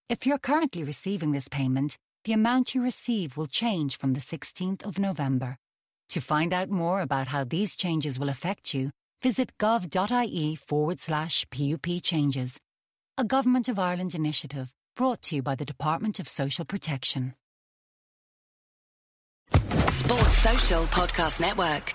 If 0.09 0.26
you're 0.26 0.36
currently 0.50 0.82
receiving 0.82 1.30
this 1.30 1.46
payment, 1.46 1.96
the 2.24 2.32
amount 2.32 2.74
you 2.74 2.82
receive 2.82 3.36
will 3.36 3.46
change 3.46 3.96
from 3.96 4.14
the 4.14 4.20
16th 4.20 4.82
of 4.82 4.98
November. 4.98 5.59
To 6.09 6.20
find 6.20 6.52
out 6.52 6.70
more 6.70 7.02
about 7.02 7.28
how 7.28 7.44
these 7.44 7.76
changes 7.76 8.18
will 8.18 8.28
affect 8.28 8.74
you, 8.74 8.90
visit 9.22 9.56
gov.ie 9.59 10.56
forward 10.56 10.98
slash 10.98 11.46
PUP 11.52 11.86
changes. 12.02 12.59
A 13.16 13.22
Government 13.22 13.68
of 13.68 13.78
Ireland 13.78 14.16
initiative 14.16 14.72
brought 14.96 15.22
to 15.22 15.36
you 15.36 15.42
by 15.42 15.54
the 15.54 15.64
Department 15.64 16.18
of 16.18 16.26
Social 16.26 16.64
Protection. 16.64 17.34
Sports 19.52 20.38
Social 20.38 20.82
Podcast 20.86 21.40
Network. 21.40 21.94